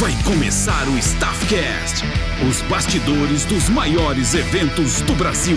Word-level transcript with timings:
Vai 0.00 0.12
começar 0.22 0.86
o 0.86 0.96
Staffcast, 0.96 2.04
os 2.48 2.62
bastidores 2.70 3.44
dos 3.44 3.68
maiores 3.68 4.32
eventos 4.32 5.00
do 5.02 5.12
Brasil. 5.14 5.56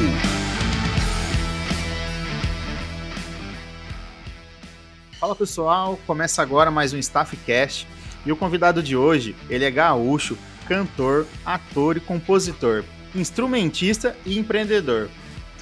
Fala 5.19 5.35
pessoal, 5.35 5.99
começa 6.07 6.41
agora 6.41 6.71
mais 6.71 6.91
um 6.91 6.97
Staffcast 6.97 7.87
e 8.25 8.31
o 8.31 8.35
convidado 8.35 8.81
de 8.81 8.97
hoje, 8.97 9.35
ele 9.47 9.63
é 9.63 9.69
gaúcho, 9.69 10.35
cantor, 10.67 11.27
ator 11.45 11.97
e 11.97 11.99
compositor, 11.99 12.83
instrumentista 13.13 14.17
e 14.25 14.39
empreendedor. 14.39 15.07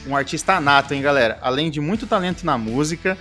Um 0.07 0.15
artista 0.15 0.57
nato, 0.61 0.93
hein, 0.93 1.01
galera? 1.01 1.37
Além 1.41 1.69
de 1.69 1.81
muito 1.81 2.07
talento 2.07 2.45
na 2.45 2.57
música, 2.57 3.17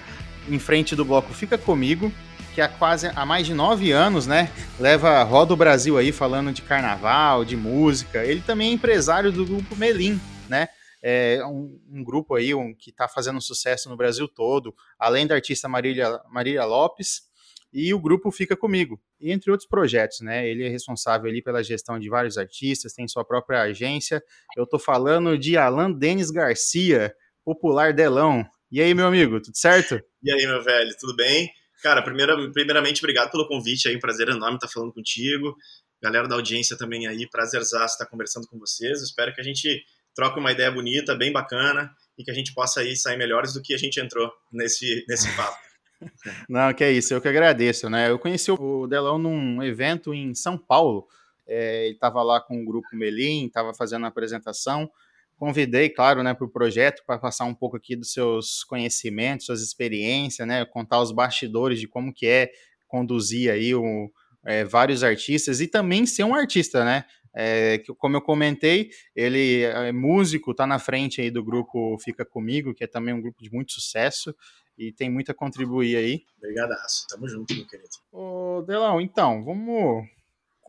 em 0.48 0.61
frente 0.61 0.95
do 0.95 1.04
bloco 1.04 1.34
Fica 1.34 1.59
Comigo, 1.59 2.12
que 2.59 2.62
há 2.62 2.69
quase 2.69 3.07
há 3.15 3.25
mais 3.25 3.47
de 3.47 3.55
nove 3.55 3.93
anos, 3.93 4.27
né, 4.27 4.51
leva 4.80 5.23
roda 5.23 5.55
o 5.55 5.57
Brasil 5.57 5.97
aí 5.97 6.11
falando 6.11 6.53
de 6.53 6.61
carnaval, 6.61 7.45
de 7.45 7.57
música. 7.57 8.25
Ele 8.25 8.41
também 8.41 8.71
é 8.71 8.73
empresário 8.73 9.31
do 9.31 9.47
grupo 9.47 9.77
Melim, 9.77 10.21
né? 10.48 10.69
É 11.01 11.41
um, 11.47 11.81
um 11.89 12.03
grupo 12.03 12.34
aí 12.34 12.53
um, 12.57 12.75
que 12.75 12.91
está 12.91 13.07
fazendo 13.07 13.41
sucesso 13.41 13.89
no 13.89 13.97
Brasil 13.97 14.27
todo, 14.27 14.75
além 14.98 15.25
da 15.25 15.37
artista 15.37 15.69
Marília, 15.69 16.21
Marília 16.33 16.65
Lopes, 16.65 17.29
e 17.73 17.95
o 17.95 18.01
grupo 18.01 18.29
Fica 18.33 18.57
Comigo, 18.57 19.01
entre 19.20 19.53
outros 19.53 19.69
projetos, 19.69 20.20
né? 20.20 20.48
Ele 20.48 20.67
é 20.67 20.69
responsável 20.69 21.31
ali 21.31 21.41
pela 21.41 21.62
gestão 21.62 21.97
de 21.97 22.09
vários 22.09 22.37
artistas, 22.37 22.93
tem 22.93 23.06
sua 23.06 23.25
própria 23.25 23.62
agência. 23.62 24.20
Eu 24.56 24.67
tô 24.67 24.81
falando 24.81 25.39
de 25.39 25.56
Alan 25.56 25.93
Denis 25.93 26.33
Garcia, 26.33 27.15
popular 27.45 27.93
Delão. 27.93 28.45
E 28.69 28.83
aí, 28.83 28.93
meu 28.95 29.06
amigo, 29.06 29.41
tudo 29.41 29.56
certo? 29.56 30.03
E 30.25 30.33
aí, 30.33 30.45
meu 30.45 30.61
velho, 30.65 30.91
tudo 30.98 31.15
bem? 31.15 31.48
Cara, 31.82 32.02
primeira, 32.02 32.37
primeiramente, 32.50 32.98
obrigado 32.98 33.30
pelo 33.30 33.46
convite 33.46 33.88
aí, 33.88 33.96
um 33.96 34.00
prazer 34.00 34.28
enorme 34.28 34.56
estar 34.56 34.69
falando 34.69 34.92
contigo. 34.92 35.56
Galera 36.03 36.28
da 36.28 36.34
audiência 36.34 36.77
também 36.77 37.06
aí, 37.06 37.28
prazerzaço 37.28 37.94
estar 37.94 38.06
conversando 38.06 38.47
com 38.48 38.58
vocês. 38.58 39.03
Espero 39.03 39.33
que 39.34 39.41
a 39.41 39.44
gente 39.44 39.84
troque 40.14 40.38
uma 40.38 40.50
ideia 40.50 40.70
bonita, 40.70 41.14
bem 41.14 41.33
bacana, 41.33 41.91
e 42.19 42.25
que 42.25 42.30
a 42.30 42.34
gente 42.34 42.53
possa 42.53 42.80
aí 42.80 42.97
sair 42.97 43.16
melhores 43.16 43.55
do 43.55 43.62
que 43.62 43.72
a 43.72 43.78
gente 43.78 44.00
entrou 44.00 44.30
nesse, 44.53 45.05
nesse 45.08 45.34
papo. 45.36 45.56
Não, 46.48 46.72
que 46.72 46.83
é 46.83 46.92
isso, 46.92 47.14
eu 47.14 47.20
que 47.20 47.28
agradeço, 47.28 47.88
né? 47.88 48.10
Eu 48.10 48.19
conheci 48.19 48.50
o 48.50 48.86
Delão 48.86 49.19
num 49.19 49.62
evento 49.62 50.12
em 50.14 50.34
São 50.34 50.56
Paulo. 50.58 51.06
É, 51.47 51.86
ele 51.86 51.94
estava 51.94 52.22
lá 52.22 52.41
com 52.41 52.60
o 52.60 52.64
grupo 52.64 52.88
Melim, 52.92 53.47
estava 53.47 53.72
fazendo 53.75 54.05
a 54.05 54.08
apresentação 54.08 54.91
convidei, 55.39 55.89
claro, 55.89 56.22
né, 56.22 56.34
para 56.34 56.44
o 56.44 56.50
projeto 56.50 57.03
para 57.06 57.19
passar 57.19 57.44
um 57.44 57.55
pouco 57.55 57.77
aqui 57.77 57.94
dos 57.94 58.12
seus 58.12 58.64
conhecimentos, 58.64 59.47
suas 59.47 59.62
experiências, 59.62 60.47
né, 60.47 60.64
contar 60.64 61.00
os 61.00 61.12
bastidores 61.12 61.81
de 61.81 61.86
como 61.86 62.12
que 62.12 62.27
é 62.27 62.50
conduzir 62.89 63.50
aí 63.50 63.75
o, 63.75 64.11
é, 64.44 64.64
vários 64.64 65.05
artistas 65.05 65.61
e 65.61 65.69
também 65.69 66.05
ser 66.06 66.25
um 66.25 66.34
artista, 66.34 66.84
né? 66.84 67.05
É, 67.34 67.78
que, 67.78 67.94
como 67.94 68.16
eu 68.16 68.22
comentei, 68.22 68.91
ele 69.14 69.62
é 69.62 69.92
músico, 69.92 70.50
está 70.50 70.66
na 70.66 70.78
frente 70.78 71.20
aí 71.20 71.31
do 71.31 71.44
grupo 71.44 71.97
Fica 71.98 72.25
Comigo, 72.25 72.75
que 72.75 72.83
é 72.83 72.86
também 72.86 73.14
um 73.14 73.20
grupo 73.20 73.42
de 73.42 73.53
muito 73.53 73.72
sucesso 73.72 74.34
e 74.77 74.91
tem 74.92 75.11
muito 75.11 75.31
a 75.31 75.34
contribuir 75.34 75.97
aí. 75.97 76.22
Obrigadaço, 76.39 77.06
tamo 77.09 77.28
junto, 77.28 77.55
meu 77.55 77.66
querido. 77.66 77.91
Ô, 78.11 78.62
Delão, 78.66 79.00
então, 79.00 79.44
vamos 79.44 80.05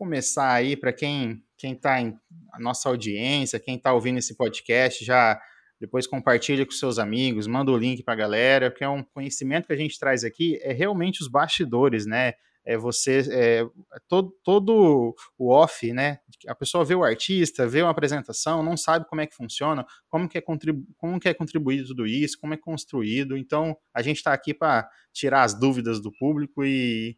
começar 0.00 0.50
aí 0.50 0.78
para 0.78 0.94
quem 0.94 1.44
quem 1.58 1.74
está 1.74 2.00
em 2.00 2.18
a 2.50 2.58
nossa 2.58 2.88
audiência, 2.88 3.60
quem 3.60 3.76
está 3.76 3.92
ouvindo 3.92 4.18
esse 4.18 4.34
podcast, 4.34 5.04
já 5.04 5.38
depois 5.78 6.06
compartilha 6.06 6.64
com 6.64 6.72
seus 6.72 6.98
amigos, 6.98 7.46
manda 7.46 7.70
o 7.70 7.76
link 7.76 8.02
para 8.02 8.14
a 8.14 8.16
galera, 8.16 8.70
porque 8.70 8.82
é 8.82 8.88
um 8.88 9.02
conhecimento 9.02 9.66
que 9.66 9.72
a 9.74 9.76
gente 9.76 9.98
traz 9.98 10.24
aqui, 10.24 10.58
é 10.62 10.72
realmente 10.72 11.20
os 11.20 11.28
bastidores, 11.28 12.06
né? 12.06 12.32
É 12.64 12.76
você, 12.78 13.22
é, 13.30 13.66
todo, 14.08 14.34
todo 14.42 15.14
o 15.38 15.50
off, 15.50 15.92
né? 15.92 16.18
A 16.48 16.54
pessoa 16.54 16.84
vê 16.84 16.94
o 16.94 17.04
artista, 17.04 17.66
vê 17.68 17.82
uma 17.82 17.90
apresentação, 17.90 18.62
não 18.62 18.76
sabe 18.76 19.06
como 19.06 19.20
é 19.20 19.26
que 19.26 19.34
funciona, 19.34 19.84
como 20.08 20.28
que 20.28 20.38
é, 20.38 20.40
contribu 20.40 20.86
como 20.96 21.20
que 21.20 21.28
é 21.28 21.34
contribuído 21.34 21.88
tudo 21.88 22.06
isso, 22.06 22.38
como 22.40 22.54
é 22.54 22.56
construído. 22.56 23.36
Então, 23.36 23.76
a 23.94 24.02
gente 24.02 24.16
está 24.16 24.32
aqui 24.32 24.54
para 24.54 24.88
tirar 25.12 25.42
as 25.42 25.54
dúvidas 25.54 26.00
do 26.00 26.10
público 26.12 26.64
e, 26.64 27.16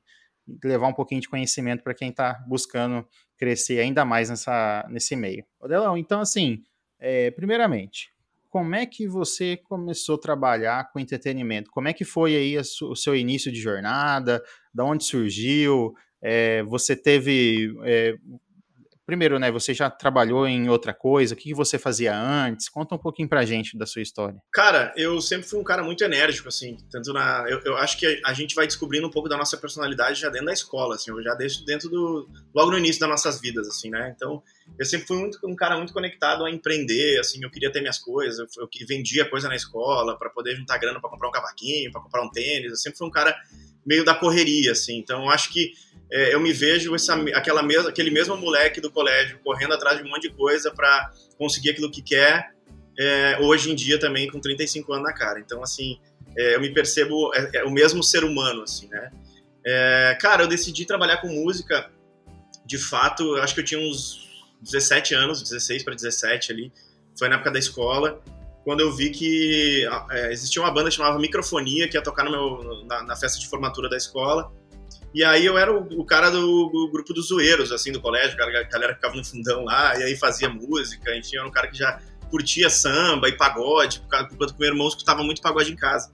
levar 0.62 0.88
um 0.88 0.92
pouquinho 0.92 1.20
de 1.20 1.28
conhecimento 1.28 1.82
para 1.82 1.94
quem 1.94 2.10
está 2.10 2.42
buscando 2.46 3.06
crescer 3.36 3.80
ainda 3.80 4.04
mais 4.04 4.30
nessa, 4.30 4.86
nesse 4.90 5.16
meio. 5.16 5.44
Odelão, 5.60 5.96
então 5.96 6.20
assim, 6.20 6.62
é, 6.98 7.30
primeiramente, 7.30 8.12
como 8.52 8.74
é 8.74 8.84
que 8.84 9.08
você 9.08 9.56
começou 9.56 10.16
a 10.16 10.20
trabalhar 10.20 10.92
com 10.92 11.00
entretenimento? 11.00 11.70
Como 11.70 11.88
é 11.88 11.92
que 11.92 12.04
foi 12.04 12.36
aí 12.36 12.58
o 12.58 12.94
seu 12.94 13.16
início 13.16 13.50
de 13.50 13.58
jornada? 13.58 14.42
Da 14.74 14.84
onde 14.84 15.04
surgiu? 15.04 15.94
É, 16.20 16.62
você 16.64 16.94
teve 16.94 17.74
é, 17.82 18.14
primeiro, 19.06 19.38
né, 19.38 19.50
você 19.50 19.74
já 19.74 19.90
trabalhou 19.90 20.46
em 20.46 20.68
outra 20.68 20.94
coisa? 20.94 21.34
O 21.34 21.36
que 21.36 21.54
você 21.54 21.78
fazia 21.78 22.16
antes? 22.16 22.68
Conta 22.68 22.94
um 22.94 22.98
pouquinho 22.98 23.28
pra 23.28 23.44
gente 23.44 23.76
da 23.76 23.86
sua 23.86 24.02
história. 24.02 24.40
Cara, 24.52 24.92
eu 24.96 25.20
sempre 25.20 25.48
fui 25.48 25.58
um 25.58 25.64
cara 25.64 25.82
muito 25.82 26.04
enérgico, 26.04 26.48
assim, 26.48 26.76
tanto 26.90 27.12
na... 27.12 27.44
Eu, 27.48 27.60
eu 27.64 27.76
acho 27.76 27.98
que 27.98 28.20
a 28.24 28.32
gente 28.32 28.54
vai 28.54 28.66
descobrindo 28.66 29.06
um 29.06 29.10
pouco 29.10 29.28
da 29.28 29.36
nossa 29.36 29.56
personalidade 29.56 30.20
já 30.20 30.28
dentro 30.28 30.46
da 30.46 30.52
escola, 30.52 30.94
assim, 30.94 31.10
eu 31.10 31.22
já 31.22 31.34
desde 31.34 31.64
dentro 31.64 31.88
do... 31.88 32.28
logo 32.54 32.70
no 32.70 32.78
início 32.78 33.00
das 33.00 33.10
nossas 33.10 33.40
vidas, 33.40 33.66
assim, 33.68 33.90
né? 33.90 34.12
Então, 34.14 34.42
eu 34.78 34.84
sempre 34.84 35.06
fui 35.06 35.18
muito, 35.18 35.38
um 35.44 35.56
cara 35.56 35.76
muito 35.76 35.92
conectado 35.92 36.44
a 36.44 36.50
empreender, 36.50 37.18
assim, 37.18 37.42
eu 37.42 37.50
queria 37.50 37.70
ter 37.70 37.80
minhas 37.80 37.98
coisas, 37.98 38.38
eu, 38.38 38.46
eu 38.62 38.86
vendia 38.86 39.28
coisa 39.28 39.48
na 39.48 39.56
escola 39.56 40.18
para 40.18 40.30
poder 40.30 40.56
juntar 40.56 40.78
grana 40.78 41.00
para 41.00 41.10
comprar 41.10 41.28
um 41.28 41.32
cavaquinho, 41.32 41.90
para 41.90 42.00
comprar 42.00 42.22
um 42.22 42.30
tênis, 42.30 42.70
eu 42.70 42.76
sempre 42.76 42.98
fui 42.98 43.06
um 43.06 43.10
cara 43.10 43.36
meio 43.84 44.04
da 44.04 44.14
correria, 44.14 44.72
assim, 44.72 44.98
então 44.98 45.24
eu 45.24 45.30
acho 45.30 45.52
que 45.52 45.72
eu 46.12 46.40
me 46.40 46.52
vejo 46.52 46.94
essa, 46.94 47.14
aquela 47.34 47.62
mesma, 47.62 47.88
aquele 47.88 48.10
mesmo 48.10 48.36
moleque 48.36 48.80
do 48.80 48.90
colégio 48.90 49.38
correndo 49.42 49.72
atrás 49.72 49.98
de 49.98 50.04
um 50.04 50.10
monte 50.10 50.28
de 50.28 50.34
coisa 50.34 50.70
para 50.70 51.10
conseguir 51.38 51.70
aquilo 51.70 51.90
que 51.90 52.02
quer, 52.02 52.52
é, 52.98 53.38
hoje 53.40 53.70
em 53.70 53.74
dia 53.74 53.98
também 53.98 54.30
com 54.30 54.40
35 54.40 54.92
anos 54.92 55.04
na 55.04 55.12
cara. 55.12 55.40
Então, 55.40 55.62
assim, 55.62 55.98
é, 56.36 56.54
eu 56.54 56.60
me 56.60 56.72
percebo 56.72 57.34
é, 57.34 57.50
é, 57.54 57.64
o 57.64 57.70
mesmo 57.70 58.02
ser 58.02 58.24
humano, 58.24 58.62
assim, 58.62 58.88
né? 58.88 59.10
É, 59.64 60.16
cara, 60.20 60.42
eu 60.42 60.48
decidi 60.48 60.84
trabalhar 60.84 61.18
com 61.18 61.28
música, 61.28 61.90
de 62.64 62.78
fato, 62.78 63.36
acho 63.36 63.54
que 63.54 63.60
eu 63.60 63.64
tinha 63.64 63.80
uns 63.80 64.28
17 64.60 65.14
anos, 65.14 65.42
16 65.42 65.82
para 65.84 65.94
17 65.94 66.52
ali, 66.52 66.72
foi 67.18 67.28
na 67.28 67.36
época 67.36 67.50
da 67.50 67.58
escola, 67.58 68.20
quando 68.64 68.80
eu 68.80 68.92
vi 68.92 69.10
que 69.10 69.84
existia 70.30 70.62
uma 70.62 70.70
banda 70.70 70.90
chamada 70.90 71.18
Microfonia, 71.18 71.88
que 71.88 71.96
ia 71.96 72.02
tocar 72.02 72.24
meu, 72.24 72.84
na, 72.84 73.02
na 73.02 73.16
festa 73.16 73.38
de 73.38 73.48
formatura 73.48 73.88
da 73.88 73.96
escola, 73.96 74.52
e 75.14 75.22
aí 75.22 75.44
eu 75.44 75.58
era 75.58 75.72
o, 75.72 76.00
o 76.00 76.04
cara 76.04 76.30
do, 76.30 76.66
do, 76.68 76.90
grupo 76.90 77.12
dos 77.12 77.28
zoeiros, 77.28 77.70
assim, 77.70 77.92
do 77.92 78.00
colégio, 78.00 78.32
a 78.42 78.62
galera 78.64 78.94
ficava 78.94 79.14
no 79.14 79.24
fundão 79.24 79.64
lá, 79.64 79.98
e 79.98 80.02
aí 80.04 80.16
fazia 80.16 80.48
música, 80.48 81.14
enfim, 81.16 81.36
era 81.36 81.46
um 81.46 81.50
cara 81.50 81.68
que 81.68 81.76
já 81.76 82.00
curtia 82.30 82.70
samba 82.70 83.28
e 83.28 83.36
pagode, 83.36 84.02
enquanto 84.32 84.56
meu 84.58 84.68
irmão 84.68 84.88
escutava 84.88 85.22
muito 85.22 85.42
pagode 85.42 85.70
em 85.70 85.76
casa. 85.76 86.10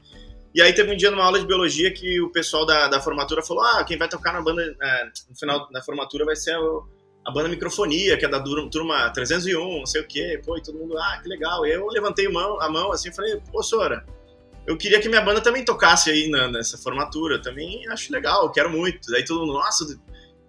E 0.53 0.60
aí 0.60 0.72
teve 0.72 0.92
um 0.92 0.97
dia 0.97 1.10
numa 1.10 1.25
aula 1.25 1.38
de 1.38 1.47
biologia 1.47 1.92
que 1.92 2.20
o 2.20 2.31
pessoal 2.31 2.66
da, 2.66 2.88
da 2.88 3.00
formatura 3.00 3.42
falou, 3.42 3.62
ah, 3.62 3.84
quem 3.84 3.97
vai 3.97 4.08
tocar 4.08 4.32
na 4.32 4.42
banda, 4.42 4.62
é, 4.82 5.04
no 5.28 5.37
final 5.38 5.70
da 5.70 5.81
formatura 5.81 6.25
vai 6.25 6.34
ser 6.34 6.56
o, 6.56 6.84
a 7.25 7.31
banda 7.31 7.48
Microfonia, 7.48 8.16
que 8.16 8.25
é 8.25 8.28
da 8.28 8.42
turma 8.42 9.10
301, 9.10 9.78
não 9.78 9.87
sei 9.87 10.00
o 10.00 10.08
quê, 10.08 10.41
pô, 10.44 10.56
e 10.56 10.62
todo 10.62 10.78
mundo, 10.78 10.98
ah, 10.98 11.20
que 11.22 11.28
legal. 11.28 11.64
E 11.64 11.72
eu 11.72 11.87
levantei 11.87 12.26
a 12.26 12.31
mão, 12.31 12.60
a 12.60 12.69
mão 12.69 12.91
assim, 12.91 13.10
e 13.10 13.14
falei, 13.14 13.41
pô, 13.53 13.62
Sora, 13.62 14.04
eu 14.69 14.77
queria 14.77 15.01
que 15.01 15.09
minha 15.09 15.23
banda 15.23 15.41
também 15.41 15.65
tocasse 15.65 16.11
aí 16.11 16.29
na, 16.29 16.47
nessa 16.47 16.77
formatura. 16.77 17.41
Também 17.41 17.89
acho 17.89 18.12
legal, 18.12 18.53
quero 18.53 18.69
muito. 18.69 19.11
Daí 19.11 19.25
todo 19.25 19.41
mundo, 19.41 19.55
nossa, 19.55 19.99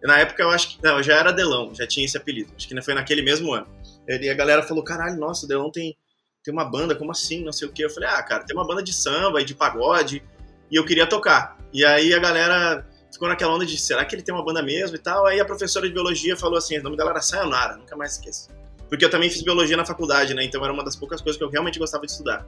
na 0.04 0.20
época 0.20 0.44
eu 0.44 0.50
acho 0.50 0.72
que. 0.72 0.84
Não, 0.84 1.02
já 1.02 1.16
era 1.16 1.32
Delão, 1.32 1.74
já 1.74 1.88
tinha 1.88 2.06
esse 2.06 2.18
apelido. 2.18 2.52
Acho 2.54 2.68
que 2.68 2.82
foi 2.82 2.94
naquele 2.94 3.22
mesmo 3.22 3.54
ano. 3.54 3.66
E 4.06 4.30
a 4.30 4.34
galera 4.34 4.62
falou: 4.62 4.84
caralho, 4.84 5.18
nossa, 5.18 5.48
Delão 5.48 5.72
tem, 5.72 5.96
tem 6.44 6.54
uma 6.54 6.66
banda, 6.66 6.96
como 6.96 7.12
assim? 7.12 7.46
Não 7.46 7.54
sei 7.54 7.70
o 7.70 7.72
quê. 7.72 7.86
Eu 7.86 7.90
falei: 7.90 8.10
ah, 8.10 8.22
cara, 8.22 8.44
tem 8.44 8.54
uma 8.54 8.68
banda 8.68 8.84
de 8.84 8.92
samba 8.92 9.42
e 9.42 9.46
de 9.46 9.56
pagode 9.56 10.22
e 10.70 10.76
eu 10.76 10.84
queria 10.84 11.08
tocar. 11.08 11.58
E 11.72 11.86
aí 11.86 12.14
a 12.14 12.20
galera 12.20 12.86
ficou 13.10 13.30
naquela 13.30 13.56
onda 13.56 13.66
de 13.66 13.78
será 13.78 14.04
que 14.04 14.16
ele 14.16 14.22
tem 14.22 14.36
uma 14.36 14.44
banda 14.44 14.62
mesmo 14.62 14.98
e 14.98 15.00
tal. 15.00 15.28
Aí 15.28 15.40
a 15.40 15.46
professora 15.46 15.88
de 15.88 15.94
biologia 15.94 16.36
falou 16.36 16.58
assim: 16.58 16.78
o 16.78 16.84
nome 16.84 16.98
dela 16.98 17.12
era 17.12 17.22
Sayonara, 17.22 17.78
nunca 17.78 17.96
mais 17.96 18.18
esqueço. 18.18 18.50
Porque 18.90 19.06
eu 19.06 19.10
também 19.10 19.30
fiz 19.30 19.42
biologia 19.44 19.78
na 19.78 19.86
faculdade, 19.86 20.34
né? 20.34 20.44
Então 20.44 20.62
era 20.62 20.74
uma 20.74 20.84
das 20.84 20.98
poucas 20.98 21.22
coisas 21.22 21.38
que 21.38 21.44
eu 21.46 21.50
realmente 21.50 21.80
gostava 21.80 22.06
de 22.06 22.12
estudar. 22.12 22.46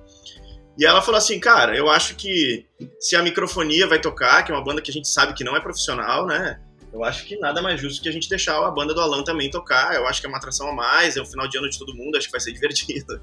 E 0.78 0.86
ela 0.86 1.02
falou 1.02 1.18
assim, 1.18 1.40
cara, 1.40 1.76
eu 1.76 1.90
acho 1.90 2.16
que 2.16 2.66
se 3.00 3.16
a 3.16 3.22
microfonia 3.22 3.88
vai 3.88 4.00
tocar, 4.00 4.44
que 4.44 4.52
é 4.52 4.56
uma 4.56 4.64
banda 4.64 4.82
que 4.82 4.90
a 4.90 4.94
gente 4.94 5.08
sabe 5.08 5.34
que 5.34 5.44
não 5.44 5.56
é 5.56 5.60
profissional, 5.60 6.26
né? 6.26 6.62
Eu 6.94 7.04
acho 7.04 7.26
que 7.26 7.38
nada 7.38 7.62
mais 7.62 7.80
justo 7.80 8.02
que 8.02 8.10
a 8.10 8.12
gente 8.12 8.28
deixar 8.28 8.58
a 8.58 8.72
banda 8.72 8.94
do 8.94 9.00
Alan 9.00 9.24
também 9.24 9.50
tocar. 9.50 9.96
Eu 9.96 10.08
acho 10.08 10.20
que 10.20 10.28
é 10.28 10.30
uma 10.30 10.38
atração 10.38 10.70
a 10.70 10.74
mais, 10.74 11.16
é 11.16 11.22
o 11.22 11.26
final 11.26 11.48
de 11.48 11.58
ano 11.58 11.70
de 11.70 11.80
todo 11.80 11.96
mundo, 11.96 12.18
acho 12.18 12.28
que 12.28 12.32
vai 12.32 12.42
ser 12.42 12.52
divertido. 12.54 13.22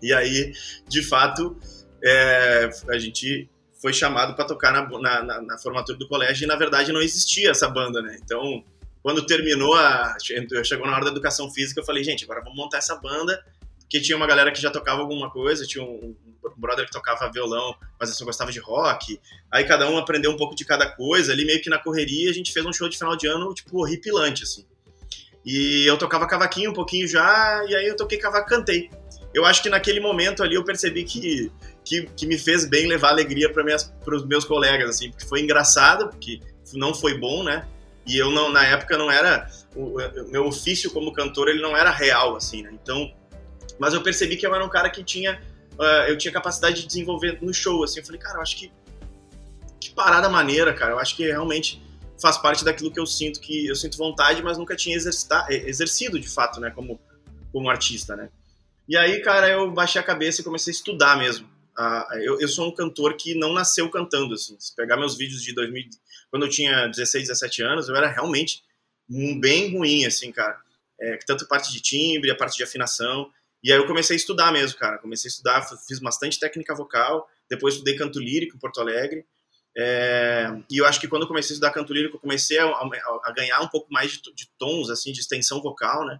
E 0.00 0.12
aí, 0.12 0.52
de 0.88 1.02
fato, 1.02 1.56
é, 2.02 2.70
a 2.88 2.98
gente 2.98 3.48
foi 3.80 3.92
chamado 3.92 4.34
para 4.34 4.44
tocar 4.44 4.72
na, 4.72 5.22
na, 5.22 5.42
na, 5.42 5.58
formatura 5.58 5.98
do 5.98 6.06
colégio 6.06 6.44
e, 6.44 6.46
na 6.46 6.54
verdade, 6.54 6.92
não 6.92 7.02
existia 7.02 7.50
essa 7.50 7.68
banda, 7.68 8.00
né? 8.00 8.16
Então, 8.22 8.64
quando 9.02 9.26
terminou, 9.26 9.74
a, 9.74 10.16
chegou 10.62 10.86
na 10.86 10.94
hora 10.94 11.04
da 11.06 11.10
educação 11.10 11.50
física, 11.50 11.80
eu 11.80 11.84
falei, 11.84 12.04
gente, 12.04 12.22
agora 12.24 12.40
vamos 12.40 12.56
montar 12.56 12.78
essa 12.78 12.94
banda, 12.96 13.44
porque 13.80 14.00
tinha 14.00 14.16
uma 14.16 14.26
galera 14.26 14.52
que 14.52 14.60
já 14.60 14.70
tocava 14.70 15.00
alguma 15.00 15.28
coisa, 15.30 15.66
tinha 15.66 15.82
um, 15.82 16.14
um 16.24 16.31
brother 16.56 16.86
que 16.86 16.92
tocava 16.92 17.30
violão, 17.30 17.74
mas 17.98 18.08
eu 18.08 18.14
só 18.14 18.24
gostava 18.24 18.50
de 18.50 18.58
rock. 18.58 19.20
Aí 19.50 19.64
cada 19.64 19.88
um 19.88 19.98
aprendeu 19.98 20.30
um 20.30 20.36
pouco 20.36 20.54
de 20.54 20.64
cada 20.64 20.90
coisa. 20.90 21.32
Ali 21.32 21.44
meio 21.44 21.60
que 21.60 21.70
na 21.70 21.78
correria 21.78 22.30
a 22.30 22.34
gente 22.34 22.52
fez 22.52 22.64
um 22.64 22.72
show 22.72 22.88
de 22.88 22.98
final 22.98 23.16
de 23.16 23.26
ano, 23.26 23.52
tipo, 23.54 23.78
horripilante, 23.78 24.42
assim. 24.42 24.66
E 25.44 25.84
eu 25.86 25.96
tocava 25.98 26.26
cavaquinho 26.26 26.70
um 26.70 26.74
pouquinho 26.74 27.06
já, 27.06 27.64
e 27.68 27.74
aí 27.74 27.86
eu 27.86 27.96
toquei 27.96 28.18
cavaco, 28.18 28.48
cantei. 28.48 28.90
Eu 29.34 29.44
acho 29.44 29.62
que 29.62 29.68
naquele 29.68 29.98
momento 29.98 30.42
ali 30.42 30.54
eu 30.54 30.64
percebi 30.64 31.04
que, 31.04 31.50
que, 31.84 32.02
que 32.16 32.26
me 32.26 32.38
fez 32.38 32.64
bem 32.64 32.86
levar 32.86 33.08
alegria 33.08 33.50
para 33.50 34.14
os 34.14 34.24
meus 34.26 34.44
colegas, 34.44 34.90
assim, 34.90 35.10
porque 35.10 35.26
foi 35.26 35.40
engraçado, 35.40 36.08
porque 36.10 36.40
não 36.74 36.94
foi 36.94 37.18
bom, 37.18 37.42
né? 37.42 37.66
E 38.06 38.16
eu 38.16 38.30
não, 38.30 38.50
na 38.50 38.64
época 38.64 38.98
não 38.98 39.10
era 39.10 39.48
o 39.74 39.96
meu 40.30 40.46
ofício 40.46 40.90
como 40.90 41.12
cantor, 41.12 41.48
ele 41.48 41.62
não 41.62 41.76
era 41.76 41.90
real 41.90 42.36
assim, 42.36 42.62
né? 42.62 42.70
Então, 42.72 43.12
mas 43.78 43.94
eu 43.94 44.02
percebi 44.02 44.36
que 44.36 44.46
eu 44.46 44.54
era 44.54 44.64
um 44.64 44.68
cara 44.68 44.90
que 44.90 45.02
tinha 45.02 45.40
uh, 45.78 46.08
eu 46.08 46.16
tinha 46.18 46.32
capacidade 46.32 46.82
de 46.82 46.86
desenvolver 46.86 47.38
no 47.42 47.52
show, 47.52 47.82
assim. 47.84 48.00
Eu 48.00 48.06
falei, 48.06 48.20
cara, 48.20 48.38
eu 48.38 48.42
acho 48.42 48.56
que 48.56 48.72
que 49.80 49.90
parada 49.90 50.28
maneira, 50.28 50.72
cara. 50.72 50.92
Eu 50.92 50.98
acho 50.98 51.16
que 51.16 51.24
realmente 51.24 51.82
faz 52.20 52.38
parte 52.38 52.64
daquilo 52.64 52.92
que 52.92 53.00
eu 53.00 53.06
sinto 53.06 53.40
que 53.40 53.66
eu 53.66 53.74
sinto 53.74 53.98
vontade, 53.98 54.42
mas 54.42 54.56
nunca 54.56 54.76
tinha 54.76 54.96
exercido 54.96 56.20
de 56.20 56.28
fato, 56.28 56.60
né, 56.60 56.70
como 56.70 57.00
como 57.52 57.68
artista, 57.68 58.16
né? 58.16 58.30
E 58.88 58.96
aí, 58.96 59.20
cara, 59.20 59.48
eu 59.48 59.70
baixei 59.70 60.00
a 60.00 60.04
cabeça 60.04 60.40
e 60.40 60.44
comecei 60.44 60.72
a 60.72 60.76
estudar 60.76 61.18
mesmo. 61.18 61.46
Uh, 61.78 62.14
eu, 62.20 62.40
eu, 62.40 62.48
sou 62.48 62.68
um 62.68 62.74
cantor 62.74 63.14
que 63.14 63.34
não 63.34 63.52
nasceu 63.52 63.88
cantando, 63.90 64.34
assim. 64.34 64.56
Se 64.58 64.74
pegar 64.74 64.96
meus 64.96 65.16
vídeos 65.16 65.42
de 65.42 65.54
2000, 65.54 65.84
quando 66.30 66.44
eu 66.44 66.48
tinha 66.48 66.86
16, 66.88 67.28
17 67.28 67.62
anos, 67.62 67.88
eu 67.88 67.96
era 67.96 68.08
realmente 68.08 68.62
bem 69.40 69.76
ruim, 69.76 70.04
assim, 70.04 70.32
cara. 70.32 70.58
É, 71.00 71.16
tanto 71.26 71.46
parte 71.46 71.72
de 71.72 71.80
timbre, 71.80 72.30
a 72.30 72.34
parte 72.34 72.56
de 72.56 72.62
afinação. 72.62 73.30
E 73.62 73.70
aí 73.70 73.78
eu 73.78 73.86
comecei 73.86 74.14
a 74.14 74.16
estudar 74.16 74.52
mesmo, 74.52 74.78
cara. 74.78 74.98
Comecei 74.98 75.28
a 75.28 75.32
estudar, 75.32 75.62
fiz 75.86 75.98
bastante 76.00 76.38
técnica 76.38 76.74
vocal, 76.74 77.28
depois 77.48 77.74
estudei 77.74 77.96
canto 77.96 78.18
lírico 78.18 78.56
em 78.56 78.58
Porto 78.58 78.80
Alegre. 78.80 79.24
É, 79.76 80.48
e 80.70 80.78
eu 80.78 80.86
acho 80.86 81.00
que 81.00 81.08
quando 81.08 81.22
eu 81.22 81.28
comecei 81.28 81.52
a 81.52 81.54
estudar 81.54 81.72
canto 81.72 81.92
lírico, 81.94 82.16
eu 82.16 82.20
comecei 82.20 82.58
a, 82.58 82.66
a, 82.66 83.20
a 83.24 83.32
ganhar 83.32 83.60
um 83.60 83.68
pouco 83.68 83.92
mais 83.92 84.12
de, 84.12 84.34
de, 84.34 84.48
tons, 84.58 84.90
assim, 84.90 85.12
de 85.12 85.20
extensão 85.20 85.62
vocal, 85.62 86.04
né? 86.04 86.18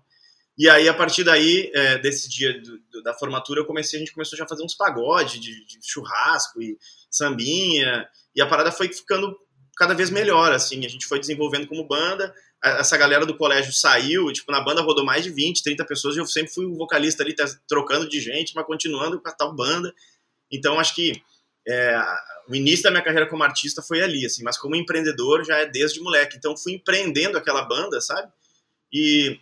E 0.56 0.68
aí, 0.68 0.88
a 0.88 0.94
partir 0.94 1.24
daí, 1.24 1.70
é, 1.74 1.98
desse 1.98 2.28
dia 2.28 2.60
do, 2.60 2.78
do, 2.90 3.02
da 3.02 3.14
formatura, 3.14 3.60
eu 3.60 3.66
comecei, 3.66 3.98
a 3.98 4.00
gente 4.00 4.12
começou 4.12 4.36
já 4.38 4.44
a 4.44 4.48
fazer 4.48 4.62
uns 4.62 4.74
pagodes 4.74 5.40
de, 5.40 5.66
de 5.66 5.78
churrasco 5.82 6.62
e 6.62 6.78
sambinha, 7.10 8.06
e 8.34 8.40
a 8.40 8.46
parada 8.46 8.70
foi 8.70 8.88
ficando 8.92 9.36
cada 9.76 9.94
vez 9.94 10.10
melhor, 10.10 10.52
assim, 10.52 10.84
a 10.84 10.88
gente 10.88 11.06
foi 11.06 11.18
desenvolvendo 11.18 11.66
como 11.66 11.86
banda, 11.86 12.34
essa 12.62 12.96
galera 12.96 13.26
do 13.26 13.36
colégio 13.36 13.72
saiu, 13.72 14.32
tipo, 14.32 14.52
na 14.52 14.60
banda 14.60 14.82
rodou 14.82 15.04
mais 15.04 15.24
de 15.24 15.30
20, 15.30 15.62
30 15.62 15.84
pessoas, 15.84 16.16
e 16.16 16.20
eu 16.20 16.26
sempre 16.26 16.52
fui 16.52 16.64
o 16.64 16.76
vocalista 16.76 17.22
ali, 17.22 17.34
tá, 17.34 17.44
trocando 17.66 18.08
de 18.08 18.20
gente, 18.20 18.54
mas 18.54 18.64
continuando 18.64 19.20
com 19.20 19.28
a 19.28 19.32
tal 19.32 19.52
banda, 19.54 19.92
então 20.50 20.78
acho 20.78 20.94
que 20.94 21.20
é, 21.66 22.00
o 22.48 22.54
início 22.54 22.84
da 22.84 22.90
minha 22.90 23.02
carreira 23.02 23.28
como 23.28 23.42
artista 23.42 23.82
foi 23.82 24.00
ali, 24.00 24.24
assim, 24.24 24.44
mas 24.44 24.56
como 24.56 24.76
empreendedor 24.76 25.44
já 25.44 25.58
é 25.58 25.66
desde 25.66 26.00
moleque, 26.00 26.36
então 26.36 26.56
fui 26.56 26.74
empreendendo 26.74 27.36
aquela 27.36 27.62
banda, 27.62 28.00
sabe, 28.00 28.30
e, 28.92 29.40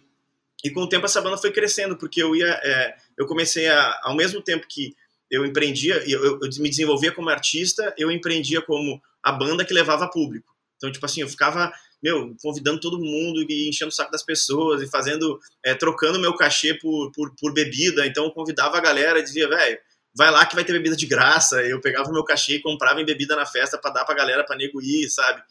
e 0.65 0.71
com 0.71 0.81
o 0.81 0.89
tempo 0.89 1.05
essa 1.05 1.21
banda 1.21 1.37
foi 1.37 1.53
crescendo, 1.53 1.97
porque 1.99 2.23
eu 2.23 2.35
ia, 2.35 2.49
é, 2.63 2.97
eu 3.19 3.27
comecei 3.27 3.69
a, 3.69 4.01
ao 4.05 4.17
mesmo 4.17 4.41
tempo 4.41 4.67
que 4.67 4.97
eu 5.31 5.45
empreendia, 5.45 6.03
eu, 6.11 6.25
eu, 6.25 6.41
eu 6.43 6.49
me 6.59 6.69
desenvolvia 6.69 7.13
como 7.13 7.29
artista, 7.29 7.95
eu 7.97 8.11
empreendia 8.11 8.61
como 8.61 9.01
a 9.23 9.31
banda 9.31 9.65
que 9.65 9.73
levava 9.73 10.11
público. 10.11 10.53
Então, 10.77 10.91
tipo 10.91 11.07
assim, 11.07 11.21
eu 11.21 11.29
ficava, 11.29 11.73
meu, 12.03 12.35
convidando 12.43 12.81
todo 12.81 12.99
mundo 12.99 13.45
e 13.49 13.69
enchendo 13.69 13.91
o 13.91 13.93
saco 13.93 14.11
das 14.11 14.23
pessoas 14.23 14.83
e 14.83 14.89
fazendo, 14.89 15.39
é, 15.65 15.75
trocando 15.75 16.19
meu 16.19 16.35
cachê 16.35 16.75
por, 16.75 17.13
por, 17.13 17.35
por, 17.37 17.53
bebida. 17.53 18.07
Então, 18.07 18.25
eu 18.25 18.31
convidava 18.31 18.79
a 18.79 18.81
galera 18.81 19.19
e 19.19 19.23
dizia, 19.23 19.49
velho, 19.49 19.79
vai 20.17 20.31
lá 20.31 20.47
que 20.47 20.55
vai 20.55 20.65
ter 20.65 20.73
bebida 20.73 20.97
de 20.97 21.07
graça. 21.07 21.63
Eu 21.63 21.81
pegava 21.81 22.09
o 22.09 22.13
meu 22.13 22.25
cachê 22.25 22.55
e 22.55 22.63
comprava 22.63 23.01
em 23.01 23.05
bebida 23.05 23.37
na 23.37 23.47
festa 23.47 23.79
para 23.79 23.93
dar 23.93 24.05
pra 24.05 24.15
galera, 24.15 24.45
pra 24.45 24.57
nego 24.57 24.81
ir, 24.81 25.09
sabe? 25.11 25.43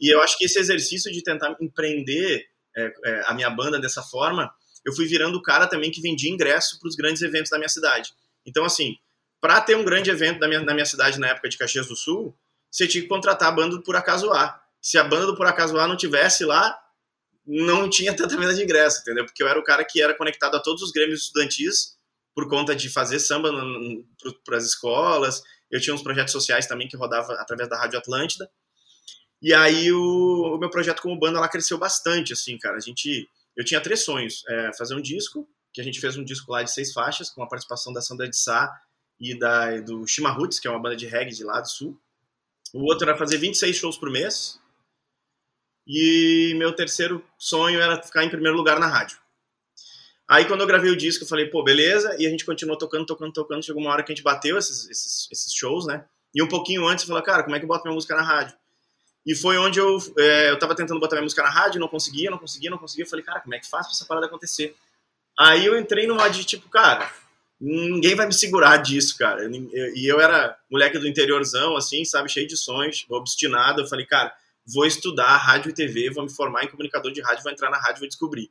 E 0.00 0.14
eu 0.14 0.20
acho 0.22 0.38
que 0.38 0.44
esse 0.44 0.58
exercício 0.58 1.12
de 1.12 1.22
tentar 1.22 1.56
empreender 1.60 2.44
é, 2.76 2.92
é, 3.04 3.22
a 3.26 3.34
minha 3.34 3.50
banda 3.50 3.80
dessa 3.80 4.02
forma, 4.02 4.52
eu 4.84 4.94
fui 4.94 5.06
virando 5.06 5.38
o 5.38 5.42
cara 5.42 5.66
também 5.66 5.90
que 5.90 6.00
vendia 6.00 6.30
ingresso 6.30 6.78
para 6.78 6.88
os 6.88 6.94
grandes 6.94 7.22
eventos 7.22 7.50
da 7.50 7.58
minha 7.58 7.68
cidade. 7.68 8.10
Então, 8.46 8.64
assim, 8.64 8.94
para 9.40 9.60
ter 9.60 9.76
um 9.76 9.84
grande 9.84 10.10
evento 10.10 10.38
na 10.38 10.46
minha, 10.46 10.60
na 10.60 10.74
minha 10.74 10.86
cidade 10.86 11.18
na 11.18 11.28
época 11.28 11.48
de 11.48 11.58
Caxias 11.58 11.86
do 11.86 11.96
Sul, 11.96 12.36
você 12.70 12.86
tinha 12.86 13.02
que 13.02 13.08
contratar 13.08 13.48
a 13.48 13.52
banda 13.52 13.80
Por 13.80 13.96
Acaso 13.96 14.30
A. 14.32 14.60
Se 14.86 14.96
a 14.96 15.02
banda 15.02 15.26
do 15.26 15.34
Por 15.34 15.48
Acaso 15.48 15.76
A 15.80 15.88
não 15.88 15.96
tivesse 15.96 16.44
lá, 16.44 16.78
não 17.44 17.90
tinha 17.90 18.14
tanta 18.14 18.36
venda 18.36 18.54
de 18.54 18.62
ingresso, 18.62 19.00
entendeu? 19.00 19.24
Porque 19.24 19.42
eu 19.42 19.48
era 19.48 19.58
o 19.58 19.64
cara 19.64 19.84
que 19.84 20.00
era 20.00 20.14
conectado 20.14 20.54
a 20.56 20.60
todos 20.60 20.80
os 20.80 20.92
grêmios 20.92 21.22
estudantis 21.22 21.96
por 22.32 22.48
conta 22.48 22.72
de 22.72 22.88
fazer 22.88 23.18
samba 23.18 23.50
para 24.44 24.56
as 24.56 24.64
escolas. 24.64 25.42
Eu 25.68 25.80
tinha 25.80 25.92
uns 25.92 26.04
projetos 26.04 26.30
sociais 26.30 26.68
também 26.68 26.86
que 26.86 26.96
rodava 26.96 27.32
através 27.32 27.68
da 27.68 27.76
Rádio 27.76 27.98
Atlântida. 27.98 28.48
E 29.42 29.52
aí 29.52 29.90
o, 29.90 30.54
o 30.54 30.56
meu 30.56 30.70
projeto 30.70 31.02
como 31.02 31.18
banda 31.18 31.40
lá 31.40 31.48
cresceu 31.48 31.76
bastante, 31.76 32.32
assim, 32.32 32.56
cara. 32.56 32.76
A 32.76 32.80
gente, 32.80 33.28
eu 33.56 33.64
tinha 33.64 33.80
três 33.80 34.04
sonhos: 34.04 34.44
é, 34.48 34.72
fazer 34.78 34.94
um 34.94 35.02
disco, 35.02 35.48
que 35.72 35.80
a 35.80 35.84
gente 35.84 35.98
fez 36.00 36.16
um 36.16 36.22
disco 36.22 36.52
lá 36.52 36.62
de 36.62 36.70
seis 36.70 36.92
faixas 36.92 37.28
com 37.28 37.42
a 37.42 37.48
participação 37.48 37.92
da 37.92 38.00
Sandra 38.00 38.28
de 38.28 38.36
Sá 38.36 38.72
e 39.18 39.36
da 39.36 39.80
do 39.80 40.06
Shima 40.06 40.30
Roots, 40.30 40.60
que 40.60 40.68
é 40.68 40.70
uma 40.70 40.80
banda 40.80 40.94
de 40.94 41.06
reggae 41.06 41.34
de 41.34 41.42
lá 41.42 41.60
do 41.60 41.68
sul. 41.68 42.00
O 42.72 42.84
outro 42.84 43.08
era 43.08 43.18
fazer 43.18 43.38
26 43.38 43.74
shows 43.74 43.98
por 43.98 44.12
mês. 44.12 44.64
E 45.86 46.54
meu 46.56 46.72
terceiro 46.72 47.24
sonho 47.38 47.80
era 47.80 48.02
ficar 48.02 48.24
em 48.24 48.30
primeiro 48.30 48.56
lugar 48.56 48.80
na 48.80 48.86
rádio. 48.86 49.18
Aí 50.28 50.44
quando 50.44 50.62
eu 50.62 50.66
gravei 50.66 50.90
o 50.90 50.96
disco, 50.96 51.22
eu 51.22 51.28
falei, 51.28 51.46
pô, 51.46 51.62
beleza. 51.62 52.16
E 52.18 52.26
a 52.26 52.30
gente 52.30 52.44
continuou 52.44 52.76
tocando, 52.76 53.06
tocando, 53.06 53.32
tocando. 53.32 53.64
Chegou 53.64 53.80
uma 53.80 53.92
hora 53.92 54.02
que 54.02 54.10
a 54.10 54.14
gente 54.14 54.24
bateu 54.24 54.58
esses, 54.58 54.88
esses, 54.90 55.28
esses 55.30 55.52
shows, 55.52 55.86
né? 55.86 56.04
E 56.34 56.42
um 56.42 56.48
pouquinho 56.48 56.86
antes, 56.86 57.04
eu 57.04 57.08
falei, 57.08 57.22
cara, 57.22 57.44
como 57.44 57.54
é 57.54 57.58
que 57.58 57.64
eu 57.64 57.68
boto 57.68 57.84
minha 57.84 57.94
música 57.94 58.16
na 58.16 58.22
rádio? 58.22 58.56
E 59.24 59.34
foi 59.34 59.56
onde 59.58 59.78
eu, 59.78 59.98
é, 60.18 60.50
eu 60.50 60.58
tava 60.58 60.74
tentando 60.74 61.00
botar 61.00 61.16
minha 61.16 61.24
música 61.24 61.42
na 61.42 61.50
rádio, 61.50 61.80
não 61.80 61.88
conseguia, 61.88 62.30
não 62.30 62.38
conseguia, 62.38 62.70
não 62.70 62.78
conseguia. 62.78 63.04
Eu 63.04 63.08
falei, 63.08 63.24
cara, 63.24 63.40
como 63.40 63.54
é 63.54 63.58
que 63.58 63.68
faz 63.68 63.86
pra 63.86 63.92
essa 63.92 64.04
parada 64.04 64.26
acontecer? 64.26 64.74
Aí 65.38 65.66
eu 65.66 65.78
entrei 65.78 66.06
numa 66.06 66.28
de 66.28 66.44
tipo, 66.44 66.68
cara, 66.68 67.10
ninguém 67.60 68.14
vai 68.14 68.26
me 68.26 68.32
segurar 68.32 68.76
disso, 68.78 69.16
cara. 69.18 69.48
E 69.94 70.06
eu 70.10 70.20
era 70.20 70.56
moleque 70.70 70.98
do 70.98 71.08
interiorzão, 71.08 71.76
assim, 71.76 72.04
sabe, 72.04 72.28
cheio 72.28 72.46
de 72.46 72.56
sonhos, 72.56 73.04
obstinado. 73.08 73.82
Eu 73.82 73.86
falei, 73.86 74.06
cara, 74.06 74.32
vou 74.66 74.86
estudar 74.86 75.36
rádio 75.36 75.70
e 75.70 75.74
TV, 75.74 76.10
vou 76.10 76.24
me 76.24 76.30
formar 76.30 76.64
em 76.64 76.68
comunicador 76.68 77.12
de 77.12 77.20
rádio, 77.20 77.42
vou 77.42 77.52
entrar 77.52 77.70
na 77.70 77.78
rádio, 77.78 78.00
vou 78.00 78.08
descobrir. 78.08 78.50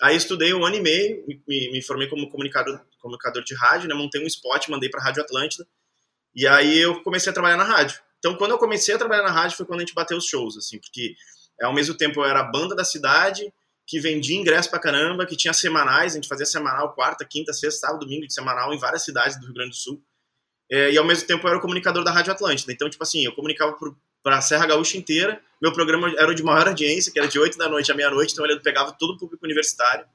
Aí 0.00 0.16
estudei 0.16 0.54
um 0.54 0.64
ano 0.64 0.76
e 0.76 0.80
meio, 0.80 1.24
me, 1.26 1.72
me 1.72 1.82
formei 1.82 2.08
como 2.08 2.28
comunicador, 2.30 2.80
comunicador 3.00 3.42
de 3.42 3.54
rádio, 3.54 3.88
né? 3.88 3.94
Montei 3.94 4.22
um 4.22 4.26
spot, 4.26 4.68
mandei 4.68 4.88
para 4.88 5.00
a 5.00 5.04
Rádio 5.04 5.22
Atlântida. 5.22 5.66
E 6.34 6.46
aí 6.46 6.78
eu 6.78 7.02
comecei 7.02 7.30
a 7.30 7.34
trabalhar 7.34 7.56
na 7.56 7.64
rádio. 7.64 8.00
Então, 8.18 8.36
quando 8.36 8.52
eu 8.52 8.58
comecei 8.58 8.94
a 8.94 8.98
trabalhar 8.98 9.22
na 9.22 9.30
rádio 9.30 9.56
foi 9.56 9.66
quando 9.66 9.80
a 9.80 9.82
gente 9.82 9.94
bateu 9.94 10.16
os 10.16 10.26
shows, 10.26 10.56
assim, 10.56 10.78
porque 10.78 11.14
ao 11.60 11.72
mesmo 11.72 11.96
tempo 11.96 12.20
eu 12.20 12.24
era 12.24 12.40
a 12.40 12.44
banda 12.44 12.74
da 12.74 12.84
cidade 12.84 13.52
que 13.86 13.98
vendia 13.98 14.38
ingresso 14.38 14.70
pra 14.70 14.78
caramba, 14.78 15.26
que 15.26 15.36
tinha 15.36 15.52
semanais, 15.52 16.12
a 16.12 16.14
gente 16.16 16.28
fazia 16.28 16.46
semanal 16.46 16.94
quarta, 16.94 17.24
quinta, 17.24 17.52
sexta, 17.52 17.88
sábado, 17.88 18.04
domingo 18.04 18.26
de 18.26 18.32
semanal 18.32 18.72
em 18.72 18.78
várias 18.78 19.04
cidades 19.04 19.38
do 19.38 19.46
Rio 19.46 19.54
Grande 19.54 19.70
do 19.70 19.76
Sul. 19.76 20.00
É, 20.70 20.92
e 20.92 20.96
ao 20.96 21.04
mesmo 21.04 21.26
tempo 21.26 21.44
eu 21.44 21.48
era 21.48 21.58
o 21.58 21.60
comunicador 21.60 22.04
da 22.04 22.12
Rádio 22.12 22.32
Atlântida. 22.32 22.72
Então, 22.72 22.88
tipo 22.88 23.02
assim, 23.02 23.24
eu 23.24 23.34
comunicava 23.34 23.76
para 24.22 24.38
a 24.38 24.40
Serra 24.40 24.66
Gaúcha 24.66 24.96
inteira. 24.96 25.40
Meu 25.60 25.72
programa 25.72 26.12
era 26.18 26.34
de 26.34 26.42
maior 26.42 26.68
audiência, 26.68 27.12
que 27.12 27.18
era 27.18 27.28
de 27.28 27.38
8 27.38 27.58
da 27.58 27.68
noite 27.68 27.92
à 27.92 27.94
meia-noite, 27.94 28.32
então 28.32 28.44
ele 28.44 28.58
pegava 28.60 28.92
todo 28.92 29.14
o 29.14 29.18
público 29.18 29.44
universitário. 29.44 30.06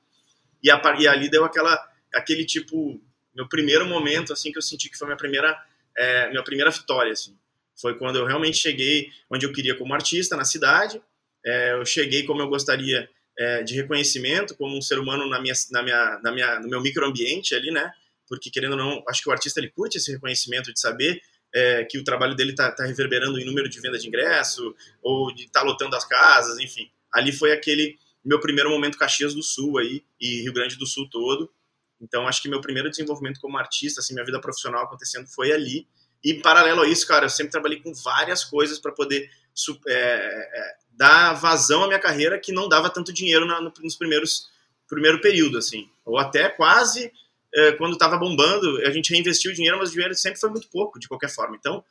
E, 0.64 0.72
a, 0.72 0.82
e, 1.00 1.08
ali 1.08 1.30
deu 1.30 1.46
aquela, 1.46 1.78
aquele 2.14 2.46
tipo, 2.46 3.00
meu 3.36 3.48
primeiro 3.48 3.86
momento, 3.86 4.34
assim, 4.34 4.52
que 4.52 4.58
eu 4.58 4.62
senti 4.62 4.90
que 4.90 4.98
foi 4.98 5.08
minha 5.08 5.18
primeira, 5.18 5.56
é, 5.98 6.30
minha 6.30 6.44
primeira 6.44 6.72
vitória, 6.72 7.12
assim. 7.12 7.38
Foi 7.80 7.98
quando 7.98 8.18
eu 8.18 8.26
realmente 8.26 8.58
cheguei 8.58 9.10
onde 9.30 9.46
eu 9.46 9.52
queria 9.52 9.76
como 9.76 9.94
artista, 9.94 10.36
na 10.36 10.46
cidade. 10.46 11.02
É, 11.46 11.74
eu 11.74 11.86
cheguei 11.86 12.24
como 12.24 12.42
eu 12.42 12.48
gostaria 12.48 13.08
é, 13.38 13.64
de 13.64 13.76
reconhecimento 13.76 14.56
como 14.56 14.78
um 14.78 14.82
ser 14.82 14.98
humano 14.98 15.30
na 15.30 15.40
minha, 15.42 15.54
na 15.72 15.84
minha, 15.84 16.20
na 16.24 16.32
minha, 16.32 16.60
no 16.60 16.70
meu 16.70 16.82
microambiente 16.82 17.54
ali, 17.54 17.70
né? 17.70 17.92
Porque, 18.28 18.50
querendo 18.50 18.72
ou 18.72 18.78
não, 18.78 19.04
acho 19.08 19.22
que 19.22 19.30
o 19.30 19.32
artista 19.32 19.60
ele 19.60 19.70
curte 19.70 19.98
esse 19.98 20.12
reconhecimento 20.12 20.74
de 20.74 20.80
saber 20.80 21.22
é, 21.56 21.86
que 21.86 21.98
o 21.98 22.04
trabalho 22.04 22.36
dele 22.36 22.52
está 22.52 22.70
tá 22.70 22.86
reverberando 22.86 23.40
em 23.40 23.46
número 23.46 23.70
de 23.70 23.80
venda 23.80 23.98
de 23.98 24.08
ingresso, 24.08 24.76
ou 25.02 25.34
de 25.34 25.46
estar 25.46 25.62
tá 25.62 25.66
lotando 25.66 25.96
as 25.96 26.04
casas, 26.06 26.60
enfim. 26.60 26.92
Ali 27.14 27.32
foi 27.32 27.54
aquele 27.54 27.98
meu 28.24 28.42
primeiro 28.42 28.70
momento 28.70 28.98
Caxias 28.98 29.34
do 29.34 29.42
Sul 29.42 29.78
aí, 29.78 30.04
e 30.20 30.42
Rio 30.42 30.52
Grande 30.52 30.76
do 30.76 30.86
Sul 30.86 31.10
todo. 31.10 31.50
Então, 32.02 32.28
acho 32.28 32.42
que 32.42 32.50
meu 32.50 32.60
primeiro 32.60 32.90
desenvolvimento 32.90 33.40
como 33.40 33.58
artista, 33.58 34.02
assim, 34.02 34.14
minha 34.14 34.26
vida 34.26 34.42
profissional 34.42 34.84
acontecendo 34.84 35.28
foi 35.28 35.54
ali. 35.54 35.88
E, 36.22 36.34
em 36.34 36.42
paralelo 36.42 36.82
a 36.82 36.88
isso, 36.88 37.08
cara, 37.08 37.26
eu 37.26 37.30
sempre 37.30 37.52
trabalhei 37.52 37.80
com 37.80 37.94
várias 37.94 38.44
coisas 38.44 38.78
para 38.78 38.92
poder 38.92 39.30
é, 39.88 39.92
é, 39.94 40.76
dar 40.92 41.34
vazão 41.36 41.86
à 41.86 41.88
minha 41.88 42.00
carreira 42.00 42.38
que 42.38 42.52
não 42.52 42.68
dava 42.68 42.90
tanto 42.90 43.14
dinheiro 43.14 43.46
na, 43.46 43.62
nos 43.62 43.96
primeiros 43.96 44.50
primeiro 44.90 45.22
período, 45.22 45.58
assim. 45.58 45.90
Ou 46.04 46.18
até 46.18 46.50
quase 46.50 47.06
é, 47.06 47.12
quando 47.78 47.94
estava 47.94 48.18
bombando, 48.18 48.80
a 48.86 48.92
gente 48.92 49.12
reinvestiu 49.12 49.54
dinheiro, 49.54 49.78
mas 49.78 49.90
o 49.90 49.92
dinheiro 49.94 50.14
sempre 50.14 50.40
foi 50.40 50.50
muito 50.50 50.68
pouco, 50.70 51.00
de 51.00 51.08
qualquer 51.08 51.30
forma. 51.30 51.56
Então, 51.56 51.84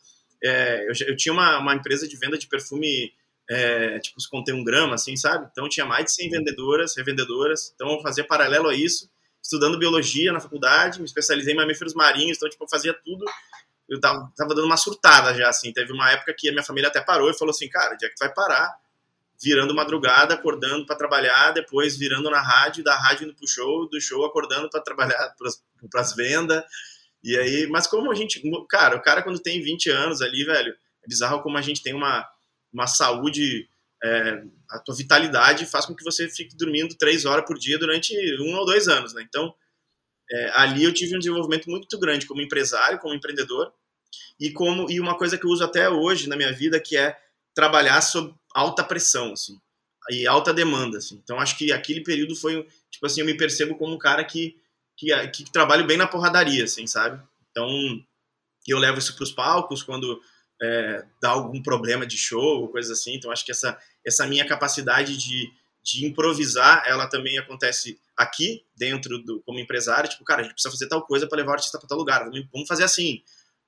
é, 0.42 0.85
eu, 0.87 0.92
eu, 1.09 1.16
tinha 1.16 1.33
uma, 1.33 1.59
uma, 1.59 1.75
empresa 1.75 2.06
de 2.06 2.16
venda 2.18 2.37
de 2.37 2.47
perfume, 2.47 3.12
é, 3.49 3.99
tipo, 3.99 4.21
se 4.21 4.28
contém 4.28 4.54
um 4.54 4.62
grama, 4.62 4.94
assim, 4.94 5.16
sabe? 5.16 5.49
Então, 5.50 5.68
tinha 5.68 5.87
mais 5.87 6.04
de 6.04 6.12
100 6.12 6.30
vendedoras, 6.30 6.97
revendedoras. 6.97 7.73
Então, 7.75 7.90
eu 7.92 8.00
fazia 8.00 8.25
paralelo 8.25 8.68
a 8.68 8.75
isso. 8.75 9.11
estudando 9.42 9.78
biologia 9.78 10.33
na 10.33 10.40
faculdade, 10.40 10.99
me 10.99 11.06
especializei 11.06 11.54
em 11.54 11.56
mamíferos 11.56 11.94
marinhos, 11.94 12.37
então, 12.37 12.49
tipo, 12.49 12.64
eu 12.64 12.68
fazia 12.68 12.92
tudo. 12.92 13.25
Eu 13.88 14.00
tava, 14.00 14.30
tava 14.37 14.54
dando 14.54 14.66
uma 14.66 14.76
surtada 14.76 15.35
já, 15.35 15.49
assim. 15.49 15.73
Teve 15.73 15.92
uma 15.92 16.11
época 16.11 16.35
que 16.37 16.49
a 16.49 16.52
minha 16.52 16.64
família 16.64 16.88
até 16.88 17.00
parou 17.00 17.30
e 17.30 17.38
falou 17.38 17.50
assim, 17.50 17.68
cara, 17.68 17.94
onde 17.94 18.04
é 18.04 18.09
que 18.09 18.14
tu 18.14 18.21
vai 18.21 18.33
parar? 18.33 18.71
Virando 19.45 19.75
madrugada, 19.75 20.35
acordando 20.35 20.87
para 20.87 20.97
trabalhar, 20.97 21.53
depois 21.53 21.99
virando 21.99 22.31
na 22.31 22.41
rádio, 22.41 22.83
da 22.83 22.97
rádio 22.97 23.25
indo 23.25 23.35
pro 23.35 23.47
show, 23.47 23.89
do 23.89 24.01
show 24.01 24.25
acordando 24.25 24.71
para 24.71 24.81
trabalhar 24.81 25.35
para 25.91 26.01
as 26.01 26.15
vendas. 26.15 26.65
E 27.23 27.37
aí, 27.37 27.67
mas 27.67 27.87
como 27.87 28.11
a 28.11 28.15
gente, 28.15 28.43
cara, 28.69 28.97
o 28.97 29.03
cara 29.03 29.23
quando 29.23 29.39
tem 29.39 29.63
20 29.63 29.91
anos 29.91 30.23
ali, 30.23 30.45
velho, 30.45 30.75
é 31.05 31.09
bizarro 31.09 31.43
como 31.43 31.59
a 31.59 31.63
gente 31.63 31.83
tem 31.83 31.93
uma, 31.93 32.27
uma 32.73 32.87
saúde 32.87 33.69
é, 34.03 34.43
a 34.71 34.79
tua 34.79 34.95
vitalidade 34.95 35.65
faz 35.65 35.87
com 35.87 35.95
que 35.95 36.05
você 36.05 36.29
fique 36.29 36.55
dormindo 36.57 36.95
três 36.95 37.25
horas 37.25 37.47
por 37.47 37.59
dia 37.59 37.79
durante 37.79 38.15
um 38.43 38.55
ou 38.55 38.67
dois 38.67 38.87
anos, 38.87 39.15
né? 39.15 39.25
Então, 39.27 39.55
é, 40.31 40.51
ali 40.55 40.85
eu 40.85 40.93
tive 40.93 41.17
um 41.17 41.19
desenvolvimento 41.19 41.71
muito 41.71 41.99
grande 41.99 42.27
como 42.27 42.43
empresário, 42.43 42.99
como 42.99 43.15
empreendedor 43.15 43.73
e 44.39 44.53
como 44.53 44.91
e 44.91 45.01
uma 45.01 45.17
coisa 45.17 45.39
que 45.39 45.47
eu 45.47 45.51
uso 45.51 45.65
até 45.65 45.89
hoje 45.89 46.29
na 46.29 46.37
minha 46.37 46.53
vida 46.53 46.81
que 46.81 46.97
é 46.97 47.17
trabalhar 47.55 48.01
sob 48.01 48.35
alta 48.54 48.84
pressão, 48.84 49.32
assim, 49.32 49.58
e 50.11 50.26
alta 50.26 50.54
demanda, 50.54 50.99
assim. 50.99 51.20
Então, 51.23 51.38
acho 51.40 51.58
que 51.58 51.73
aquele 51.73 52.02
período 52.02 52.37
foi 52.37 52.66
tipo 52.90 53.04
assim, 53.04 53.20
eu 53.20 53.26
me 53.26 53.37
percebo 53.37 53.75
como 53.76 53.94
um 53.94 53.99
cara 53.99 54.25
que 54.25 54.56
que, 54.96 55.28
que 55.28 55.50
trabalha 55.50 55.82
bem 55.82 55.96
na 55.96 56.06
porradaria, 56.06 56.64
assim, 56.64 56.87
sabe? 56.87 57.20
Então, 57.50 57.68
eu 58.66 58.78
levo 58.78 58.99
isso 58.99 59.14
para 59.14 59.25
os 59.25 59.32
palcos 59.32 59.82
quando 59.82 60.20
é, 60.62 61.04
dá 61.20 61.30
algum 61.30 61.62
problema 61.62 62.06
de 62.06 62.16
show 62.16 62.62
ou 62.62 62.68
coisa 62.68 62.92
assim. 62.92 63.14
Então, 63.14 63.30
acho 63.30 63.44
que 63.44 63.50
essa, 63.50 63.78
essa 64.04 64.26
minha 64.26 64.46
capacidade 64.46 65.16
de, 65.16 65.50
de 65.82 66.06
improvisar, 66.06 66.84
ela 66.87 67.06
também 67.06 67.38
acontece 67.38 67.99
aqui, 68.16 68.64
dentro 68.76 69.18
do 69.18 69.40
como 69.42 69.58
empresário. 69.58 70.08
Tipo, 70.08 70.25
cara, 70.25 70.40
a 70.40 70.44
gente 70.44 70.52
precisa 70.52 70.73
fazer 70.73 70.88
tal 70.88 71.02
coisa 71.02 71.26
para 71.26 71.38
levar 71.38 71.52
o 71.52 71.54
artista 71.54 71.78
para 71.78 71.88
tal 71.88 71.99
lugar. 71.99 72.28
Vamos 72.52 72.68
fazer 72.68 72.84
assim. 72.84 73.23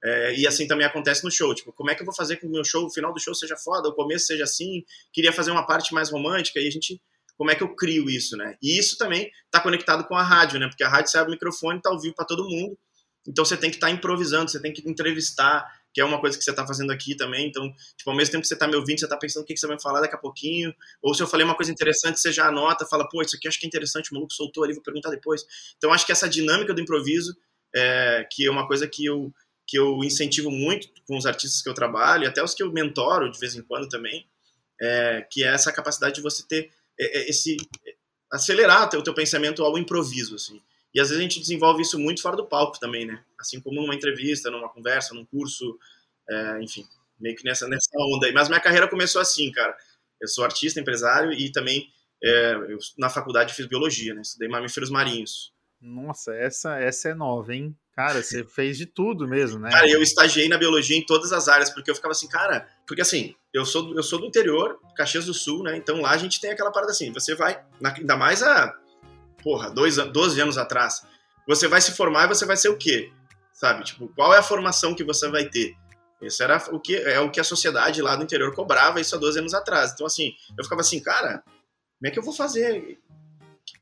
É, 0.06 0.38
e 0.38 0.46
assim 0.46 0.68
também 0.68 0.86
acontece 0.86 1.25
no 1.25 1.30
show. 1.32 1.52
Tipo, 1.52 1.72
como 1.72 1.90
é 1.90 1.94
que 1.94 2.02
eu 2.02 2.06
vou 2.06 2.14
fazer 2.14 2.36
com 2.36 2.46
o 2.46 2.50
meu 2.50 2.62
show, 2.62 2.86
o 2.86 2.90
final 2.90 3.12
do 3.12 3.20
show 3.20 3.34
seja 3.34 3.56
foda, 3.56 3.88
o 3.88 3.92
começo 3.92 4.26
seja 4.26 4.44
assim? 4.44 4.84
Queria 5.12 5.32
fazer 5.32 5.50
uma 5.50 5.66
parte 5.66 5.92
mais 5.92 6.10
romântica 6.10 6.60
e 6.60 6.68
a 6.68 6.70
gente. 6.70 7.00
Como 7.36 7.50
é 7.50 7.54
que 7.54 7.62
eu 7.62 7.75
crio 7.75 8.08
isso, 8.08 8.34
né? 8.36 8.56
E 8.62 8.78
isso 8.78 8.96
também 8.96 9.30
está 9.44 9.60
conectado 9.60 10.06
com 10.06 10.14
a 10.14 10.22
rádio, 10.22 10.58
né? 10.58 10.68
Porque 10.68 10.84
a 10.84 10.88
rádio 10.88 11.10
sai 11.10 11.22
o 11.22 11.28
microfone, 11.28 11.82
tá 11.82 11.90
ao 11.90 12.00
vivo 12.00 12.14
para 12.14 12.25
todo 12.25 12.48
mundo. 12.48 12.78
Então 13.28 13.44
você 13.44 13.56
tem 13.56 13.68
que 13.68 13.76
estar 13.76 13.88
tá 13.88 13.92
improvisando, 13.92 14.50
você 14.50 14.62
tem 14.62 14.72
que 14.72 14.88
entrevistar, 14.88 15.66
que 15.92 16.00
é 16.00 16.04
uma 16.04 16.20
coisa 16.20 16.38
que 16.38 16.44
você 16.44 16.50
está 16.50 16.66
fazendo 16.66 16.92
aqui 16.92 17.16
também. 17.16 17.48
Então, 17.48 17.70
tipo, 17.96 18.08
ao 18.10 18.16
mesmo 18.16 18.32
tempo 18.32 18.42
que 18.42 18.48
você 18.48 18.54
está 18.54 18.68
me 18.68 18.76
ouvindo, 18.76 19.00
você 19.00 19.06
está 19.06 19.16
pensando 19.16 19.42
o 19.42 19.46
que, 19.46 19.54
que 19.54 19.60
você 19.60 19.66
vai 19.66 19.80
falar 19.80 20.00
daqui 20.00 20.14
a 20.14 20.18
pouquinho. 20.18 20.72
Ou 21.02 21.14
se 21.14 21.22
eu 21.22 21.26
falei 21.26 21.44
uma 21.44 21.56
coisa 21.56 21.72
interessante, 21.72 22.20
você 22.20 22.32
já 22.32 22.46
anota, 22.46 22.86
fala, 22.86 23.08
pô, 23.08 23.22
isso 23.22 23.36
aqui 23.36 23.48
acho 23.48 23.58
que 23.58 23.66
é 23.66 23.68
interessante, 23.68 24.12
o 24.12 24.14
maluco 24.14 24.32
soltou 24.32 24.62
ali, 24.62 24.72
vou 24.72 24.82
perguntar 24.82 25.10
depois. 25.10 25.42
Então, 25.76 25.92
acho 25.92 26.06
que 26.06 26.12
essa 26.12 26.28
dinâmica 26.28 26.72
do 26.72 26.80
improviso, 26.80 27.36
é, 27.75 28.26
que 28.30 28.46
é 28.46 28.50
uma 28.50 28.66
coisa 28.66 28.86
que 28.86 29.04
eu, 29.04 29.32
que 29.66 29.78
eu 29.78 30.04
incentivo 30.04 30.50
muito 30.50 30.88
com 31.06 31.16
os 31.16 31.26
artistas 31.26 31.62
que 31.62 31.68
eu 31.68 31.75
trabalho, 31.75 32.25
e 32.25 32.26
até 32.26 32.42
os 32.42 32.54
que 32.54 32.62
eu 32.62 32.73
mentoro 32.73 33.30
de 33.30 33.38
vez 33.38 33.54
em 33.54 33.62
quando 33.62 33.88
também, 33.88 34.26
é, 34.80 35.26
que 35.30 35.42
é 35.42 35.49
essa 35.49 35.73
capacidade 35.73 36.14
de 36.14 36.23
você 36.23 36.46
ter 36.46 36.70
é, 36.99 37.18
é, 37.18 37.30
esse 37.30 37.56
acelerar 38.32 38.88
o 38.94 39.02
teu 39.02 39.14
pensamento 39.14 39.62
ao 39.62 39.78
improviso, 39.78 40.35
assim. 40.35 40.61
E 40.94 41.00
às 41.00 41.08
vezes 41.08 41.20
a 41.20 41.23
gente 41.23 41.40
desenvolve 41.40 41.82
isso 41.82 41.99
muito 41.99 42.23
fora 42.23 42.37
do 42.37 42.46
palco 42.46 42.78
também, 42.78 43.04
né? 43.04 43.23
Assim 43.38 43.61
como 43.61 43.80
numa 43.80 43.94
entrevista, 43.94 44.50
numa 44.50 44.68
conversa, 44.68 45.14
num 45.14 45.25
curso, 45.25 45.78
é, 46.28 46.62
enfim, 46.62 46.87
meio 47.18 47.37
que 47.37 47.44
nessa, 47.44 47.68
nessa 47.68 47.90
onda 47.94 48.26
aí. 48.26 48.32
Mas 48.32 48.49
minha 48.49 48.61
carreira 48.61 48.88
começou 48.88 49.20
assim, 49.20 49.50
cara. 49.52 49.76
Eu 50.20 50.28
sou 50.28 50.44
artista, 50.44 50.80
empresário 50.80 51.32
e 51.32 51.52
também 51.52 51.90
é, 52.23 52.54
eu, 52.68 52.78
na 52.99 53.11
faculdade 53.11 53.54
fiz 53.54 53.66
biologia, 53.66 54.14
né? 54.14 54.23
Estudei 54.23 54.49
mamíferos 54.49 54.90
marinhos. 54.90 55.52
Nossa, 55.80 56.35
essa, 56.35 56.78
essa 56.78 57.11
é 57.11 57.14
nova, 57.14 57.54
hein? 57.54 57.76
Cara, 57.96 58.22
você 58.22 58.44
fez 58.44 58.76
de 58.76 58.84
tudo 58.84 59.26
mesmo, 59.26 59.58
né? 59.58 59.70
Cara, 59.70 59.88
eu 59.88 60.02
estagiei 60.02 60.48
na 60.48 60.58
biologia 60.58 60.96
em 60.96 61.06
todas 61.06 61.32
as 61.32 61.48
áreas, 61.48 61.70
porque 61.70 61.90
eu 61.90 61.94
ficava 61.94 62.12
assim, 62.12 62.28
cara, 62.28 62.68
porque 62.86 63.00
assim, 63.00 63.34
eu 63.54 63.64
sou, 63.64 63.96
eu 63.96 64.02
sou 64.02 64.20
do 64.20 64.26
interior, 64.26 64.78
Caxias 64.94 65.24
do 65.24 65.32
Sul, 65.32 65.62
né? 65.62 65.78
Então 65.78 66.02
lá 66.02 66.10
a 66.10 66.18
gente 66.18 66.38
tem 66.38 66.50
aquela 66.50 66.70
parada 66.70 66.92
assim, 66.92 67.10
você 67.10 67.34
vai, 67.34 67.58
ainda 67.82 68.14
mais 68.14 68.42
a 68.42 68.74
porra, 69.42 69.70
dois, 69.70 69.96
12 69.96 70.40
anos 70.40 70.58
atrás, 70.58 71.06
você 71.48 71.66
vai 71.66 71.80
se 71.80 71.92
formar 71.92 72.24
e 72.24 72.28
você 72.28 72.44
vai 72.44 72.58
ser 72.58 72.68
o 72.68 72.76
quê? 72.76 73.10
Sabe? 73.54 73.84
Tipo, 73.84 74.08
qual 74.08 74.34
é 74.34 74.38
a 74.38 74.42
formação 74.42 74.94
que 74.94 75.02
você 75.02 75.28
vai 75.30 75.48
ter? 75.48 75.74
Isso 76.20 76.42
era 76.42 76.62
o 76.72 76.78
que 76.78 76.96
é 76.96 77.20
o 77.20 77.30
que 77.30 77.40
a 77.40 77.44
sociedade 77.44 78.02
lá 78.02 78.14
do 78.14 78.24
interior 78.24 78.54
cobrava 78.54 79.00
isso 79.00 79.14
há 79.14 79.18
12 79.18 79.38
anos 79.38 79.54
atrás. 79.54 79.92
Então, 79.92 80.06
assim, 80.06 80.32
eu 80.58 80.64
ficava 80.64 80.82
assim, 80.82 81.00
cara, 81.00 81.42
como 81.98 82.08
é 82.08 82.10
que 82.10 82.18
eu 82.18 82.22
vou 82.22 82.34
fazer? 82.34 82.98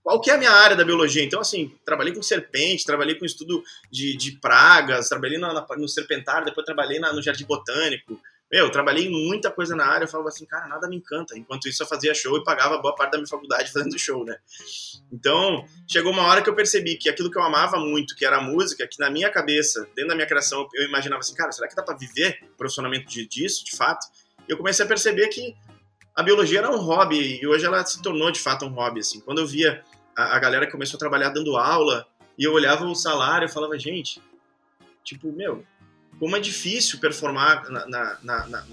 Qual 0.05 0.21
que 0.21 0.31
é 0.31 0.35
a 0.35 0.39
minha 0.39 0.53
área 0.53 0.77
da 0.77 0.85
biologia? 0.85 1.25
Então, 1.25 1.41
assim, 1.41 1.75
trabalhei 1.85 2.13
com 2.13 2.23
serpente, 2.23 2.85
trabalhei 2.85 3.15
com 3.15 3.25
estudo 3.25 3.65
de, 3.91 4.15
de 4.17 4.33
pragas, 4.33 5.09
trabalhei 5.09 5.39
no, 5.39 5.49
no 5.79 5.89
serpentário, 5.89 6.45
depois 6.45 6.65
trabalhei 6.65 7.01
na, 7.01 7.11
no 7.11 7.23
jardim 7.23 7.47
botânico, 7.47 8.21
meu, 8.55 8.67
eu 8.67 8.71
trabalhei 8.71 9.09
muita 9.09 9.51
coisa 9.51 9.75
na 9.75 9.85
área, 9.85 10.05
eu 10.05 10.09
falava 10.09 10.29
assim, 10.29 10.45
cara, 10.45 10.69
nada 10.69 10.87
me 10.89 10.97
encanta. 10.97 11.37
Enquanto 11.37 11.69
isso, 11.69 11.83
eu 11.83 11.87
fazia 11.87 12.15
show 12.15 12.37
e 12.37 12.45
pagava 12.45 12.79
boa 12.79 12.95
parte 12.95 13.13
da 13.13 13.19
minha 13.19 13.27
faculdade 13.27 13.73
fazendo 13.75 13.99
show, 13.99 14.25
né? 14.25 14.37
Então, 15.13 15.67
chegou 15.91 16.13
uma 16.13 16.23
hora 16.23 16.43
que 16.43 16.49
eu 16.49 16.55
percebi 16.55 16.97
que 16.97 17.09
aquilo 17.09 17.31
que 17.31 17.39
eu 17.39 17.43
amava 17.43 17.79
muito, 17.79 18.15
que 18.15 18.25
era 18.25 18.37
a 18.37 18.41
música, 18.41 18.87
que 18.87 19.01
na 19.01 19.11
minha 19.11 19.31
cabeça, 19.31 19.89
dentro 19.97 20.09
da 20.09 20.15
minha 20.15 20.27
criação, 20.27 20.69
eu 20.75 20.87
imaginava 20.87 21.21
assim, 21.21 21.35
cara, 21.35 21.51
será 21.51 21.67
que 21.67 21.75
dá 21.75 21.83
para 21.83 21.97
viver 21.97 22.39
profissionalmente 22.57 23.27
disso, 23.27 23.65
de 23.65 23.75
fato? 23.75 24.07
E 24.47 24.53
eu 24.53 24.57
comecei 24.57 24.85
a 24.85 24.89
perceber 24.89 25.27
que 25.29 25.57
a 26.15 26.23
biologia 26.23 26.61
era 26.61 26.71
um 26.71 26.79
hobby 26.79 27.41
e 27.41 27.47
hoje 27.47 27.67
ela 27.67 27.85
se 27.85 28.01
tornou 28.01 28.31
de 28.31 28.39
fato 28.39 28.65
um 28.67 28.73
hobby, 28.73 29.01
assim. 29.01 29.21
Quando 29.21 29.41
eu 29.41 29.47
via 29.47 29.83
a, 30.17 30.37
a 30.37 30.39
galera 30.39 30.71
começou 30.71 30.97
a 30.97 31.01
trabalhar 31.01 31.31
dando 31.31 31.57
aula 31.57 32.07
e 32.39 32.45
eu 32.45 32.53
olhava 32.53 32.85
o 32.85 32.95
salário, 32.95 33.47
eu 33.47 33.49
falava, 33.49 33.79
gente, 33.79 34.21
tipo, 35.05 35.31
meu, 35.33 35.65
como 36.19 36.37
é 36.37 36.41
difícil 36.41 36.99
performar 36.99 37.69
na, 37.71 37.87
na, 37.87 38.19
na, 38.23 38.47
na, 38.47 38.65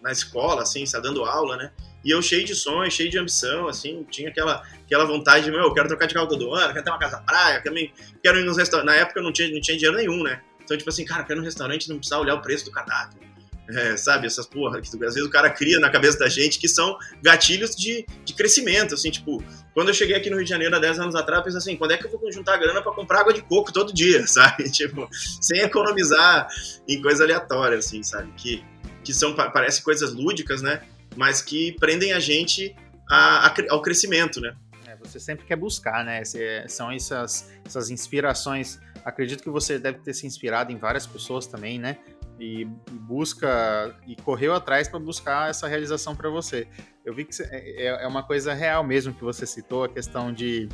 na 0.00 0.12
escola, 0.12 0.62
assim, 0.62 0.82
está 0.82 0.98
dando 0.98 1.24
aula, 1.24 1.56
né? 1.56 1.72
E 2.04 2.10
eu 2.10 2.20
cheio 2.20 2.44
de 2.44 2.54
sonhos, 2.54 2.94
cheio 2.94 3.10
de 3.10 3.18
ambição, 3.18 3.68
assim, 3.68 4.04
tinha 4.10 4.28
aquela, 4.28 4.62
aquela 4.84 5.04
vontade 5.04 5.44
de, 5.44 5.50
meu, 5.50 5.60
eu 5.60 5.72
quero 5.72 5.88
trocar 5.88 6.06
de 6.06 6.14
carro 6.14 6.26
todo 6.26 6.52
ano, 6.52 6.72
quero 6.72 6.84
ter 6.84 6.90
uma 6.90 6.98
casa 6.98 7.18
praia, 7.18 7.60
quero, 7.60 7.74
quero 8.22 8.40
ir 8.40 8.44
nos 8.44 8.56
restaurantes. 8.56 8.94
Na 8.94 9.00
época 9.00 9.20
eu 9.20 9.24
não 9.24 9.32
tinha, 9.32 9.48
não 9.52 9.60
tinha 9.60 9.76
dinheiro 9.76 9.96
nenhum, 9.96 10.22
né? 10.22 10.42
Então, 10.62 10.76
tipo 10.76 10.90
assim, 10.90 11.04
cara, 11.04 11.22
eu 11.22 11.26
quero 11.26 11.38
ir 11.38 11.40
num 11.40 11.46
restaurante 11.46 11.88
não 11.88 11.98
precisar 11.98 12.18
olhar 12.18 12.34
o 12.34 12.42
preço 12.42 12.64
do 12.64 12.72
cardápio. 12.72 13.20
É, 13.68 13.96
sabe, 13.96 14.26
essas 14.26 14.44
porra 14.44 14.80
que 14.80 14.88
às 14.88 15.14
vezes 15.14 15.22
o 15.22 15.30
cara 15.30 15.48
cria 15.48 15.78
na 15.78 15.88
cabeça 15.88 16.18
da 16.18 16.28
gente 16.28 16.58
que 16.58 16.66
são 16.66 16.98
gatilhos 17.22 17.76
de, 17.76 18.04
de 18.24 18.34
crescimento, 18.34 18.94
assim, 18.94 19.08
tipo, 19.10 19.42
quando 19.72 19.88
eu 19.88 19.94
cheguei 19.94 20.16
aqui 20.16 20.28
no 20.28 20.36
Rio 20.36 20.44
de 20.44 20.50
Janeiro 20.50 20.74
há 20.76 20.80
10 20.80 20.98
anos 20.98 21.14
atrás, 21.14 21.38
eu 21.38 21.44
pensei 21.44 21.58
assim, 21.58 21.76
quando 21.76 21.92
é 21.92 21.96
que 21.96 22.04
eu 22.04 22.10
vou 22.10 22.30
juntar 22.32 22.56
grana 22.56 22.82
para 22.82 22.92
comprar 22.92 23.20
água 23.20 23.32
de 23.32 23.40
coco 23.40 23.72
todo 23.72 23.92
dia, 23.92 24.24
sabe? 24.26 24.70
Tipo, 24.70 25.08
sem 25.40 25.60
economizar 25.60 26.48
em 26.88 27.00
coisa 27.00 27.22
aleatória, 27.24 27.78
assim, 27.78 28.02
sabe? 28.02 28.32
Que, 28.32 28.64
que 29.04 29.14
são, 29.14 29.34
parece 29.34 29.82
coisas 29.82 30.12
lúdicas, 30.12 30.60
né? 30.60 30.82
Mas 31.16 31.40
que 31.40 31.72
prendem 31.78 32.12
a 32.12 32.20
gente 32.20 32.74
a, 33.08 33.46
a, 33.46 33.54
ao 33.70 33.80
crescimento, 33.80 34.40
né? 34.40 34.54
É, 34.86 34.96
você 34.96 35.20
sempre 35.20 35.46
quer 35.46 35.56
buscar, 35.56 36.04
né? 36.04 36.22
são 36.68 36.90
essas, 36.90 37.50
essas 37.64 37.90
inspirações. 37.90 38.80
Acredito 39.04 39.42
que 39.42 39.50
você 39.50 39.78
deve 39.78 39.98
ter 40.00 40.14
se 40.14 40.26
inspirado 40.26 40.72
em 40.72 40.76
várias 40.76 41.06
pessoas 41.06 41.46
também, 41.46 41.78
né? 41.78 41.98
E, 42.42 42.62
e 42.62 42.94
busca 42.94 43.94
e 44.04 44.16
correu 44.16 44.52
atrás 44.52 44.88
para 44.88 44.98
buscar 44.98 45.48
essa 45.48 45.68
realização 45.68 46.16
para 46.16 46.28
você. 46.28 46.66
Eu 47.04 47.14
vi 47.14 47.24
que 47.24 47.40
é, 47.40 48.02
é, 48.02 48.06
uma 48.06 48.24
coisa 48.24 48.52
real 48.52 48.82
mesmo 48.82 49.14
que 49.14 49.22
você 49.22 49.46
citou, 49.46 49.84
a 49.84 49.88
questão 49.88 50.32
de, 50.32 50.68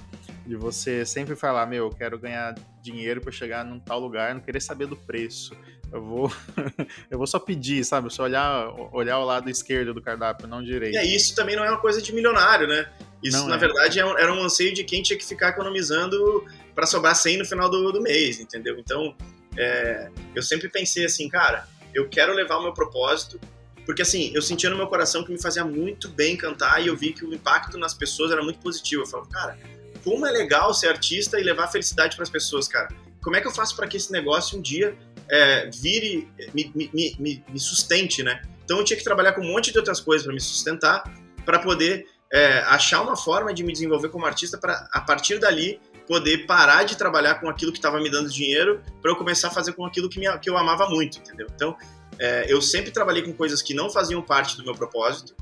de 0.46 0.56
você 0.56 1.04
sempre 1.04 1.36
falar, 1.36 1.66
meu, 1.66 1.84
eu 1.84 1.90
quero 1.90 2.18
ganhar 2.18 2.54
dinheiro 2.80 3.20
para 3.20 3.30
chegar 3.30 3.66
num 3.66 3.78
tal 3.78 4.00
lugar, 4.00 4.34
não 4.34 4.40
querer 4.40 4.62
saber 4.62 4.86
do 4.86 4.96
preço. 4.96 5.54
Eu 5.92 6.02
vou, 6.02 6.32
eu 7.10 7.18
vou 7.18 7.26
só 7.26 7.38
pedir, 7.38 7.84
sabe? 7.84 8.10
Só 8.12 8.22
olhar, 8.22 8.68
olhar 8.92 9.18
o 9.18 9.24
lado 9.24 9.50
esquerdo 9.50 9.92
do 9.92 10.00
cardápio, 10.00 10.48
não 10.48 10.62
direito. 10.62 10.96
É, 10.96 11.04
isso 11.04 11.34
também 11.34 11.54
não 11.54 11.64
é 11.64 11.70
uma 11.70 11.80
coisa 11.80 12.00
de 12.00 12.14
milionário, 12.14 12.66
né? 12.66 12.90
Isso, 13.22 13.38
não 13.38 13.48
na 13.48 13.56
é. 13.56 13.58
verdade, 13.58 14.00
é 14.00 14.02
era 14.02 14.32
um 14.32 14.42
anseio 14.42 14.72
de 14.72 14.84
quem 14.84 15.02
tinha 15.02 15.18
que 15.18 15.24
ficar 15.24 15.50
economizando 15.50 16.44
para 16.74 16.86
sobrar 16.86 17.14
100 17.14 17.38
no 17.38 17.44
final 17.44 17.68
do, 17.68 17.92
do 17.92 18.00
mês, 18.00 18.40
entendeu? 18.40 18.78
Então, 18.78 19.14
é, 19.58 20.08
eu 20.34 20.42
sempre 20.42 20.68
pensei 20.68 21.04
assim, 21.04 21.28
cara, 21.28 21.66
eu 21.92 22.08
quero 22.08 22.32
levar 22.32 22.58
o 22.58 22.62
meu 22.62 22.72
propósito, 22.72 23.40
porque 23.84 24.02
assim, 24.02 24.30
eu 24.34 24.40
sentia 24.40 24.70
no 24.70 24.76
meu 24.76 24.86
coração 24.86 25.24
que 25.24 25.32
me 25.32 25.40
fazia 25.40 25.64
muito 25.64 26.08
bem 26.08 26.36
cantar 26.36 26.80
e 26.82 26.86
eu 26.86 26.96
vi 26.96 27.12
que 27.12 27.24
o 27.24 27.34
impacto 27.34 27.76
nas 27.76 27.92
pessoas 27.92 28.30
era 28.30 28.42
muito 28.42 28.60
positivo. 28.60 29.02
Eu 29.02 29.06
falo, 29.06 29.26
cara, 29.26 29.58
como 30.04 30.26
é 30.26 30.30
legal 30.30 30.72
ser 30.72 30.88
artista 30.88 31.40
e 31.40 31.42
levar 31.42 31.68
felicidade 31.68 32.14
para 32.14 32.22
as 32.22 32.30
pessoas, 32.30 32.68
cara. 32.68 32.88
Como 33.22 33.34
é 33.34 33.40
que 33.40 33.48
eu 33.48 33.52
faço 33.52 33.74
para 33.74 33.88
que 33.88 33.96
esse 33.96 34.12
negócio 34.12 34.58
um 34.58 34.62
dia 34.62 34.96
é, 35.28 35.68
vire, 35.70 36.28
me, 36.54 36.70
me, 36.74 37.16
me, 37.18 37.44
me, 37.48 37.60
sustente, 37.60 38.22
né? 38.22 38.42
Então 38.64 38.78
eu 38.78 38.84
tinha 38.84 38.96
que 38.96 39.04
trabalhar 39.04 39.32
com 39.32 39.40
um 39.40 39.52
monte 39.52 39.72
de 39.72 39.78
outras 39.78 40.00
coisas 40.00 40.24
para 40.24 40.34
me 40.34 40.40
sustentar, 40.40 41.02
para 41.44 41.58
poder 41.58 42.06
é, 42.32 42.58
achar 42.60 43.02
uma 43.02 43.16
forma 43.16 43.52
de 43.52 43.64
me 43.64 43.72
desenvolver 43.72 44.10
como 44.10 44.24
artista 44.24 44.56
para 44.56 44.88
a 44.92 45.00
partir 45.00 45.38
dali 45.38 45.80
poder 46.08 46.46
parar 46.46 46.82
de 46.82 46.96
trabalhar 46.96 47.36
com 47.36 47.48
aquilo 47.48 47.70
que 47.70 47.78
estava 47.78 48.00
me 48.00 48.10
dando 48.10 48.30
dinheiro 48.30 48.82
para 49.00 49.12
eu 49.12 49.16
começar 49.16 49.48
a 49.48 49.50
fazer 49.50 49.74
com 49.74 49.84
aquilo 49.84 50.08
que, 50.08 50.18
me, 50.18 50.26
que 50.38 50.50
eu 50.50 50.56
amava 50.56 50.88
muito, 50.88 51.18
entendeu? 51.18 51.46
Então, 51.54 51.76
é, 52.18 52.46
eu 52.48 52.60
sempre 52.60 52.90
trabalhei 52.90 53.22
com 53.22 53.32
coisas 53.32 53.62
que 53.62 53.74
não 53.74 53.90
faziam 53.90 54.22
parte 54.22 54.56
do 54.56 54.64
meu 54.64 54.74
propósito 54.74 55.36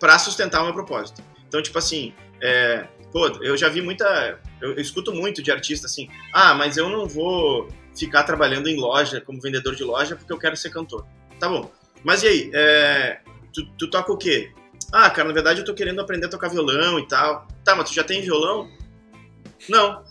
para 0.00 0.18
sustentar 0.18 0.62
o 0.62 0.64
meu 0.64 0.72
propósito. 0.72 1.22
Então, 1.46 1.62
tipo 1.62 1.78
assim, 1.78 2.14
é, 2.40 2.88
Pô, 3.12 3.26
eu 3.42 3.56
já 3.58 3.68
vi 3.68 3.82
muita. 3.82 4.40
Eu, 4.60 4.72
eu, 4.72 4.80
escuto 4.80 5.12
muito 5.12 5.42
de 5.42 5.52
artista 5.52 5.86
assim. 5.86 6.08
Ah, 6.32 6.54
mas 6.54 6.78
eu 6.78 6.88
não 6.88 7.06
vou 7.06 7.68
ficar 7.94 8.22
trabalhando 8.22 8.68
em 8.68 8.76
loja, 8.76 9.20
como 9.20 9.40
vendedor 9.40 9.76
de 9.76 9.84
loja, 9.84 10.16
porque 10.16 10.32
eu 10.32 10.38
quero 10.38 10.56
ser 10.56 10.70
cantor. 10.70 11.06
Tá 11.38 11.46
bom. 11.46 11.70
Mas 12.02 12.22
e 12.22 12.26
aí? 12.26 12.50
É, 12.54 13.20
tu, 13.52 13.66
tu 13.76 13.90
toca 13.90 14.10
o 14.10 14.16
quê? 14.16 14.50
Ah, 14.90 15.10
cara, 15.10 15.28
na 15.28 15.34
verdade 15.34 15.60
eu 15.60 15.64
tô 15.64 15.74
querendo 15.74 16.00
aprender 16.00 16.26
a 16.26 16.30
tocar 16.30 16.48
violão 16.48 16.98
e 16.98 17.06
tal. 17.06 17.46
Tá, 17.62 17.76
mas 17.76 17.90
tu 17.90 17.94
já 17.94 18.02
tem 18.02 18.22
violão? 18.22 18.70
Não. 19.68 20.02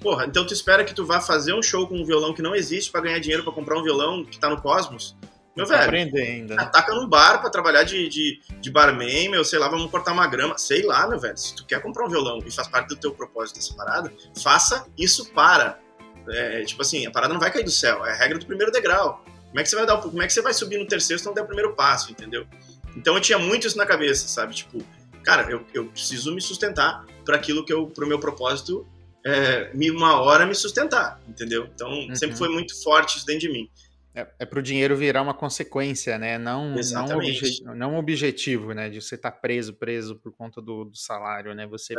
Porra, 0.00 0.26
então 0.26 0.46
tu 0.46 0.52
espera 0.52 0.84
que 0.84 0.94
tu 0.94 1.04
vá 1.04 1.20
fazer 1.20 1.52
um 1.52 1.62
show 1.62 1.86
com 1.86 1.96
um 1.96 2.04
violão 2.04 2.32
que 2.32 2.42
não 2.42 2.54
existe 2.54 2.90
para 2.90 3.00
ganhar 3.00 3.18
dinheiro 3.18 3.42
para 3.42 3.52
comprar 3.52 3.78
um 3.78 3.82
violão 3.82 4.24
que 4.24 4.38
tá 4.38 4.48
no 4.48 4.60
Cosmos? 4.60 5.16
Meu 5.56 5.66
velho, 5.66 5.82
aprender 5.82 6.22
ainda. 6.22 6.54
Né? 6.54 6.62
Ataca 6.62 6.94
no 6.94 7.08
bar 7.08 7.40
para 7.40 7.50
trabalhar 7.50 7.82
de, 7.82 8.08
de, 8.08 8.40
de, 8.60 8.70
barman, 8.70 9.28
meu, 9.28 9.44
sei 9.44 9.58
lá, 9.58 9.68
vamos 9.68 9.90
cortar 9.90 10.12
uma 10.12 10.28
grama. 10.28 10.56
Sei 10.56 10.82
lá, 10.82 11.08
meu 11.08 11.18
velho. 11.18 11.36
Se 11.36 11.52
tu 11.56 11.66
quer 11.66 11.82
comprar 11.82 12.06
um 12.06 12.08
violão 12.08 12.38
e 12.46 12.50
faz 12.50 12.68
parte 12.68 12.90
do 12.90 12.96
teu 12.96 13.12
propósito 13.12 13.56
dessa 13.56 13.74
parada, 13.74 14.12
faça 14.40 14.86
isso 14.96 15.32
para. 15.32 15.80
É, 16.28 16.62
tipo 16.62 16.80
assim, 16.80 17.04
a 17.06 17.10
parada 17.10 17.32
não 17.32 17.40
vai 17.40 17.50
cair 17.50 17.64
do 17.64 17.70
céu, 17.72 18.06
é 18.06 18.12
a 18.12 18.14
regra 18.14 18.38
do 18.38 18.46
primeiro 18.46 18.70
degrau. 18.70 19.24
Como 19.48 19.58
é 19.58 19.62
que 19.64 19.68
você 19.68 19.76
vai 19.76 19.86
dar, 19.86 19.96
como 19.96 20.22
é 20.22 20.26
que 20.26 20.32
você 20.32 20.42
vai 20.42 20.54
subir 20.54 20.78
no 20.78 20.86
terceiro 20.86 21.18
se 21.18 21.26
não 21.26 21.34
der 21.34 21.42
o 21.42 21.46
primeiro 21.46 21.74
passo, 21.74 22.12
entendeu? 22.12 22.46
Então 22.94 23.14
eu 23.14 23.20
tinha 23.20 23.38
muito 23.38 23.66
isso 23.66 23.76
na 23.76 23.86
cabeça, 23.86 24.28
sabe? 24.28 24.54
Tipo, 24.54 24.78
cara, 25.24 25.50
eu, 25.50 25.66
eu 25.74 25.86
preciso 25.86 26.32
me 26.32 26.40
sustentar 26.40 27.04
para 27.28 27.36
aquilo 27.36 27.62
que 27.62 27.70
eu, 27.70 27.86
pro 27.86 28.06
meu 28.06 28.18
propósito, 28.18 28.86
é, 29.26 29.70
uma 29.90 30.18
hora 30.18 30.46
me 30.46 30.54
sustentar, 30.54 31.20
entendeu? 31.28 31.68
Então 31.74 31.90
uhum. 31.90 32.14
sempre 32.14 32.38
foi 32.38 32.48
muito 32.48 32.82
forte 32.82 33.18
isso 33.18 33.26
dentro 33.26 33.42
de 33.42 33.52
mim. 33.52 33.70
É, 34.14 34.26
é 34.38 34.46
para 34.46 34.58
o 34.58 34.62
dinheiro 34.62 34.96
virar 34.96 35.20
uma 35.20 35.34
consequência, 35.34 36.16
né? 36.16 36.38
Não, 36.38 36.74
não, 36.74 37.16
obje, 37.18 37.62
não 37.62 37.98
objetivo, 37.98 38.72
né? 38.72 38.88
De 38.88 39.02
você 39.02 39.16
estar 39.16 39.30
tá 39.30 39.36
preso, 39.36 39.74
preso 39.74 40.16
por 40.16 40.32
conta 40.32 40.62
do, 40.62 40.86
do 40.86 40.96
salário, 40.96 41.54
né? 41.54 41.66
Você, 41.66 41.94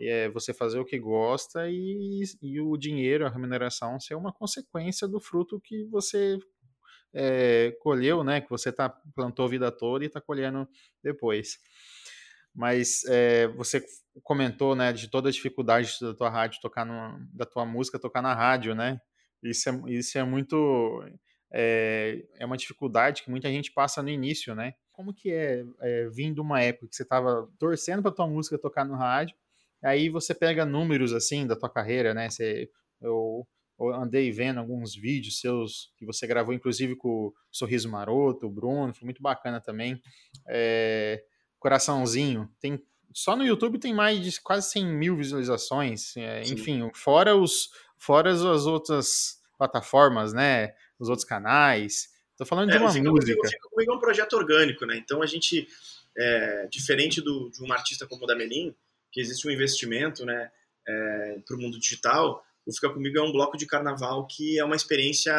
é. 0.00 0.24
é. 0.24 0.28
você 0.30 0.52
fazer 0.52 0.80
o 0.80 0.84
que 0.84 0.98
gosta 0.98 1.70
e, 1.70 2.24
e 2.42 2.60
o 2.60 2.76
dinheiro, 2.76 3.24
a 3.24 3.30
remuneração, 3.30 4.00
ser 4.00 4.16
uma 4.16 4.32
consequência 4.32 5.06
do 5.06 5.20
fruto 5.20 5.60
que 5.60 5.84
você 5.84 6.40
é, 7.14 7.76
colheu, 7.80 8.24
né? 8.24 8.40
Que 8.40 8.50
você 8.50 8.72
tá, 8.72 8.88
plantou 9.14 9.44
a 9.44 9.48
vida 9.48 9.70
toda 9.70 10.02
e 10.04 10.08
está 10.08 10.20
colhendo 10.20 10.66
depois. 11.00 11.60
Mas 12.54 13.02
é, 13.08 13.48
você 13.48 13.82
comentou, 14.22 14.74
né, 14.74 14.92
de 14.92 15.08
toda 15.08 15.28
a 15.28 15.32
dificuldade 15.32 15.96
da 16.00 16.14
tua 16.14 16.28
rádio 16.28 16.60
tocar 16.60 16.86
da 17.32 17.46
tua 17.46 17.64
música 17.64 17.98
tocar 17.98 18.22
na 18.22 18.34
rádio, 18.34 18.74
né? 18.74 19.00
Isso 19.42 19.68
é, 19.68 19.82
isso 19.86 20.18
é 20.18 20.24
muito 20.24 21.02
é, 21.52 22.24
é 22.38 22.46
uma 22.46 22.56
dificuldade 22.56 23.22
que 23.22 23.30
muita 23.30 23.48
gente 23.50 23.72
passa 23.72 24.02
no 24.02 24.08
início, 24.08 24.54
né? 24.54 24.74
Como 24.92 25.12
que 25.12 25.32
é, 25.32 25.64
é 25.80 26.08
vindo 26.10 26.40
uma 26.40 26.60
época 26.60 26.88
que 26.88 26.96
você 26.96 27.02
estava 27.02 27.48
torcendo 27.58 28.02
para 28.02 28.12
tua 28.12 28.26
música 28.26 28.58
tocar 28.58 28.84
no 28.84 28.94
rádio, 28.94 29.36
aí 29.82 30.08
você 30.08 30.34
pega 30.34 30.64
números 30.64 31.12
assim 31.12 31.46
da 31.46 31.56
tua 31.56 31.70
carreira, 31.70 32.14
né? 32.14 32.30
Você, 32.30 32.70
eu, 33.00 33.46
eu 33.78 33.94
andei 33.94 34.30
vendo 34.30 34.60
alguns 34.60 34.94
vídeos 34.94 35.40
seus 35.40 35.92
que 35.96 36.06
você 36.06 36.26
gravou, 36.26 36.54
inclusive 36.54 36.96
com 36.96 37.08
o 37.08 37.34
Sorriso 37.50 37.88
Maroto, 37.88 38.46
o 38.46 38.50
Bruno, 38.50 38.94
foi 38.94 39.04
muito 39.04 39.22
bacana 39.22 39.60
também. 39.60 40.00
É, 40.48 41.22
Coraçãozinho, 41.62 42.50
tem 42.60 42.82
só 43.14 43.36
no 43.36 43.44
YouTube 43.44 43.78
tem 43.78 43.94
mais 43.94 44.20
de 44.20 44.40
quase 44.40 44.70
100 44.70 44.86
mil 44.86 45.16
visualizações, 45.16 46.16
é, 46.16 46.42
enfim, 46.44 46.90
fora 46.94 47.36
os 47.36 47.70
fora 47.98 48.30
as 48.30 48.66
outras 48.66 49.38
plataformas, 49.56 50.32
né? 50.32 50.74
os 50.98 51.08
outros 51.08 51.26
canais. 51.26 52.08
Estou 52.30 52.46
falando 52.46 52.70
é, 52.70 52.72
de 52.72 52.78
uma 52.78 52.86
música. 52.86 53.10
Comigo, 53.10 53.48
Fica 53.48 53.68
Comigo 53.68 53.92
é 53.92 53.94
um 53.94 54.00
projeto 54.00 54.32
orgânico, 54.34 54.86
né? 54.86 54.96
Então 54.96 55.22
a 55.22 55.26
gente, 55.26 55.68
é, 56.16 56.66
diferente 56.70 57.20
do, 57.20 57.50
de 57.50 57.62
um 57.62 57.72
artista 57.72 58.06
como 58.06 58.24
o 58.24 58.26
Damelin, 58.26 58.74
que 59.10 59.20
existe 59.20 59.46
um 59.46 59.50
investimento, 59.50 60.24
né, 60.24 60.50
é, 60.88 61.38
para 61.46 61.56
o 61.56 61.60
mundo 61.60 61.78
digital, 61.78 62.42
o 62.64 62.72
Fica 62.72 62.88
Comigo 62.88 63.18
é 63.18 63.22
um 63.22 63.32
bloco 63.32 63.56
de 63.56 63.66
carnaval 63.66 64.26
que 64.26 64.58
é 64.58 64.64
uma 64.64 64.76
experiência 64.76 65.34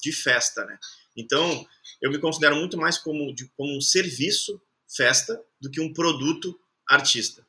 de 0.00 0.12
festa, 0.12 0.64
né? 0.64 0.78
Então 1.16 1.64
eu 2.02 2.10
me 2.10 2.18
considero 2.18 2.56
muito 2.56 2.76
mais 2.76 2.98
como, 2.98 3.32
de, 3.34 3.46
como 3.56 3.76
um 3.76 3.80
serviço 3.80 4.60
festa 4.88 5.40
do 5.64 5.70
que 5.70 5.80
um 5.80 5.92
produto 5.92 6.58
artista. 6.88 7.46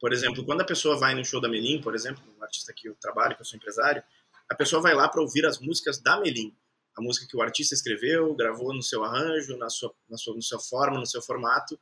Por 0.00 0.12
exemplo, 0.12 0.44
quando 0.44 0.60
a 0.60 0.64
pessoa 0.64 0.96
vai 0.96 1.14
no 1.14 1.24
show 1.24 1.40
da 1.40 1.48
Melim, 1.48 1.80
por 1.80 1.94
exemplo, 1.94 2.22
um 2.38 2.42
artista 2.42 2.72
que 2.72 2.88
eu 2.88 2.94
trabalho, 2.94 3.34
que 3.34 3.42
eu 3.42 3.46
sou 3.46 3.56
empresário, 3.56 4.02
a 4.48 4.54
pessoa 4.54 4.80
vai 4.80 4.94
lá 4.94 5.08
para 5.08 5.20
ouvir 5.20 5.44
as 5.44 5.58
músicas 5.58 5.98
da 6.00 6.20
Melim 6.20 6.54
a 6.98 7.02
música 7.02 7.26
que 7.28 7.36
o 7.36 7.42
artista 7.42 7.74
escreveu, 7.74 8.34
gravou 8.34 8.74
no 8.74 8.82
seu 8.82 9.04
arranjo, 9.04 9.56
na 9.56 9.70
sua, 9.70 9.94
na 10.10 10.18
sua, 10.18 10.34
forma, 10.58 10.98
no 10.98 11.06
seu 11.06 11.22
formato, 11.22 11.78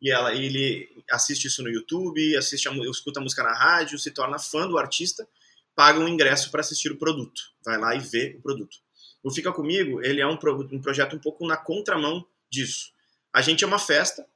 e 0.00 0.10
ela, 0.10 0.34
ele 0.34 0.86
assiste 1.10 1.46
isso 1.46 1.62
no 1.62 1.70
YouTube, 1.70 2.36
assiste 2.36 2.68
a, 2.68 2.72
escuta 2.90 3.18
a 3.18 3.22
música 3.22 3.42
na 3.42 3.52
rádio, 3.52 3.98
se 3.98 4.10
torna 4.10 4.38
fã 4.38 4.68
do 4.68 4.78
artista, 4.78 5.26
paga 5.74 5.98
um 5.98 6.06
ingresso 6.06 6.50
para 6.50 6.60
assistir 6.60 6.92
o 6.92 6.98
produto, 6.98 7.40
vai 7.64 7.78
lá 7.78 7.94
e 7.94 8.00
vê 8.00 8.36
o 8.38 8.42
produto. 8.42 8.76
O 9.22 9.32
Fica 9.32 9.52
Comigo, 9.52 10.02
ele 10.02 10.20
é 10.20 10.26
um, 10.26 10.38
um 10.72 10.80
projeto 10.80 11.16
um 11.16 11.18
pouco 11.18 11.46
na 11.46 11.56
contramão 11.56 12.24
disso. 12.50 12.92
A 13.32 13.40
gente 13.40 13.64
é 13.64 13.66
uma 13.66 13.78
festa 13.78 14.26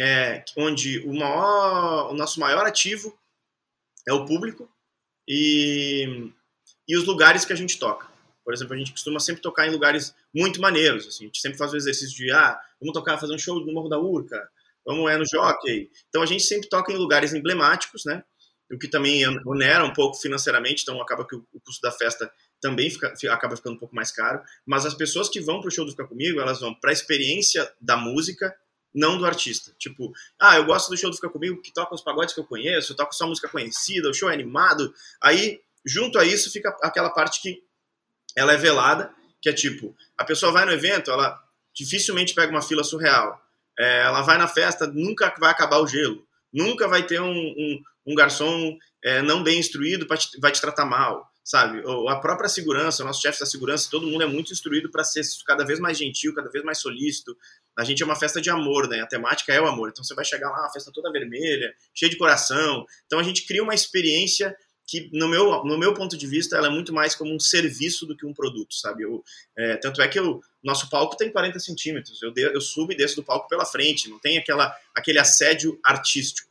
é, 0.00 0.44
onde 0.56 1.00
o, 1.00 1.14
maior, 1.14 2.10
o 2.10 2.14
nosso 2.14 2.40
maior 2.40 2.66
ativo 2.66 3.16
é 4.06 4.12
o 4.12 4.24
público 4.24 4.68
e, 5.26 6.30
e 6.86 6.96
os 6.96 7.04
lugares 7.04 7.44
que 7.44 7.52
a 7.52 7.56
gente 7.56 7.78
toca. 7.78 8.06
Por 8.44 8.54
exemplo, 8.54 8.74
a 8.74 8.78
gente 8.78 8.92
costuma 8.92 9.20
sempre 9.20 9.42
tocar 9.42 9.66
em 9.66 9.70
lugares 9.70 10.14
muito 10.34 10.60
maneiros, 10.60 11.06
assim, 11.06 11.24
a 11.24 11.26
gente 11.26 11.40
sempre 11.40 11.58
faz 11.58 11.72
o 11.72 11.76
exercício 11.76 12.16
de, 12.16 12.30
ah, 12.32 12.58
vamos 12.80 12.94
tocar, 12.94 13.18
fazer 13.18 13.34
um 13.34 13.38
show 13.38 13.60
no 13.60 13.72
Morro 13.72 13.90
da 13.90 13.98
Urca, 13.98 14.48
vamos 14.86 15.10
é 15.10 15.18
no 15.18 15.24
Jockey. 15.26 15.90
Então 16.08 16.22
a 16.22 16.26
gente 16.26 16.42
sempre 16.42 16.68
toca 16.68 16.90
em 16.90 16.96
lugares 16.96 17.34
emblemáticos, 17.34 18.04
né? 18.06 18.24
O 18.72 18.78
que 18.78 18.88
também 18.88 19.22
onera 19.46 19.84
um 19.84 19.92
pouco 19.92 20.16
financeiramente, 20.18 20.82
então 20.82 21.00
acaba 21.00 21.26
que 21.26 21.34
o 21.34 21.60
custo 21.64 21.80
da 21.82 21.90
festa 21.90 22.30
também 22.60 22.90
fica, 22.90 23.12
acaba 23.30 23.56
ficando 23.56 23.76
um 23.76 23.78
pouco 23.78 23.94
mais 23.94 24.10
caro. 24.10 24.42
Mas 24.66 24.84
as 24.84 24.94
pessoas 24.94 25.28
que 25.28 25.40
vão 25.40 25.60
pro 25.60 25.70
show 25.70 25.84
do 25.84 25.90
Fica 25.90 26.06
Comigo, 26.06 26.40
elas 26.40 26.60
vão 26.60 26.74
para 26.74 26.90
a 26.90 26.92
experiência 26.92 27.70
da 27.80 27.96
música, 27.96 28.54
não 28.98 29.16
do 29.16 29.24
artista. 29.24 29.72
Tipo, 29.78 30.12
ah, 30.38 30.56
eu 30.56 30.64
gosto 30.64 30.90
do 30.90 30.96
show 30.96 31.08
do 31.08 31.16
Fica 31.16 31.30
Comigo 31.30 31.62
que 31.62 31.72
toca 31.72 31.94
os 31.94 32.02
pagodes 32.02 32.34
que 32.34 32.40
eu 32.40 32.44
conheço, 32.44 32.94
toca 32.94 33.12
só 33.12 33.26
música 33.26 33.48
conhecida, 33.48 34.10
o 34.10 34.14
show 34.14 34.28
é 34.28 34.34
animado. 34.34 34.92
Aí, 35.22 35.60
junto 35.86 36.18
a 36.18 36.24
isso, 36.24 36.50
fica 36.50 36.76
aquela 36.82 37.10
parte 37.10 37.40
que 37.40 37.62
ela 38.36 38.52
é 38.52 38.56
velada, 38.56 39.10
que 39.40 39.48
é 39.48 39.52
tipo, 39.52 39.96
a 40.16 40.24
pessoa 40.24 40.52
vai 40.52 40.64
no 40.64 40.72
evento, 40.72 41.10
ela 41.10 41.40
dificilmente 41.74 42.34
pega 42.34 42.50
uma 42.50 42.62
fila 42.62 42.82
surreal. 42.82 43.40
É, 43.78 44.00
ela 44.02 44.22
vai 44.22 44.36
na 44.36 44.48
festa, 44.48 44.86
nunca 44.86 45.32
vai 45.38 45.50
acabar 45.50 45.78
o 45.78 45.86
gelo. 45.86 46.26
Nunca 46.52 46.88
vai 46.88 47.04
ter 47.04 47.20
um, 47.20 47.30
um, 47.30 47.82
um 48.06 48.14
garçom 48.14 48.76
é, 49.04 49.22
não 49.22 49.42
bem 49.42 49.60
instruído 49.60 50.06
para 50.06 50.18
vai 50.40 50.50
te 50.50 50.60
tratar 50.60 50.84
mal, 50.84 51.30
sabe? 51.48 51.80
Ou 51.86 52.10
a 52.10 52.20
própria 52.20 52.46
segurança, 52.46 53.02
o 53.02 53.06
nosso 53.06 53.22
chefe 53.22 53.40
da 53.40 53.46
segurança, 53.46 53.88
todo 53.90 54.06
mundo 54.06 54.22
é 54.22 54.26
muito 54.26 54.52
instruído 54.52 54.90
para 54.90 55.02
ser 55.02 55.22
cada 55.46 55.64
vez 55.64 55.80
mais 55.80 55.96
gentil, 55.96 56.34
cada 56.34 56.50
vez 56.50 56.62
mais 56.62 56.78
solícito. 56.78 57.34
A 57.78 57.84
gente 57.84 58.02
é 58.02 58.04
uma 58.04 58.14
festa 58.14 58.38
de 58.38 58.50
amor, 58.50 58.86
né? 58.86 59.00
A 59.00 59.06
temática 59.06 59.50
é 59.50 59.58
o 59.58 59.66
amor. 59.66 59.88
Então 59.88 60.04
você 60.04 60.14
vai 60.14 60.26
chegar 60.26 60.50
lá, 60.50 60.60
uma 60.60 60.70
festa 60.70 60.92
toda 60.92 61.10
vermelha, 61.10 61.74
cheia 61.94 62.10
de 62.10 62.18
coração. 62.18 62.84
Então 63.06 63.18
a 63.18 63.22
gente 63.22 63.46
cria 63.46 63.62
uma 63.62 63.74
experiência 63.74 64.54
que 64.86 65.08
no 65.10 65.26
meu, 65.26 65.64
no 65.64 65.78
meu 65.78 65.94
ponto 65.94 66.18
de 66.18 66.26
vista 66.26 66.54
ela 66.54 66.66
é 66.66 66.70
muito 66.70 66.92
mais 66.92 67.14
como 67.14 67.34
um 67.34 67.40
serviço 67.40 68.04
do 68.04 68.14
que 68.14 68.26
um 68.26 68.34
produto, 68.34 68.74
sabe? 68.74 69.04
Eu, 69.04 69.24
é, 69.56 69.78
tanto 69.78 70.02
é 70.02 70.08
que 70.08 70.20
o 70.20 70.42
nosso 70.62 70.90
palco 70.90 71.16
tem 71.16 71.32
40 71.32 71.58
centímetros, 71.60 72.22
eu, 72.22 72.30
de, 72.30 72.42
eu 72.42 72.60
subo 72.60 72.92
e 72.92 72.96
desço 72.96 73.16
do 73.16 73.24
palco 73.24 73.48
pela 73.48 73.64
frente, 73.64 74.10
não 74.10 74.18
tem 74.18 74.36
aquela, 74.36 74.74
aquele 74.94 75.18
assédio 75.18 75.80
artístico. 75.82 76.48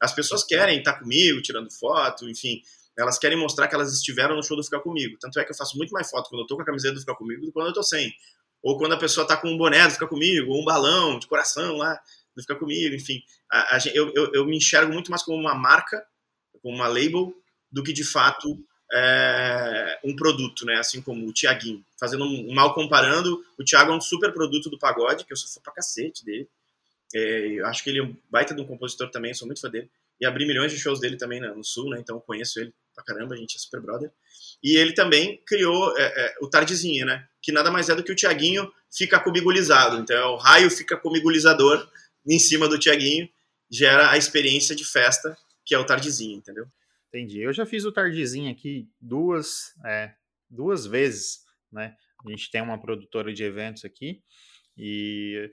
As 0.00 0.12
pessoas 0.12 0.42
querem 0.42 0.78
estar 0.78 0.94
comigo, 0.94 1.40
tirando 1.40 1.70
foto, 1.70 2.28
enfim, 2.28 2.62
elas 3.00 3.18
querem 3.18 3.38
mostrar 3.38 3.68
que 3.68 3.74
elas 3.74 3.92
estiveram 3.92 4.36
no 4.36 4.42
show 4.42 4.56
do 4.56 4.64
Ficar 4.64 4.80
Comigo. 4.80 5.16
Tanto 5.20 5.38
é 5.40 5.44
que 5.44 5.52
eu 5.52 5.56
faço 5.56 5.76
muito 5.76 5.90
mais 5.90 6.10
foto 6.10 6.28
quando 6.28 6.42
eu 6.42 6.46
tô 6.46 6.56
com 6.56 6.62
a 6.62 6.64
camiseta 6.64 6.94
do 6.94 7.00
Ficar 7.00 7.14
Comigo 7.14 7.40
do 7.40 7.46
que 7.46 7.52
quando 7.52 7.68
eu 7.68 7.72
tô 7.72 7.82
sem. 7.82 8.12
Ou 8.62 8.76
quando 8.76 8.92
a 8.92 8.98
pessoa 8.98 9.26
tá 9.26 9.36
com 9.36 9.48
um 9.48 9.56
boné 9.56 9.86
do 9.86 9.92
Ficar 9.92 10.06
Comigo, 10.06 10.50
ou 10.50 10.60
um 10.60 10.64
balão 10.64 11.18
de 11.18 11.26
coração 11.26 11.76
lá 11.76 11.98
do 12.34 12.42
Ficar 12.42 12.56
Comigo, 12.56 12.94
enfim. 12.94 13.22
A, 13.50 13.76
a, 13.76 13.78
eu, 13.94 14.12
eu, 14.14 14.32
eu 14.34 14.46
me 14.46 14.56
enxergo 14.56 14.92
muito 14.92 15.10
mais 15.10 15.22
como 15.22 15.38
uma 15.38 15.54
marca, 15.54 16.04
como 16.62 16.74
uma 16.74 16.86
label, 16.86 17.34
do 17.70 17.82
que 17.82 17.92
de 17.92 18.04
fato 18.04 18.58
é, 18.92 19.98
um 20.04 20.14
produto, 20.14 20.66
né? 20.66 20.78
Assim 20.78 21.00
como 21.00 21.26
o 21.26 21.32
Tiaguinho. 21.32 21.84
Fazendo 21.98 22.24
um, 22.24 22.52
mal 22.52 22.74
comparando, 22.74 23.42
o 23.58 23.64
Thiago 23.64 23.92
é 23.92 23.94
um 23.94 24.00
super 24.00 24.32
produto 24.32 24.68
do 24.68 24.78
pagode, 24.78 25.24
que 25.24 25.32
eu 25.32 25.36
sou 25.36 25.48
fã 25.48 25.60
pra 25.62 25.74
cacete 25.74 26.24
dele. 26.24 26.48
É, 27.14 27.46
eu 27.58 27.66
acho 27.66 27.82
que 27.82 27.90
ele 27.90 28.00
é 28.00 28.02
um 28.02 28.14
baita 28.30 28.54
de 28.54 28.60
um 28.60 28.66
compositor 28.66 29.10
também, 29.10 29.32
sou 29.32 29.46
muito 29.46 29.60
fã 29.60 29.70
dele. 29.70 29.88
E 30.20 30.26
abri 30.26 30.44
milhões 30.44 30.70
de 30.70 30.78
shows 30.78 31.00
dele 31.00 31.16
também 31.16 31.40
no 31.40 31.64
Sul, 31.64 31.88
né? 31.90 31.98
Então 32.00 32.16
eu 32.16 32.20
conheço 32.20 32.60
ele 32.60 32.74
pra 32.94 33.04
caramba, 33.04 33.34
a 33.34 33.36
gente 33.36 33.56
é 33.56 33.58
super 33.58 33.80
brother. 33.80 34.10
E 34.62 34.76
ele 34.76 34.92
também 34.92 35.42
criou 35.46 35.96
é, 35.96 36.02
é, 36.02 36.34
o 36.40 36.48
Tardezinha, 36.48 37.04
né? 37.04 37.26
Que 37.42 37.52
nada 37.52 37.70
mais 37.70 37.88
é 37.88 37.94
do 37.94 38.04
que 38.04 38.12
o 38.12 38.16
Tiaguinho 38.16 38.70
fica 38.92 39.18
comigulizado. 39.18 39.98
Então 39.98 40.16
é 40.16 40.24
o 40.26 40.36
raio 40.36 40.70
fica 40.70 40.96
comigulizador 40.96 41.88
em 42.26 42.38
cima 42.38 42.68
do 42.68 42.78
Tiaguinho, 42.78 43.28
gera 43.70 44.10
a 44.10 44.18
experiência 44.18 44.74
de 44.74 44.84
festa, 44.84 45.36
que 45.64 45.74
é 45.74 45.78
o 45.78 45.84
Tardezinha, 45.84 46.36
entendeu? 46.36 46.66
Entendi. 47.08 47.40
Eu 47.40 47.52
já 47.52 47.64
fiz 47.64 47.84
o 47.84 47.92
Tardizinho 47.92 48.50
aqui 48.50 48.88
duas, 49.00 49.74
é, 49.84 50.12
duas 50.48 50.86
vezes, 50.86 51.40
né? 51.72 51.96
A 52.24 52.30
gente 52.30 52.50
tem 52.50 52.60
uma 52.60 52.80
produtora 52.80 53.32
de 53.32 53.42
eventos 53.42 53.84
aqui 53.84 54.22
e 54.76 55.50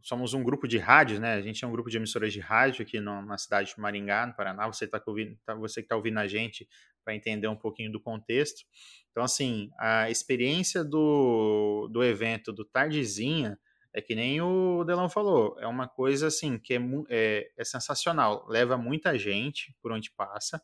somos 0.00 0.34
um 0.34 0.42
grupo 0.42 0.66
de 0.66 0.78
rádios, 0.78 1.18
né? 1.18 1.34
A 1.34 1.40
gente 1.40 1.64
é 1.64 1.68
um 1.68 1.72
grupo 1.72 1.88
de 1.88 1.96
emissoras 1.96 2.32
de 2.32 2.40
rádio 2.40 2.82
aqui 2.82 3.00
no, 3.00 3.22
na 3.22 3.38
cidade 3.38 3.74
de 3.74 3.80
Maringá, 3.80 4.26
no 4.26 4.34
Paraná. 4.34 4.66
Você 4.66 4.86
tá 4.86 5.02
ouvindo, 5.06 5.38
tá, 5.44 5.54
você 5.54 5.80
que 5.80 5.86
está 5.86 5.96
ouvindo 5.96 6.18
a 6.18 6.26
gente 6.26 6.68
para 7.04 7.14
entender 7.14 7.48
um 7.48 7.56
pouquinho 7.56 7.90
do 7.90 8.00
contexto. 8.00 8.64
Então, 9.10 9.22
assim, 9.22 9.70
a 9.78 10.10
experiência 10.10 10.84
do, 10.84 11.88
do 11.92 12.02
evento 12.02 12.52
do 12.52 12.64
Tardezinha 12.64 13.58
é 13.94 14.00
que 14.00 14.14
nem 14.14 14.40
o 14.40 14.84
Delão 14.84 15.08
falou, 15.08 15.56
é 15.60 15.66
uma 15.66 15.86
coisa 15.86 16.28
assim 16.28 16.58
que 16.58 16.74
é, 16.74 16.80
é, 17.10 17.50
é, 17.58 17.64
sensacional, 17.64 18.46
leva 18.48 18.76
muita 18.78 19.18
gente 19.18 19.76
por 19.82 19.92
onde 19.92 20.10
passa, 20.10 20.62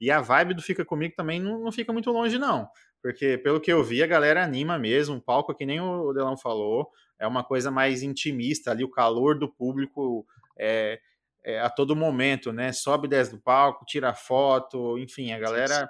e 0.00 0.10
a 0.10 0.20
vibe 0.20 0.54
do 0.54 0.62
Fica 0.62 0.84
Comigo 0.84 1.14
também 1.16 1.40
não, 1.40 1.60
não, 1.60 1.70
fica 1.70 1.92
muito 1.92 2.10
longe, 2.10 2.36
não, 2.36 2.68
porque 3.04 3.36
pelo 3.36 3.60
que 3.60 3.70
eu 3.70 3.84
vi, 3.84 4.02
a 4.02 4.06
galera 4.06 4.42
anima 4.42 4.78
mesmo, 4.78 5.16
o 5.16 5.20
palco, 5.20 5.54
que 5.54 5.66
nem 5.66 5.78
o 5.78 6.10
Delão 6.14 6.38
falou, 6.38 6.90
é 7.18 7.26
uma 7.26 7.44
coisa 7.44 7.70
mais 7.70 8.02
intimista 8.02 8.70
ali, 8.70 8.82
o 8.82 8.90
calor 8.90 9.38
do 9.38 9.46
público 9.46 10.26
é, 10.58 10.98
é 11.44 11.60
a 11.60 11.68
todo 11.68 11.94
momento, 11.94 12.50
né? 12.50 12.72
Sobe 12.72 13.06
e 13.06 13.10
desce 13.10 13.32
do 13.32 13.38
palco, 13.38 13.84
tira 13.84 14.14
foto, 14.14 14.96
enfim, 14.96 15.32
a 15.32 15.38
galera 15.38 15.86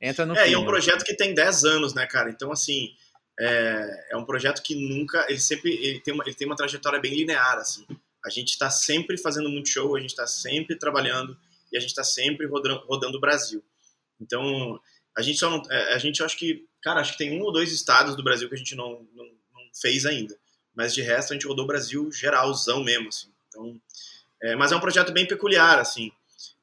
entra 0.00 0.24
no. 0.24 0.34
É, 0.38 0.48
e 0.48 0.54
é 0.54 0.58
um 0.58 0.64
projeto 0.64 1.04
que 1.04 1.14
tem 1.14 1.34
10 1.34 1.64
anos, 1.64 1.92
né, 1.92 2.06
cara? 2.06 2.30
Então, 2.30 2.50
assim, 2.50 2.94
é, 3.38 4.12
é 4.12 4.16
um 4.16 4.24
projeto 4.24 4.62
que 4.62 4.74
nunca. 4.74 5.26
Ele 5.28 5.40
sempre 5.40 5.70
ele 5.70 6.00
tem, 6.00 6.14
uma, 6.14 6.24
ele 6.24 6.34
tem 6.34 6.46
uma 6.46 6.56
trajetória 6.56 6.98
bem 6.98 7.14
linear, 7.14 7.58
assim. 7.58 7.86
A 8.24 8.30
gente 8.30 8.52
está 8.52 8.70
sempre 8.70 9.18
fazendo 9.18 9.50
muito 9.50 9.68
show, 9.68 9.94
a 9.94 10.00
gente 10.00 10.12
está 10.12 10.26
sempre 10.26 10.78
trabalhando 10.78 11.36
e 11.70 11.76
a 11.76 11.80
gente 11.80 11.90
está 11.90 12.04
sempre 12.04 12.46
rodando, 12.46 12.86
rodando 12.86 13.18
o 13.18 13.20
Brasil. 13.20 13.62
Então, 14.18 14.80
a 15.16 15.22
gente 15.22 15.38
só 15.38 15.50
não. 15.50 15.62
É, 15.70 15.94
a 15.94 15.98
gente 15.98 16.22
acho 16.22 16.36
que. 16.36 16.66
Cara, 16.82 17.00
acho 17.00 17.12
que 17.12 17.18
tem 17.18 17.38
um 17.38 17.42
ou 17.42 17.52
dois 17.52 17.72
estados 17.72 18.16
do 18.16 18.22
Brasil 18.22 18.48
que 18.48 18.54
a 18.54 18.58
gente 18.58 18.74
não, 18.74 19.06
não, 19.14 19.24
não 19.24 19.62
fez 19.80 20.04
ainda 20.04 20.36
mas 20.74 20.92
de 20.92 21.02
resto 21.02 21.32
a 21.32 21.34
gente 21.34 21.46
rodou 21.46 21.64
o 21.64 21.68
Brasil 21.68 22.10
geralzão 22.10 22.82
mesmo, 22.82 23.08
assim. 23.08 23.28
Então, 23.48 23.80
é, 24.42 24.56
mas 24.56 24.72
é 24.72 24.76
um 24.76 24.80
projeto 24.80 25.12
bem 25.12 25.26
peculiar, 25.26 25.78
assim, 25.78 26.10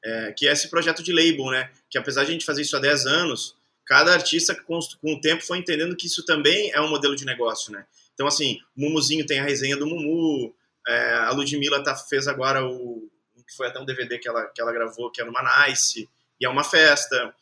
é, 0.04 0.32
que 0.36 0.46
é 0.46 0.52
esse 0.52 0.68
projeto 0.68 1.02
de 1.02 1.12
label, 1.12 1.50
né? 1.50 1.70
Que 1.90 1.98
apesar 1.98 2.24
de 2.24 2.30
a 2.30 2.32
gente 2.32 2.44
fazer 2.44 2.62
isso 2.62 2.76
há 2.76 2.80
10 2.80 3.06
anos, 3.06 3.56
cada 3.86 4.12
artista 4.12 4.54
com, 4.54 4.78
o 4.78 5.20
tempo 5.20 5.42
foi 5.42 5.58
entendendo 5.58 5.96
que 5.96 6.06
isso 6.06 6.24
também 6.24 6.70
é 6.72 6.80
um 6.80 6.90
modelo 6.90 7.16
de 7.16 7.24
negócio, 7.24 7.72
né? 7.72 7.86
Então, 8.14 8.26
assim, 8.26 8.60
o 8.76 8.82
Mumuzinho 8.82 9.24
tem 9.24 9.40
a 9.40 9.44
resenha 9.44 9.76
do 9.76 9.86
Mumu, 9.86 10.54
é, 10.86 11.14
a 11.14 11.30
Ludmilla 11.32 11.82
tá, 11.82 11.96
fez 11.96 12.28
agora 12.28 12.64
o 12.64 13.08
que 13.48 13.56
foi 13.56 13.66
até 13.66 13.80
um 13.80 13.84
DVD 13.84 14.18
que 14.18 14.28
ela, 14.28 14.46
que 14.46 14.60
ela 14.60 14.72
gravou, 14.72 15.10
que 15.10 15.20
é 15.20 15.24
numa 15.24 15.66
Nice, 15.66 16.08
e 16.40 16.46
é 16.46 16.48
uma 16.48 16.62
festa, 16.62 17.34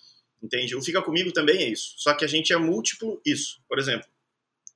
entende? 0.43 0.77
O 0.77 0.83
Fica 0.83 1.03
Comigo 1.03 1.33
também 1.33 1.59
é 1.59 1.69
isso, 1.69 1.95
só 1.97 2.15
que 2.15 2.25
a 2.25 2.29
gente 2.29 2.53
é 2.53 2.57
múltiplo 2.57 3.21
isso. 3.25 3.61
Por 3.69 3.79
exemplo, 3.79 4.07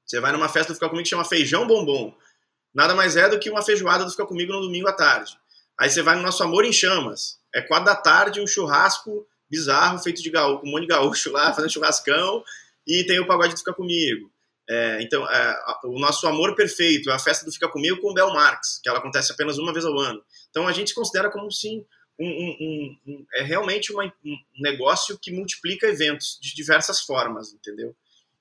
você 0.05 0.20
vai 0.20 0.33
numa 0.33 0.48
festa 0.48 0.72
do 0.72 0.77
Fica 0.77 0.88
Comigo 0.88 1.05
que 1.05 1.11
chama 1.11 1.24
Feijão 1.24 1.66
Bombom. 1.66 2.14
Nada 2.74 2.94
mais 2.94 3.16
é 3.16 3.29
do 3.29 3.38
que 3.38 3.50
uma 3.50 3.62
feijoada 3.62 4.05
do 4.05 4.11
Fica 4.11 4.27
Comigo 4.27 4.53
no 4.53 4.61
domingo 4.61 4.88
à 4.88 4.92
tarde. 4.92 5.38
Aí 5.79 5.88
você 5.88 6.03
vai 6.03 6.16
no 6.16 6.22
nosso 6.22 6.42
Amor 6.42 6.64
em 6.64 6.72
Chamas. 6.72 7.38
É 7.55 7.62
quatro 7.62 7.87
da 7.87 7.96
tarde, 7.96 8.40
um 8.40 8.46
churrasco 8.46 9.27
bizarro 9.48 9.98
feito 9.98 10.22
de 10.22 10.31
gaúcho, 10.31 10.61
com 10.61 10.68
um 10.68 10.70
monte 10.72 10.83
de 10.83 10.88
gaúcho 10.88 11.31
lá, 11.31 11.53
fazendo 11.55 11.72
churrascão. 11.72 12.42
E 12.87 13.05
tem 13.05 13.18
o 13.20 13.27
pagode 13.27 13.55
do 13.55 13.59
Fica 13.59 13.72
Comigo. 13.72 14.31
É, 14.68 15.03
então, 15.03 15.29
é, 15.31 15.59
o 15.85 15.98
nosso 15.98 16.27
Amor 16.27 16.55
Perfeito 16.55 17.11
é 17.11 17.14
a 17.14 17.18
festa 17.18 17.44
do 17.44 17.53
Fica 17.53 17.68
Comigo 17.68 18.00
com 18.00 18.11
o 18.11 18.14
Bel 18.14 18.33
Marx, 18.33 18.81
que 18.83 18.88
ela 18.88 18.98
acontece 18.98 19.33
apenas 19.33 19.59
uma 19.59 19.72
vez 19.72 19.85
ao 19.85 19.98
ano. 19.98 20.22
Então 20.50 20.66
a 20.66 20.72
gente 20.72 20.88
se 20.88 20.94
considera 20.94 21.31
como 21.31 21.50
sim 21.50 21.85
um, 22.18 22.27
um, 22.27 22.96
um, 23.07 23.27
é 23.35 23.42
realmente 23.42 23.92
uma, 23.92 24.05
um 24.24 24.38
negócio 24.59 25.18
que 25.20 25.33
multiplica 25.33 25.87
eventos 25.87 26.38
de 26.40 26.55
diversas 26.55 27.00
formas, 27.00 27.53
entendeu? 27.53 27.94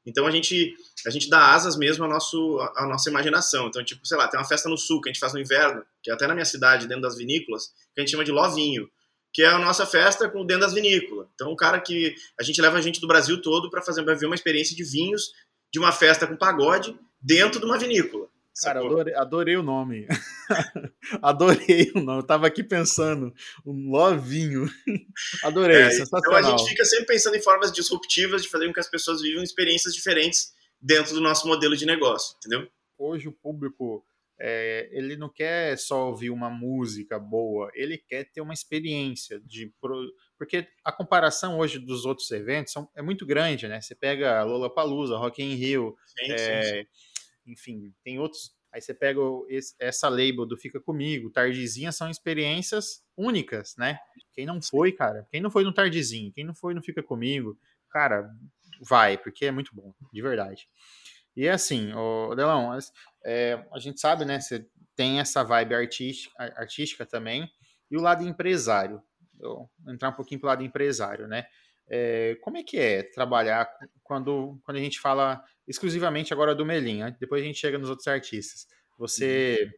Então 0.05 0.27
a 0.27 0.31
gente 0.31 0.75
a 1.05 1.09
gente 1.09 1.29
dá 1.29 1.53
asas 1.53 1.77
mesmo 1.77 2.03
à, 2.05 2.07
nosso, 2.07 2.59
à 2.75 2.86
nossa 2.86 3.09
imaginação. 3.09 3.67
Então, 3.67 3.83
tipo, 3.83 4.05
sei 4.05 4.17
lá, 4.17 4.27
tem 4.27 4.39
uma 4.39 4.45
festa 4.45 4.69
no 4.69 4.77
sul 4.77 5.01
que 5.01 5.09
a 5.09 5.13
gente 5.13 5.19
faz 5.19 5.33
no 5.33 5.39
inverno, 5.39 5.83
que 6.01 6.09
é 6.09 6.13
até 6.13 6.27
na 6.27 6.33
minha 6.33 6.45
cidade, 6.45 6.88
dentro 6.88 7.01
das 7.01 7.17
vinícolas, 7.17 7.67
que 7.93 7.99
a 7.99 8.01
gente 8.01 8.12
chama 8.12 8.23
de 8.23 8.31
Lovinho, 8.31 8.89
que 9.33 9.41
é 9.41 9.47
a 9.47 9.59
nossa 9.59 9.86
festa 9.86 10.27
dentro 10.27 10.59
das 10.59 10.73
vinícolas. 10.73 11.27
Então, 11.33 11.51
o 11.51 11.55
cara 11.55 11.79
que 11.79 12.15
a 12.39 12.43
gente 12.43 12.62
leva 12.62 12.77
a 12.77 12.81
gente 12.81 13.01
do 13.01 13.07
Brasil 13.07 13.41
todo 13.41 13.69
para 13.69 13.81
fazer 13.81 14.03
para 14.03 14.13
ver 14.13 14.27
uma 14.27 14.36
experiência 14.36 14.75
de 14.75 14.83
vinhos 14.83 15.31
de 15.71 15.79
uma 15.79 15.91
festa 15.91 16.27
com 16.27 16.36
pagode 16.36 16.97
dentro 17.21 17.59
de 17.59 17.65
uma 17.65 17.77
vinícola. 17.77 18.27
Cara, 18.62 18.82
adorei, 18.82 19.16
adorei, 19.16 19.58
o 19.58 19.63
nome. 19.63 20.08
adorei 21.22 21.92
o 21.96 22.02
nome. 22.02 22.20
Eu 22.20 22.26
tava 22.26 22.46
aqui 22.46 22.63
pensando, 22.63 23.34
um 23.66 23.89
lovinho. 23.89 24.70
adorei, 25.44 25.82
é, 25.82 25.89
sensacional. 25.89 26.39
Então 26.39 26.56
a 26.56 26.58
gente 26.58 26.70
fica 26.70 26.86
sempre 26.86 27.08
pensando 27.08 27.36
em 27.36 27.42
formas 27.42 27.72
disruptivas 27.72 28.44
de 28.44 28.50
fazer 28.50 28.68
com 28.68 28.74
que 28.74 28.80
as 28.80 28.89
pessoas 28.89 29.22
vivam 29.22 29.44
experiências 29.44 29.96
diferentes 29.96 30.54
dentro 30.80 31.16
do 31.16 31.22
nosso 31.22 31.48
modelo 31.48 31.76
de 31.76 31.86
negócio, 31.86 32.36
entendeu? 32.38 32.68
Hoje 32.98 33.28
o 33.28 33.32
público 33.32 34.06
é, 34.39 34.89
ele 34.92 35.16
não 35.16 35.30
quer 35.30 35.78
só 35.78 36.10
ouvir 36.10 36.30
uma 36.30 36.50
música 36.50 37.18
boa, 37.18 37.72
ele 37.74 37.98
quer 37.98 38.26
ter 38.32 38.42
uma 38.42 38.54
experiência 38.54 39.39
de 39.39 39.74
porque 40.38 40.68
a 40.84 40.92
comparação 40.92 41.58
hoje 41.58 41.80
dos 41.80 42.06
outros 42.06 42.30
eventos 42.32 42.74
são, 42.74 42.89
é 42.96 43.02
muito 43.02 43.26
grande, 43.26 43.68
né? 43.68 43.80
Você 43.80 43.96
pega 43.96 44.44
Lollapalooza, 44.44 45.18
Rock 45.18 45.42
in 45.42 45.56
Rio, 45.56 45.96
sim, 46.06 46.32
é, 46.32 46.38
sim, 46.38 46.70
sim 46.70 46.88
enfim, 47.45 47.93
tem 48.03 48.19
outros. 48.19 48.51
Aí 48.71 48.82
você 48.82 48.93
pega 48.93 49.19
esse, 49.49 49.75
essa 49.79 50.10
label 50.10 50.45
do 50.45 50.58
Fica 50.58 50.79
Comigo, 50.79 51.29
Tardezinha, 51.29 51.91
são 51.91 52.10
experiências 52.10 53.03
únicas, 53.15 53.75
né? 53.77 53.99
Quem 54.34 54.45
não 54.45 54.62
foi, 54.62 54.91
cara, 54.91 55.27
quem 55.29 55.39
não 55.39 55.51
foi 55.51 55.63
no 55.63 55.73
Tardezinho, 55.73 56.34
quem 56.34 56.43
não 56.43 56.56
foi 56.56 56.73
no 56.73 56.82
Fica 56.82 57.03
Comigo, 57.03 57.58
cara, 57.89 58.29
vai, 58.82 59.17
porque 59.17 59.45
é 59.45 59.51
muito 59.51 59.75
bom, 59.75 59.93
de 60.12 60.21
verdade. 60.21 60.67
E 61.36 61.45
é 61.47 61.51
assim, 61.51 61.93
o 61.93 62.34
Delão, 62.36 62.77
é, 63.25 63.63
a 63.71 63.79
gente 63.79 63.99
sabe, 63.99 64.25
né? 64.25 64.39
Você 64.39 64.67
tem 64.95 65.19
essa 65.19 65.43
vibe 65.43 65.75
artística, 65.75 66.36
artística 66.56 67.06
também, 67.06 67.49
e 67.89 67.97
o 67.97 68.01
lado 68.01 68.23
empresário. 68.23 69.01
Vou 69.39 69.69
entrar 69.88 70.10
um 70.10 70.13
pouquinho 70.13 70.39
pro 70.39 70.49
lado 70.49 70.63
empresário, 70.63 71.27
né? 71.27 71.45
É, 71.89 72.36
como 72.41 72.58
é 72.58 72.63
que 72.63 72.77
é 72.77 73.03
trabalhar 73.03 73.69
quando, 74.03 74.60
quando 74.63 74.77
a 74.77 74.79
gente 74.79 74.99
fala 74.99 75.43
exclusivamente 75.67 76.34
agora 76.34 76.54
do 76.54 76.65
Melim, 76.65 76.99
né? 76.99 77.15
depois 77.19 77.41
a 77.41 77.45
gente 77.45 77.60
chega 77.60 77.78
nos 77.78 77.89
outros 77.89 78.08
artistas. 78.08 78.67
Você 78.97 79.60
uhum. 79.63 79.71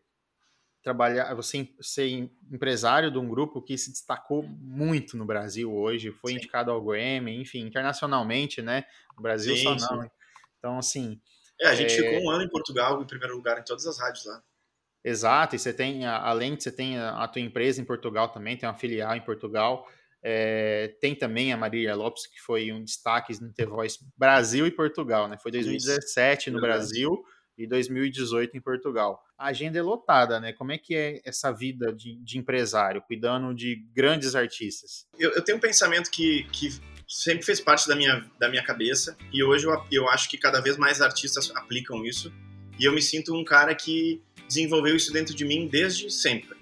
trabalhar, 0.84 1.34
você 1.34 1.68
ser 1.82 2.08
empresário 2.52 3.12
de 3.12 3.18
um 3.18 3.28
grupo 3.28 3.62
que 3.62 3.78
se 3.78 3.92
destacou 3.92 4.44
muito 4.44 5.16
no 5.18 5.26
Brasil 5.26 5.74
hoje, 5.74 6.12
foi 6.12 6.32
sim. 6.32 6.38
indicado 6.38 6.72
ao 6.72 6.84
Grammy, 6.84 7.40
enfim, 7.40 7.62
internacionalmente, 7.62 8.62
né? 8.62 8.86
No 9.16 9.22
Brasil 9.22 9.56
sim, 9.56 9.64
só 9.64 9.76
não. 9.76 10.02
Sim. 10.02 10.10
Então, 10.58 10.78
assim. 10.78 11.22
É, 11.62 11.68
a 11.68 11.76
gente 11.76 11.94
é... 11.94 11.98
ficou 11.98 12.28
um 12.28 12.30
ano 12.30 12.44
em 12.44 12.50
Portugal, 12.50 13.02
em 13.02 13.06
primeiro 13.06 13.36
lugar 13.36 13.60
em 13.60 13.64
todas 13.64 13.86
as 13.86 14.00
rádios 14.00 14.26
lá. 14.26 14.44
Exato, 15.04 15.56
e 15.56 15.60
você 15.60 15.72
tem, 15.72 16.04
além 16.08 16.56
de 16.56 16.64
você 16.64 16.72
tem 16.72 16.98
a 16.98 17.28
tua 17.28 17.40
empresa 17.40 17.80
em 17.80 17.86
Portugal 17.86 18.30
também, 18.30 18.58
tem 18.58 18.68
uma 18.68 18.74
filial 18.74 19.16
em 19.16 19.22
Portugal. 19.22 19.88
É, 20.28 20.88
tem 21.00 21.14
também 21.14 21.54
a 21.54 21.58
Maria 21.58 21.94
Lopes, 21.94 22.26
que 22.26 22.42
foi 22.42 22.72
um 22.72 22.84
destaque 22.84 23.40
no 23.40 23.54
The 23.54 23.68
Voice 23.68 24.00
Brasil 24.18 24.66
e 24.66 24.72
Portugal, 24.72 25.28
né? 25.28 25.38
Foi 25.38 25.52
2017 25.52 26.50
Isso. 26.50 26.52
no 26.52 26.60
Brasil 26.60 27.24
e 27.56 27.68
2018 27.68 28.58
em 28.58 28.60
Portugal. 28.60 29.24
A 29.38 29.50
agenda 29.50 29.78
é 29.78 29.84
lotada, 29.84 30.40
né? 30.40 30.52
Como 30.52 30.72
é 30.72 30.80
que 30.80 30.96
é 30.96 31.22
essa 31.24 31.52
vida 31.52 31.94
de, 31.94 32.16
de 32.16 32.40
empresário, 32.40 33.04
cuidando 33.04 33.54
de 33.54 33.86
grandes 33.94 34.34
artistas? 34.34 35.06
Eu, 35.20 35.32
eu, 35.34 35.44
tenho 35.44 35.60
um 35.60 35.62
pensamento 35.62 36.10
que, 36.10 36.48
que 36.52 36.70
sempre 37.08 37.46
fez 37.46 37.62
parte 37.62 37.88
da 37.88 37.96
minha, 37.96 38.26
da 38.40 38.50
minha 38.50 38.64
cabeça 38.64 39.16
e 39.32 39.44
hoje 39.44 39.68
eu, 39.68 39.86
eu 39.92 40.10
acho 40.10 40.28
que 40.28 40.40
cada 40.40 40.60
vez 40.60 40.76
mais 40.76 41.04
artistas 41.04 41.52
aplicam 41.56 42.04
isso 42.04 42.34
e 42.80 42.86
eu 42.86 42.92
me 42.92 43.02
sinto 43.02 43.32
um 43.36 43.44
cara 43.44 43.76
que 43.76 44.24
desenvolveu 44.48 44.96
isso 44.96 45.14
dentro 45.14 45.36
de 45.36 45.46
mim 45.46 45.68
desde 45.68 46.10
sempre. 46.10 46.58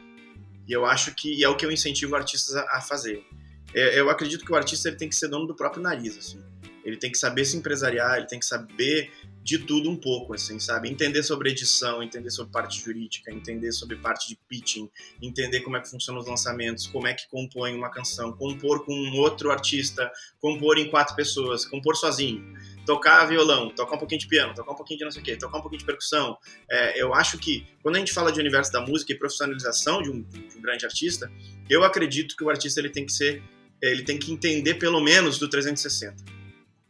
E 0.67 0.73
eu 0.73 0.85
acho 0.85 1.15
que 1.15 1.41
é 1.41 1.47
o 1.47 1.55
que 1.55 1.65
eu 1.65 1.71
incentivo 1.71 2.13
artistas 2.13 2.57
a, 2.57 2.77
a 2.77 2.81
fazer 2.81 3.25
eu 3.73 4.09
acredito 4.09 4.45
que 4.45 4.51
o 4.51 4.55
artista 4.55 4.87
ele 4.89 4.97
tem 4.97 5.09
que 5.09 5.15
ser 5.15 5.27
dono 5.27 5.47
do 5.47 5.55
próprio 5.55 5.81
nariz, 5.81 6.17
assim. 6.17 6.41
Ele 6.83 6.97
tem 6.97 7.11
que 7.11 7.17
saber 7.17 7.45
se 7.45 7.55
empresariar, 7.55 8.17
ele 8.17 8.27
tem 8.27 8.39
que 8.39 8.45
saber 8.45 9.09
de 9.41 9.57
tudo 9.59 9.89
um 9.89 9.95
pouco, 9.95 10.33
assim, 10.33 10.59
sabe? 10.59 10.89
Entender 10.89 11.21
sobre 11.21 11.49
edição, 11.49 12.01
entender 12.01 12.29
sobre 12.29 12.51
parte 12.51 12.79
jurídica, 12.79 13.31
entender 13.31 13.71
sobre 13.71 13.97
parte 13.97 14.29
de 14.29 14.37
pitching, 14.47 14.89
entender 15.21 15.61
como 15.61 15.75
é 15.75 15.81
que 15.81 15.89
funcionam 15.89 16.21
os 16.21 16.27
lançamentos, 16.27 16.87
como 16.87 17.07
é 17.07 17.13
que 17.13 17.27
compõe 17.29 17.75
uma 17.75 17.89
canção, 17.89 18.31
compor 18.33 18.85
com 18.85 18.93
um 18.93 19.17
outro 19.17 19.51
artista, 19.51 20.09
compor 20.39 20.77
em 20.77 20.89
quatro 20.89 21.15
pessoas, 21.15 21.65
compor 21.65 21.95
sozinho, 21.95 22.41
tocar 22.85 23.25
violão, 23.25 23.69
tocar 23.69 23.95
um 23.95 23.99
pouquinho 23.99 24.21
de 24.21 24.27
piano, 24.27 24.53
tocar 24.53 24.71
um 24.71 24.75
pouquinho 24.75 24.99
de 24.99 25.05
não 25.05 25.11
sei 25.11 25.21
o 25.21 25.25
quê, 25.25 25.35
tocar 25.35 25.57
um 25.57 25.61
pouquinho 25.61 25.79
de 25.79 25.85
percussão. 25.85 26.37
É, 26.69 27.01
eu 27.01 27.13
acho 27.13 27.37
que 27.37 27.65
quando 27.81 27.97
a 27.97 27.99
gente 27.99 28.13
fala 28.13 28.31
de 28.31 28.39
universo 28.39 28.71
da 28.71 28.81
música 28.81 29.11
e 29.11 29.17
profissionalização 29.17 30.01
de 30.01 30.09
um, 30.09 30.21
de 30.21 30.57
um 30.57 30.61
grande 30.61 30.85
artista, 30.85 31.29
eu 31.69 31.83
acredito 31.83 32.35
que 32.37 32.43
o 32.43 32.49
artista 32.49 32.79
ele 32.79 32.89
tem 32.89 33.05
que 33.05 33.11
ser 33.11 33.43
ele 33.91 34.03
tem 34.03 34.17
que 34.17 34.31
entender 34.31 34.75
pelo 34.75 35.01
menos 35.01 35.37
do 35.37 35.49
360. 35.49 36.15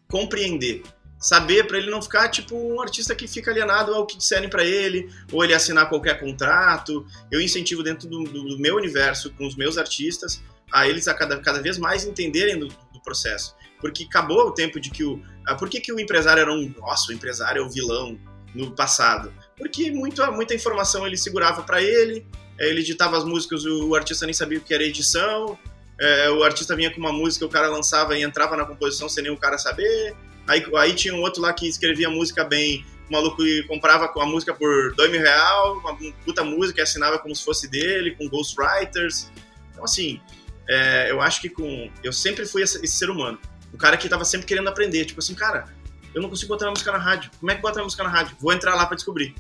Compreender. 0.08 0.84
Saber 1.20 1.66
para 1.66 1.78
ele 1.78 1.90
não 1.90 2.02
ficar 2.02 2.28
tipo 2.30 2.56
um 2.56 2.82
artista 2.82 3.16
que 3.16 3.28
fica 3.28 3.50
alienado 3.50 3.94
ao 3.94 4.06
que 4.06 4.18
disserem 4.18 4.50
para 4.50 4.64
ele, 4.64 5.10
ou 5.32 5.44
ele 5.44 5.54
assinar 5.54 5.88
qualquer 5.90 6.20
contrato. 6.20 7.06
Eu 7.32 7.40
incentivo 7.40 7.82
dentro 7.82 8.08
do, 8.10 8.24
do, 8.24 8.60
meu 8.60 8.76
universo, 8.76 9.32
com 9.32 9.48
os 9.48 9.56
meus 9.56 9.78
artistas, 9.78 10.44
a 10.72 10.88
eles 10.88 11.08
a 11.08 11.14
cada, 11.14 11.40
cada 11.40 11.62
vez 11.62 11.78
mais 11.78 12.06
entenderem 12.06 12.60
do, 12.60 12.68
do 12.68 13.02
processo. 13.02 13.56
Porque 13.80 14.04
acabou 14.04 14.48
o 14.48 14.52
tempo 14.52 14.80
de 14.80 14.90
que 14.90 15.04
o. 15.04 15.22
Ah, 15.48 15.56
por 15.56 15.70
que, 15.70 15.80
que 15.80 15.94
o 15.94 16.00
empresário 16.00 16.42
era 16.42 16.54
um. 16.54 16.74
Nossa, 16.78 17.12
o 17.12 17.16
empresário 17.16 17.62
é 17.62 17.66
o 17.66 17.70
vilão 17.70 18.20
no 18.54 18.72
passado. 18.76 19.34
porque 19.58 19.92
muita, 19.92 20.30
muita 20.30 20.54
informação 20.54 21.08
ele 21.08 21.18
segurava 21.18 21.64
para 21.64 21.82
ele, 21.82 22.26
é, 22.60 22.70
ele 22.70 22.82
editava 22.82 23.18
as 23.18 23.24
músicas, 23.24 23.66
o 23.66 23.96
artista 23.96 24.26
nem 24.26 24.34
sabia 24.34 24.60
o 24.60 24.62
que 24.62 24.74
era 24.74 24.84
edição, 24.84 25.58
é, 26.00 26.30
o 26.30 26.44
artista 26.44 26.76
vinha 26.76 26.92
com 26.92 27.00
uma 27.00 27.14
música, 27.14 27.46
o 27.46 27.50
cara 27.50 27.68
lançava 27.68 28.18
e 28.18 28.24
entrava 28.24 28.58
na 28.58 28.66
composição 28.66 29.08
sem 29.08 29.24
nenhum 29.24 29.36
cara 29.36 29.58
saber. 29.58 30.16
Aí, 30.48 30.66
aí 30.78 30.94
tinha 30.94 31.14
um 31.14 31.22
outro 31.22 31.42
lá 31.42 31.54
que 31.54 31.68
escrevia 31.68 32.10
música 32.10 32.44
bem, 32.44 32.86
o 33.10 33.14
maluco 33.14 33.44
comprava 33.68 34.12
a 34.16 34.26
música 34.26 34.54
por 34.54 34.94
dois 34.96 35.12
mil 35.12 35.22
real, 35.22 35.78
uma 35.78 35.96
puta 36.26 36.44
música 36.44 36.80
e 36.80 36.84
assinava 36.84 37.20
como 37.20 37.36
se 37.36 37.44
fosse 37.44 37.70
dele, 37.70 38.16
com 38.16 38.28
ghostwriters. 38.28 39.32
Então, 39.72 39.84
assim, 39.84 40.20
é, 40.68 41.12
eu 41.12 41.22
acho 41.22 41.42
que 41.42 41.50
com. 41.50 41.90
Eu 42.04 42.14
sempre 42.14 42.46
fui 42.46 42.64
esse, 42.64 42.84
esse, 42.84 42.96
ser 42.96 43.10
humano. 43.10 43.40
O 43.74 43.78
cara 43.78 43.98
que 43.98 44.08
tava 44.08 44.26
sempre 44.26 44.48
querendo 44.48 44.70
aprender. 44.70 45.06
Tipo 45.06 45.20
assim, 45.20 45.36
cara, 45.36 45.66
eu 46.14 46.22
não 46.22 46.30
consigo 46.30 46.50
botar 46.50 46.68
a 46.68 46.72
música 46.72 46.92
na 46.92 46.98
rádio. 46.98 47.32
Como 47.40 47.52
é 47.52 47.56
que 47.56 47.62
bota 47.62 47.82
a 47.82 47.84
música 47.84 48.04
na 48.04 48.10
rádio? 48.10 48.38
Vou 48.40 48.54
entrar 48.54 48.76
lá 48.76 48.86
para 48.86 48.96
descobrir. 48.96 49.36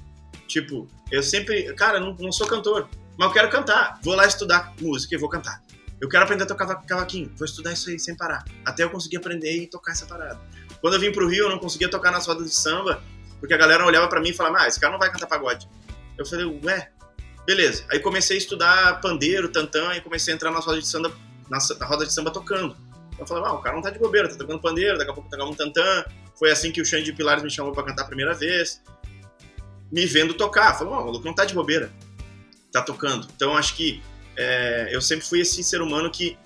Tipo, 0.48 0.88
eu 1.12 1.24
sempre. 1.24 1.74
Cara, 1.74 2.00
não, 2.00 2.16
não 2.16 2.32
sou 2.32 2.48
cantor, 2.48 2.90
mas 3.18 3.28
eu 3.28 3.34
quero 3.34 3.50
cantar. 3.50 4.00
Vou 4.04 4.16
lá 4.16 4.26
estudar 4.26 4.74
música 4.80 5.16
e 5.16 5.18
vou 5.18 5.30
cantar. 5.30 5.62
Eu 6.02 6.10
quero 6.10 6.24
aprender 6.24 6.44
a 6.44 6.48
tocar 6.48 6.68
cavaquinho. 6.86 7.32
Vou 7.38 7.46
estudar 7.46 7.72
isso 7.72 7.90
aí 7.90 7.98
sem 7.98 8.16
parar. 8.16 8.44
Até 8.66 8.84
eu 8.84 8.90
conseguir 8.90 9.18
aprender 9.18 9.52
e 9.64 9.68
tocar 9.68 9.94
essa 9.94 10.06
parada. 10.06 10.40
Quando 10.82 10.96
eu 10.96 11.00
vim 11.00 11.12
pro 11.12 11.28
Rio, 11.28 11.46
eu 11.46 11.50
não 11.50 11.60
conseguia 11.60 11.90
tocar 11.90 12.12
nas 12.12 12.28
rodas 12.28 12.50
de 12.50 12.56
samba, 12.56 13.02
porque 13.40 13.54
a 13.54 13.58
galera 13.58 13.86
olhava 13.86 14.08
para 14.08 14.20
mim 14.20 14.30
e 14.30 14.34
falava, 14.34 14.60
ah, 14.60 14.68
esse 14.68 14.80
cara 14.80 14.92
não 14.92 15.00
vai 15.00 15.12
cantar 15.12 15.28
pagode. 15.28 15.68
Eu 16.18 16.26
falei, 16.26 16.46
ué, 16.64 16.92
beleza. 17.46 17.86
Aí 17.90 18.00
comecei 18.00 18.36
a 18.36 18.40
estudar 18.40 19.00
pandeiro, 19.00 19.50
tantã, 19.50 19.94
e 19.94 20.02
comecei 20.02 20.34
a 20.34 20.36
entrar 20.36 20.52
nas 20.52 20.66
rodas 20.66 20.84
de 20.84 20.90
samba, 20.90 21.12
na, 21.50 21.58
na 21.80 21.86
roda 21.86 22.06
de 22.06 22.14
samba 22.14 22.32
tocando. 22.32 22.76
Eu 23.18 23.26
falei, 23.26 23.44
ah, 23.46 23.54
o 23.54 23.62
cara 23.62 23.76
não 23.76 23.82
tá 23.82 23.90
de 23.90 24.00
bobeira, 24.00 24.28
tá 24.28 24.36
tocando 24.36 24.60
pandeiro, 24.60 24.98
daqui 24.98 25.12
a 25.12 25.14
pouco 25.14 25.30
tocar 25.30 25.46
um 25.46 25.54
tantã. 25.54 26.06
Foi 26.38 26.52
assim 26.52 26.72
que 26.72 26.82
o 26.82 26.86
Xande 26.86 27.14
Pilares 27.14 27.44
me 27.44 27.50
chamou 27.50 27.72
para 27.72 27.84
cantar 27.84 28.04
a 28.04 28.06
primeira 28.06 28.34
vez. 28.34 28.82
Me 29.92 30.06
vendo 30.06 30.34
tocar. 30.34 30.74
Falei, 30.78 30.94
oh, 30.94 30.98
o 30.98 31.06
maluco 31.06 31.26
não 31.26 31.34
tá 31.34 31.46
de 31.46 31.54
bobeira. 31.54 31.92
Tá 32.72 32.82
tocando. 32.82 33.28
Então 33.36 33.56
acho 33.56 33.76
que 33.76 34.02
é, 34.36 34.90
eu 34.92 35.02
sempre 35.02 35.26
fui 35.26 35.42
esse 35.42 35.64
ser 35.64 35.82
humano 35.82 36.10
que 36.10 36.38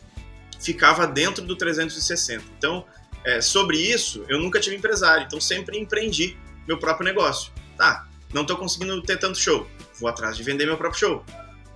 ficava 0.59 1.07
dentro 1.07 1.43
do 1.45 1.55
360. 1.55 2.43
Então, 2.57 2.85
é, 3.23 3.41
sobre 3.41 3.77
isso, 3.77 4.25
eu 4.27 4.39
nunca 4.39 4.59
tive 4.59 4.75
empresário, 4.75 5.25
então 5.25 5.39
sempre 5.39 5.77
empreendi 5.77 6.37
meu 6.67 6.77
próprio 6.77 7.05
negócio. 7.05 7.51
Tá, 7.77 8.07
não 8.33 8.45
tô 8.45 8.55
conseguindo 8.57 9.01
ter 9.01 9.17
tanto 9.17 9.37
show, 9.37 9.67
vou 9.99 10.09
atrás 10.09 10.35
de 10.35 10.43
vender 10.43 10.65
meu 10.65 10.77
próprio 10.77 10.99
show. 10.99 11.25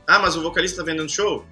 Ah, 0.07 0.19
mas 0.19 0.35
o 0.35 0.41
vocalista 0.41 0.77
tá 0.77 0.83
vendendo 0.83 1.09
show? 1.09 1.45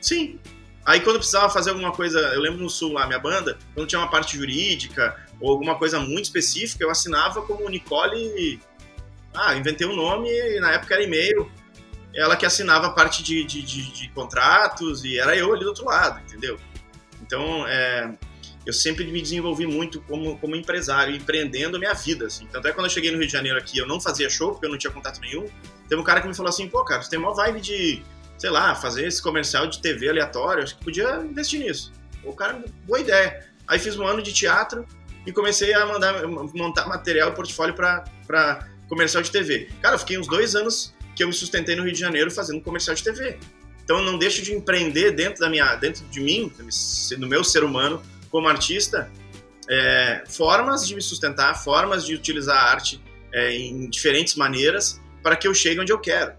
Sim. 0.00 0.38
Aí 0.86 1.00
quando 1.00 1.18
precisava 1.18 1.50
fazer 1.50 1.70
alguma 1.70 1.92
coisa, 1.92 2.18
eu 2.18 2.40
lembro 2.40 2.62
no 2.62 2.70
Sul 2.70 2.92
lá, 2.92 3.06
minha 3.06 3.18
banda, 3.18 3.58
quando 3.74 3.86
tinha 3.86 4.00
uma 4.00 4.10
parte 4.10 4.38
jurídica 4.38 5.16
ou 5.40 5.50
alguma 5.50 5.76
coisa 5.76 6.00
muito 6.00 6.24
específica, 6.24 6.82
eu 6.82 6.90
assinava 6.90 7.42
como 7.42 7.68
Nicole. 7.68 8.60
Ah, 9.34 9.54
inventei 9.54 9.86
um 9.86 9.94
nome 9.94 10.28
e 10.30 10.58
na 10.60 10.72
época 10.72 10.94
era 10.94 11.02
e-mail 11.02 11.50
ela 12.14 12.36
que 12.36 12.46
assinava 12.46 12.90
parte 12.90 13.22
de, 13.22 13.44
de, 13.44 13.62
de, 13.62 13.92
de, 13.92 14.08
contratos 14.10 15.04
e 15.04 15.18
era 15.18 15.36
eu 15.36 15.52
ali 15.52 15.62
do 15.62 15.68
outro 15.68 15.84
lado, 15.84 16.20
entendeu? 16.20 16.58
Então, 17.22 17.66
é, 17.66 18.10
eu 18.64 18.72
sempre 18.72 19.06
me 19.06 19.20
desenvolvi 19.20 19.66
muito 19.66 20.00
como, 20.02 20.38
como 20.38 20.56
empresário, 20.56 21.14
empreendendo 21.14 21.76
a 21.76 21.80
minha 21.80 21.94
vida, 21.94 22.26
assim. 22.26 22.46
Tanto 22.46 22.66
é 22.66 22.70
que 22.70 22.76
quando 22.76 22.86
eu 22.86 22.90
cheguei 22.90 23.10
no 23.10 23.18
Rio 23.18 23.26
de 23.26 23.32
Janeiro 23.32 23.58
aqui, 23.58 23.78
eu 23.78 23.86
não 23.86 24.00
fazia 24.00 24.28
show, 24.28 24.52
porque 24.52 24.66
eu 24.66 24.70
não 24.70 24.78
tinha 24.78 24.92
contato 24.92 25.20
nenhum. 25.20 25.46
Teve 25.88 26.00
um 26.00 26.04
cara 26.04 26.20
que 26.20 26.28
me 26.28 26.34
falou 26.34 26.50
assim, 26.50 26.68
pô, 26.68 26.84
cara, 26.84 27.02
você 27.02 27.10
tem 27.10 27.18
uma 27.18 27.34
vibe 27.34 27.60
de, 27.60 28.02
sei 28.36 28.50
lá, 28.50 28.74
fazer 28.74 29.06
esse 29.06 29.22
comercial 29.22 29.66
de 29.66 29.80
TV 29.80 30.08
aleatório, 30.08 30.62
acho 30.62 30.76
que 30.76 30.84
podia 30.84 31.16
investir 31.16 31.60
nisso. 31.60 31.92
O 32.24 32.32
cara, 32.32 32.62
boa 32.86 33.00
ideia. 33.00 33.46
Aí 33.66 33.78
fiz 33.78 33.96
um 33.96 34.06
ano 34.06 34.22
de 34.22 34.32
teatro 34.32 34.86
e 35.26 35.32
comecei 35.32 35.72
a 35.74 35.86
mandar, 35.86 36.26
montar 36.26 36.86
material, 36.86 37.32
portfólio 37.32 37.74
para 37.74 38.68
comercial 38.88 39.22
de 39.22 39.30
TV. 39.30 39.70
Cara, 39.80 39.94
eu 39.94 39.98
fiquei 39.98 40.18
uns 40.18 40.26
dois 40.26 40.54
anos 40.54 40.94
que 41.18 41.24
eu 41.24 41.26
me 41.26 41.34
sustentei 41.34 41.74
no 41.74 41.82
Rio 41.82 41.92
de 41.92 41.98
Janeiro 41.98 42.30
fazendo 42.30 42.62
comercial 42.62 42.94
de 42.94 43.02
TV. 43.02 43.36
Então 43.82 43.98
eu 43.98 44.04
não 44.04 44.16
deixo 44.16 44.40
de 44.40 44.54
empreender 44.54 45.10
dentro 45.10 45.40
da 45.40 45.50
minha, 45.50 45.74
dentro 45.74 46.04
de 46.04 46.20
mim, 46.20 46.52
no 47.18 47.26
meu 47.26 47.42
ser 47.42 47.64
humano 47.64 48.00
como 48.30 48.46
artista, 48.46 49.10
é, 49.68 50.22
formas 50.28 50.86
de 50.86 50.94
me 50.94 51.02
sustentar, 51.02 51.54
formas 51.56 52.06
de 52.06 52.14
utilizar 52.14 52.56
a 52.56 52.70
arte 52.70 53.02
é, 53.34 53.50
em 53.52 53.90
diferentes 53.90 54.36
maneiras 54.36 55.00
para 55.20 55.34
que 55.34 55.48
eu 55.48 55.52
chegue 55.52 55.80
onde 55.80 55.92
eu 55.92 55.98
quero. 55.98 56.34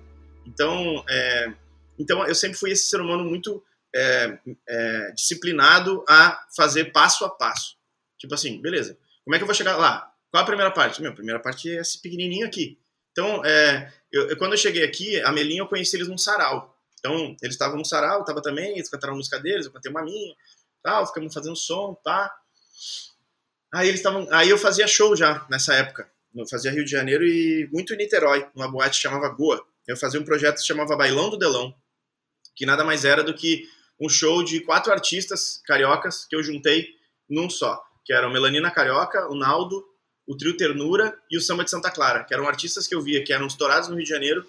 Então, 0.48 1.04
é, 1.10 1.54
então 2.00 2.26
eu 2.26 2.34
sempre 2.34 2.58
fui 2.58 2.72
esse 2.72 2.86
ser 2.86 3.02
humano 3.02 3.26
muito 3.26 3.62
é, 3.94 4.40
é, 4.66 5.12
disciplinado 5.12 6.06
a 6.08 6.40
fazer 6.56 6.94
passo 6.94 7.26
a 7.26 7.30
passo. 7.30 7.76
Tipo 8.18 8.34
assim, 8.34 8.62
beleza, 8.62 8.98
como 9.26 9.36
é 9.36 9.38
que 9.38 9.44
eu 9.44 9.48
vou 9.48 9.56
chegar 9.56 9.76
lá? 9.76 10.10
Qual 10.32 10.42
a 10.42 10.46
primeira 10.46 10.72
parte? 10.72 11.02
Meu, 11.02 11.12
a 11.12 11.16
primeira 11.16 11.42
parte 11.42 11.70
é 11.70 11.82
esse 11.82 12.02
pequenininho 12.02 12.48
aqui. 12.48 12.80
Então, 13.12 13.44
é, 13.44 13.92
eu, 14.12 14.38
quando 14.38 14.54
eu 14.54 14.58
cheguei 14.58 14.84
aqui, 14.84 15.22
a 15.22 15.32
Melinha 15.32 15.62
eu 15.62 15.68
conheci 15.68 15.96
eles 15.96 16.08
num 16.08 16.18
sarau. 16.18 16.76
Então, 17.00 17.36
eles 17.42 17.56
estavam 17.56 17.78
no 17.78 17.86
sarau, 17.86 18.20
eu 18.20 18.26
tava 18.26 18.42
também, 18.42 18.74
eles 18.74 18.90
cantaram 18.90 19.16
música 19.16 19.40
deles, 19.40 19.66
eu 19.66 19.72
cantei 19.72 19.90
uma 19.90 20.04
minha, 20.04 20.36
tal, 20.84 21.08
ficamos 21.08 21.34
fazendo 21.34 21.56
som, 21.56 21.96
tá. 22.04 22.32
Aí 23.74 23.88
eles 23.88 24.00
estavam, 24.00 24.28
aí 24.32 24.50
eu 24.50 24.58
fazia 24.58 24.88
show 24.88 25.16
já 25.16 25.46
nessa 25.50 25.74
época. 25.74 26.10
Eu 26.36 26.48
fazia 26.48 26.72
Rio 26.72 26.86
de 26.86 26.92
Janeiro 26.92 27.24
e 27.26 27.68
muito 27.72 27.94
em 27.94 27.98
Niterói, 27.98 28.48
numa 28.54 28.70
boate 28.70 28.98
que 28.98 29.04
chamava 29.04 29.30
Goa. 29.30 29.64
Eu 29.88 29.98
fazia 29.98 30.20
um 30.20 30.26
projeto 30.26 30.56
que 30.56 30.62
se 30.62 30.68
chamava 30.68 30.96
Bailão 30.96 31.30
do 31.30 31.38
Delão, 31.38 31.74
que 32.56 32.66
nada 32.66 32.84
mais 32.84 33.06
era 33.06 33.24
do 33.24 33.34
que 33.34 33.64
um 34.00 34.08
show 34.08 34.44
de 34.44 34.62
quatro 34.62 34.92
artistas 34.92 35.62
cariocas 35.66 36.26
que 36.26 36.36
eu 36.36 36.44
juntei 36.44 36.88
num 37.28 37.50
só, 37.50 37.82
que 38.06 38.14
eram 38.14 38.32
Melanina 38.32 38.72
Carioca, 38.72 39.28
o 39.30 39.36
Naldo, 39.36 39.84
o 40.30 40.38
Trio 40.38 40.56
Ternura 40.56 41.18
e 41.30 41.36
o 41.36 41.42
Samba 41.42 41.64
de 41.64 41.72
Santa 41.72 41.90
Clara, 41.90 42.24
que 42.24 42.36
eram 42.36 42.48
artistas 42.48 42.86
que 42.86 42.94
eu 42.94 43.02
via 43.02 43.24
que 43.24 43.34
eram 43.34 43.48
estourados 43.48 43.90
no 43.90 43.96
Rio 43.96 44.04
de 44.04 44.10
Janeiro 44.10 44.46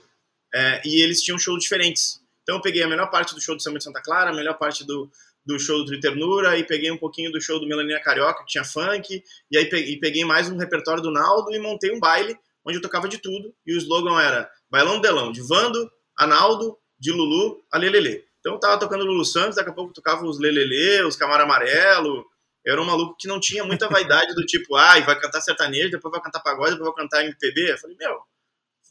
é, 0.52 0.82
e 0.84 1.00
eles 1.00 1.22
tinham 1.22 1.38
shows 1.38 1.62
diferentes. 1.62 2.20
Então 2.42 2.56
eu 2.56 2.60
peguei 2.60 2.82
a 2.82 2.86
melhor 2.86 3.10
parte 3.10 3.34
do 3.34 3.40
show 3.40 3.56
do 3.56 3.62
Samba 3.62 3.78
de 3.78 3.84
Santa 3.84 4.02
Clara, 4.02 4.30
a 4.30 4.34
melhor 4.34 4.58
parte 4.58 4.84
do, 4.84 5.10
do 5.42 5.58
show 5.58 5.78
do 5.78 5.86
Trio 5.86 5.98
Ternura 5.98 6.58
e 6.58 6.64
peguei 6.64 6.90
um 6.90 6.98
pouquinho 6.98 7.32
do 7.32 7.40
show 7.40 7.58
do 7.58 7.66
Melanina 7.66 7.98
Carioca, 7.98 8.40
que 8.40 8.50
tinha 8.50 8.62
funk, 8.62 9.24
e 9.50 9.56
aí 9.56 9.70
peguei, 9.70 9.96
peguei 9.98 10.22
mais 10.22 10.50
um 10.50 10.58
repertório 10.58 11.02
do 11.02 11.10
Naldo 11.10 11.50
e 11.50 11.58
montei 11.58 11.90
um 11.90 11.98
baile 11.98 12.38
onde 12.62 12.76
eu 12.76 12.82
tocava 12.82 13.08
de 13.08 13.16
tudo 13.16 13.54
e 13.66 13.72
o 13.72 13.78
slogan 13.78 14.20
era 14.20 14.50
Bailão 14.70 15.00
Delão, 15.00 15.32
de 15.32 15.40
Vando, 15.40 15.90
Analdo, 16.18 16.76
de 16.98 17.10
Lulu 17.10 17.64
a 17.72 17.78
Lelele. 17.78 18.22
Então 18.40 18.52
eu 18.52 18.60
tava 18.60 18.78
tocando 18.78 19.06
Lulu 19.06 19.24
Santos, 19.24 19.56
daqui 19.56 19.70
a 19.70 19.72
pouco 19.72 19.94
tocava 19.94 20.26
os 20.26 20.38
Lelele, 20.38 21.04
os 21.04 21.16
Camaro 21.16 21.44
Amarelo, 21.44 22.26
eu 22.64 22.72
era 22.72 22.82
um 22.82 22.84
maluco 22.84 23.16
que 23.18 23.26
não 23.26 23.40
tinha 23.40 23.64
muita 23.64 23.88
vaidade 23.88 24.34
do 24.34 24.44
tipo, 24.44 24.76
ai, 24.76 25.00
ah, 25.00 25.04
vai 25.04 25.20
cantar 25.20 25.40
sertanejo, 25.40 25.90
depois 25.90 26.12
vai 26.12 26.20
cantar 26.20 26.40
pagode, 26.40 26.72
depois 26.72 26.92
vai 26.94 27.02
cantar 27.02 27.24
MPB. 27.24 27.72
Eu 27.72 27.78
falei, 27.78 27.96
meu, 27.98 28.20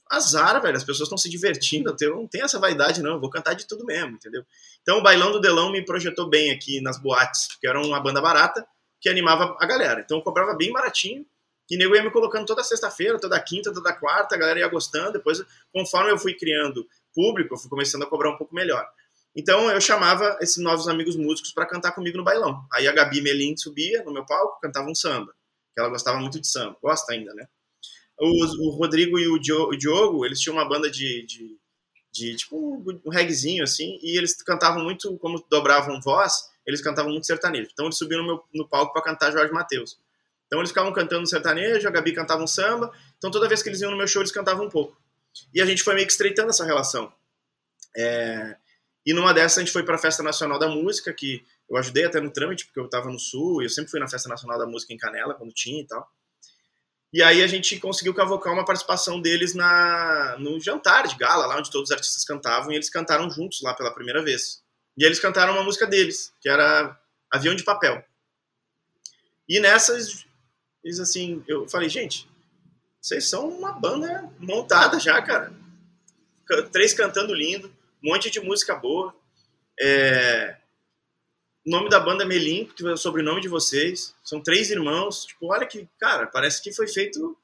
azar, 0.09 0.59
velho, 0.61 0.75
as 0.75 0.83
pessoas 0.83 1.05
estão 1.05 1.17
se 1.17 1.29
divertindo, 1.29 1.95
eu 2.01 2.15
não 2.15 2.27
tenho 2.27 2.45
essa 2.45 2.59
vaidade, 2.59 3.01
não, 3.01 3.13
eu 3.13 3.19
vou 3.19 3.29
cantar 3.29 3.53
de 3.53 3.67
tudo 3.67 3.85
mesmo, 3.85 4.15
entendeu? 4.15 4.43
Então 4.81 4.97
o 4.97 5.03
Bailão 5.03 5.31
do 5.31 5.39
Delão 5.39 5.71
me 5.71 5.85
projetou 5.85 6.27
bem 6.27 6.51
aqui 6.51 6.81
nas 6.81 6.97
boates, 6.97 7.47
porque 7.49 7.67
era 7.67 7.79
uma 7.79 7.99
banda 7.99 8.19
barata 8.19 8.65
que 8.99 9.07
animava 9.07 9.55
a 9.59 9.65
galera. 9.65 10.01
Então 10.01 10.17
eu 10.17 10.23
cobrava 10.23 10.55
bem 10.55 10.71
baratinho, 10.71 11.25
e 11.69 11.77
nego 11.77 11.95
ia 11.95 12.03
me 12.03 12.09
colocando 12.09 12.47
toda 12.47 12.63
sexta-feira, 12.63 13.19
toda 13.19 13.39
quinta, 13.39 13.71
toda 13.71 13.93
quarta, 13.93 14.33
a 14.33 14.37
galera 14.37 14.59
ia 14.59 14.67
gostando, 14.67 15.13
depois, 15.13 15.43
conforme 15.71 16.11
eu 16.11 16.17
fui 16.17 16.33
criando 16.33 16.87
público, 17.13 17.53
eu 17.53 17.59
fui 17.59 17.69
começando 17.69 18.03
a 18.03 18.07
cobrar 18.07 18.31
um 18.31 18.37
pouco 18.37 18.55
melhor. 18.55 18.87
Então 19.39 19.71
eu 19.71 19.79
chamava 19.79 20.37
esses 20.41 20.57
novos 20.57 20.89
amigos 20.89 21.15
músicos 21.15 21.53
para 21.53 21.65
cantar 21.65 21.93
comigo 21.93 22.17
no 22.17 22.25
bailão. 22.25 22.61
Aí 22.73 22.89
a 22.89 22.91
Gabi 22.91 23.21
Melim 23.21 23.55
subia 23.55 24.03
no 24.03 24.11
meu 24.11 24.25
palco, 24.25 24.59
cantava 24.59 24.89
um 24.89 24.93
samba, 24.93 25.33
que 25.73 25.79
ela 25.79 25.87
gostava 25.87 26.19
muito 26.19 26.41
de 26.41 26.45
samba, 26.45 26.75
gosta 26.83 27.13
ainda, 27.13 27.33
né? 27.33 27.47
o 28.21 28.71
Rodrigo 28.71 29.17
e 29.17 29.29
o 29.29 29.39
Diogo, 29.39 30.25
eles 30.25 30.41
tinham 30.41 30.57
uma 30.57 30.67
banda 30.67 30.91
de, 30.91 31.25
de, 31.25 31.57
de 32.11 32.35
tipo 32.35 32.57
um, 32.57 33.01
um 33.05 33.63
assim, 33.63 33.97
e 34.03 34.17
eles 34.17 34.35
cantavam 34.43 34.83
muito, 34.83 35.17
como 35.19 35.41
dobravam 35.49 36.01
voz, 36.01 36.49
eles 36.67 36.81
cantavam 36.81 37.09
muito 37.09 37.25
sertanejo. 37.25 37.69
Então 37.71 37.85
eles 37.85 37.97
subiam 37.97 38.19
no, 38.21 38.27
meu, 38.27 38.43
no 38.53 38.67
palco 38.67 38.91
para 38.91 39.03
cantar 39.03 39.31
Jorge 39.31 39.53
Mateus. 39.53 39.97
Então 40.47 40.59
eles 40.59 40.71
ficavam 40.71 40.91
cantando 40.91 41.25
sertanejo, 41.25 41.87
a 41.87 41.91
Gabi 41.91 42.11
cantava 42.11 42.43
um 42.43 42.47
samba, 42.47 42.91
então 43.17 43.31
toda 43.31 43.47
vez 43.47 43.63
que 43.63 43.69
eles 43.69 43.79
iam 43.79 43.91
no 43.91 43.95
meu 43.95 44.07
show 44.07 44.21
eles 44.21 44.33
cantavam 44.33 44.65
um 44.65 44.69
pouco. 44.69 45.01
E 45.53 45.61
a 45.61 45.65
gente 45.65 45.81
foi 45.81 45.93
meio 45.93 46.05
que 46.05 46.11
estreitando 46.11 46.49
essa 46.49 46.65
relação. 46.65 47.09
É, 47.95 48.57
e 49.09 49.13
numa 49.13 49.33
dessas 49.33 49.57
a 49.57 49.61
gente 49.61 49.73
foi 49.73 49.81
para 49.81 49.95
a 49.95 49.97
Festa 49.97 50.21
Nacional 50.21 50.59
da 50.59 50.67
Música, 50.67 51.11
que 51.11 51.43
eu 51.67 51.75
ajudei 51.77 52.05
até 52.05 52.21
no 52.21 52.31
trâmite, 52.31 52.67
porque 52.67 52.79
eu 52.79 52.85
estava 52.85 53.09
no 53.09 53.17
Sul, 53.17 53.59
e 53.59 53.65
eu 53.65 53.69
sempre 53.71 53.89
fui 53.89 53.99
na 53.99 54.07
Festa 54.07 54.29
Nacional 54.29 54.59
da 54.59 54.67
Música 54.67 54.93
em 54.93 54.97
Canela, 54.97 55.33
quando 55.33 55.51
tinha 55.51 55.81
e 55.81 55.87
tal. 55.87 56.07
E 57.11 57.23
aí 57.23 57.41
a 57.41 57.47
gente 57.47 57.79
conseguiu 57.79 58.13
cavocar 58.13 58.53
uma 58.53 58.63
participação 58.63 59.19
deles 59.19 59.55
na, 59.55 60.37
no 60.37 60.59
jantar 60.59 61.07
de 61.07 61.15
gala, 61.15 61.47
lá 61.47 61.57
onde 61.57 61.71
todos 61.71 61.89
os 61.89 61.91
artistas 61.91 62.23
cantavam, 62.23 62.71
e 62.71 62.75
eles 62.75 62.87
cantaram 62.87 63.27
juntos 63.31 63.63
lá 63.63 63.73
pela 63.73 63.91
primeira 63.91 64.23
vez. 64.23 64.61
E 64.95 65.03
eles 65.03 65.19
cantaram 65.19 65.53
uma 65.53 65.63
música 65.63 65.87
deles, 65.87 66.31
que 66.39 66.47
era 66.47 66.95
Avião 67.31 67.55
de 67.55 67.63
Papel. 67.63 68.05
E 69.47 69.59
nessas, 69.59 70.23
eles 70.83 70.99
assim, 70.99 71.43
eu 71.47 71.67
falei, 71.67 71.89
gente, 71.89 72.29
vocês 73.01 73.27
são 73.27 73.49
uma 73.49 73.71
banda 73.71 74.31
montada 74.37 74.99
já, 74.99 75.19
cara. 75.19 75.51
Três 76.71 76.93
cantando 76.93 77.33
lindo, 77.33 77.73
um 78.03 78.11
monte 78.11 78.29
de 78.29 78.39
música 78.39 78.75
boa. 78.75 79.15
É... 79.79 80.57
O 81.65 81.71
nome 81.71 81.89
da 81.89 81.99
banda 81.99 82.23
é 82.23 82.27
Melim, 82.27 82.65
que 82.65 82.85
é 82.85 82.91
o 82.91 82.97
sobrenome 82.97 83.41
de 83.41 83.47
vocês. 83.47 84.15
São 84.23 84.41
três 84.41 84.71
irmãos. 84.71 85.25
Tipo, 85.25 85.53
olha 85.53 85.65
que, 85.65 85.87
cara, 85.99 86.27
parece 86.27 86.61
que 86.61 86.73
foi 86.73 86.87
feito. 86.87 87.37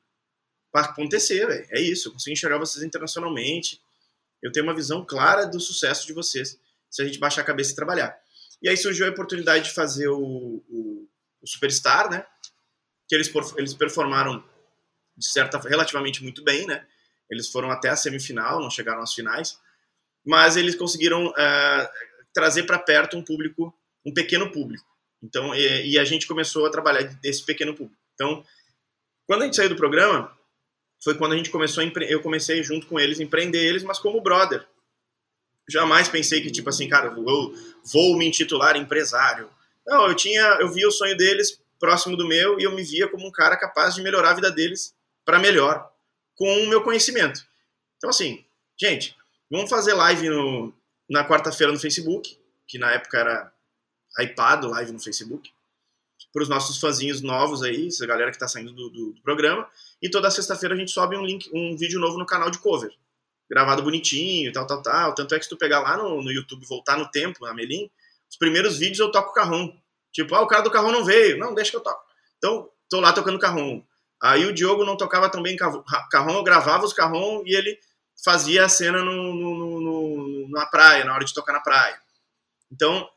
para 0.71 0.87
acontecer, 0.87 1.45
velho. 1.45 1.67
É 1.69 1.81
isso. 1.81 2.07
Eu 2.07 2.13
consigo 2.13 2.33
enxergar 2.33 2.57
vocês 2.57 2.83
internacionalmente. 2.83 3.79
Eu 4.41 4.51
tenho 4.51 4.65
uma 4.65 4.75
visão 4.75 5.05
clara 5.05 5.45
do 5.45 5.59
sucesso 5.59 6.05
de 6.07 6.13
vocês 6.13 6.59
se 6.89 7.01
a 7.01 7.05
gente 7.05 7.19
baixar 7.19 7.41
a 7.41 7.45
cabeça 7.45 7.73
e 7.73 7.75
trabalhar. 7.75 8.17
E 8.61 8.69
aí 8.69 8.77
surgiu 8.77 9.05
a 9.05 9.09
oportunidade 9.09 9.65
de 9.65 9.73
fazer 9.73 10.07
o, 10.07 10.17
o, 10.69 11.09
o 11.41 11.47
Superstar, 11.47 12.09
né? 12.09 12.25
Que 13.07 13.15
eles, 13.15 13.31
eles 13.57 13.73
performaram 13.73 14.43
de 15.17 15.27
certa 15.27 15.57
relativamente 15.59 16.23
muito 16.23 16.43
bem, 16.43 16.65
né? 16.65 16.85
Eles 17.29 17.49
foram 17.49 17.69
até 17.69 17.89
a 17.89 17.95
semifinal, 17.95 18.61
não 18.61 18.69
chegaram 18.69 19.01
às 19.01 19.13
finais, 19.13 19.59
mas 20.25 20.57
eles 20.57 20.75
conseguiram 20.75 21.27
uh, 21.27 21.89
trazer 22.33 22.63
para 22.63 22.79
perto 22.79 23.17
um 23.17 23.23
público, 23.23 23.73
um 24.05 24.13
pequeno 24.13 24.51
público. 24.51 24.85
Então, 25.23 25.55
e, 25.55 25.91
e, 25.91 25.99
a 25.99 26.03
gente 26.03 26.27
começou 26.27 26.65
a 26.65 26.69
trabalhar 26.69 27.03
desse 27.03 27.43
pequeno 27.43 27.73
público. 27.73 27.99
Então, 28.13 28.43
quando 29.25 29.41
a 29.41 29.45
gente 29.45 29.55
saiu 29.55 29.69
do 29.69 29.75
programa, 29.75 30.31
foi 31.03 31.15
quando 31.15 31.33
a 31.33 31.37
gente 31.37 31.49
começou 31.49 31.83
a 31.83 32.03
eu 32.03 32.21
comecei 32.21 32.63
junto 32.63 32.87
com 32.87 32.99
eles 32.99 33.19
empreender 33.19 33.63
eles, 33.63 33.83
mas 33.83 33.99
como 33.99 34.21
brother. 34.21 34.65
Jamais 35.67 36.07
pensei 36.07 36.41
que 36.41 36.51
tipo 36.51 36.69
assim, 36.69 36.87
cara, 36.87 37.09
vou 37.09 38.17
me 38.17 38.27
intitular 38.27 38.75
empresário. 38.75 39.49
Não, 39.85 40.07
eu 40.07 40.15
tinha, 40.15 40.41
eu 40.59 40.71
via 40.71 40.87
o 40.87 40.91
sonho 40.91 41.17
deles 41.17 41.59
próximo 41.79 42.15
do 42.15 42.27
meu 42.27 42.59
e 42.59 42.63
eu 42.63 42.73
me 42.73 42.83
via 42.83 43.07
como 43.07 43.27
um 43.27 43.31
cara 43.31 43.57
capaz 43.57 43.95
de 43.95 44.01
melhorar 44.01 44.31
a 44.31 44.35
vida 44.35 44.51
deles 44.51 44.95
para 45.23 45.39
melhor 45.39 45.91
com 46.35 46.63
o 46.63 46.67
meu 46.67 46.83
conhecimento. 46.83 47.45
Então 47.97 48.09
assim, 48.09 48.45
gente, 48.79 49.15
vamos 49.49 49.69
fazer 49.69 49.93
live 49.93 50.29
no, 50.29 50.73
na 51.09 51.27
quarta-feira 51.27 51.71
no 51.71 51.79
Facebook, 51.79 52.37
que 52.67 52.77
na 52.77 52.91
época 52.91 53.17
era 53.17 53.53
hypado 54.19 54.69
live 54.69 54.91
no 54.91 54.99
Facebook 54.99 55.51
para 56.35 56.43
os 56.43 56.49
nossos 56.49 56.79
fãzinhos 56.81 57.21
novos 57.21 57.63
aí, 57.63 57.87
essa 57.87 58.05
galera 58.05 58.29
que 58.29 58.35
está 58.35 58.45
saindo 58.45 58.73
do, 58.73 58.89
do, 58.89 59.13
do, 59.13 59.21
programa. 59.21 59.65
E 60.01 60.09
toda 60.09 60.29
sexta-feira 60.29 60.75
a 60.75 60.77
gente 60.77 60.91
sobe 60.91 61.15
um 61.15 61.25
link, 61.25 61.49
um 61.53 61.77
vídeo 61.77 61.97
novo 61.97 62.17
no 62.17 62.25
canal 62.25 62.51
de 62.51 62.59
cover. 62.59 62.91
Gravado 63.49 63.81
bonitinho, 63.81 64.51
tal, 64.51 64.67
tal, 64.67 64.81
tal. 64.81 65.15
Tanto 65.15 65.33
é 65.33 65.37
que 65.37 65.45
se 65.45 65.49
tu 65.49 65.57
pegar 65.57 65.79
lá 65.79 65.95
no, 65.95 66.21
no 66.21 66.29
YouTube, 66.29 66.65
voltar 66.65 66.97
no 66.97 67.09
tempo, 67.09 67.45
na 67.45 67.53
Melim, 67.53 67.89
os 68.29 68.35
primeiros 68.35 68.77
vídeos 68.77 68.99
eu 68.99 69.11
toco 69.11 69.33
carrão. 69.33 69.73
Tipo, 70.11 70.35
ah, 70.35 70.41
o 70.41 70.47
cara 70.47 70.61
do 70.61 70.71
carrão 70.71 70.91
não 70.91 71.05
veio. 71.05 71.37
Não, 71.37 71.53
deixa 71.53 71.71
que 71.71 71.77
eu 71.77 71.81
toco. 71.81 72.03
Então, 72.37 72.69
tô 72.89 72.99
lá 72.99 73.13
tocando 73.13 73.39
carrão. 73.39 73.81
Aí 74.21 74.45
o 74.45 74.53
Diogo 74.53 74.83
não 74.83 74.97
tocava 74.97 75.29
tão 75.29 75.41
bem 75.41 75.55
carrão, 75.55 76.35
eu 76.35 76.43
gravava 76.43 76.83
os 76.83 76.91
carrão 76.91 77.43
e 77.45 77.55
ele 77.55 77.79
fazia 78.23 78.65
a 78.65 78.69
cena 78.69 79.03
no, 79.03 79.33
no, 79.33 79.81
no, 79.81 80.49
na 80.49 80.65
praia, 80.65 81.05
na 81.05 81.13
hora 81.13 81.25
de 81.25 81.33
tocar 81.33 81.53
na 81.53 81.59
praia. 81.59 81.99
Então, 82.71 83.07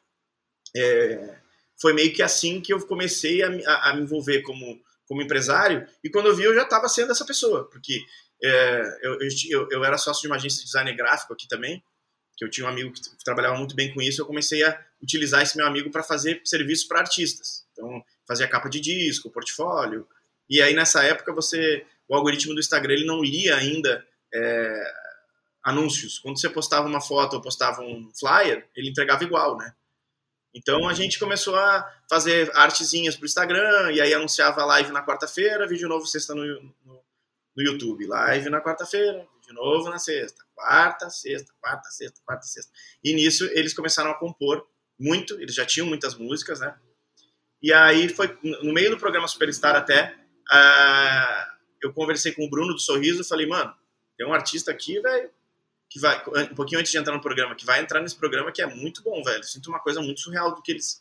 é, 0.76 1.38
foi 1.80 1.92
meio 1.92 2.12
que 2.12 2.22
assim 2.22 2.60
que 2.60 2.72
eu 2.72 2.86
comecei 2.86 3.42
a, 3.42 3.48
a, 3.48 3.90
a 3.90 3.96
me 3.96 4.02
envolver 4.02 4.42
como, 4.42 4.80
como 5.06 5.22
empresário. 5.22 5.86
E 6.02 6.10
quando 6.10 6.26
eu 6.26 6.36
vi, 6.36 6.44
eu 6.44 6.54
já 6.54 6.62
estava 6.62 6.88
sendo 6.88 7.12
essa 7.12 7.24
pessoa, 7.24 7.68
porque 7.70 8.00
é, 8.42 8.98
eu, 9.02 9.18
eu, 9.50 9.68
eu, 9.70 9.84
era 9.84 9.98
sócio 9.98 10.22
de 10.22 10.28
uma 10.28 10.36
agência 10.36 10.58
de 10.60 10.66
design 10.66 10.92
gráfico 10.94 11.32
aqui 11.32 11.48
também, 11.48 11.82
que 12.36 12.44
eu 12.44 12.50
tinha 12.50 12.66
um 12.66 12.70
amigo 12.70 12.92
que 12.92 13.24
trabalhava 13.24 13.56
muito 13.56 13.74
bem 13.74 13.92
com 13.92 14.00
isso. 14.00 14.20
Eu 14.20 14.26
comecei 14.26 14.62
a 14.62 14.80
utilizar 15.02 15.42
esse 15.42 15.56
meu 15.56 15.66
amigo 15.66 15.90
para 15.90 16.02
fazer 16.02 16.40
serviços 16.44 16.86
para 16.86 17.00
artistas. 17.00 17.66
Então, 17.72 18.02
fazia 18.26 18.46
capa 18.46 18.68
de 18.68 18.80
disco, 18.80 19.30
portfólio. 19.30 20.06
E 20.48 20.62
aí, 20.62 20.74
nessa 20.74 21.02
época, 21.02 21.32
você 21.32 21.84
o 22.08 22.14
algoritmo 22.14 22.54
do 22.54 22.60
Instagram 22.60 22.94
ele 22.94 23.04
não 23.04 23.22
lia 23.22 23.56
ainda 23.56 24.04
é, 24.34 24.92
anúncios. 25.64 26.18
Quando 26.18 26.40
você 26.40 26.48
postava 26.48 26.86
uma 26.86 27.00
foto 27.00 27.34
ou 27.34 27.42
postava 27.42 27.82
um 27.82 28.10
flyer, 28.18 28.68
ele 28.74 28.90
entregava 28.90 29.24
igual, 29.24 29.56
né? 29.56 29.74
Então 30.54 30.88
a 30.88 30.94
gente 30.94 31.18
começou 31.18 31.56
a 31.56 31.86
fazer 32.08 32.50
artezinhas 32.54 33.14
para 33.14 33.24
o 33.24 33.26
Instagram, 33.26 33.92
e 33.92 34.00
aí 34.00 34.14
anunciava 34.14 34.64
live 34.64 34.90
na 34.90 35.04
quarta-feira, 35.04 35.68
vídeo 35.68 35.88
novo 35.88 36.06
sexta 36.06 36.34
no, 36.34 36.44
no, 36.84 37.04
no 37.56 37.62
YouTube. 37.62 38.06
Live 38.06 38.48
na 38.48 38.60
quarta-feira, 38.60 39.26
vídeo 39.40 39.54
novo 39.54 39.90
na 39.90 39.98
sexta. 39.98 40.42
Quarta, 40.54 41.10
sexta, 41.10 41.52
quarta, 41.60 41.90
sexta, 41.90 42.20
quarta, 42.24 42.46
sexta. 42.46 42.72
E 43.04 43.12
nisso 43.12 43.44
eles 43.52 43.74
começaram 43.74 44.10
a 44.10 44.18
compor 44.18 44.66
muito, 44.98 45.40
eles 45.40 45.54
já 45.54 45.64
tinham 45.64 45.86
muitas 45.86 46.14
músicas, 46.14 46.60
né? 46.60 46.76
E 47.62 47.72
aí 47.72 48.08
foi 48.08 48.36
no 48.42 48.72
meio 48.72 48.90
do 48.90 48.98
programa 48.98 49.28
Superstar 49.28 49.76
até, 49.76 50.14
uh, 50.50 51.58
eu 51.82 51.92
conversei 51.92 52.32
com 52.32 52.44
o 52.44 52.50
Bruno 52.50 52.72
do 52.72 52.80
Sorriso 52.80 53.20
e 53.20 53.24
falei, 53.24 53.46
mano, 53.46 53.74
tem 54.18 54.26
um 54.26 54.34
artista 54.34 54.72
aqui, 54.72 55.00
velho, 55.00 55.30
que 55.88 56.00
vai, 56.00 56.22
um 56.50 56.54
pouquinho 56.54 56.80
antes 56.80 56.90
de 56.90 56.98
entrar 56.98 57.14
no 57.14 57.22
programa, 57.22 57.54
que 57.54 57.64
vai 57.64 57.80
entrar 57.80 58.02
nesse 58.02 58.16
programa 58.16 58.52
que 58.52 58.60
é 58.60 58.66
muito 58.66 59.00
bom, 59.02 59.22
velho. 59.22 59.44
Sinto 59.44 59.70
uma 59.70 59.78
coisa 59.78 60.02
muito 60.02 60.20
surreal 60.20 60.54
do 60.54 60.60
que 60.60 60.72
eles 60.72 61.00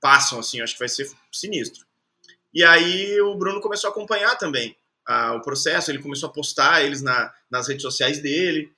passam, 0.00 0.38
assim, 0.38 0.60
acho 0.60 0.74
que 0.74 0.78
vai 0.78 0.88
ser 0.88 1.10
sinistro. 1.32 1.84
E 2.54 2.62
aí 2.62 3.20
o 3.20 3.34
Bruno 3.34 3.60
começou 3.60 3.88
a 3.88 3.90
acompanhar 3.90 4.36
também 4.36 4.76
o 5.34 5.40
processo, 5.40 5.90
ele 5.90 6.00
começou 6.00 6.28
a 6.28 6.32
postar 6.32 6.84
eles 6.84 7.02
na, 7.02 7.34
nas 7.50 7.66
redes 7.66 7.82
sociais 7.82 8.20
dele. 8.20 8.72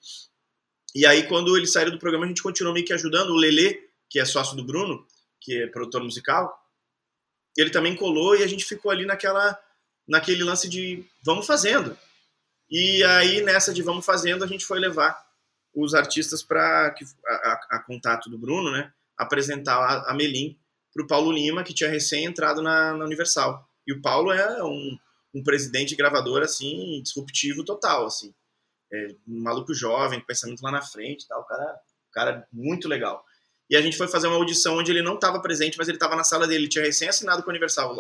E 0.94 1.04
aí, 1.04 1.26
quando 1.26 1.56
eles 1.56 1.72
saíram 1.72 1.92
do 1.92 1.98
programa, 1.98 2.24
a 2.24 2.28
gente 2.28 2.42
continuou 2.42 2.72
meio 2.72 2.86
que 2.86 2.92
ajudando. 2.92 3.30
O 3.30 3.36
Lele, 3.36 3.78
que 4.08 4.18
é 4.18 4.24
sócio 4.24 4.56
do 4.56 4.64
Bruno, 4.64 5.06
que 5.40 5.62
é 5.62 5.66
produtor 5.66 6.02
musical, 6.02 6.56
ele 7.56 7.70
também 7.70 7.94
colou 7.94 8.34
e 8.34 8.42
a 8.42 8.46
gente 8.46 8.64
ficou 8.64 8.90
ali 8.90 9.04
naquela, 9.04 9.58
naquele 10.08 10.42
lance 10.42 10.68
de 10.68 11.04
vamos 11.22 11.46
fazendo. 11.46 11.96
E 12.76 13.04
aí, 13.04 13.40
nessa 13.40 13.72
de 13.72 13.82
vamos 13.82 14.04
fazendo, 14.04 14.42
a 14.42 14.48
gente 14.48 14.66
foi 14.66 14.80
levar 14.80 15.16
os 15.72 15.94
artistas 15.94 16.42
para 16.42 16.92
a, 17.24 17.76
a, 17.76 17.78
contato 17.86 18.28
do 18.28 18.36
Bruno, 18.36 18.72
né, 18.72 18.92
apresentar 19.16 19.76
a, 19.76 20.10
a 20.10 20.14
Melim 20.14 20.58
para 20.92 21.04
o 21.04 21.06
Paulo 21.06 21.30
Lima, 21.30 21.62
que 21.62 21.72
tinha 21.72 21.88
recém 21.88 22.24
entrado 22.24 22.60
na, 22.60 22.92
na 22.92 23.04
Universal. 23.04 23.64
E 23.86 23.92
o 23.92 24.02
Paulo 24.02 24.32
é 24.32 24.60
um, 24.64 24.98
um 25.32 25.44
presidente 25.44 25.94
gravador 25.94 26.42
assim 26.42 27.00
disruptivo 27.00 27.64
total, 27.64 28.06
assim, 28.06 28.34
é, 28.92 29.06
um 29.28 29.40
maluco 29.40 29.72
jovem, 29.72 30.18
pensamento 30.18 30.60
lá 30.60 30.72
na 30.72 30.82
frente, 30.82 31.28
tal, 31.28 31.44
cara, 31.44 31.80
cara 32.12 32.48
muito 32.52 32.88
legal. 32.88 33.24
E 33.70 33.76
a 33.76 33.80
gente 33.80 33.96
foi 33.96 34.08
fazer 34.08 34.26
uma 34.26 34.34
audição 34.34 34.78
onde 34.78 34.90
ele 34.90 35.00
não 35.00 35.14
estava 35.14 35.40
presente, 35.40 35.78
mas 35.78 35.86
ele 35.86 35.96
estava 35.96 36.16
na 36.16 36.24
sala 36.24 36.44
dele, 36.44 36.64
ele 36.64 36.68
tinha 36.68 36.84
recém 36.84 37.08
assinado 37.08 37.44
com 37.44 37.50
a 37.50 37.52
Universal. 37.52 37.96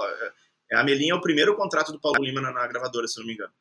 É, 0.72 0.76
a 0.76 0.82
Melim 0.82 1.10
é 1.10 1.14
o 1.14 1.20
primeiro 1.20 1.54
contrato 1.54 1.92
do 1.92 2.00
Paulo 2.00 2.24
Lima 2.24 2.40
na, 2.40 2.50
na 2.50 2.66
gravadora, 2.66 3.06
se 3.06 3.20
não 3.20 3.26
me 3.26 3.34
engano. 3.34 3.52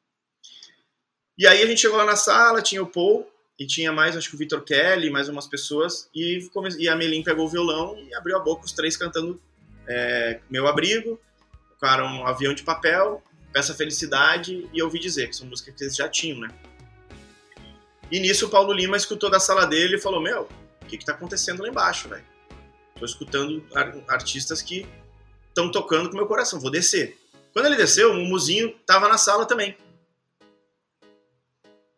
E 1.37 1.47
aí 1.47 1.61
a 1.61 1.65
gente 1.65 1.81
chegou 1.81 1.97
lá 1.97 2.05
na 2.05 2.15
sala, 2.15 2.61
tinha 2.61 2.81
o 2.81 2.87
Paul, 2.87 3.27
e 3.59 3.65
tinha 3.65 3.91
mais, 3.91 4.17
acho 4.17 4.29
que 4.29 4.35
o 4.35 4.37
Vitor 4.37 4.61
Kelly, 4.61 5.09
mais 5.09 5.29
umas 5.29 5.47
pessoas, 5.47 6.09
e, 6.13 6.49
e 6.79 6.89
a 6.89 6.95
Melim 6.95 7.23
pegou 7.23 7.45
o 7.45 7.49
violão 7.49 7.97
e 7.97 8.13
abriu 8.15 8.35
a 8.35 8.39
boca, 8.39 8.65
os 8.65 8.71
três 8.71 8.97
cantando 8.97 9.41
é, 9.87 10.39
Meu 10.49 10.67
Abrigo, 10.67 11.19
tocaram 11.69 12.05
um 12.05 12.27
Avião 12.27 12.53
de 12.53 12.63
Papel, 12.63 13.21
Peça 13.51 13.73
Felicidade 13.73 14.67
e 14.73 14.81
Ouvi 14.81 14.99
Dizer, 14.99 15.29
que 15.29 15.35
são 15.35 15.47
músicas 15.47 15.75
que 15.75 15.83
eles 15.83 15.95
já 15.95 16.09
tinham, 16.09 16.39
né? 16.39 16.49
E 18.11 18.19
nisso 18.19 18.47
o 18.47 18.49
Paulo 18.49 18.73
Lima 18.73 18.97
escutou 18.97 19.29
da 19.29 19.39
sala 19.39 19.65
dele 19.65 19.95
e 19.95 20.01
falou, 20.01 20.21
meu, 20.21 20.47
o 20.81 20.85
que 20.85 20.97
que 20.97 21.05
tá 21.05 21.13
acontecendo 21.13 21.61
lá 21.61 21.69
embaixo, 21.69 22.09
velho? 22.09 22.23
Tô 22.97 23.05
escutando 23.05 23.65
artistas 24.07 24.61
que 24.61 24.87
estão 25.49 25.71
tocando 25.71 26.09
com 26.09 26.17
meu 26.17 26.27
coração, 26.27 26.59
vou 26.59 26.71
descer. 26.71 27.17
Quando 27.53 27.67
ele 27.67 27.75
desceu, 27.75 28.11
o 28.11 28.15
Mumuzinho 28.15 28.75
tava 28.85 29.07
na 29.07 29.17
sala 29.17 29.45
também. 29.45 29.75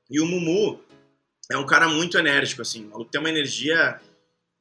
E 0.10 0.20
o 0.20 0.26
Mumu 0.26 0.84
é 1.52 1.58
um 1.58 1.66
cara 1.66 1.88
muito 1.88 2.18
enérgico, 2.18 2.62
assim. 2.62 2.86
O 2.86 2.90
maluco 2.90 3.12
tem 3.12 3.20
uma 3.20 3.30
energia 3.30 4.00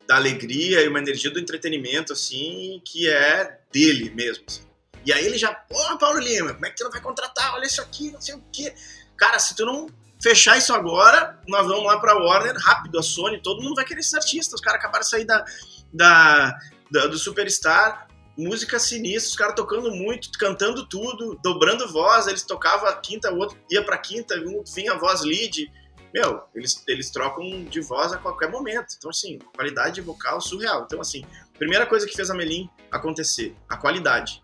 da 0.07 0.17
alegria 0.17 0.83
e 0.83 0.89
uma 0.89 0.99
energia 0.99 1.31
do 1.31 1.41
entretenimento, 1.41 2.13
assim, 2.13 2.81
que 2.85 3.09
é 3.09 3.61
dele 3.73 4.11
mesmo. 4.11 4.45
Assim. 4.47 4.63
E 5.05 5.13
aí 5.13 5.25
ele 5.25 5.37
já, 5.37 5.53
pô, 5.55 5.99
Paulo 5.99 6.19
Lima, 6.19 6.55
como 6.55 6.67
é 6.67 6.71
que 6.71 6.77
tu 6.77 6.85
não 6.85 6.91
vai 6.91 7.01
contratar? 7.01 7.55
Olha 7.55 7.67
isso 7.67 7.81
aqui, 7.81 8.11
não 8.11 8.21
sei 8.21 8.35
o 8.35 8.43
quê. 8.53 8.75
Cara, 9.17 9.39
se 9.39 9.55
tu 9.55 9.65
não 9.65 9.89
fechar 10.23 10.57
isso 10.57 10.73
agora, 10.73 11.39
nós 11.47 11.67
vamos 11.67 11.85
lá 11.85 11.99
pra 11.99 12.17
Warner, 12.17 12.57
rápido, 12.57 12.99
a 12.99 13.03
Sony, 13.03 13.43
todo 13.43 13.63
mundo 13.63 13.75
vai 13.75 13.85
querer 13.85 14.01
esses 14.01 14.15
artistas. 14.15 14.55
Os 14.55 14.61
caras 14.61 14.81
acabaram 14.81 15.03
de 15.03 15.11
sair 15.11 15.27
da, 15.27 15.45
da, 15.93 16.59
da, 16.91 17.07
do 17.07 17.19
Superstar, 17.19 18.04
música 18.37 18.79
sinistra, 18.79 19.31
os 19.31 19.37
caras 19.37 19.55
tocando 19.55 19.91
muito, 19.91 20.31
cantando 20.39 20.87
tudo, 20.87 21.39
dobrando 21.43 21.91
voz, 21.93 22.27
eles 22.27 22.43
tocavam 22.43 22.89
a 22.89 22.97
quinta, 22.97 23.33
o 23.33 23.39
outro 23.39 23.59
ia 23.71 23.83
pra 23.85 23.99
quinta, 23.99 24.35
um 24.37 24.63
vinha 24.65 24.93
a 24.93 24.99
voz 24.99 25.23
lead 25.23 25.71
meu, 26.15 26.45
eles, 26.55 26.85
eles 26.87 27.11
trocam 27.11 27.65
de 27.65 27.81
voz 27.81 28.13
a 28.13 28.19
qualquer 28.19 28.49
momento. 28.49 28.95
Então, 28.97 29.11
assim, 29.11 29.37
qualidade 29.53 30.01
vocal 30.01 30.41
surreal. 30.41 30.85
Então, 30.87 31.01
assim, 31.01 31.25
primeira 31.59 31.85
coisa 31.87 32.07
que 32.07 32.15
fez 32.15 32.31
a 32.31 32.35
Melim 32.35 32.71
acontecer, 32.89 33.53
a 33.69 33.77
qualidade. 33.77 34.41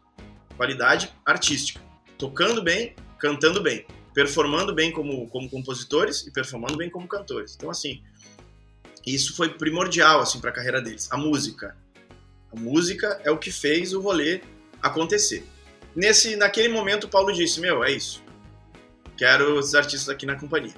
Qualidade 0.57 1.15
artística. 1.25 1.81
Tocando 2.19 2.61
bem, 2.61 2.97
cantando 3.21 3.63
bem. 3.63 3.87
Performando 4.13 4.75
bem 4.75 4.91
como, 4.91 5.29
como 5.29 5.49
compositores 5.49 6.27
e 6.27 6.33
performando 6.33 6.77
bem 6.77 6.91
como 6.91 7.07
cantores. 7.07 7.55
Então, 7.55 7.71
assim, 7.71 8.03
isso 9.07 9.37
foi 9.37 9.51
primordial, 9.51 10.21
assim, 10.21 10.41
para 10.41 10.51
a 10.51 10.53
carreira 10.53 10.83
deles. 10.83 11.07
A 11.13 11.17
música. 11.17 11.77
A 12.53 12.59
música 12.59 13.21
é 13.25 13.31
o 13.31 13.39
que 13.39 13.51
fez 13.51 13.93
o 13.93 14.01
rolê 14.01 14.41
acontecer. 14.83 15.45
Nesse, 15.95 16.37
naquele 16.37 16.69
momento, 16.69 17.05
o 17.05 17.09
Paulo 17.09 17.33
disse, 17.33 17.61
meu, 17.61 17.83
é 17.85 17.93
isso. 17.93 18.23
Quero 19.17 19.59
os 19.59 19.75
artistas 19.75 20.09
aqui 20.09 20.25
na 20.25 20.37
companhia. 20.37 20.75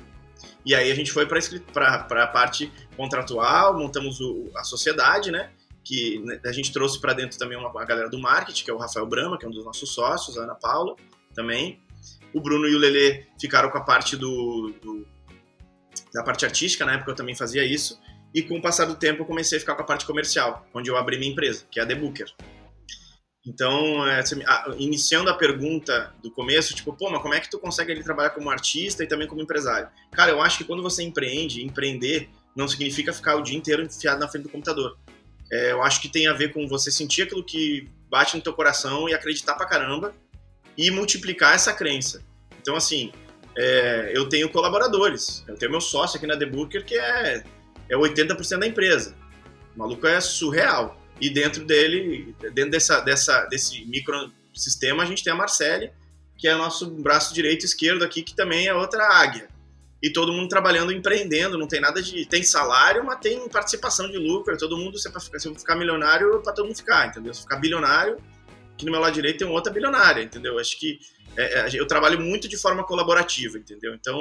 E 0.64 0.74
aí 0.74 0.90
a 0.90 0.94
gente 0.94 1.10
foi 1.12 1.26
para 1.26 1.94
a 2.24 2.26
parte 2.26 2.72
contratual, 2.96 3.76
montamos 3.76 4.20
o, 4.20 4.50
a 4.56 4.64
sociedade, 4.64 5.30
né? 5.30 5.50
Que 5.84 6.20
né, 6.20 6.40
a 6.44 6.52
gente 6.52 6.72
trouxe 6.72 7.00
para 7.00 7.12
dentro 7.12 7.38
também 7.38 7.58
uma, 7.58 7.68
a 7.80 7.84
galera 7.84 8.08
do 8.08 8.18
marketing, 8.18 8.64
que 8.64 8.70
é 8.70 8.74
o 8.74 8.78
Rafael 8.78 9.06
Brama, 9.06 9.38
que 9.38 9.44
é 9.44 9.48
um 9.48 9.52
dos 9.52 9.64
nossos 9.64 9.92
sócios, 9.92 10.38
a 10.38 10.42
Ana 10.42 10.54
Paula 10.54 10.94
também. 11.34 11.80
O 12.32 12.40
Bruno 12.40 12.66
e 12.66 12.74
o 12.74 12.78
Lele 12.78 13.26
ficaram 13.40 13.70
com 13.70 13.78
a 13.78 13.82
parte 13.82 14.16
do, 14.16 14.72
do, 14.80 15.06
da 16.14 16.22
parte 16.22 16.44
artística, 16.44 16.84
na 16.84 16.94
época 16.94 17.10
eu 17.10 17.16
também 17.16 17.34
fazia 17.34 17.64
isso. 17.64 18.00
E 18.34 18.42
com 18.42 18.58
o 18.58 18.62
passar 18.62 18.86
do 18.86 18.94
tempo 18.94 19.22
eu 19.22 19.26
comecei 19.26 19.58
a 19.58 19.60
ficar 19.60 19.74
com 19.74 19.82
a 19.82 19.84
parte 19.84 20.06
comercial, 20.06 20.66
onde 20.74 20.90
eu 20.90 20.96
abri 20.96 21.18
minha 21.18 21.30
empresa, 21.30 21.66
que 21.70 21.78
é 21.78 21.82
a 21.82 21.86
The 21.86 21.94
Booker. 21.94 22.26
Então, 23.44 24.06
é, 24.06 24.22
iniciando 24.78 25.28
a 25.28 25.34
pergunta 25.34 26.14
do 26.22 26.30
começo, 26.30 26.74
tipo, 26.74 26.92
pô, 26.92 27.10
mas 27.10 27.20
como 27.20 27.34
é 27.34 27.40
que 27.40 27.50
tu 27.50 27.58
consegue 27.58 27.90
ali 27.90 28.02
trabalhar 28.02 28.30
como 28.30 28.48
artista 28.48 29.02
e 29.02 29.06
também 29.06 29.26
como 29.26 29.42
empresário? 29.42 29.88
Cara, 30.12 30.30
eu 30.30 30.40
acho 30.40 30.58
que 30.58 30.64
quando 30.64 30.82
você 30.82 31.02
empreende, 31.02 31.64
empreender 31.64 32.30
não 32.54 32.68
significa 32.68 33.12
ficar 33.12 33.36
o 33.36 33.42
dia 33.42 33.56
inteiro 33.56 33.82
enfiado 33.82 34.20
na 34.20 34.28
frente 34.28 34.44
do 34.44 34.48
computador. 34.48 34.96
É, 35.50 35.72
eu 35.72 35.82
acho 35.82 36.00
que 36.00 36.08
tem 36.08 36.28
a 36.28 36.32
ver 36.32 36.52
com 36.52 36.68
você 36.68 36.90
sentir 36.90 37.22
aquilo 37.22 37.42
que 37.44 37.88
bate 38.08 38.36
no 38.36 38.42
teu 38.42 38.52
coração 38.52 39.08
e 39.08 39.14
acreditar 39.14 39.54
pra 39.54 39.66
caramba 39.66 40.14
e 40.76 40.90
multiplicar 40.90 41.54
essa 41.54 41.72
crença. 41.72 42.22
Então, 42.60 42.76
assim, 42.76 43.12
é, 43.56 44.12
eu 44.14 44.28
tenho 44.28 44.48
colaboradores. 44.50 45.44
Eu 45.48 45.56
tenho 45.56 45.70
meu 45.70 45.80
sócio 45.80 46.16
aqui 46.16 46.26
na 46.26 46.36
The 46.36 46.46
Booker, 46.46 46.84
que 46.84 46.94
é, 46.94 47.42
é 47.92 47.96
80% 47.96 48.58
da 48.58 48.66
empresa. 48.66 49.14
O 49.76 49.78
maluco 49.78 50.06
é 50.06 50.20
surreal. 50.20 51.00
E 51.20 51.30
dentro 51.30 51.64
dele, 51.64 52.34
dentro 52.54 52.70
dessa, 52.70 53.00
dessa, 53.00 53.44
desse 53.44 53.84
microsistema, 53.84 55.02
a 55.02 55.06
gente 55.06 55.22
tem 55.22 55.32
a 55.32 55.36
Marcele, 55.36 55.92
que 56.36 56.48
é 56.48 56.54
nosso 56.54 56.90
braço 56.90 57.32
direito 57.34 57.62
e 57.62 57.66
esquerdo 57.66 58.02
aqui, 58.02 58.22
que 58.22 58.34
também 58.34 58.66
é 58.66 58.74
outra 58.74 59.06
águia. 59.06 59.48
E 60.02 60.10
todo 60.10 60.32
mundo 60.32 60.48
trabalhando, 60.48 60.90
empreendendo, 60.90 61.56
não 61.56 61.68
tem 61.68 61.80
nada 61.80 62.02
de. 62.02 62.26
Tem 62.26 62.42
salário, 62.42 63.04
mas 63.04 63.20
tem 63.20 63.48
participação 63.48 64.10
de 64.10 64.18
lucro. 64.18 64.56
Todo 64.58 64.76
mundo, 64.76 64.98
se, 64.98 65.06
é 65.06 65.12
ficar, 65.12 65.38
eu 65.44 65.54
ficar 65.54 65.76
milionário, 65.76 66.40
para 66.42 66.52
todo 66.52 66.66
mundo 66.66 66.76
ficar, 66.76 67.06
entendeu? 67.06 67.32
Se 67.32 67.42
ficar 67.42 67.56
bilionário, 67.56 68.16
aqui 68.74 68.84
no 68.84 68.90
meu 68.90 69.00
lado 69.00 69.14
direito 69.14 69.38
tem 69.38 69.46
outra 69.46 69.72
bilionária, 69.72 70.22
entendeu? 70.22 70.58
Acho 70.58 70.76
que 70.80 70.98
é, 71.36 71.60
é, 71.60 71.68
eu 71.74 71.86
trabalho 71.86 72.20
muito 72.20 72.48
de 72.48 72.56
forma 72.56 72.82
colaborativa, 72.82 73.56
entendeu? 73.58 73.94
Então, 73.94 74.18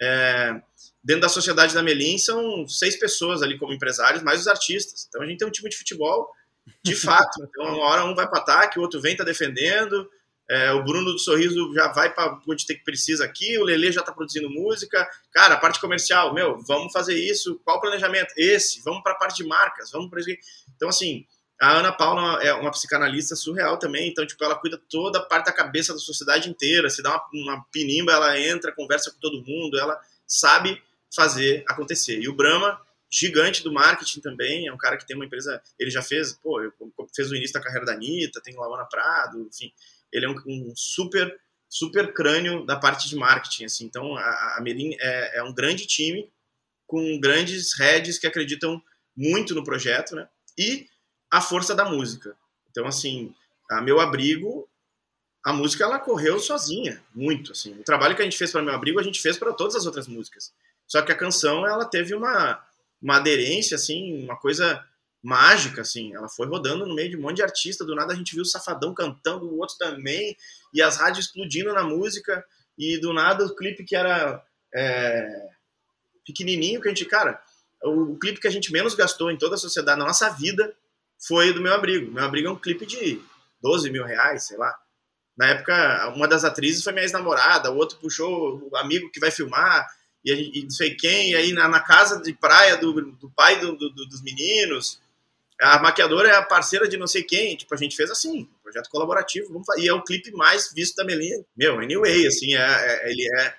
é, 0.00 0.60
dentro 1.02 1.22
da 1.22 1.28
sociedade 1.28 1.74
da 1.74 1.82
Melim 1.82 2.18
são 2.18 2.66
seis 2.68 2.96
pessoas 2.96 3.42
ali 3.42 3.58
como 3.58 3.72
empresários, 3.72 4.22
mais 4.22 4.40
os 4.40 4.46
artistas. 4.46 5.06
Então 5.08 5.22
a 5.22 5.26
gente 5.26 5.38
tem 5.38 5.48
um 5.48 5.50
time 5.50 5.68
de 5.68 5.76
futebol 5.76 6.30
de 6.82 6.94
fato. 6.96 7.42
Então 7.42 7.64
uma 7.64 7.84
hora 7.84 8.04
um 8.04 8.14
vai 8.14 8.28
para 8.28 8.40
ataque, 8.40 8.78
o 8.78 8.82
outro 8.82 9.00
vem 9.00 9.16
tá 9.16 9.24
defendendo. 9.24 10.08
É, 10.50 10.72
o 10.72 10.82
Bruno 10.82 11.12
do 11.12 11.18
Sorriso 11.18 11.74
já 11.74 11.88
vai 11.92 12.12
para 12.12 12.40
onde 12.48 12.64
tem 12.64 12.76
que 12.76 12.82
precisa 12.82 13.22
aqui, 13.22 13.58
o 13.58 13.64
Lele 13.64 13.92
já 13.92 14.00
está 14.00 14.12
produzindo 14.12 14.48
música. 14.48 15.06
Cara, 15.30 15.54
a 15.54 15.58
parte 15.58 15.78
comercial, 15.78 16.32
meu, 16.32 16.58
vamos 16.66 16.90
fazer 16.90 17.14
isso. 17.14 17.60
Qual 17.62 17.76
o 17.76 17.80
planejamento? 17.80 18.32
Esse. 18.34 18.80
Vamos 18.82 19.02
para 19.02 19.12
a 19.12 19.16
parte 19.16 19.42
de 19.42 19.46
marcas, 19.46 19.90
vamos 19.90 20.08
para 20.08 20.22
Então 20.74 20.88
assim, 20.88 21.26
a 21.60 21.78
Ana 21.78 21.92
Paula 21.92 22.42
é 22.42 22.52
uma 22.54 22.70
psicanalista 22.70 23.34
surreal 23.34 23.78
também, 23.78 24.08
então, 24.08 24.24
tipo, 24.24 24.42
ela 24.44 24.54
cuida 24.54 24.80
toda 24.88 25.18
a 25.18 25.22
parte 25.22 25.46
da 25.46 25.52
cabeça 25.52 25.92
da 25.92 25.98
sociedade 25.98 26.48
inteira. 26.48 26.88
Se 26.88 27.02
dá 27.02 27.10
uma, 27.10 27.28
uma 27.32 27.64
pinimba, 27.72 28.12
ela 28.12 28.38
entra, 28.40 28.72
conversa 28.72 29.10
com 29.10 29.18
todo 29.18 29.44
mundo, 29.44 29.78
ela 29.78 30.00
sabe 30.26 30.80
fazer 31.14 31.64
acontecer. 31.68 32.20
E 32.20 32.28
o 32.28 32.34
Brahma, 32.34 32.80
gigante 33.10 33.64
do 33.64 33.72
marketing 33.72 34.20
também, 34.20 34.68
é 34.68 34.72
um 34.72 34.76
cara 34.76 34.96
que 34.96 35.06
tem 35.06 35.16
uma 35.16 35.24
empresa, 35.24 35.60
ele 35.78 35.90
já 35.90 36.02
fez, 36.02 36.32
pô, 36.34 36.60
fez 37.14 37.30
o 37.30 37.34
início 37.34 37.54
da 37.54 37.60
carreira 37.60 37.86
da 37.86 37.94
Anitta, 37.94 38.40
tem 38.40 38.54
Laona 38.54 38.84
Prado, 38.84 39.40
enfim, 39.40 39.72
ele 40.12 40.26
é 40.26 40.28
um, 40.28 40.36
um, 40.46 40.72
super, 40.76 41.36
super 41.68 42.12
crânio 42.12 42.64
da 42.64 42.76
parte 42.76 43.08
de 43.08 43.16
marketing, 43.16 43.64
assim. 43.64 43.84
Então, 43.84 44.16
a, 44.16 44.56
a 44.58 44.60
Merin 44.62 44.96
é, 45.00 45.38
é 45.38 45.42
um 45.42 45.52
grande 45.52 45.86
time 45.86 46.30
com 46.86 47.18
grandes 47.18 47.76
heads 47.78 48.18
que 48.18 48.26
acreditam 48.26 48.80
muito 49.16 49.54
no 49.54 49.64
projeto, 49.64 50.14
né? 50.14 50.28
E 50.56 50.88
a 51.30 51.40
força 51.40 51.74
da 51.74 51.84
música. 51.84 52.36
Então, 52.70 52.86
assim, 52.86 53.34
a 53.70 53.80
Meu 53.80 54.00
Abrigo, 54.00 54.68
a 55.44 55.52
música 55.52 55.84
ela 55.84 55.98
correu 55.98 56.38
sozinha, 56.38 57.02
muito, 57.14 57.52
assim. 57.52 57.72
O 57.78 57.84
trabalho 57.84 58.14
que 58.14 58.22
a 58.22 58.24
gente 58.24 58.38
fez 58.38 58.50
para 58.50 58.62
Meu 58.62 58.74
Abrigo, 58.74 58.98
a 58.98 59.02
gente 59.02 59.20
fez 59.20 59.36
para 59.36 59.52
todas 59.52 59.76
as 59.76 59.86
outras 59.86 60.06
músicas. 60.06 60.52
Só 60.86 61.02
que 61.02 61.12
a 61.12 61.16
canção, 61.16 61.66
ela 61.66 61.84
teve 61.84 62.14
uma, 62.14 62.62
uma 63.00 63.16
aderência, 63.16 63.74
assim, 63.74 64.24
uma 64.24 64.36
coisa 64.36 64.84
mágica, 65.22 65.82
assim. 65.82 66.14
Ela 66.14 66.28
foi 66.28 66.46
rodando 66.46 66.86
no 66.86 66.94
meio 66.94 67.10
de 67.10 67.16
um 67.16 67.20
monte 67.20 67.36
de 67.36 67.42
artista. 67.42 67.84
Do 67.84 67.94
nada 67.94 68.12
a 68.12 68.16
gente 68.16 68.34
viu 68.34 68.42
o 68.42 68.46
Safadão 68.46 68.94
cantando, 68.94 69.46
o 69.46 69.58
outro 69.58 69.76
também, 69.76 70.36
e 70.72 70.80
as 70.80 70.96
rádios 70.96 71.26
explodindo 71.26 71.72
na 71.72 71.84
música. 71.84 72.44
E 72.76 72.98
do 72.98 73.12
nada 73.12 73.44
o 73.44 73.54
clipe 73.54 73.84
que 73.84 73.96
era 73.96 74.42
é, 74.74 75.48
pequenininho, 76.24 76.80
que 76.80 76.88
a 76.88 76.90
gente, 76.90 77.04
cara, 77.04 77.40
o, 77.82 78.16
clipe 78.18 78.40
que 78.40 78.48
a 78.48 78.50
gente 78.50 78.72
menos 78.72 78.94
gastou 78.94 79.30
em 79.30 79.36
toda 79.36 79.54
a 79.54 79.58
sociedade, 79.58 79.98
na 79.98 80.06
nossa 80.06 80.28
vida, 80.30 80.74
foi 81.26 81.52
do 81.52 81.60
Meu 81.60 81.74
Abrigo. 81.74 82.10
Meu 82.12 82.24
Abrigo 82.24 82.48
é 82.48 82.50
um 82.50 82.58
clipe 82.58 82.86
de 82.86 83.20
12 83.60 83.90
mil 83.90 84.04
reais, 84.04 84.46
sei 84.46 84.56
lá. 84.56 84.76
Na 85.36 85.48
época, 85.48 86.12
uma 86.16 86.26
das 86.26 86.44
atrizes 86.44 86.82
foi 86.82 86.92
minha 86.92 87.04
ex-namorada, 87.04 87.70
o 87.70 87.76
outro 87.76 87.98
puxou 87.98 88.68
o 88.70 88.76
amigo 88.76 89.10
que 89.10 89.20
vai 89.20 89.30
filmar, 89.30 89.86
e, 90.24 90.60
e 90.60 90.62
não 90.64 90.70
sei 90.70 90.94
quem, 90.96 91.30
e 91.30 91.36
aí 91.36 91.52
na, 91.52 91.68
na 91.68 91.80
casa 91.80 92.20
de 92.20 92.32
praia 92.32 92.76
do, 92.76 93.12
do 93.12 93.30
pai 93.30 93.60
do, 93.60 93.76
do, 93.76 93.90
dos 93.90 94.20
meninos, 94.20 95.00
a 95.60 95.78
maquiadora 95.78 96.28
é 96.28 96.34
a 96.34 96.42
parceira 96.42 96.88
de 96.88 96.96
não 96.96 97.06
sei 97.06 97.22
quem, 97.22 97.56
tipo, 97.56 97.72
a 97.74 97.78
gente 97.78 97.96
fez 97.96 98.10
assim, 98.10 98.48
projeto 98.62 98.90
colaborativo, 98.90 99.52
vamos 99.52 99.66
fazer, 99.66 99.82
e 99.82 99.88
é 99.88 99.92
o 99.92 100.02
clipe 100.02 100.30
mais 100.32 100.72
visto 100.72 100.96
da 100.96 101.04
Melinha. 101.04 101.44
Meu, 101.56 101.78
anyway, 101.78 102.26
assim, 102.26 102.54
é, 102.54 102.60
é, 102.60 103.10
ele 103.10 103.24
é... 103.38 103.54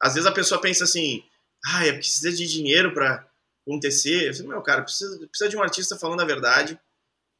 Às 0.00 0.14
vezes 0.14 0.26
a 0.26 0.32
pessoa 0.32 0.60
pensa 0.60 0.84
assim, 0.84 1.22
ah, 1.66 1.80
precisa 1.92 2.32
de 2.32 2.46
dinheiro 2.46 2.94
para 2.94 3.26
acontecer. 3.66 4.28
Eu 4.28 4.34
falo, 4.34 4.48
meu, 4.48 4.62
cara, 4.62 4.82
precisa, 4.82 5.18
precisa 5.28 5.50
de 5.50 5.56
um 5.56 5.62
artista 5.62 5.96
falando 5.96 6.20
a 6.20 6.24
verdade, 6.24 6.78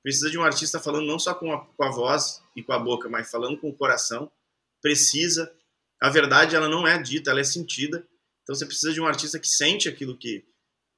Precisa 0.02 0.30
de 0.30 0.38
um 0.38 0.42
artista 0.42 0.80
falando 0.80 1.06
não 1.06 1.18
só 1.18 1.34
com 1.34 1.52
a, 1.52 1.64
com 1.64 1.84
a 1.84 1.90
voz 1.90 2.42
e 2.56 2.62
com 2.62 2.72
a 2.72 2.78
boca, 2.78 3.08
mas 3.08 3.30
falando 3.30 3.58
com 3.58 3.68
o 3.68 3.76
coração. 3.76 4.30
Precisa. 4.80 5.52
A 6.00 6.08
verdade, 6.08 6.56
ela 6.56 6.68
não 6.68 6.86
é 6.86 7.00
dita, 7.00 7.30
ela 7.30 7.40
é 7.40 7.44
sentida. 7.44 8.06
Então 8.42 8.54
você 8.54 8.64
precisa 8.64 8.92
de 8.92 9.00
um 9.00 9.06
artista 9.06 9.38
que 9.38 9.48
sente 9.48 9.88
aquilo 9.88 10.16
que. 10.16 10.44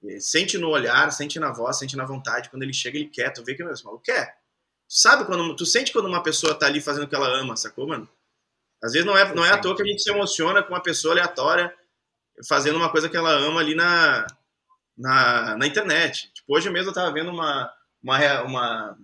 Eh, 0.05 0.21
sente 0.21 0.57
no 0.57 0.69
olhar, 0.69 1.11
sente 1.11 1.41
na 1.41 1.53
voz, 1.53 1.79
sente 1.79 1.97
na 1.97 2.05
vontade. 2.05 2.49
Quando 2.49 2.63
ele 2.63 2.73
chega, 2.73 2.97
ele 2.97 3.09
quer. 3.09 3.31
Tu 3.33 3.43
vê 3.43 3.55
que 3.55 3.63
esse 3.65 3.85
maluco 3.85 4.05
quer. 4.05 4.37
Sabe 4.89 5.25
quando. 5.25 5.57
Tu 5.57 5.67
sente 5.67 5.93
quando 5.93 6.07
uma 6.07 6.23
pessoa 6.23 6.55
tá 6.55 6.67
ali 6.67 6.81
fazendo 6.81 7.05
o 7.05 7.09
que 7.09 7.17
ela 7.17 7.29
ama, 7.29 7.57
sacou, 7.57 7.89
mano? 7.89 8.09
Às 8.83 8.93
vezes 8.93 9.07
não 9.07 9.17
é, 9.17 9.35
não 9.35 9.45
é 9.45 9.51
à 9.51 9.59
toa 9.59 9.77
que 9.77 9.83
a 9.83 9.87
gente 9.87 10.03
se 10.03 10.11
emociona 10.11 10.63
com 10.63 10.75
uma 10.75 10.83
pessoa 10.83 11.15
aleatória 11.15 11.75
fazendo 12.49 12.77
uma 12.77 12.91
coisa 12.91 13.09
que 13.09 13.17
ela 13.17 13.31
ama 13.31 13.61
ali 13.61 13.75
na, 13.75 14.27
na, 14.97 15.57
na 15.57 15.67
internet. 15.67 16.33
Tipo, 16.33 16.57
hoje 16.57 16.71
mesmo 16.71 16.91
eu 16.91 16.95
tava 16.95 17.13
vendo 17.13 17.31
uma, 17.31 17.73
uma, 18.03 18.43
uma 18.43 18.99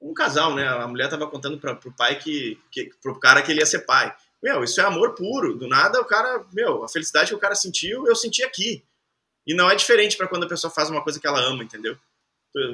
um 0.00 0.14
casal, 0.14 0.54
né? 0.54 0.66
A 0.66 0.86
mulher 0.86 1.10
tava 1.10 1.26
contando 1.26 1.58
para 1.58 1.74
pro 1.74 1.92
pai 1.92 2.18
que, 2.18 2.58
que 2.70 2.90
pro 3.02 3.18
cara 3.18 3.42
que 3.42 3.50
ele 3.52 3.60
ia 3.60 3.66
ser 3.66 3.80
pai. 3.80 4.14
Meu, 4.42 4.64
isso 4.64 4.80
é 4.80 4.84
amor 4.84 5.14
puro. 5.14 5.56
Do 5.56 5.68
nada 5.68 6.00
o 6.00 6.04
cara, 6.04 6.44
meu, 6.52 6.82
a 6.82 6.88
felicidade 6.88 7.28
que 7.28 7.34
o 7.34 7.40
cara 7.40 7.54
sentiu, 7.54 8.06
eu 8.06 8.16
senti 8.16 8.42
aqui. 8.42 8.82
E 9.46 9.54
não 9.54 9.70
é 9.70 9.74
diferente 9.74 10.16
para 10.16 10.28
quando 10.28 10.44
a 10.44 10.48
pessoa 10.48 10.70
faz 10.70 10.88
uma 10.88 11.02
coisa 11.02 11.20
que 11.20 11.26
ela 11.26 11.40
ama, 11.40 11.62
entendeu? 11.62 11.98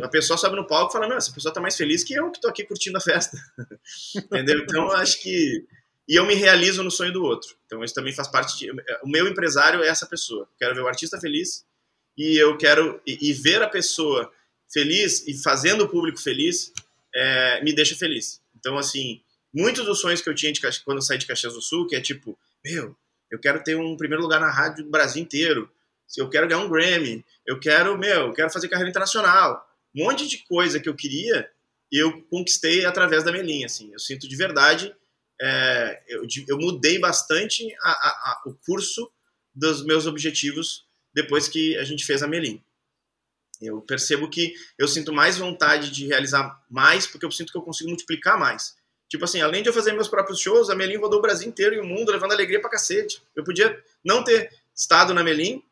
A 0.03 0.09
pessoa 0.09 0.38
sobe 0.38 0.57
no 0.57 0.66
palco 0.66 0.90
e 0.90 0.92
fala: 0.92 1.09
Meu, 1.09 1.18
essa 1.18 1.32
pessoa 1.32 1.53
tá 1.53 1.61
mais 1.61 1.76
feliz 1.76 2.03
que 2.03 2.14
eu 2.14 2.30
que 2.30 2.40
tô 2.40 2.49
aqui 2.49 2.64
curtindo 2.64 2.97
a 2.97 3.01
festa. 3.01 3.36
entendeu? 4.16 4.61
Então 4.61 4.90
acho 4.92 5.20
que. 5.20 5.66
E 6.09 6.14
eu 6.14 6.24
me 6.24 6.34
realizo 6.34 6.84
no 6.84 6.90
sonho 6.90 7.12
do 7.12 7.22
outro. 7.22 7.57
Então 7.66 7.82
isso 7.82 7.94
também 7.94 8.14
faz 8.14 8.28
parte 8.28 8.57
de. 8.57 8.70
O 9.03 9.09
meu 9.09 9.26
empresário 9.26 9.82
é 9.82 9.88
essa 9.88 10.07
pessoa. 10.07 10.49
quero 10.59 10.74
ver 10.74 10.80
o 10.80 10.88
artista 10.88 11.20
feliz 11.20 11.66
e 12.16 12.40
eu 12.40 12.57
quero. 12.57 13.01
E, 13.07 13.30
e 13.30 13.32
ver 13.34 13.62
a 13.62 13.68
pessoa 13.68 14.32
feliz 14.73 15.27
e 15.27 15.41
fazendo 15.43 15.85
o 15.85 15.89
público 15.89 16.21
feliz 16.21 16.73
é, 17.14 17.62
me 17.62 17.75
deixa 17.75 17.97
feliz. 17.97 18.41
Então, 18.59 18.77
assim, 18.77 19.21
muitos 19.53 19.85
dos 19.85 20.01
sonhos 20.01 20.21
que 20.21 20.29
eu 20.29 20.35
tinha 20.35 20.53
de, 20.53 20.61
quando 20.85 20.99
eu 20.99 21.03
saí 21.03 21.19
de 21.19 21.27
Caxias 21.27 21.55
do 21.55 21.62
Sul, 21.62 21.87
que 21.87 21.97
é 21.97 22.01
tipo, 22.01 22.39
meu, 22.64 22.97
eu 23.31 23.39
quero 23.39 23.62
ter 23.62 23.77
um 23.77 23.97
primeiro 23.97 24.23
lugar 24.23 24.41
na 24.41 24.51
rádio 24.51 24.85
do 24.85 24.91
Brasil 24.91 25.23
inteiro, 25.23 25.71
eu 26.17 26.31
quero 26.31 26.47
ganhar 26.47 26.62
um 26.62 26.69
Grammy, 26.69 27.25
eu 27.47 27.59
quero, 27.59 27.99
meu, 27.99 28.29
eu 28.29 28.33
quero 28.33 28.51
fazer 28.51 28.69
carreira 28.69 28.91
internacional. 28.91 29.67
Um 29.95 30.05
monte 30.05 30.27
de 30.29 30.39
coisa 30.39 30.79
que 30.79 30.89
eu 30.89 30.95
queria, 30.95 31.51
eu 31.91 32.23
conquistei 32.23 32.85
através 32.85 33.25
da 33.25 33.33
Melinha, 33.33 33.67
assim. 33.67 33.93
Eu 33.93 33.99
sinto 33.99 34.29
de 34.29 34.37
verdade, 34.37 34.95
é, 35.41 36.03
eu, 36.09 36.27
eu, 36.49 36.59
mudei 36.59 36.99
bastante 36.99 37.67
a, 37.81 37.91
a, 37.91 38.09
a, 38.09 38.43
o 38.47 38.55
curso 38.55 39.11
dos 39.55 39.85
meus 39.85 40.07
objetivos 40.07 40.87
depois 41.14 41.49
que 41.49 41.77
a 41.77 41.85
gente 41.85 42.05
fez 42.05 42.23
a 42.23 42.29
Melinha. 42.29 42.62
Eu 43.61 43.81
percebo 43.81 44.29
que 44.29 44.55
eu 44.79 44.87
sinto 44.87 45.13
mais 45.13 45.39
vontade 45.39 45.91
de 45.91 46.07
realizar 46.07 46.63
mais, 46.71 47.07
porque 47.07 47.25
eu 47.25 47.31
sinto 47.31 47.53
que 47.53 47.59
eu 47.59 47.63
consigo 47.63 47.89
multiplicar 47.89 48.39
mais. 48.39 48.77
Tipo 49.09 49.25
assim, 49.25 49.41
além 49.41 49.63
de 49.63 49.69
eu 49.69 49.73
fazer 49.73 49.93
meus 49.93 50.09
próprios 50.09 50.41
shows, 50.41 50.69
a 50.69 50.75
Melim 50.75 50.97
rodou 50.97 51.21
o 51.21 51.23
Brasil 51.23 51.49
inteiro 51.49 51.75
e 51.75 51.81
o 51.81 51.85
mundo, 51.85 52.11
levando 52.13 52.33
alegria 52.33 52.61
pra 52.61 52.71
cacete. 52.71 53.23
Eu 53.35 53.45
podia 53.45 53.79
não 54.05 54.23
ter 54.25 54.53
estado 54.75 55.15
na 55.15 55.23
Melim 55.23 55.63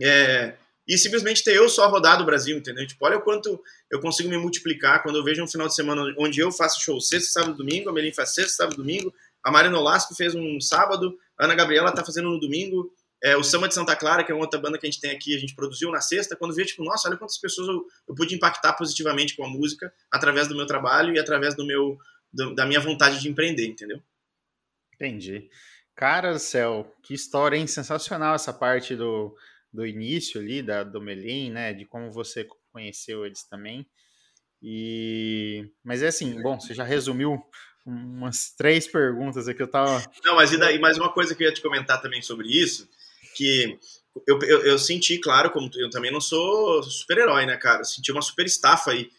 é, 0.00 0.54
e 0.86 0.96
simplesmente 0.96 1.44
ter 1.44 1.56
eu 1.56 1.68
só 1.68 1.88
rodado 1.88 2.22
o 2.22 2.26
Brasil, 2.26 2.56
entendeu? 2.56 2.86
Tipo, 2.86 3.04
olha 3.04 3.18
o 3.18 3.20
quanto 3.20 3.62
eu 3.90 4.00
consigo 4.00 4.28
me 4.28 4.38
multiplicar 4.38 5.02
quando 5.02 5.16
eu 5.16 5.24
vejo 5.24 5.42
um 5.42 5.48
final 5.48 5.66
de 5.66 5.74
semana 5.74 6.02
onde 6.18 6.40
eu 6.40 6.50
faço 6.52 6.80
show 6.80 7.00
sexta, 7.00 7.40
sábado 7.40 7.56
domingo, 7.56 7.90
a 7.90 7.92
Melim 7.92 8.12
faz 8.12 8.34
sexta, 8.34 8.58
sábado 8.58 8.76
domingo, 8.76 9.12
a 9.44 9.50
Marina 9.50 9.78
Olasco 9.78 10.14
fez 10.14 10.34
um 10.34 10.60
sábado, 10.60 11.18
a 11.38 11.44
Ana 11.44 11.54
Gabriela 11.54 11.92
tá 11.92 12.04
fazendo 12.04 12.30
no 12.30 12.38
domingo, 12.38 12.92
é, 13.22 13.36
o 13.36 13.44
Samba 13.44 13.68
de 13.68 13.74
Santa 13.74 13.94
Clara, 13.94 14.24
que 14.24 14.32
é 14.32 14.34
uma 14.34 14.44
outra 14.44 14.58
banda 14.58 14.76
que 14.76 14.86
a 14.86 14.90
gente 14.90 15.00
tem 15.00 15.12
aqui, 15.12 15.36
a 15.36 15.38
gente 15.38 15.54
produziu 15.54 15.90
na 15.90 16.00
sexta, 16.00 16.34
quando 16.34 16.54
vê, 16.54 16.64
tipo, 16.64 16.82
nossa, 16.82 17.08
olha 17.08 17.16
quantas 17.16 17.38
pessoas 17.38 17.68
eu, 17.68 17.86
eu 18.08 18.14
pude 18.14 18.34
impactar 18.34 18.72
positivamente 18.72 19.36
com 19.36 19.44
a 19.44 19.48
música 19.48 19.92
através 20.10 20.48
do 20.48 20.56
meu 20.56 20.66
trabalho 20.66 21.14
e 21.14 21.18
através 21.18 21.54
do 21.54 21.64
meu, 21.64 21.96
do, 22.32 22.54
da 22.54 22.66
minha 22.66 22.80
vontade 22.80 23.20
de 23.20 23.28
empreender, 23.28 23.66
entendeu? 23.66 24.02
Entendi. 24.94 25.48
Cara 25.94 26.32
do 26.32 26.38
céu, 26.38 26.92
que 27.02 27.14
história, 27.14 27.56
hein? 27.56 27.66
Sensacional 27.66 28.34
essa 28.34 28.52
parte 28.52 28.96
do, 28.96 29.36
do 29.72 29.86
início 29.86 30.40
ali, 30.40 30.60
da, 30.60 30.82
do 30.82 31.00
Melim, 31.00 31.50
né? 31.50 31.72
De 31.72 31.84
como 31.84 32.10
você 32.10 32.46
conheceu 32.72 33.24
eles 33.24 33.44
também. 33.44 33.86
E... 34.60 35.68
Mas 35.84 36.02
é 36.02 36.08
assim, 36.08 36.40
bom, 36.40 36.58
você 36.58 36.74
já 36.74 36.84
resumiu 36.84 37.40
umas 37.84 38.52
três 38.56 38.86
perguntas 38.86 39.48
aqui, 39.48 39.60
eu 39.60 39.68
tava... 39.68 40.02
Não, 40.24 40.36
mas 40.36 40.52
e 40.52 40.56
daí, 40.56 40.78
mais 40.78 40.96
uma 40.96 41.12
coisa 41.12 41.34
que 41.34 41.42
eu 41.42 41.48
ia 41.48 41.54
te 41.54 41.60
comentar 41.60 42.00
também 42.00 42.22
sobre 42.22 42.48
isso, 42.48 42.88
que 43.34 43.78
eu, 44.26 44.38
eu, 44.42 44.62
eu 44.62 44.78
senti, 44.78 45.18
claro, 45.18 45.50
como 45.50 45.70
eu 45.76 45.90
também 45.90 46.12
não 46.12 46.20
sou 46.20 46.82
super-herói, 46.82 47.46
né, 47.46 47.56
cara? 47.56 47.80
Eu 47.80 47.84
senti 47.84 48.12
uma 48.12 48.22
super 48.22 48.44
estafa 48.44 48.90
aí, 48.90 49.10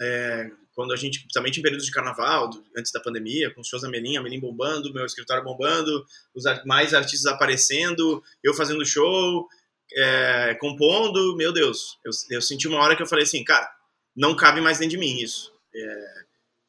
é, 0.00 0.50
quando 0.74 0.92
a 0.92 0.96
gente, 0.96 1.20
principalmente 1.20 1.60
em 1.60 1.62
períodos 1.62 1.86
de 1.86 1.92
carnaval, 1.92 2.48
do, 2.48 2.64
antes 2.76 2.90
da 2.90 3.00
pandemia, 3.00 3.52
com 3.52 3.60
os 3.60 3.68
shows 3.68 3.82
da 3.82 3.88
Melim, 3.88 4.16
a 4.16 4.22
Melim 4.22 4.40
bombando, 4.40 4.92
meu 4.94 5.04
escritório 5.04 5.44
bombando, 5.44 6.04
os 6.34 6.44
mais 6.64 6.94
artistas 6.94 7.30
aparecendo, 7.30 8.22
eu 8.42 8.54
fazendo 8.54 8.84
show, 8.86 9.46
é, 9.94 10.54
compondo, 10.54 11.36
meu 11.36 11.52
Deus, 11.52 11.98
eu, 12.04 12.10
eu, 12.30 12.40
senti 12.40 12.66
uma 12.66 12.78
hora 12.78 12.96
que 12.96 13.02
eu 13.02 13.06
falei 13.06 13.24
assim, 13.24 13.44
cara, 13.44 13.70
não 14.16 14.34
cabe 14.34 14.60
mais 14.60 14.78
dentro 14.78 14.92
de 14.92 14.98
mim 14.98 15.20
isso. 15.20 15.52
É, 15.74 16.14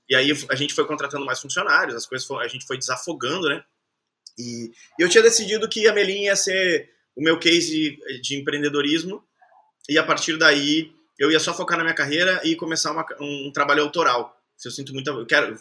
e 0.09 0.15
aí 0.15 0.31
a 0.49 0.55
gente 0.55 0.73
foi 0.73 0.85
contratando 0.85 1.25
mais 1.25 1.39
funcionários, 1.39 1.95
as 1.95 2.05
coisas 2.05 2.29
a 2.31 2.47
gente 2.47 2.65
foi 2.65 2.77
desafogando, 2.77 3.47
né? 3.47 3.63
E, 4.41 4.71
eu 4.99 5.09
tinha 5.09 5.23
decidido 5.23 5.69
que 5.69 5.87
a 5.87 5.93
Melim 5.93 6.23
ia 6.23 6.35
ser 6.35 6.89
o 7.15 7.21
meu 7.21 7.37
case 7.37 7.69
de, 7.69 8.21
de 8.21 8.35
empreendedorismo 8.35 9.23
e 9.89 9.97
a 9.97 10.03
partir 10.03 10.37
daí 10.37 10.91
eu 11.19 11.31
ia 11.31 11.39
só 11.39 11.53
focar 11.53 11.77
na 11.77 11.83
minha 11.83 11.95
carreira 11.95 12.41
e 12.43 12.55
começar 12.55 12.91
uma, 12.91 13.05
um 13.19 13.51
trabalho 13.51 13.83
autoral. 13.83 14.35
Se 14.57 14.67
eu 14.67 14.71
sinto 14.71 14.93
muito, 14.93 15.09
eu 15.09 15.25
quero, 15.25 15.59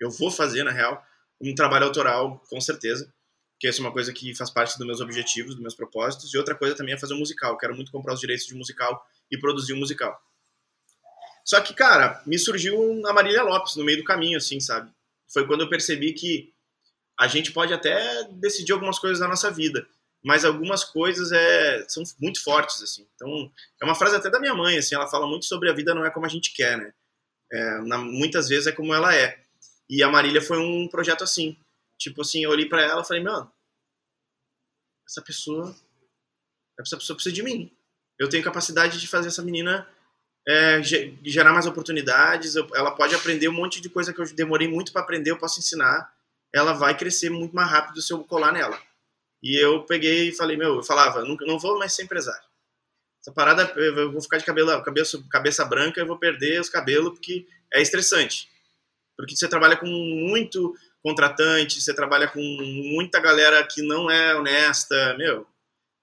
eu 0.00 0.10
vou 0.10 0.30
fazer 0.30 0.62
na 0.64 0.70
real 0.70 1.04
um 1.40 1.54
trabalho 1.54 1.86
autoral 1.86 2.42
com 2.48 2.60
certeza, 2.60 3.12
que 3.60 3.68
essa 3.68 3.80
é 3.80 3.82
uma 3.82 3.92
coisa 3.92 4.12
que 4.12 4.34
faz 4.34 4.50
parte 4.50 4.78
dos 4.78 4.86
meus 4.86 5.00
objetivos, 5.00 5.54
dos 5.54 5.62
meus 5.62 5.74
propósitos. 5.74 6.32
E 6.32 6.38
outra 6.38 6.54
coisa 6.54 6.74
também 6.74 6.94
é 6.94 6.98
fazer 6.98 7.14
um 7.14 7.18
musical. 7.18 7.52
Eu 7.52 7.58
quero 7.58 7.74
muito 7.74 7.92
comprar 7.92 8.14
os 8.14 8.20
direitos 8.20 8.46
de 8.46 8.54
musical 8.54 9.06
e 9.30 9.38
produzir 9.38 9.74
um 9.74 9.78
musical. 9.78 10.18
Só 11.44 11.60
que, 11.60 11.74
cara, 11.74 12.22
me 12.24 12.38
surgiu 12.38 13.06
a 13.06 13.12
Marília 13.12 13.42
Lopes 13.42 13.76
no 13.76 13.84
meio 13.84 13.98
do 13.98 14.04
caminho, 14.04 14.38
assim, 14.38 14.58
sabe? 14.60 14.90
Foi 15.28 15.46
quando 15.46 15.60
eu 15.60 15.68
percebi 15.68 16.12
que 16.14 16.53
a 17.18 17.26
gente 17.26 17.52
pode 17.52 17.72
até 17.72 18.24
decidir 18.32 18.72
algumas 18.72 18.98
coisas 18.98 19.20
na 19.20 19.28
nossa 19.28 19.50
vida, 19.50 19.86
mas 20.24 20.44
algumas 20.44 20.84
coisas 20.84 21.30
é, 21.32 21.86
são 21.88 22.02
muito 22.20 22.42
fortes, 22.42 22.82
assim. 22.82 23.06
Então, 23.14 23.50
é 23.80 23.84
uma 23.84 23.94
frase 23.94 24.16
até 24.16 24.30
da 24.30 24.40
minha 24.40 24.54
mãe, 24.54 24.78
assim, 24.78 24.94
ela 24.94 25.08
fala 25.08 25.26
muito 25.26 25.44
sobre 25.44 25.70
a 25.70 25.74
vida 25.74 25.94
não 25.94 26.04
é 26.04 26.10
como 26.10 26.26
a 26.26 26.28
gente 26.28 26.52
quer, 26.54 26.78
né? 26.78 26.92
É, 27.52 27.80
na, 27.82 27.98
muitas 27.98 28.48
vezes 28.48 28.66
é 28.66 28.72
como 28.72 28.94
ela 28.94 29.14
é. 29.14 29.38
E 29.88 30.02
a 30.02 30.08
Marília 30.08 30.40
foi 30.40 30.58
um 30.58 30.88
projeto 30.88 31.22
assim. 31.22 31.56
Tipo 31.98 32.22
assim, 32.22 32.42
eu 32.42 32.50
olhei 32.50 32.66
para 32.66 32.82
ela 32.82 33.02
e 33.02 33.06
falei, 33.06 33.22
mano, 33.22 33.50
essa 35.06 35.22
pessoa, 35.22 35.76
essa 36.80 36.96
pessoa 36.96 37.16
precisa 37.16 37.34
de 37.34 37.42
mim. 37.42 37.70
Eu 38.18 38.28
tenho 38.28 38.42
capacidade 38.42 38.98
de 38.98 39.06
fazer 39.06 39.28
essa 39.28 39.42
menina 39.42 39.86
é, 40.46 40.82
gerar 40.82 41.52
mais 41.52 41.66
oportunidades. 41.66 42.56
Eu, 42.56 42.66
ela 42.74 42.92
pode 42.92 43.14
aprender 43.14 43.48
um 43.48 43.52
monte 43.52 43.80
de 43.80 43.88
coisa 43.88 44.12
que 44.12 44.20
eu 44.20 44.34
demorei 44.34 44.68
muito 44.68 44.92
para 44.92 45.02
aprender, 45.02 45.30
eu 45.30 45.38
posso 45.38 45.58
ensinar. 45.58 46.13
Ela 46.54 46.72
vai 46.72 46.96
crescer 46.96 47.30
muito 47.30 47.54
mais 47.54 47.68
rápido 47.68 48.00
se 48.00 48.12
eu 48.12 48.22
colar 48.22 48.52
nela. 48.52 48.80
E 49.42 49.62
eu 49.62 49.84
peguei 49.84 50.28
e 50.28 50.36
falei, 50.36 50.56
meu, 50.56 50.76
eu 50.76 50.82
falava, 50.82 51.22
não, 51.24 51.36
não 51.40 51.58
vou 51.58 51.78
mais 51.78 51.92
ser 51.92 52.04
empresário. 52.04 52.46
Essa 53.20 53.32
parada, 53.32 53.62
eu 53.76 54.12
vou 54.12 54.20
ficar 54.20 54.38
de 54.38 54.44
cabelo, 54.44 54.82
cabeça, 54.82 55.22
cabeça 55.30 55.64
branca, 55.64 56.00
eu 56.00 56.06
vou 56.06 56.18
perder 56.18 56.60
os 56.60 56.68
cabelos, 56.68 57.14
porque 57.14 57.46
é 57.72 57.82
estressante. 57.82 58.48
Porque 59.16 59.34
você 59.34 59.48
trabalha 59.48 59.76
com 59.76 59.86
muito 59.86 60.74
contratante, 61.02 61.80
você 61.80 61.94
trabalha 61.94 62.28
com 62.28 62.40
muita 62.40 63.20
galera 63.20 63.66
que 63.66 63.82
não 63.82 64.10
é 64.10 64.34
honesta, 64.34 65.14
meu, 65.18 65.46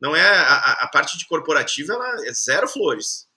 não 0.02 0.16
é, 0.16 0.22
a, 0.22 0.84
a 0.84 0.88
parte 0.88 1.18
de 1.18 1.26
corporativa, 1.28 1.94
ela 1.94 2.28
é 2.28 2.34
zero 2.34 2.68
flores. 2.68 3.28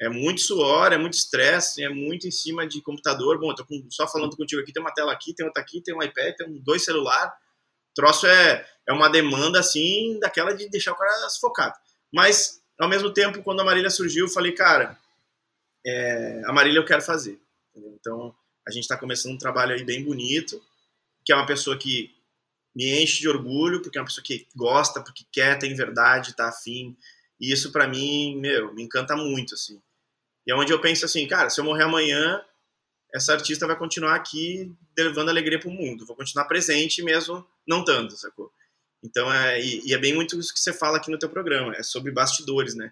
É 0.00 0.08
muito 0.08 0.40
suor, 0.40 0.92
é 0.92 0.98
muito 0.98 1.14
estresse, 1.14 1.82
é 1.82 1.88
muito 1.88 2.26
em 2.26 2.30
cima 2.30 2.66
de 2.66 2.80
computador. 2.80 3.38
Bom, 3.38 3.50
eu 3.50 3.54
tô 3.54 3.64
com, 3.64 3.86
só 3.90 4.06
falando 4.06 4.36
contigo 4.36 4.62
aqui, 4.62 4.72
tem 4.72 4.82
uma 4.82 4.94
tela 4.94 5.12
aqui, 5.12 5.34
tem 5.34 5.44
outra 5.44 5.60
aqui, 5.62 5.82
tem 5.82 5.94
um 5.94 6.02
iPad, 6.02 6.34
tem 6.36 6.62
dois 6.62 6.84
celulares 6.84 7.32
troço 7.98 8.28
é, 8.28 8.64
é 8.86 8.92
uma 8.92 9.08
demanda, 9.08 9.58
assim, 9.58 10.20
daquela 10.20 10.52
de 10.52 10.68
deixar 10.68 10.92
o 10.92 10.96
cara 10.96 11.28
sufocado. 11.28 11.74
Mas, 12.14 12.62
ao 12.78 12.88
mesmo 12.88 13.12
tempo, 13.12 13.42
quando 13.42 13.58
a 13.58 13.64
Marília 13.64 13.90
surgiu, 13.90 14.26
eu 14.26 14.32
falei, 14.32 14.52
cara, 14.52 14.96
é, 15.84 16.42
a 16.46 16.52
Marília 16.52 16.78
eu 16.78 16.84
quero 16.84 17.02
fazer. 17.02 17.40
Então, 17.74 18.32
a 18.66 18.70
gente 18.70 18.84
está 18.84 18.96
começando 18.96 19.32
um 19.32 19.38
trabalho 19.38 19.74
aí 19.74 19.82
bem 19.82 20.04
bonito, 20.04 20.62
que 21.24 21.32
é 21.32 21.34
uma 21.34 21.46
pessoa 21.46 21.76
que 21.76 22.14
me 22.72 23.02
enche 23.02 23.18
de 23.18 23.28
orgulho, 23.28 23.82
porque 23.82 23.98
é 23.98 24.00
uma 24.00 24.06
pessoa 24.06 24.24
que 24.24 24.46
gosta, 24.54 25.02
porque 25.02 25.24
quer, 25.32 25.58
tem 25.58 25.74
verdade, 25.74 26.36
tá 26.36 26.48
afim. 26.48 26.96
E 27.40 27.52
isso, 27.52 27.72
para 27.72 27.88
mim, 27.88 28.36
meu, 28.36 28.72
me 28.74 28.84
encanta 28.84 29.16
muito, 29.16 29.54
assim. 29.54 29.82
E 30.48 30.50
é 30.50 30.54
onde 30.54 30.72
eu 30.72 30.80
penso 30.80 31.04
assim, 31.04 31.26
cara, 31.28 31.50
se 31.50 31.60
eu 31.60 31.64
morrer 31.64 31.82
amanhã, 31.84 32.42
essa 33.14 33.34
artista 33.34 33.66
vai 33.66 33.76
continuar 33.76 34.14
aqui 34.14 34.74
levando 34.96 35.28
alegria 35.28 35.60
para 35.60 35.68
o 35.68 35.72
mundo, 35.72 36.06
vou 36.06 36.16
continuar 36.16 36.46
presente 36.46 37.02
mesmo 37.02 37.46
não 37.66 37.84
tanto, 37.84 38.16
sacou? 38.16 38.50
Então, 39.04 39.30
é, 39.30 39.60
e, 39.60 39.86
e, 39.86 39.92
é 39.92 39.98
bem 39.98 40.14
muito 40.14 40.40
isso 40.40 40.52
que 40.54 40.58
você 40.58 40.72
fala 40.72 40.96
aqui 40.96 41.10
no 41.10 41.18
teu 41.18 41.28
programa, 41.28 41.74
é 41.76 41.82
sobre 41.82 42.10
bastidores, 42.10 42.74
né? 42.74 42.90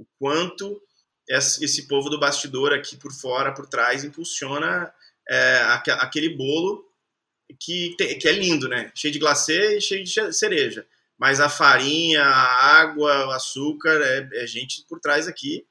O 0.00 0.04
quanto 0.18 0.82
esse 1.28 1.86
povo 1.86 2.10
do 2.10 2.18
bastidor 2.18 2.72
aqui 2.72 2.96
por 2.96 3.12
fora, 3.12 3.54
por 3.54 3.66
trás, 3.66 4.02
impulsiona 4.02 4.92
é, 5.28 5.58
aquele 6.00 6.30
bolo 6.30 6.84
que, 7.60 7.94
que 7.94 8.28
é 8.28 8.32
lindo, 8.32 8.68
né? 8.68 8.90
Cheio 8.96 9.12
de 9.12 9.20
glacê 9.20 9.78
e 9.78 9.80
cheio 9.80 10.04
de 10.04 10.32
cereja. 10.32 10.84
Mas 11.16 11.40
a 11.40 11.48
farinha, 11.48 12.22
a 12.22 12.80
água, 12.80 13.28
o 13.28 13.30
açúcar, 13.30 14.00
é, 14.02 14.42
é 14.42 14.46
gente 14.46 14.84
por 14.88 15.00
trás 15.00 15.28
aqui, 15.28 15.64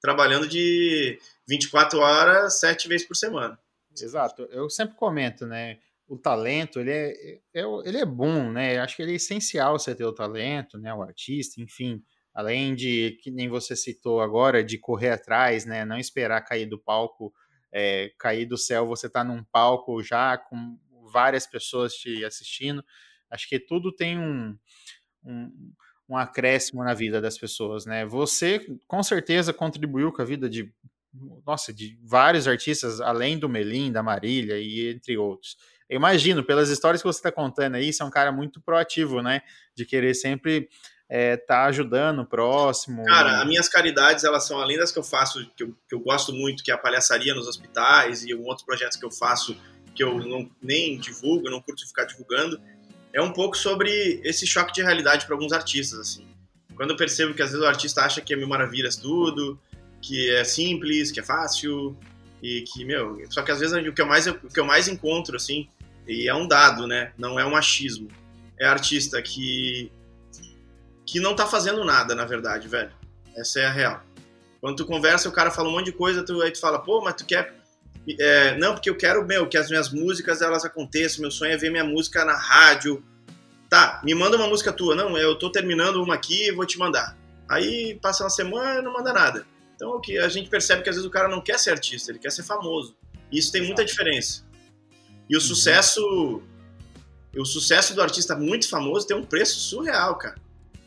trabalhando 0.00 0.48
de 0.48 1.18
24 1.48 1.98
horas, 1.98 2.60
sete 2.60 2.88
vezes 2.88 3.06
por 3.06 3.14
semana. 3.14 3.58
Exato. 4.00 4.42
Eu 4.50 4.68
sempre 4.70 4.96
comento, 4.96 5.46
né? 5.46 5.78
O 6.06 6.16
talento, 6.16 6.80
ele 6.80 6.90
é, 6.90 7.12
é, 7.54 7.62
ele 7.84 7.98
é 7.98 8.06
bom, 8.06 8.50
né? 8.50 8.78
Acho 8.78 8.96
que 8.96 9.02
ele 9.02 9.12
é 9.12 9.16
essencial 9.16 9.78
você 9.78 9.94
ter 9.94 10.04
o 10.04 10.14
talento, 10.14 10.78
né? 10.78 10.92
O 10.94 11.02
artista, 11.02 11.60
enfim. 11.60 12.02
Além 12.34 12.74
de, 12.74 13.18
que 13.22 13.30
nem 13.30 13.48
você 13.48 13.74
citou 13.74 14.20
agora, 14.20 14.62
de 14.62 14.78
correr 14.78 15.10
atrás, 15.10 15.64
né? 15.66 15.84
Não 15.84 15.98
esperar 15.98 16.40
cair 16.42 16.66
do 16.66 16.78
palco, 16.78 17.32
é, 17.72 18.12
cair 18.18 18.46
do 18.46 18.56
céu, 18.56 18.86
você 18.86 19.08
tá 19.08 19.24
num 19.24 19.44
palco 19.44 20.02
já 20.02 20.38
com 20.38 20.78
várias 21.12 21.46
pessoas 21.46 21.94
te 21.94 22.24
assistindo. 22.24 22.84
Acho 23.30 23.48
que 23.48 23.58
tudo 23.58 23.94
tem 23.94 24.18
um, 24.18 24.56
um, 25.24 25.72
um 26.08 26.16
acréscimo 26.16 26.82
na 26.82 26.94
vida 26.94 27.20
das 27.20 27.36
pessoas, 27.36 27.84
né? 27.84 28.06
Você 28.06 28.60
com 28.86 29.02
certeza 29.02 29.52
contribuiu 29.52 30.12
com 30.12 30.22
a 30.22 30.24
vida 30.24 30.48
de 30.48 30.72
nossa, 31.46 31.72
de 31.72 31.98
vários 32.02 32.46
artistas, 32.46 33.00
além 33.00 33.38
do 33.38 33.48
Melim, 33.48 33.90
da 33.90 34.02
Marília 34.02 34.58
e 34.58 34.90
entre 34.90 35.16
outros. 35.16 35.56
Eu 35.88 35.96
imagino, 35.96 36.44
pelas 36.44 36.68
histórias 36.68 37.00
que 37.00 37.08
você 37.08 37.18
está 37.18 37.32
contando 37.32 37.76
aí, 37.76 37.92
você 37.92 38.02
é 38.02 38.06
um 38.06 38.10
cara 38.10 38.30
muito 38.30 38.60
proativo, 38.60 39.22
né? 39.22 39.40
De 39.74 39.86
querer 39.86 40.14
sempre 40.14 40.68
estar 41.08 41.08
é, 41.08 41.36
tá 41.36 41.64
ajudando 41.64 42.20
o 42.20 42.26
próximo. 42.26 43.04
Cara, 43.04 43.40
as 43.40 43.48
minhas 43.48 43.68
caridades, 43.68 44.22
elas 44.22 44.46
são 44.46 44.60
além 44.60 44.76
das 44.76 44.92
que 44.92 44.98
eu 44.98 45.02
faço, 45.02 45.50
que 45.56 45.64
eu, 45.64 45.74
que 45.88 45.94
eu 45.94 46.00
gosto 46.00 46.32
muito, 46.32 46.62
que 46.62 46.70
é 46.70 46.74
a 46.74 46.78
palhaçaria 46.78 47.34
nos 47.34 47.48
hospitais 47.48 48.22
e 48.24 48.34
outros 48.34 48.64
projetos 48.64 48.98
que 48.98 49.04
eu 49.04 49.10
faço 49.10 49.56
que 49.94 50.04
eu 50.04 50.16
não, 50.20 50.48
nem 50.62 50.96
divulgo, 50.96 51.50
não 51.50 51.60
curto 51.60 51.84
ficar 51.84 52.04
divulgando, 52.04 52.60
é 53.12 53.22
um 53.22 53.32
pouco 53.32 53.56
sobre 53.56 54.20
esse 54.24 54.46
choque 54.46 54.72
de 54.72 54.82
realidade 54.82 55.26
para 55.26 55.34
alguns 55.34 55.52
artistas, 55.52 55.98
assim. 55.98 56.26
Quando 56.76 56.90
eu 56.90 56.96
percebo 56.96 57.34
que 57.34 57.42
às 57.42 57.50
vezes 57.50 57.64
o 57.64 57.68
artista 57.68 58.02
acha 58.02 58.20
que 58.20 58.32
é 58.32 58.36
mil 58.36 58.48
maravilhas 58.48 58.96
tudo, 58.96 59.58
que 60.00 60.30
é 60.30 60.44
simples, 60.44 61.10
que 61.10 61.20
é 61.20 61.22
fácil 61.22 61.96
e 62.42 62.62
que, 62.62 62.84
meu, 62.84 63.20
só 63.30 63.42
que 63.42 63.50
às 63.50 63.58
vezes 63.58 63.76
o 63.76 63.92
que 63.92 64.00
eu 64.00 64.06
mais, 64.06 64.26
o 64.26 64.34
que 64.34 64.60
eu 64.60 64.64
mais 64.64 64.86
encontro, 64.86 65.36
assim, 65.36 65.68
e 66.06 66.28
é 66.28 66.34
um 66.34 66.46
dado, 66.46 66.86
né, 66.86 67.12
não 67.18 67.38
é 67.38 67.44
um 67.44 67.56
achismo, 67.56 68.08
é 68.58 68.66
artista 68.66 69.20
que 69.20 69.90
que 71.04 71.18
não 71.18 71.34
tá 71.34 71.46
fazendo 71.46 71.82
nada, 71.86 72.14
na 72.14 72.26
verdade, 72.26 72.68
velho. 72.68 72.92
Essa 73.34 73.60
é 73.60 73.64
a 73.64 73.72
real. 73.72 74.02
Quando 74.60 74.76
tu 74.76 74.84
conversa, 74.84 75.26
o 75.26 75.32
cara 75.32 75.50
fala 75.50 75.70
um 75.70 75.72
monte 75.72 75.86
de 75.86 75.92
coisa, 75.92 76.22
tu, 76.22 76.42
aí 76.42 76.50
tu 76.50 76.60
fala, 76.60 76.78
pô, 76.78 77.00
mas 77.00 77.14
tu 77.14 77.24
quer... 77.24 77.57
É, 78.18 78.56
não, 78.56 78.74
porque 78.74 78.88
eu 78.88 78.96
quero, 78.96 79.26
meu, 79.26 79.48
que 79.48 79.58
as 79.58 79.68
minhas 79.68 79.90
músicas, 79.90 80.40
elas 80.40 80.64
aconteçam, 80.64 81.20
meu 81.20 81.30
sonho 81.30 81.52
é 81.52 81.56
ver 81.56 81.70
minha 81.70 81.84
música 81.84 82.24
na 82.24 82.36
rádio. 82.36 83.02
Tá, 83.68 84.00
me 84.04 84.14
manda 84.14 84.36
uma 84.36 84.46
música 84.46 84.72
tua. 84.72 84.94
Não, 84.94 85.16
eu 85.18 85.36
tô 85.36 85.50
terminando 85.50 86.02
uma 86.02 86.14
aqui 86.14 86.48
e 86.48 86.52
vou 86.52 86.64
te 86.64 86.78
mandar. 86.78 87.16
Aí 87.48 87.98
passa 88.00 88.24
uma 88.24 88.30
semana 88.30 88.80
e 88.80 88.82
não 88.82 88.92
manda 88.92 89.12
nada. 89.12 89.46
Então, 89.74 89.90
o 89.90 90.00
que 90.00 90.18
a 90.18 90.28
gente 90.28 90.48
percebe 90.48 90.82
que 90.82 90.88
às 90.88 90.96
vezes 90.96 91.08
o 91.08 91.12
cara 91.12 91.28
não 91.28 91.40
quer 91.40 91.58
ser 91.58 91.70
artista, 91.70 92.10
ele 92.10 92.18
quer 92.18 92.32
ser 92.32 92.42
famoso. 92.42 92.96
E 93.30 93.38
isso 93.38 93.52
tem 93.52 93.62
muita 93.62 93.84
diferença. 93.84 94.44
E 95.28 95.36
o 95.36 95.38
uhum. 95.38 95.44
sucesso, 95.44 96.42
o 97.36 97.44
sucesso 97.44 97.94
do 97.94 98.02
artista 98.02 98.34
muito 98.34 98.68
famoso 98.68 99.06
tem 99.06 99.16
um 99.16 99.24
preço 99.24 99.60
surreal, 99.60 100.16
cara. 100.16 100.36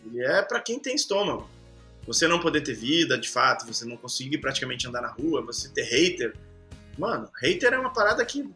Ele 0.05 0.24
é 0.24 0.41
para 0.41 0.59
quem 0.59 0.80
tem 0.80 0.95
estômago. 0.95 1.49
Você 2.07 2.28
não 2.28 2.39
poder 2.39 2.61
ter 2.61 2.74
vida, 2.74 3.17
de 3.17 3.30
fato, 3.30 3.65
você 3.65 3.86
não 3.86 3.95
conseguir 3.95 4.39
praticamente 4.39 4.88
andar 4.88 5.01
na 5.01 5.09
rua, 5.09 5.41
você 5.41 5.69
ter 5.69 5.84
hater. 5.84 6.34
Mano, 6.98 7.30
hater 7.42 7.74
é 7.74 7.80
uma 7.80 7.94
parada 7.94 8.24
que 8.26 8.50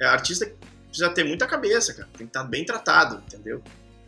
é 0.00 0.06
artista 0.06 0.50
precisa 0.86 1.10
ter 1.10 1.24
muita 1.24 1.46
cabeça, 1.46 1.94
cara. 1.94 2.08
Tem 2.16 2.26
que 2.26 2.30
estar 2.30 2.42
tá 2.42 2.48
bem 2.48 2.64
tratado, 2.64 3.22
entendeu? 3.26 3.62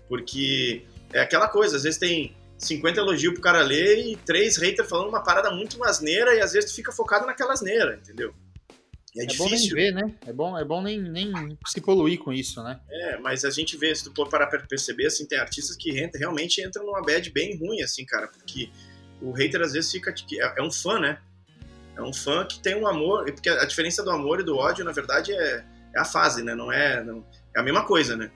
Porque 0.09 0.85
é 1.13 1.21
aquela 1.21 1.49
coisa, 1.49 1.77
às 1.77 1.83
vezes 1.83 1.99
tem 1.99 2.35
50 2.59 3.01
elogios 3.01 3.35
pro 3.35 3.43
cara 3.43 3.63
ler 3.63 3.99
e 3.99 4.17
três 4.17 4.57
haters 4.57 4.89
falando 4.89 5.09
uma 5.09 5.23
parada 5.23 5.51
muito 5.51 5.83
asneira 5.85 6.35
e 6.35 6.41
às 6.41 6.53
vezes 6.53 6.71
tu 6.71 6.77
fica 6.77 6.93
focado 6.93 7.27
naquela 7.27 7.53
asneira, 7.53 7.97
entendeu? 7.97 8.35
é, 9.17 9.25
é 9.25 9.27
difícil. 9.27 9.45
bom 9.45 9.51
nem 9.51 9.69
ver, 9.69 9.93
né? 9.93 10.15
É 10.27 10.33
bom, 10.33 10.59
é 10.59 10.65
bom 10.65 10.83
nem, 10.83 11.01
nem 11.01 11.59
se 11.67 11.81
poluir 11.81 12.19
com 12.19 12.33
isso, 12.33 12.63
né? 12.63 12.81
É, 12.89 13.19
mas 13.19 13.45
a 13.45 13.51
gente 13.51 13.77
vê, 13.77 13.95
se 13.95 14.05
tu 14.05 14.13
for 14.15 14.29
parar 14.29 14.47
pra 14.47 14.61
perceber, 14.61 15.07
assim, 15.07 15.27
tem 15.27 15.39
artistas 15.39 15.77
que 15.77 15.91
realmente 16.15 16.63
entram 16.63 16.87
numa 16.87 17.03
bad 17.03 17.31
bem 17.33 17.59
ruim, 17.59 17.83
assim, 17.83 18.05
cara, 18.05 18.29
porque 18.29 18.71
o 19.21 19.33
hater 19.33 19.63
às 19.63 19.73
vezes 19.73 19.91
fica. 19.91 20.15
É, 20.35 20.61
é 20.61 20.63
um 20.63 20.71
fã, 20.71 21.01
né? 21.01 21.21
É 22.01 22.03
um 22.03 22.13
fã 22.13 22.45
que 22.45 22.59
tem 22.61 22.75
um 22.75 22.87
amor, 22.87 23.25
porque 23.27 23.49
a 23.49 23.65
diferença 23.65 24.03
do 24.03 24.11
amor 24.11 24.41
e 24.41 24.43
do 24.43 24.57
ódio, 24.57 24.85
na 24.85 24.93
verdade, 24.93 25.33
é, 25.33 25.65
é 25.95 26.01
a 26.01 26.05
fase, 26.05 26.43
né? 26.43 26.55
Não 26.55 26.73
é, 26.73 27.05
não, 27.05 27.25
é 27.55 27.61
a 27.61 27.63
mesma 27.63 27.85
coisa, 27.85 28.17
né? 28.17 28.31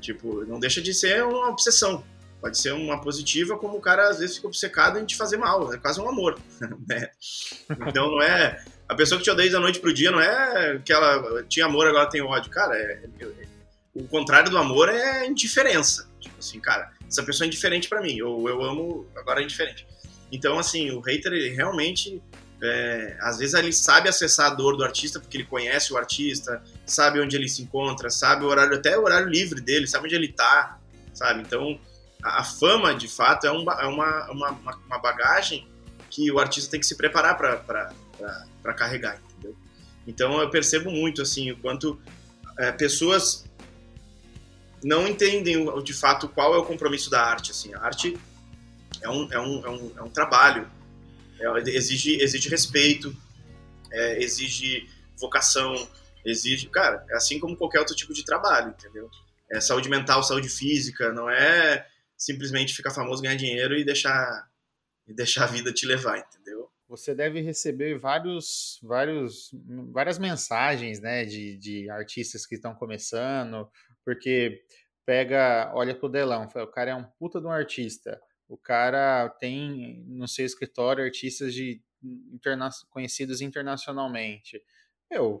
Tipo, 0.00 0.44
não 0.46 0.60
deixa 0.60 0.80
de 0.80 0.94
ser 0.94 1.24
uma 1.24 1.48
obsessão. 1.48 2.04
Pode 2.40 2.56
ser 2.56 2.72
uma 2.72 3.00
positiva, 3.00 3.58
como 3.58 3.76
o 3.76 3.80
cara 3.80 4.08
às 4.08 4.18
vezes 4.18 4.36
fica 4.36 4.46
obcecado 4.46 4.98
em 4.98 5.04
te 5.04 5.16
fazer 5.16 5.36
mal. 5.36 5.72
É 5.74 5.76
quase 5.76 6.00
um 6.00 6.08
amor. 6.08 6.38
Né? 6.88 7.10
Então 7.86 8.10
não 8.10 8.22
é. 8.22 8.64
A 8.88 8.94
pessoa 8.94 9.18
que 9.18 9.24
te 9.24 9.30
odeia 9.30 9.50
da 9.50 9.60
noite 9.60 9.78
pro 9.78 9.92
dia 9.92 10.10
não 10.10 10.20
é 10.20 10.80
que 10.84 10.92
ela 10.92 11.44
tinha 11.44 11.66
amor, 11.66 11.86
agora 11.86 12.08
tem 12.08 12.22
ódio. 12.22 12.50
Cara, 12.50 12.76
é, 12.76 13.02
é, 13.20 13.26
o 13.94 14.04
contrário 14.04 14.50
do 14.50 14.56
amor 14.56 14.88
é 14.88 15.26
indiferença. 15.26 16.08
Tipo 16.18 16.36
assim, 16.38 16.58
cara, 16.60 16.90
essa 17.06 17.22
pessoa 17.22 17.44
é 17.44 17.48
indiferente 17.48 17.88
para 17.88 18.00
mim, 18.00 18.20
ou 18.22 18.48
eu 18.48 18.62
amo, 18.62 19.06
agora 19.16 19.40
é 19.40 19.44
indiferente. 19.44 19.86
Então, 20.32 20.58
assim, 20.58 20.90
o 20.90 21.00
hater, 21.00 21.32
ele 21.32 21.50
realmente. 21.50 22.22
É, 22.62 23.16
às 23.20 23.38
vezes 23.38 23.54
ele 23.54 23.72
sabe 23.72 24.08
acessar 24.08 24.50
a 24.50 24.54
dor 24.54 24.76
do 24.76 24.84
artista 24.84 25.18
porque 25.18 25.36
ele 25.38 25.44
conhece 25.44 25.92
o 25.92 25.96
artista, 25.96 26.62
sabe 26.84 27.18
onde 27.20 27.34
ele 27.34 27.48
se 27.48 27.62
encontra, 27.62 28.10
sabe 28.10 28.44
o 28.44 28.48
horário, 28.48 28.74
até 28.74 28.98
o 28.98 29.02
horário 29.02 29.28
livre 29.28 29.60
dele, 29.60 29.86
sabe 29.86 30.06
onde 30.06 30.14
ele 30.14 30.28
tá, 30.28 30.78
sabe? 31.14 31.40
Então, 31.40 31.80
a, 32.22 32.44
fama, 32.44 32.94
de 32.94 33.08
fato, 33.08 33.46
é, 33.46 33.52
um, 33.52 33.70
é 33.70 33.86
uma, 33.86 34.30
uma, 34.30 34.50
uma, 34.86 34.98
bagagem 34.98 35.66
que 36.10 36.30
o 36.30 36.38
artista 36.38 36.70
tem 36.70 36.80
que 36.80 36.86
se 36.86 36.96
preparar 36.96 37.36
para 37.36 38.74
carregar, 38.74 39.18
entendeu? 39.30 39.56
Então 40.06 40.40
eu 40.40 40.50
percebo 40.50 40.90
muito, 40.90 41.22
assim, 41.22 41.50
o 41.50 41.56
quanto 41.56 41.98
é, 42.58 42.70
pessoas 42.72 43.44
não 44.82 45.06
entendem 45.06 45.66
de 45.82 45.92
fato 45.92 46.28
qual 46.28 46.54
é 46.54 46.58
o 46.58 46.64
compromisso 46.64 47.10
da 47.10 47.22
arte, 47.22 47.50
assim. 47.50 47.74
A 47.74 47.80
arte 47.80 48.18
é 49.00 49.08
um, 49.08 49.32
é 49.32 49.38
um, 49.38 49.66
é 49.66 49.70
um, 49.70 49.92
é 49.98 50.02
um 50.02 50.10
trabalho, 50.10 50.66
é, 51.40 51.60
exige, 51.70 52.20
exige 52.20 52.48
respeito, 52.48 53.16
é, 53.90 54.22
exige 54.22 54.88
vocação, 55.18 55.88
exige... 56.24 56.68
Cara, 56.68 57.04
é 57.10 57.16
assim 57.16 57.38
como 57.38 57.56
qualquer 57.56 57.80
outro 57.80 57.94
tipo 57.96 58.12
de 58.12 58.24
trabalho, 58.24 58.70
entendeu? 58.70 59.08
É 59.50 59.60
saúde 59.60 59.88
mental, 59.88 60.22
saúde 60.22 60.48
física, 60.48 61.12
não 61.12 61.28
é 61.28 61.86
simplesmente 62.16 62.74
ficar 62.74 62.90
famoso, 62.90 63.22
ganhar 63.22 63.36
dinheiro 63.36 63.76
e 63.76 63.84
deixar, 63.84 64.48
e 65.08 65.14
deixar 65.14 65.44
a 65.44 65.48
vida 65.48 65.72
te 65.72 65.86
levar, 65.86 66.18
entendeu? 66.18 66.70
Você 66.88 67.14
deve 67.14 67.40
receber 67.40 67.98
vários, 67.98 68.78
vários, 68.82 69.50
várias 69.92 70.18
mensagens, 70.18 71.00
né, 71.00 71.24
de, 71.24 71.56
de 71.56 71.88
artistas 71.88 72.44
que 72.44 72.56
estão 72.56 72.74
começando, 72.74 73.68
porque 74.04 74.60
pega, 75.06 75.72
olha 75.74 75.94
pro 75.94 76.08
Delão, 76.08 76.48
o 76.54 76.66
cara 76.66 76.90
é 76.90 76.94
um 76.94 77.04
puta 77.04 77.40
de 77.40 77.46
um 77.46 77.50
artista, 77.50 78.20
o 78.50 78.58
cara 78.58 79.28
tem 79.38 80.02
no 80.08 80.26
seu 80.26 80.44
escritório 80.44 81.04
artistas 81.04 81.54
de 81.54 81.80
interna 82.02 82.68
conhecidos 82.90 83.40
internacionalmente. 83.40 84.60
Eu, 85.08 85.40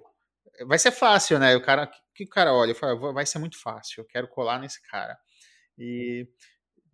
vai 0.64 0.78
ser 0.78 0.92
fácil, 0.92 1.40
né? 1.40 1.56
O 1.56 1.60
cara, 1.60 1.90
que 2.14 2.22
o 2.22 2.28
cara 2.28 2.54
olha, 2.54 2.72
fala, 2.72 3.12
vai 3.12 3.26
ser 3.26 3.40
muito 3.40 3.60
fácil, 3.60 4.00
eu 4.00 4.04
quero 4.06 4.28
colar 4.28 4.60
nesse 4.60 4.80
cara. 4.82 5.18
E 5.76 6.28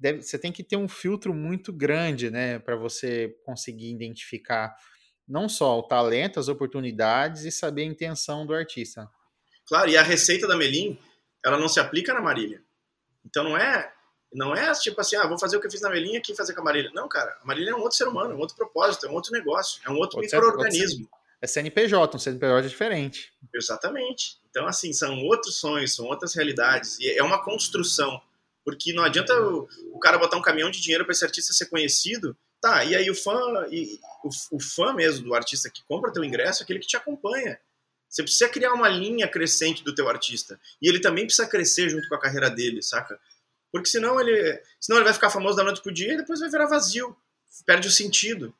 deve, 0.00 0.22
você 0.22 0.38
tem 0.38 0.50
que 0.50 0.64
ter 0.64 0.76
um 0.76 0.88
filtro 0.88 1.34
muito 1.34 1.70
grande, 1.70 2.30
né, 2.30 2.58
para 2.60 2.76
você 2.76 3.36
conseguir 3.44 3.92
identificar 3.92 4.74
não 5.28 5.50
só 5.50 5.78
o 5.78 5.82
talento, 5.82 6.40
as 6.40 6.48
oportunidades 6.48 7.44
e 7.44 7.52
saber 7.52 7.82
a 7.82 7.86
intenção 7.86 8.46
do 8.46 8.54
artista. 8.54 9.06
Claro, 9.66 9.90
e 9.90 9.98
a 9.98 10.02
receita 10.02 10.48
da 10.48 10.56
Melim, 10.56 10.98
ela 11.44 11.58
não 11.58 11.68
se 11.68 11.78
aplica 11.78 12.14
na 12.14 12.22
Marília. 12.22 12.62
Então 13.22 13.44
não 13.44 13.58
é 13.58 13.92
não 14.36 14.54
é 14.54 14.70
tipo 14.74 15.00
assim, 15.00 15.16
ah, 15.16 15.26
vou 15.26 15.38
fazer 15.38 15.56
o 15.56 15.60
que 15.60 15.66
eu 15.66 15.70
fiz 15.70 15.80
na 15.80 15.88
Melinha 15.88 16.18
aqui 16.18 16.34
fazer 16.34 16.52
com 16.52 16.60
a 16.60 16.64
Marília. 16.64 16.90
Não, 16.94 17.08
cara, 17.08 17.38
a 17.42 17.46
Marília 17.46 17.70
é 17.70 17.74
um 17.74 17.80
outro 17.80 17.96
ser 17.96 18.06
humano, 18.06 18.32
é 18.32 18.34
um 18.36 18.38
outro 18.38 18.54
propósito, 18.54 19.06
é 19.06 19.08
um 19.08 19.14
outro 19.14 19.32
negócio, 19.32 19.80
é 19.82 19.88
um 19.88 19.96
outro, 19.96 20.18
outro 20.18 20.20
microorganismo. 20.20 21.08
É 21.40 21.46
CNPJ, 21.46 22.16
um 22.16 22.20
CNPJ 22.20 22.68
diferente. 22.68 23.32
Exatamente. 23.54 24.36
Então, 24.50 24.66
assim, 24.66 24.92
são 24.92 25.18
outros 25.24 25.56
sonhos, 25.56 25.94
são 25.94 26.04
outras 26.04 26.34
realidades. 26.34 26.98
E 27.00 27.08
é 27.08 27.22
uma 27.22 27.42
construção. 27.42 28.20
Porque 28.62 28.92
não 28.92 29.04
adianta 29.04 29.32
o, 29.40 29.66
o 29.92 29.98
cara 29.98 30.18
botar 30.18 30.36
um 30.36 30.42
caminhão 30.42 30.70
de 30.70 30.82
dinheiro 30.82 31.04
para 31.04 31.12
esse 31.12 31.24
artista 31.24 31.54
ser 31.54 31.66
conhecido. 31.66 32.36
Tá, 32.60 32.84
e 32.84 32.94
aí 32.94 33.08
o 33.10 33.14
fã, 33.14 33.38
e, 33.70 33.98
o, 34.22 34.56
o 34.56 34.60
fã 34.60 34.92
mesmo 34.92 35.24
do 35.24 35.34
artista 35.34 35.70
que 35.70 35.82
compra 35.84 36.12
teu 36.12 36.24
ingresso 36.24 36.62
é 36.62 36.64
aquele 36.64 36.80
que 36.80 36.86
te 36.86 36.96
acompanha. 36.96 37.58
Você 38.08 38.22
precisa 38.22 38.48
criar 38.48 38.72
uma 38.72 38.88
linha 38.88 39.28
crescente 39.28 39.82
do 39.82 39.94
teu 39.94 40.08
artista. 40.08 40.58
E 40.80 40.88
ele 40.88 41.00
também 41.00 41.24
precisa 41.24 41.48
crescer 41.48 41.88
junto 41.88 42.08
com 42.08 42.14
a 42.14 42.20
carreira 42.20 42.50
dele, 42.50 42.82
saca? 42.82 43.18
Porque 43.78 43.90
senão 43.90 44.20
ele, 44.20 44.62
senão 44.80 44.98
ele 44.98 45.04
vai 45.04 45.14
ficar 45.14 45.30
famoso 45.30 45.56
da 45.56 45.64
noite 45.64 45.82
pro 45.82 45.92
dia 45.92 46.14
e 46.14 46.16
depois 46.16 46.40
vai 46.40 46.50
virar 46.50 46.66
vazio. 46.66 47.16
Perde 47.64 47.88
o 47.88 47.90
sentido. 47.90 48.54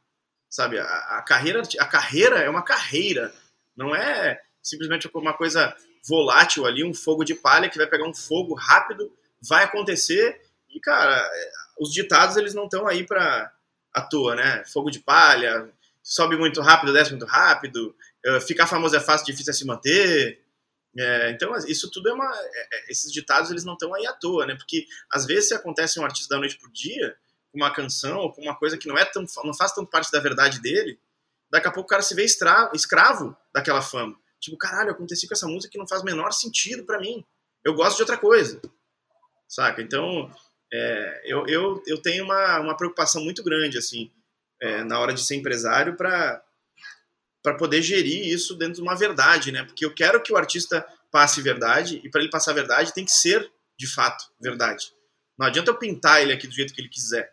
Sabe? 0.48 0.78
A, 0.78 0.84
a 0.84 1.22
carreira, 1.22 1.62
a 1.78 1.86
carreira 1.86 2.38
é 2.38 2.48
uma 2.48 2.62
carreira. 2.62 3.32
Não 3.76 3.94
é 3.94 4.40
simplesmente 4.62 5.08
uma 5.14 5.34
coisa 5.34 5.76
volátil 6.06 6.66
ali, 6.66 6.84
um 6.84 6.94
fogo 6.94 7.24
de 7.24 7.34
palha 7.34 7.68
que 7.68 7.78
vai 7.78 7.86
pegar 7.86 8.06
um 8.06 8.14
fogo 8.14 8.54
rápido 8.54 9.12
vai 9.40 9.64
acontecer 9.64 10.40
e, 10.70 10.80
cara, 10.80 11.16
é, 11.16 11.50
os 11.78 11.92
ditados 11.92 12.36
eles 12.36 12.54
não 12.54 12.64
estão 12.64 12.86
aí 12.86 13.04
para 13.04 13.52
à 13.92 14.00
toa, 14.02 14.34
né? 14.34 14.64
Fogo 14.66 14.90
de 14.90 14.98
palha, 14.98 15.68
sobe 16.02 16.36
muito 16.36 16.60
rápido, 16.60 16.92
desce 16.92 17.10
muito 17.10 17.26
rápido, 17.26 17.94
é, 18.24 18.40
ficar 18.40 18.66
famoso 18.66 18.96
é 18.96 19.00
fácil, 19.00 19.26
difícil 19.26 19.50
é 19.50 19.54
se 19.54 19.66
manter. 19.66 20.40
É, 20.99 21.30
então, 21.30 21.55
isso 21.66 21.90
tudo 21.90 22.09
é 22.09 22.12
uma. 22.12 22.30
É, 22.34 22.90
esses 22.90 23.12
ditados 23.12 23.51
eles 23.51 23.64
não 23.64 23.74
estão 23.74 23.94
aí 23.94 24.07
à 24.07 24.12
toa, 24.12 24.47
né? 24.47 24.55
Porque 24.55 24.86
às 25.12 25.26
vezes 25.26 25.49
se 25.49 25.55
acontece 25.55 26.01
um 26.01 26.05
artista 26.05 26.34
da 26.34 26.38
noite 26.38 26.59
pro 26.59 26.72
dia, 26.72 27.16
com 27.53 27.59
uma 27.59 27.72
canção 27.72 28.18
ou 28.18 28.32
com 28.32 28.42
uma 28.42 28.57
coisa 28.57 28.78
que 28.78 28.88
não 28.88 28.97
é 28.97 29.05
tão, 29.05 29.24
não 29.44 29.55
faz 29.55 29.72
tanto 29.72 29.90
parte 29.90 30.11
da 30.11 30.20
verdade 30.20 30.61
dele, 30.61 30.99
daqui 31.51 31.68
a 31.68 31.70
pouco 31.70 31.86
o 31.86 31.90
cara 31.90 32.03
se 32.03 32.14
vê 32.14 32.24
escravo, 32.24 33.36
daquela 33.55 33.82
fama. 33.82 34.16
Tipo, 34.40 34.57
caralho, 34.57 34.90
aconteceu 34.90 35.28
com 35.28 35.34
essa 35.34 35.47
música 35.47 35.72
que 35.72 35.78
não 35.78 35.88
faz 35.88 36.03
menor 36.03 36.32
sentido 36.32 36.84
para 36.84 36.99
mim. 36.99 37.24
Eu 37.64 37.74
gosto 37.74 37.97
de 37.97 38.03
outra 38.03 38.16
coisa 38.16 38.61
saca? 39.49 39.80
Então, 39.80 40.30
é, 40.72 41.22
eu, 41.24 41.47
eu, 41.47 41.82
eu 41.86 42.03
tenho 42.03 42.24
uma, 42.24 42.61
uma 42.61 42.76
preocupação 42.76 43.22
muito 43.22 43.42
grande, 43.42 43.78
assim, 43.78 44.11
é, 44.61 44.82
na 44.82 44.99
hora 44.99 45.12
de 45.12 45.24
ser 45.24 45.36
empresário 45.36 45.97
para 45.97 46.42
para 47.47 47.55
poder 47.55 47.80
gerir 47.80 48.26
isso 48.26 48.57
dentro 48.57 48.74
de 48.74 48.82
uma 48.82 48.97
verdade, 48.97 49.53
né? 49.53 49.62
Porque 49.62 49.84
eu 49.84 49.94
quero 49.94 50.20
que 50.20 50.32
o 50.32 50.36
artista 50.36 50.84
passe 51.12 51.40
verdade 51.40 52.01
e 52.03 52.11
para 52.11 52.20
ele 52.20 52.28
passar 52.28 52.53
verdade 52.53 52.92
tem 52.92 53.05
que 53.05 53.12
ser 53.12 53.49
de 53.78 53.86
fato 53.86 54.24
verdade. 54.40 54.92
Não 55.38 55.47
adianta 55.47 55.70
eu 55.70 55.76
pintar 55.76 56.20
ele 56.20 56.32
aqui 56.32 56.49
do 56.49 56.53
jeito 56.53 56.74
que 56.74 56.80
ele 56.80 56.88
quiser, 56.88 57.32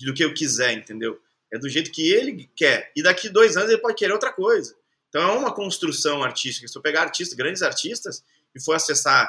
do 0.00 0.14
que 0.14 0.24
eu 0.24 0.32
quiser, 0.32 0.74
entendeu? 0.74 1.20
É 1.52 1.58
do 1.58 1.68
jeito 1.68 1.90
que 1.90 2.08
ele 2.08 2.48
quer. 2.54 2.92
E 2.94 3.02
daqui 3.02 3.28
dois 3.28 3.56
anos 3.56 3.68
ele 3.68 3.82
pode 3.82 3.96
querer 3.96 4.12
outra 4.12 4.32
coisa. 4.32 4.76
Então 5.08 5.22
é 5.22 5.32
uma 5.36 5.52
construção 5.52 6.22
artística. 6.22 6.68
Se 6.68 6.78
eu 6.78 6.82
pegar 6.82 7.02
artistas, 7.02 7.36
grandes 7.36 7.60
artistas, 7.60 8.22
e 8.54 8.62
for 8.62 8.74
acessar 8.74 9.28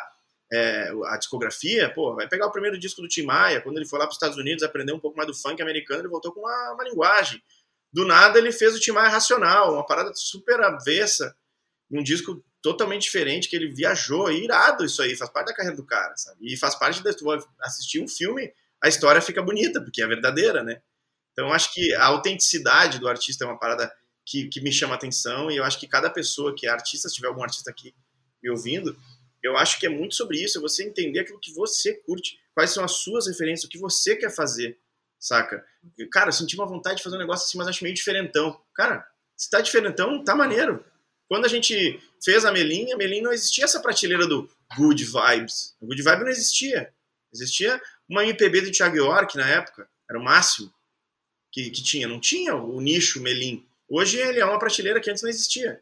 é, 0.53 0.91
a 1.07 1.17
discografia, 1.17 1.91
pô, 1.91 2.13
vai 2.13 2.27
pegar 2.27 2.45
o 2.45 2.51
primeiro 2.51 2.77
disco 2.77 3.01
do 3.01 3.07
Tim 3.07 3.23
Maia, 3.23 3.61
quando 3.61 3.77
ele 3.77 3.87
foi 3.87 3.97
lá 3.97 4.05
para 4.05 4.11
os 4.11 4.17
Estados 4.17 4.37
Unidos 4.37 4.61
aprender 4.61 4.93
um 4.93 4.99
pouco 4.99 5.17
mais 5.17 5.25
do 5.25 5.33
funk 5.33 5.59
americano, 5.59 6.01
ele 6.01 6.07
voltou 6.07 6.31
com 6.31 6.41
uma, 6.41 6.73
uma 6.73 6.83
linguagem. 6.83 7.41
Do 7.91 8.05
nada 8.05 8.37
ele 8.37 8.51
fez 8.51 8.75
o 8.75 8.79
Tim 8.79 8.91
Maia 8.91 9.09
racional, 9.09 9.73
uma 9.73 9.85
parada 9.85 10.11
super 10.13 10.61
avessa, 10.61 11.35
um 11.91 12.03
disco 12.03 12.43
totalmente 12.61 13.03
diferente, 13.03 13.49
que 13.49 13.55
ele 13.55 13.73
viajou, 13.73 14.31
irado 14.31 14.85
isso 14.85 15.01
aí, 15.01 15.15
faz 15.15 15.29
parte 15.31 15.47
da 15.47 15.55
carreira 15.55 15.75
do 15.75 15.85
cara, 15.85 16.15
sabe? 16.17 16.37
E 16.41 16.57
faz 16.57 16.75
parte 16.75 17.01
de 17.01 17.09
assistir 17.61 18.01
um 18.01 18.07
filme, 18.07 18.51
a 18.81 18.87
história 18.87 19.21
fica 19.21 19.41
bonita, 19.41 19.81
porque 19.81 20.01
é 20.01 20.07
verdadeira, 20.07 20.63
né? 20.63 20.81
Então 21.31 21.51
acho 21.53 21.73
que 21.73 21.93
a 21.95 22.05
autenticidade 22.05 22.99
do 22.99 23.07
artista 23.07 23.45
é 23.45 23.47
uma 23.47 23.57
parada 23.57 23.91
que, 24.25 24.47
que 24.47 24.61
me 24.61 24.71
chama 24.71 24.95
atenção, 24.95 25.49
e 25.49 25.57
eu 25.57 25.63
acho 25.63 25.79
que 25.79 25.87
cada 25.87 26.09
pessoa 26.09 26.53
que 26.55 26.67
é 26.67 26.69
artista, 26.69 27.07
se 27.07 27.15
tiver 27.15 27.27
algum 27.27 27.43
artista 27.43 27.71
aqui 27.71 27.95
me 28.43 28.49
ouvindo, 28.49 28.95
eu 29.41 29.57
acho 29.57 29.79
que 29.79 29.85
é 29.85 29.89
muito 29.89 30.15
sobre 30.15 30.37
isso, 30.43 30.57
é 30.57 30.61
você 30.61 30.83
entender 30.83 31.19
aquilo 31.19 31.39
que 31.39 31.53
você 31.53 31.93
curte, 31.93 32.39
quais 32.53 32.71
são 32.71 32.83
as 32.83 32.91
suas 32.91 33.25
referências, 33.27 33.63
o 33.63 33.69
que 33.69 33.79
você 33.79 34.15
quer 34.15 34.29
fazer, 34.29 34.77
saca? 35.19 35.65
Cara, 36.11 36.29
eu 36.29 36.33
senti 36.33 36.55
uma 36.55 36.65
vontade 36.65 36.97
de 36.97 37.03
fazer 37.03 37.15
um 37.15 37.19
negócio 37.19 37.45
assim, 37.45 37.57
mas 37.57 37.67
acho 37.67 37.83
meio 37.83 37.95
diferentão. 37.95 38.59
Cara, 38.73 39.05
se 39.35 39.49
tá 39.49 39.61
diferentão, 39.61 40.23
tá 40.23 40.35
maneiro. 40.35 40.83
Quando 41.27 41.45
a 41.45 41.49
gente 41.49 42.01
fez 42.23 42.43
a 42.43 42.51
Melinha, 42.51 42.95
a 42.95 42.97
Melinha 42.97 43.23
não 43.23 43.31
existia 43.31 43.65
essa 43.65 43.79
prateleira 43.79 44.25
do 44.25 44.49
Good 44.75 45.05
Vibes. 45.05 45.75
O 45.79 45.85
Good 45.85 46.01
Vibe 46.01 46.23
não 46.23 46.29
existia. 46.29 46.91
Existia 47.31 47.79
uma 48.07 48.23
MPB 48.23 48.61
do 48.61 48.71
Thiago 48.71 48.97
York 48.97 49.37
na 49.37 49.47
época, 49.47 49.87
era 50.09 50.17
o 50.17 50.23
máximo 50.23 50.73
que, 51.51 51.69
que 51.69 51.83
tinha. 51.83 52.07
Não 52.07 52.19
tinha 52.19 52.55
o 52.55 52.81
nicho 52.81 53.21
Melim. 53.21 53.65
Hoje 53.87 54.17
ele 54.17 54.39
é 54.39 54.45
uma 54.45 54.59
prateleira 54.59 54.99
que 54.99 55.09
antes 55.09 55.21
não 55.21 55.29
existia. 55.29 55.81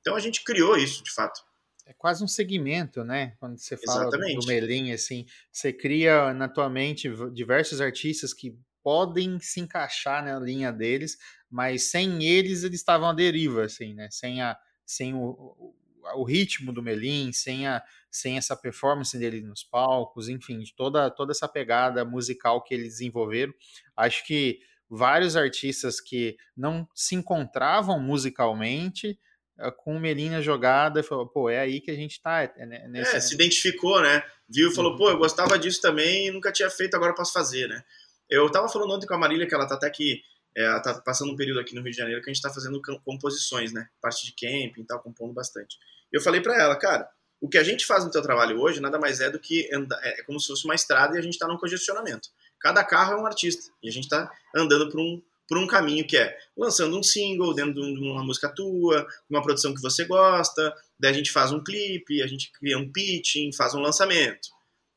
Então 0.00 0.14
a 0.14 0.20
gente 0.20 0.44
criou 0.44 0.76
isso, 0.76 1.02
de 1.02 1.10
fato. 1.12 1.42
é 1.84 1.92
quase 1.92 2.22
um 2.22 2.28
segmento, 2.28 3.02
né? 3.02 3.34
Quando 3.40 3.58
você 3.58 3.76
fala 3.76 4.02
Exatamente. 4.02 4.40
do 4.40 4.46
Melim, 4.46 4.92
assim, 4.92 5.26
você 5.50 5.72
cria 5.72 6.32
na 6.32 6.48
tua 6.48 6.68
mente 6.68 7.10
diversos 7.32 7.80
artistas 7.80 8.32
que 8.32 8.56
podem 8.86 9.40
se 9.40 9.58
encaixar 9.58 10.24
na 10.24 10.38
linha 10.38 10.72
deles, 10.72 11.18
mas 11.50 11.90
sem 11.90 12.22
eles 12.22 12.62
eles 12.62 12.78
estavam 12.78 13.08
à 13.08 13.12
deriva, 13.12 13.64
assim, 13.64 13.92
né? 13.94 14.06
Sem, 14.12 14.40
a, 14.40 14.56
sem 14.86 15.12
o, 15.12 15.24
o, 15.24 15.74
o 16.18 16.22
ritmo 16.22 16.72
do 16.72 16.80
Melim, 16.80 17.32
sem, 17.32 17.66
a, 17.66 17.82
sem 18.08 18.38
essa 18.38 18.54
performance 18.54 19.18
dele 19.18 19.40
nos 19.40 19.64
palcos, 19.64 20.28
enfim, 20.28 20.60
de 20.60 20.72
toda, 20.72 21.10
toda 21.10 21.32
essa 21.32 21.48
pegada 21.48 22.04
musical 22.04 22.62
que 22.62 22.74
eles 22.74 22.98
desenvolveram. 22.98 23.52
Acho 23.96 24.24
que 24.24 24.60
vários 24.88 25.36
artistas 25.36 26.00
que 26.00 26.36
não 26.56 26.88
se 26.94 27.16
encontravam 27.16 27.98
musicalmente 27.98 29.18
eh, 29.58 29.70
com 29.72 29.96
o 29.96 30.00
Melina 30.00 30.40
jogada, 30.40 31.02
falou, 31.02 31.26
pô, 31.26 31.50
é 31.50 31.58
aí 31.58 31.80
que 31.80 31.90
a 31.90 31.96
gente 31.96 32.22
tá. 32.22 32.44
É, 32.44 32.52
é, 32.56 32.86
nesse... 32.86 33.16
é 33.16 33.20
se 33.20 33.34
identificou, 33.34 34.00
né? 34.00 34.22
Viu 34.48 34.70
e 34.70 34.74
falou, 34.76 34.92
uhum. 34.92 34.98
pô, 34.98 35.10
eu 35.10 35.18
gostava 35.18 35.58
disso 35.58 35.80
também 35.80 36.28
e 36.28 36.30
nunca 36.30 36.52
tinha 36.52 36.70
feito, 36.70 36.94
agora 36.94 37.16
posso 37.16 37.32
fazer, 37.32 37.66
né? 37.66 37.82
Eu 38.28 38.50
tava 38.50 38.68
falando 38.68 38.92
ontem 38.92 39.06
com 39.06 39.14
a 39.14 39.18
Marília, 39.18 39.46
que 39.46 39.54
ela 39.54 39.66
tá 39.66 39.74
até 39.74 39.86
aqui, 39.86 40.22
é, 40.56 40.64
ela 40.64 40.80
tá 40.80 40.94
passando 40.94 41.32
um 41.32 41.36
período 41.36 41.60
aqui 41.60 41.74
no 41.74 41.82
Rio 41.82 41.90
de 41.90 41.96
Janeiro 41.96 42.22
que 42.22 42.30
a 42.30 42.32
gente 42.32 42.42
tá 42.42 42.52
fazendo 42.52 42.80
composições, 43.04 43.72
né? 43.72 43.88
Parte 44.00 44.24
de 44.24 44.32
camping 44.32 44.82
e 44.82 44.84
tal, 44.84 45.00
compondo 45.00 45.32
bastante. 45.32 45.76
Eu 46.12 46.20
falei 46.20 46.40
para 46.40 46.60
ela, 46.60 46.76
cara, 46.76 47.08
o 47.40 47.48
que 47.48 47.58
a 47.58 47.62
gente 47.62 47.84
faz 47.84 48.04
no 48.04 48.10
teu 48.10 48.22
trabalho 48.22 48.60
hoje 48.60 48.80
nada 48.80 48.98
mais 48.98 49.20
é 49.20 49.30
do 49.30 49.38
que 49.38 49.68
anda, 49.72 49.98
é 50.02 50.22
como 50.22 50.40
se 50.40 50.46
fosse 50.46 50.64
uma 50.64 50.74
estrada 50.74 51.14
e 51.14 51.18
a 51.18 51.22
gente 51.22 51.34
está 51.34 51.46
num 51.46 51.58
congestionamento. 51.58 52.28
Cada 52.58 52.82
carro 52.82 53.12
é 53.12 53.16
um 53.20 53.26
artista 53.26 53.70
e 53.82 53.88
a 53.88 53.92
gente 53.92 54.04
está 54.04 54.32
andando 54.54 54.90
por 54.90 54.98
um, 54.98 55.22
por 55.46 55.58
um 55.58 55.66
caminho 55.66 56.06
que 56.06 56.16
é 56.16 56.36
lançando 56.56 56.98
um 56.98 57.02
single 57.02 57.54
dentro 57.54 57.74
de 57.74 57.80
uma 57.80 58.24
música 58.24 58.48
tua, 58.48 59.06
uma 59.28 59.42
produção 59.42 59.74
que 59.74 59.82
você 59.82 60.04
gosta, 60.04 60.74
daí 60.98 61.10
a 61.10 61.14
gente 61.14 61.30
faz 61.30 61.52
um 61.52 61.62
clipe, 61.62 62.22
a 62.22 62.26
gente 62.26 62.50
cria 62.52 62.78
um 62.78 62.90
pitching, 62.90 63.52
faz 63.52 63.74
um 63.74 63.80
lançamento. 63.80 64.55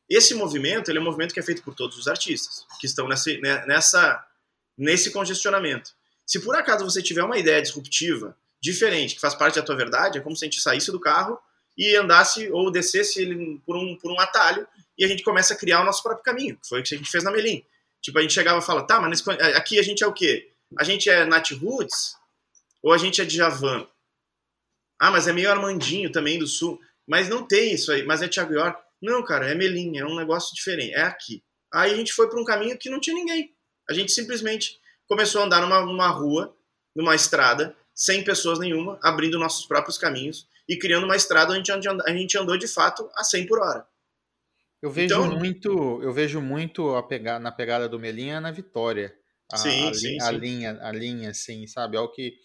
Esse 0.10 0.34
movimento, 0.34 0.90
ele 0.90 0.98
é 0.98 1.02
um 1.02 1.06
movimento 1.06 1.34
que 1.34 1.40
é 1.40 1.44
feito 1.44 1.62
por 1.62 1.76
todos 1.76 1.98
os 1.98 2.08
artistas 2.08 2.66
que 2.80 2.88
estão 2.88 3.08
nessa, 3.08 3.32
né, 3.38 3.66
nessa, 3.68 4.26
nesse 4.78 5.12
congestionamento. 5.12 5.92
Se 6.26 6.40
por 6.40 6.56
acaso 6.56 6.84
você 6.84 7.02
tiver 7.02 7.24
uma 7.24 7.38
ideia 7.38 7.62
disruptiva, 7.62 8.36
diferente, 8.62 9.16
que 9.16 9.22
faz 9.22 9.36
parte 9.36 9.56
da 9.56 9.62
tua 9.62 9.76
verdade, 9.76 10.18
é 10.18 10.22
como 10.22 10.36
se 10.36 10.46
a 10.46 10.48
gente 10.48 10.60
saísse 10.60 10.92
do 10.92 11.00
carro 11.00 11.40
e 11.78 11.96
andasse 11.96 12.52
ou 12.52 12.72
descesse 12.72 13.22
ele 13.22 13.62
por 13.66 13.78
um, 13.78 13.96
por 13.96 14.12
um 14.12 14.20
atalho 14.20 14.68
e 14.98 15.06
a 15.06 15.08
gente 15.08 15.24
começa 15.24 15.54
a 15.54 15.58
criar 15.58 15.82
o 15.82 15.86
nosso 15.86 16.04
próprio 16.04 16.24
caminho, 16.24 16.58
que 16.58 16.68
foi 16.68 16.82
o 16.82 16.84
que 16.84 16.94
a 16.94 16.98
gente 16.98 17.10
fez 17.10 17.24
na 17.24 17.32
Melim. 17.32 17.64
Tipo, 18.02 18.20
a 18.20 18.22
gente 18.22 18.34
chegava 18.34 18.60
e 18.60 18.66
fala, 18.66 18.84
tá, 18.84 19.00
mas 19.00 19.10
nesse, 19.10 19.30
aqui 19.56 19.80
a 19.80 19.84
gente 19.84 20.04
é 20.04 20.08
o 20.08 20.14
quê? 20.14 20.52
A 20.78 20.84
gente 20.84 21.10
é 21.10 21.26
Nat 21.26 21.52
Roots 21.52 22.16
ou 22.82 22.94
a 22.94 22.98
gente 22.98 23.22
é 23.22 23.26
Djavan? 23.26 23.88
Ah, 25.00 25.12
mas 25.12 25.28
é 25.28 25.34
meio 25.34 25.50
Armandinho 25.50 26.12
também 26.12 26.38
do 26.38 26.48
Sul. 26.48 26.80
Mas 27.08 27.30
não 27.30 27.46
tem 27.46 27.74
isso 27.74 27.92
aí, 27.92 28.04
mas 28.04 28.22
é 28.22 28.28
Thiago 28.28 28.54
York. 28.54 28.80
Não, 29.02 29.24
cara, 29.24 29.50
é 29.50 29.56
Melim, 29.56 29.98
é 29.98 30.06
um 30.06 30.16
negócio 30.16 30.54
diferente, 30.56 30.94
é 30.94 31.02
aqui. 31.02 31.44
Aí 31.74 31.92
a 31.92 31.96
gente 31.96 32.14
foi 32.14 32.30
para 32.30 32.40
um 32.40 32.46
caminho 32.46 32.78
que 32.78 32.90
não 32.90 33.00
tinha 33.00 33.16
ninguém. 33.16 33.54
A 33.90 33.94
gente 33.94 34.12
simplesmente 34.12 34.78
começou 35.08 35.42
a 35.42 35.46
andar 35.46 35.62
numa, 35.62 35.86
numa 35.86 36.10
rua, 36.10 36.56
numa 36.96 37.16
estrada, 37.16 37.76
sem 37.94 38.24
pessoas 38.24 38.60
nenhuma, 38.60 39.00
abrindo 39.04 39.40
nossos 39.40 39.66
próprios 39.66 39.98
caminhos 39.98 40.48
e 40.68 40.78
criando 40.78 41.06
uma 41.06 41.16
estrada 41.16 41.54
onde 41.54 41.72
a 41.72 42.12
gente 42.12 42.38
andou 42.38 42.58
de 42.58 42.68
fato 42.68 43.10
a 43.16 43.24
100 43.24 43.48
por 43.48 43.60
hora. 43.60 43.86
Eu 44.82 44.90
vejo 44.90 45.16
então, 45.16 45.38
muito, 45.38 46.02
eu 46.02 46.14
vejo 46.14 46.40
muito 46.40 46.96
a 46.96 47.04
pegar 47.04 47.40
na 47.40 47.52
pegada 47.52 47.90
do 47.90 48.00
Melinha 48.00 48.40
na 48.40 48.52
Vitória. 48.52 49.14
A, 49.52 49.58
sim, 49.58 49.90
a, 49.90 49.94
sim, 49.94 50.22
a 50.22 50.28
sim. 50.28 50.38
linha, 50.38 50.80
a 50.82 50.92
linha, 50.92 51.32
assim, 51.32 51.68
sabe? 51.68 51.98
É 51.98 52.00
o 52.00 52.08
que 52.08 52.38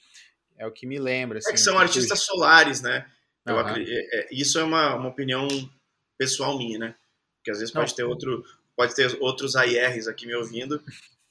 é 0.59 0.67
o 0.67 0.73
que 0.73 0.87
me 0.87 0.99
lembra. 0.99 1.39
Assim, 1.39 1.49
é 1.49 1.51
que 1.51 1.55
assim, 1.55 1.65
são 1.65 1.79
artistas 1.79 2.19
eu... 2.19 2.25
solares, 2.25 2.81
né? 2.81 3.07
Uhum. 3.47 3.59
Acredito, 3.59 3.93
é, 3.93 4.21
é, 4.21 4.29
isso 4.33 4.59
é 4.59 4.65
uma, 4.65 4.95
uma 4.97 5.09
opinião 5.11 5.47
pessoal 6.17 6.57
minha, 6.57 6.79
né? 6.79 6.95
Porque 7.37 7.51
às 7.51 7.59
vezes 7.59 7.75
Não. 7.75 7.83
pode 7.83 7.95
ter 7.95 8.05
outro, 8.05 8.45
pode 8.77 8.95
ter 8.95 9.17
outros 9.21 9.57
AIRs 9.57 10.09
aqui 10.09 10.27
me 10.27 10.35
ouvindo, 10.35 10.83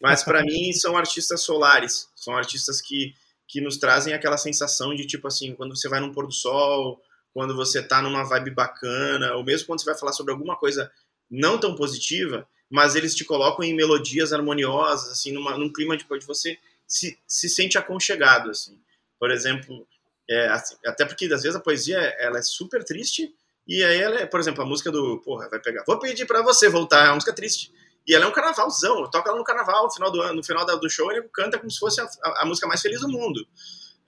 mas 0.02 0.24
para 0.24 0.42
mim 0.44 0.72
são 0.74 0.98
artistas 0.98 1.42
solares, 1.42 2.10
são 2.16 2.36
artistas 2.36 2.82
que 2.82 3.16
que 3.48 3.62
nos 3.62 3.78
trazem 3.78 4.14
aquela 4.14 4.38
sensação 4.38 4.96
de 4.96 5.06
tipo 5.06 5.28
assim, 5.28 5.54
quando 5.54 5.76
você 5.76 5.88
vai 5.88 6.00
num 6.00 6.12
pôr 6.12 6.26
do 6.26 6.34
sol, 6.34 7.00
quando 7.34 7.56
você 7.56 7.84
tá 7.84 8.02
numa 8.02 8.24
vibe 8.24 8.52
bacana, 8.52 9.36
ou 9.36 9.44
mesmo 9.44 9.68
quando 9.68 9.80
você 9.80 9.86
vai 9.86 9.98
falar 9.98 10.14
sobre 10.14 10.32
alguma 10.32 10.56
coisa 10.56 10.92
não 11.30 11.60
tão 11.60 11.76
positiva, 11.76 12.48
mas 12.70 12.96
eles 12.96 13.14
te 13.14 13.24
colocam 13.24 13.64
em 13.64 13.76
melodias 13.76 14.34
harmoniosas, 14.34 15.12
assim, 15.12 15.32
numa, 15.32 15.58
num 15.58 15.72
clima 15.72 15.96
de 15.96 16.06
onde 16.10 16.26
você 16.26 16.58
se, 16.88 17.20
se 17.28 17.50
sente 17.50 17.78
aconchegado, 17.78 18.50
assim. 18.50 18.80
Por 19.20 19.30
exemplo, 19.30 19.88
é, 20.30 20.48
assim, 20.48 20.76
até 20.86 21.06
porque 21.06 21.26
às 21.26 21.44
vezes 21.44 21.56
a 21.56 21.60
poesia 21.60 21.98
ela 22.20 22.40
é 22.40 22.42
super 22.42 22.84
triste 22.84 23.34
e 23.68 23.84
aí 23.84 24.02
ela 24.02 24.20
é, 24.22 24.26
por 24.26 24.40
exemplo, 24.40 24.64
a 24.64 24.66
música 24.66 24.92
do, 24.92 25.22
porra, 25.24 25.50
vai 25.50 25.60
pegar, 25.60 25.84
vou 25.86 26.00
pedir 26.00 26.26
para 26.26 26.42
você 26.42 26.70
voltar, 26.70 27.06
é 27.06 27.08
uma 27.08 27.16
música 27.16 27.34
triste. 27.34 27.72
E 28.06 28.14
ela 28.14 28.26
é 28.26 28.28
um 28.28 28.34
carnavalzão, 28.34 29.10
toca 29.10 29.30
ela 29.30 29.38
no 29.38 29.46
carnaval, 29.46 29.86
no 29.86 29.92
final 29.92 30.12
do 30.12 30.22
ano, 30.22 30.36
no 30.36 30.44
final 30.44 30.66
do 30.66 30.90
show, 30.90 31.10
ele 31.10 31.22
canta 31.34 31.58
como 31.58 31.72
se 31.72 31.80
fosse 31.80 32.02
a, 32.02 32.04
a, 32.04 32.42
a 32.42 32.46
música 32.46 32.68
mais 32.68 32.82
feliz 32.82 33.00
do 33.00 33.08
mundo. 33.08 33.46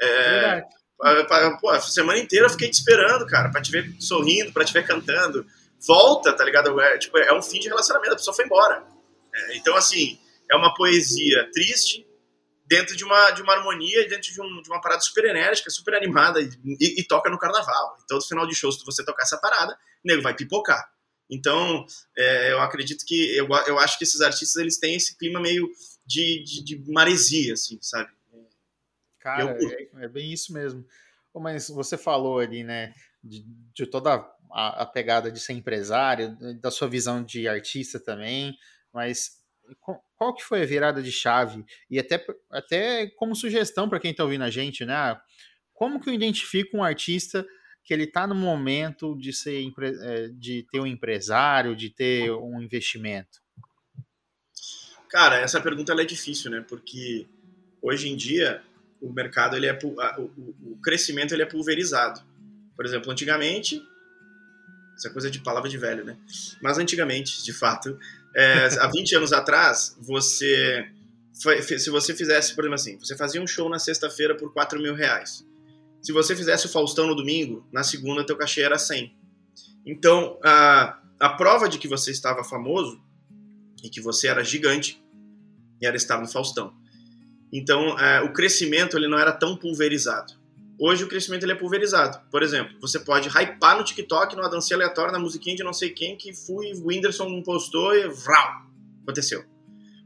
É, 0.02 0.64
pô, 1.62 1.70
a 1.70 1.80
semana 1.80 2.20
inteira 2.20 2.46
eu 2.46 2.50
fiquei 2.50 2.70
te 2.70 2.74
esperando, 2.74 3.26
cara, 3.26 3.50
pra 3.50 3.62
te 3.62 3.72
ver 3.72 3.94
sorrindo, 4.00 4.52
pra 4.52 4.66
te 4.66 4.74
ver 4.74 4.86
cantando. 4.86 5.46
Volta, 5.88 6.34
tá 6.34 6.44
ligado? 6.44 6.80
É, 6.82 6.98
tipo, 6.98 7.18
é 7.18 7.34
um 7.34 7.42
fim 7.42 7.60
de 7.60 7.70
relacionamento, 7.70 8.14
a 8.14 8.18
pessoa 8.18 8.36
foi 8.36 8.46
embora. 8.46 8.84
É, 9.34 9.58
então, 9.58 9.76
assim, 9.76 10.20
é 10.52 10.56
uma 10.56 10.74
poesia 10.74 11.50
triste, 11.54 12.06
dentro 12.68 12.96
de 12.96 13.04
uma, 13.04 13.32
de 13.32 13.42
uma 13.42 13.54
harmonia, 13.54 14.08
dentro 14.08 14.32
de, 14.32 14.42
um, 14.42 14.62
de 14.62 14.70
uma 14.70 14.82
parada 14.82 15.02
super 15.02 15.26
enérgica, 15.26 15.70
super 15.70 15.94
animada, 15.94 16.42
e, 16.42 16.50
e, 16.80 17.02
e 17.02 17.08
toca 17.08 17.30
no 17.30 17.38
carnaval. 17.38 17.98
Então, 18.04 18.18
no 18.18 18.24
final 18.24 18.48
de 18.48 18.56
show, 18.56 18.72
se 18.72 18.84
você 18.86 19.04
tocar 19.06 19.24
essa 19.24 19.38
parada, 19.38 19.74
o 19.74 20.08
nego 20.08 20.22
vai 20.22 20.36
pipocar. 20.36 20.92
Então, 21.30 21.86
é, 22.18 22.52
eu 22.52 22.62
acredito 22.62 23.06
que 23.06 23.36
eu, 23.36 23.48
eu 23.68 23.80
acho 23.80 23.98
que 23.98 24.04
esses 24.04 24.22
artistas 24.22 24.56
eles 24.58 24.78
têm 24.78 24.96
esse 24.96 25.18
clima 25.18 25.40
meio 25.40 25.70
de, 26.06 26.44
de, 26.44 26.64
de 26.64 26.92
maresia, 26.92 27.54
assim, 27.54 27.80
sabe? 27.82 28.12
Cara, 29.20 29.58
é, 29.60 30.06
é, 30.06 30.08
bem 30.08 30.32
isso 30.32 30.54
mesmo. 30.54 30.86
Mas 31.34 31.68
você 31.68 31.98
falou 31.98 32.40
ali, 32.40 32.64
né, 32.64 32.94
de, 33.24 33.44
de 33.74 33.86
toda 33.88 34.14
a, 34.52 34.84
a, 34.84 34.86
pegada 34.86 35.32
de 35.32 35.40
ser 35.40 35.54
empresário, 35.54 36.38
da 36.62 36.70
sua 36.70 36.88
visão 36.88 37.24
de 37.24 37.48
artista 37.48 38.00
também, 38.00 38.56
mas 38.94 39.44
qual 40.16 40.34
que 40.34 40.44
foi 40.44 40.62
a 40.62 40.66
virada 40.66 41.02
de 41.02 41.12
chave? 41.12 41.66
E 41.90 42.00
até, 42.00 42.26
até 42.52 43.08
como 43.18 43.36
sugestão 43.36 43.90
para 43.90 44.00
quem 44.00 44.12
está 44.12 44.24
ouvindo 44.24 44.44
a 44.44 44.50
gente, 44.50 44.86
né? 44.86 45.20
Como 45.74 46.00
que 46.00 46.10
eu 46.10 46.14
identifico 46.14 46.78
um 46.78 46.84
artista 46.84 47.46
que 47.84 47.94
ele 47.94 48.06
está 48.06 48.26
no 48.26 48.34
momento 48.34 49.16
de 49.16 49.32
ser 49.32 49.72
é, 50.02 50.28
de 50.30 50.66
ter 50.72 50.80
um 50.80 50.88
empresário, 50.88 51.76
de 51.76 51.90
ter 51.90 52.32
um 52.32 52.62
investimento? 52.62 53.40
Cara, 55.10 55.38
essa 55.38 55.62
pergunta 55.62 55.94
é 55.94 56.06
difícil, 56.06 56.50
né? 56.50 56.66
Porque 56.68 57.28
hoje 57.82 58.10
em 58.10 58.16
dia 58.16 58.64
o 59.02 59.14
mercado 59.14 59.56
ele 59.56 59.68
é 59.68 59.78
o, 60.18 60.78
crescimento 60.82 61.34
ele 61.34 61.44
é 61.44 61.46
pulverizado. 61.46 62.22
Por 62.76 62.86
exemplo, 62.86 63.12
antigamente 63.12 63.82
essa 64.96 65.10
coisa 65.10 65.30
de 65.30 65.40
palavra 65.40 65.70
de 65.70 65.78
velho, 65.78 66.04
né? 66.04 66.18
Mas 66.62 66.78
antigamente, 66.78 67.44
de 67.44 67.54
fato, 67.54 68.00
é, 68.36 68.68
há 68.80 68.88
20 68.88 69.16
anos 69.16 69.32
atrás, 69.32 69.96
você 70.00 70.90
se 71.36 71.90
você 71.90 72.14
fizesse, 72.16 72.56
por 72.56 72.64
exemplo 72.64 72.76
assim, 72.76 72.98
você 72.98 73.16
fazia 73.16 73.42
um 73.42 73.48
show 73.48 73.68
na 73.70 73.78
sexta-feira 73.78 74.36
por 74.36 74.54
4 74.54 74.82
mil 74.82 74.96
reais. 74.96 75.46
Se 76.02 76.14
você 76.14 76.36
fizesse 76.36 76.66
o 76.66 76.70
Faustão 76.70 77.08
no 77.08 77.16
domingo, 77.16 77.68
na 77.74 77.84
segunda 77.84 78.26
teu 78.26 78.38
cachê 78.38 78.62
era 78.62 78.78
100. 78.78 79.14
Então, 79.86 80.40
a, 80.44 81.00
a 81.20 81.30
prova 81.30 81.68
de 81.68 81.78
que 81.78 81.88
você 81.88 82.12
estava 82.12 82.44
famoso 82.44 83.02
e 83.84 83.90
que 83.90 84.00
você 84.00 84.28
era 84.28 84.44
gigante 84.44 85.04
era 85.82 85.98
estar 85.98 86.20
no 86.22 86.28
Faustão. 86.28 86.74
Então, 87.52 88.00
é, 88.00 88.22
o 88.22 88.32
crescimento 88.32 88.98
ele 88.98 89.08
não 89.08 89.20
era 89.20 89.32
tão 89.32 89.58
pulverizado. 89.58 90.34
Hoje 90.80 91.04
o 91.04 91.08
crescimento 91.08 91.44
ele 91.44 91.54
é 91.54 91.56
pulverizado. 91.56 92.20
Por 92.30 92.44
exemplo, 92.44 92.76
você 92.82 93.00
pode 93.00 93.30
hypar 93.30 93.78
no 93.78 93.84
TikTok, 93.84 94.36
numa 94.36 94.50
dancinha 94.50 94.78
aleatória, 94.78 95.12
na 95.12 95.20
musiquinha 95.20 95.56
de 95.56 95.64
não 95.64 95.74
sei 95.74 95.90
quem, 95.90 96.18
que 96.18 96.34
fui, 96.34 96.74
o 96.74 96.88
Whindersson 96.88 97.42
postou 97.44 97.96
e 97.96 98.08
vrau, 98.10 98.62
aconteceu. 99.04 99.44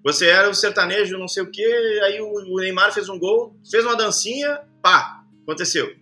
Você 0.04 0.28
era 0.28 0.50
o 0.50 0.54
sertanejo, 0.54 1.18
não 1.18 1.28
sei 1.28 1.44
o 1.44 1.52
que, 1.52 1.66
aí 2.04 2.22
o 2.22 2.56
Neymar 2.58 2.94
fez 2.94 3.10
um 3.10 3.20
gol, 3.20 3.60
fez 3.70 3.84
uma 3.84 3.98
dancinha, 3.98 4.62
pá, 4.82 5.20
Aconteceu. 5.50 5.96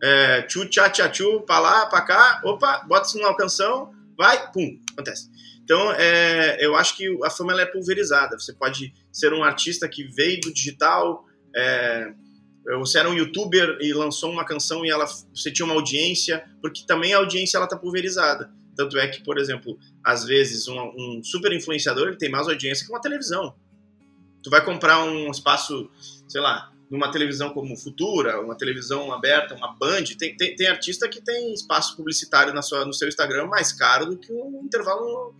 É, 0.00 0.42
tchu, 0.42 0.64
tchá, 0.66 0.88
tchá, 0.88 1.08
tchu, 1.08 1.40
pra 1.40 1.58
lá, 1.58 1.86
pra 1.86 2.02
cá, 2.02 2.40
opa, 2.44 2.84
bota 2.86 3.08
isso 3.08 3.18
numa 3.18 3.36
canção, 3.36 3.92
vai, 4.16 4.50
pum, 4.52 4.78
acontece. 4.92 5.28
Então, 5.64 5.92
é, 5.92 6.64
eu 6.64 6.76
acho 6.76 6.96
que 6.96 7.18
a 7.24 7.30
fama 7.30 7.52
ela 7.52 7.62
é 7.62 7.66
pulverizada. 7.66 8.38
Você 8.38 8.52
pode 8.52 8.94
ser 9.12 9.32
um 9.32 9.42
artista 9.42 9.88
que 9.88 10.04
veio 10.04 10.40
do 10.40 10.52
digital, 10.52 11.24
é, 11.54 12.12
você 12.78 12.98
era 12.98 13.08
um 13.08 13.14
youtuber 13.14 13.78
e 13.80 13.92
lançou 13.92 14.30
uma 14.30 14.44
canção 14.44 14.84
e 14.84 14.90
ela, 14.90 15.06
você 15.34 15.50
tinha 15.50 15.64
uma 15.64 15.74
audiência, 15.74 16.44
porque 16.60 16.84
também 16.86 17.14
a 17.14 17.18
audiência 17.18 17.56
ela 17.56 17.66
tá 17.66 17.76
pulverizada. 17.76 18.50
Tanto 18.76 18.98
é 18.98 19.08
que, 19.08 19.22
por 19.22 19.38
exemplo, 19.38 19.78
às 20.04 20.24
vezes 20.24 20.68
um, 20.68 20.78
um 20.78 21.20
super 21.22 21.52
influenciador 21.52 22.08
ele 22.08 22.16
tem 22.16 22.30
mais 22.30 22.48
audiência 22.48 22.86
que 22.86 22.92
uma 22.92 23.00
televisão. 23.00 23.54
Tu 24.42 24.50
vai 24.50 24.64
comprar 24.64 25.04
um 25.04 25.30
espaço, 25.30 25.90
sei 26.28 26.40
lá, 26.40 26.70
numa 26.90 27.10
televisão 27.10 27.50
como 27.50 27.76
Futura, 27.76 28.40
uma 28.40 28.56
televisão 28.56 29.12
aberta, 29.12 29.54
uma 29.54 29.76
Band, 29.76 30.04
tem, 30.18 30.36
tem, 30.36 30.56
tem 30.56 30.66
artista 30.66 31.08
que 31.08 31.20
tem 31.20 31.52
espaço 31.52 31.96
publicitário 31.96 32.52
na 32.52 32.62
sua, 32.62 32.84
no 32.84 32.92
seu 32.92 33.06
Instagram 33.06 33.46
mais 33.46 33.72
caro 33.72 34.06
do 34.06 34.16
que 34.16 34.32
um 34.32 34.62
intervalo 34.64 35.34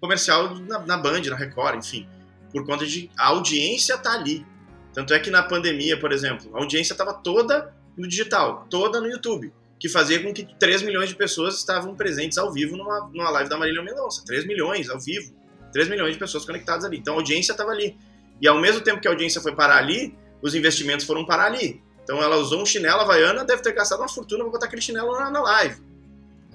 comercial 0.00 0.54
na, 0.60 0.78
na 0.80 0.96
Band, 0.96 1.22
na 1.28 1.36
Record, 1.36 1.78
enfim. 1.78 2.08
Por 2.50 2.64
conta 2.64 2.86
de 2.86 3.10
a 3.18 3.28
audiência 3.28 3.98
tá 3.98 4.12
ali. 4.12 4.46
Tanto 4.94 5.12
é 5.12 5.18
que 5.18 5.30
na 5.30 5.42
pandemia, 5.42 5.98
por 5.98 6.12
exemplo, 6.12 6.50
a 6.54 6.60
audiência 6.60 6.94
estava 6.94 7.12
toda 7.12 7.74
no 7.96 8.06
digital, 8.08 8.66
toda 8.70 9.00
no 9.00 9.08
YouTube, 9.08 9.52
que 9.78 9.88
fazia 9.88 10.22
com 10.22 10.32
que 10.32 10.46
3 10.58 10.82
milhões 10.82 11.08
de 11.08 11.16
pessoas 11.16 11.56
estavam 11.56 11.94
presentes 11.94 12.38
ao 12.38 12.52
vivo 12.52 12.76
numa, 12.76 13.10
numa 13.12 13.30
live 13.30 13.50
da 13.50 13.58
Marília 13.58 13.82
Mendonça. 13.82 14.24
3 14.24 14.46
milhões 14.46 14.88
ao 14.88 15.00
vivo. 15.00 15.34
3 15.72 15.88
milhões 15.88 16.12
de 16.12 16.18
pessoas 16.18 16.44
conectadas 16.44 16.84
ali. 16.84 16.98
Então 16.98 17.14
a 17.14 17.16
audiência 17.16 17.52
estava 17.52 17.72
ali. 17.72 17.98
E 18.40 18.46
ao 18.46 18.58
mesmo 18.60 18.80
tempo 18.80 19.00
que 19.00 19.08
a 19.08 19.10
audiência 19.10 19.40
foi 19.40 19.54
parar 19.54 19.78
ali, 19.78 20.16
os 20.40 20.54
investimentos 20.54 21.04
foram 21.04 21.26
parar 21.26 21.46
ali. 21.46 21.82
Então 22.02 22.22
ela 22.22 22.36
usou 22.36 22.62
um 22.62 22.66
chinelo 22.66 23.00
havaiana, 23.00 23.44
deve 23.44 23.62
ter 23.62 23.72
gastado 23.72 24.00
uma 24.00 24.08
fortuna 24.08 24.44
para 24.44 24.52
botar 24.52 24.66
aquele 24.66 24.82
chinelo 24.82 25.12
na, 25.18 25.30
na 25.30 25.40
live. 25.40 25.82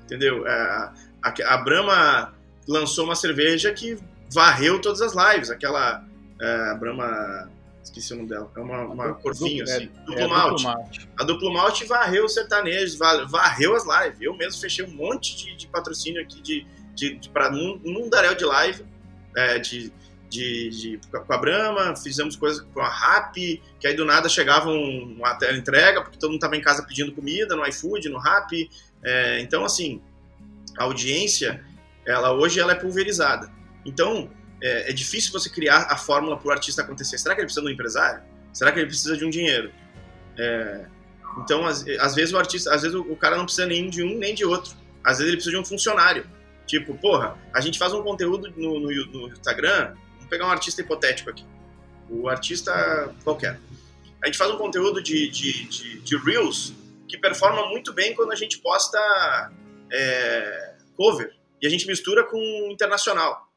Entendeu? 0.04 0.48
É, 0.48 0.52
a, 0.52 0.94
a, 1.24 1.54
a 1.54 1.58
Brahma 1.58 2.34
lançou 2.68 3.06
uma 3.06 3.16
cerveja 3.16 3.74
que 3.74 3.98
varreu 4.32 4.80
todas 4.80 5.02
as 5.02 5.14
lives. 5.14 5.50
Aquela 5.50 6.06
é, 6.40 6.76
Brahma. 6.76 7.50
Esqueci 7.84 8.14
o 8.14 8.18
nome 8.18 8.30
dela. 8.30 8.52
É 8.56 8.60
uma, 8.60 8.82
uma 8.84 9.14
corfinha, 9.16 9.64
assim. 9.64 9.84
É, 9.84 10.06
duplo, 10.06 10.20
é, 10.20 10.28
malte. 10.28 10.64
duplo 10.64 10.64
malte. 10.64 11.10
A 11.18 11.24
duplo 11.24 11.54
malte 11.54 11.86
varreu 11.86 12.26
os 12.26 12.34
sertanejos, 12.34 12.98
varreu 12.98 13.76
as 13.76 13.84
lives. 13.86 14.22
Eu 14.22 14.36
mesmo 14.36 14.60
fechei 14.60 14.86
um 14.86 14.92
monte 14.92 15.36
de, 15.36 15.56
de 15.56 15.68
patrocínio 15.68 16.22
aqui 16.22 16.42
de, 16.42 16.68
de, 16.94 17.16
de 17.16 17.30
para 17.30 17.50
num, 17.50 17.80
num 17.84 18.10
daréu 18.10 18.36
de 18.36 18.46
live. 18.46 18.86
É, 19.36 19.60
de, 19.60 19.92
de, 20.30 20.70
de, 20.70 21.00
com 21.12 21.34
a 21.34 21.38
Brahma, 21.38 21.96
fizemos 21.96 22.36
coisas 22.36 22.66
com 22.74 22.82
a 22.82 22.90
Rap, 22.90 23.62
que 23.80 23.88
aí 23.88 23.96
do 23.96 24.06
nada 24.06 24.30
chegava 24.30 24.70
um, 24.70 25.16
uma 25.18 25.38
entrega, 25.56 26.02
porque 26.02 26.18
todo 26.18 26.30
mundo 26.30 26.40
estava 26.40 26.56
em 26.56 26.62
casa 26.62 26.84
pedindo 26.84 27.12
comida 27.12 27.56
no 27.56 27.66
iFood, 27.68 28.10
no 28.10 28.20
Rap. 28.20 28.70
É, 29.04 29.40
então, 29.42 29.66
assim, 29.66 30.02
a 30.78 30.84
audiência, 30.84 31.64
ela 32.06 32.32
hoje 32.34 32.60
ela 32.60 32.74
é 32.74 32.76
pulverizada. 32.76 33.52
Então, 33.86 34.30
é, 34.62 34.90
é 34.90 34.94
difícil 34.94 35.32
você 35.32 35.50
criar 35.50 35.88
a 35.90 35.98
fórmula 35.98 36.38
para 36.38 36.48
o 36.48 36.52
artista 36.52 36.82
acontecer. 36.82 37.18
Será 37.18 37.36
que 37.36 37.42
ele 37.42 37.46
precisa 37.46 37.66
de 37.66 37.72
um 37.72 37.74
empresário? 37.74 38.22
Será 38.54 38.72
que 38.72 38.80
ele 38.80 38.88
precisa 38.88 39.16
de 39.18 39.26
um 39.26 39.30
dinheiro? 39.30 39.72
É, 40.38 40.86
então, 41.38 41.66
às, 41.66 41.86
às, 42.00 42.16
vezes 42.16 42.34
o 42.34 42.38
artista, 42.38 42.74
às 42.74 42.82
vezes 42.82 42.96
o, 42.96 43.02
o 43.02 43.16
cara 43.16 43.38
não 43.38 43.46
precisa 43.46 43.68
nem 43.68 43.90
de 43.90 44.04
um 44.04 44.18
nem 44.18 44.34
de 44.34 44.46
outro. 44.46 44.76
Às 45.04 45.18
vezes 45.18 45.28
ele 45.28 45.38
precisa 45.38 45.56
de 45.56 45.62
um 45.62 45.66
funcionário. 45.66 46.26
Tipo, 46.66 46.94
porra, 46.96 47.38
a 47.54 47.62
gente 47.62 47.80
faz 47.80 47.94
um 47.94 48.04
conteúdo 48.04 48.52
no, 48.56 48.80
no, 48.80 48.90
no 48.90 49.28
Instagram 49.30 49.96
pegar 50.30 50.46
um 50.46 50.52
artista 50.52 50.82
hipotético 50.82 51.32
aqui. 51.32 51.44
O 52.10 52.30
artista 52.30 53.14
qualquer. 53.24 53.60
A 54.22 54.28
gente 54.28 54.38
faz 54.38 54.52
um 54.52 54.58
conteúdo 54.58 55.02
de, 55.02 55.30
de, 55.30 55.64
de, 55.66 56.00
de 56.00 56.18
Reels 56.18 56.74
que 57.08 57.18
performa 57.18 57.68
muito 57.70 57.92
bem 57.94 58.14
quando 58.14 58.32
a 58.32 58.36
gente 58.36 58.60
posta 58.60 59.00
é, 59.92 60.76
cover 60.96 61.34
e 61.62 61.66
a 61.66 61.70
gente 61.70 61.88
mistura 61.88 62.24
com 62.24 62.38
internacional. 62.72 63.49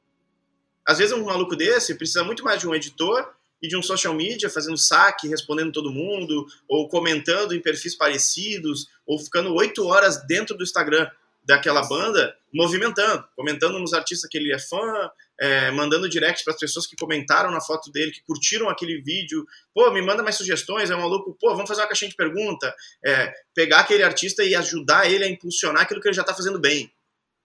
Às 0.86 0.98
vezes 0.98 1.12
um 1.12 1.24
maluco 1.24 1.56
desse 1.56 1.94
precisa 1.94 2.24
muito 2.24 2.44
mais 2.44 2.60
de 2.60 2.68
um 2.68 2.74
editor 2.74 3.28
e 3.62 3.68
de 3.68 3.76
um 3.76 3.82
social 3.82 4.12
media 4.12 4.50
fazendo 4.50 4.76
saque, 4.76 5.28
respondendo 5.28 5.72
todo 5.72 5.92
mundo, 5.92 6.46
ou 6.68 6.88
comentando 6.88 7.54
em 7.54 7.60
perfis 7.60 7.94
parecidos, 7.94 8.88
ou 9.06 9.18
ficando 9.18 9.54
oito 9.54 9.86
horas 9.86 10.26
dentro 10.26 10.56
do 10.56 10.64
Instagram 10.64 11.08
daquela 11.44 11.82
banda, 11.82 12.36
movimentando, 12.52 13.24
comentando 13.34 13.78
nos 13.78 13.92
artistas 13.92 14.28
que 14.30 14.38
ele 14.38 14.52
é 14.52 14.58
fã, 14.58 15.10
é, 15.40 15.70
mandando 15.72 16.08
direct 16.08 16.44
para 16.44 16.54
as 16.54 16.60
pessoas 16.60 16.86
que 16.86 16.94
comentaram 16.96 17.50
na 17.50 17.60
foto 17.60 17.90
dele, 17.90 18.12
que 18.12 18.22
curtiram 18.22 18.68
aquele 18.68 19.00
vídeo. 19.00 19.44
Pô, 19.74 19.90
me 19.90 20.00
manda 20.00 20.22
mais 20.22 20.36
sugestões, 20.36 20.90
é 20.90 20.96
um 20.96 21.00
maluco. 21.00 21.36
Pô, 21.40 21.50
vamos 21.50 21.68
fazer 21.68 21.80
uma 21.80 21.88
caixinha 21.88 22.10
de 22.10 22.16
pergunta. 22.16 22.72
É, 23.04 23.32
pegar 23.54 23.80
aquele 23.80 24.04
artista 24.04 24.44
e 24.44 24.54
ajudar 24.54 25.10
ele 25.10 25.24
a 25.24 25.28
impulsionar 25.28 25.82
aquilo 25.82 26.00
que 26.00 26.08
ele 26.08 26.14
já 26.14 26.22
está 26.22 26.34
fazendo 26.34 26.60
bem. 26.60 26.92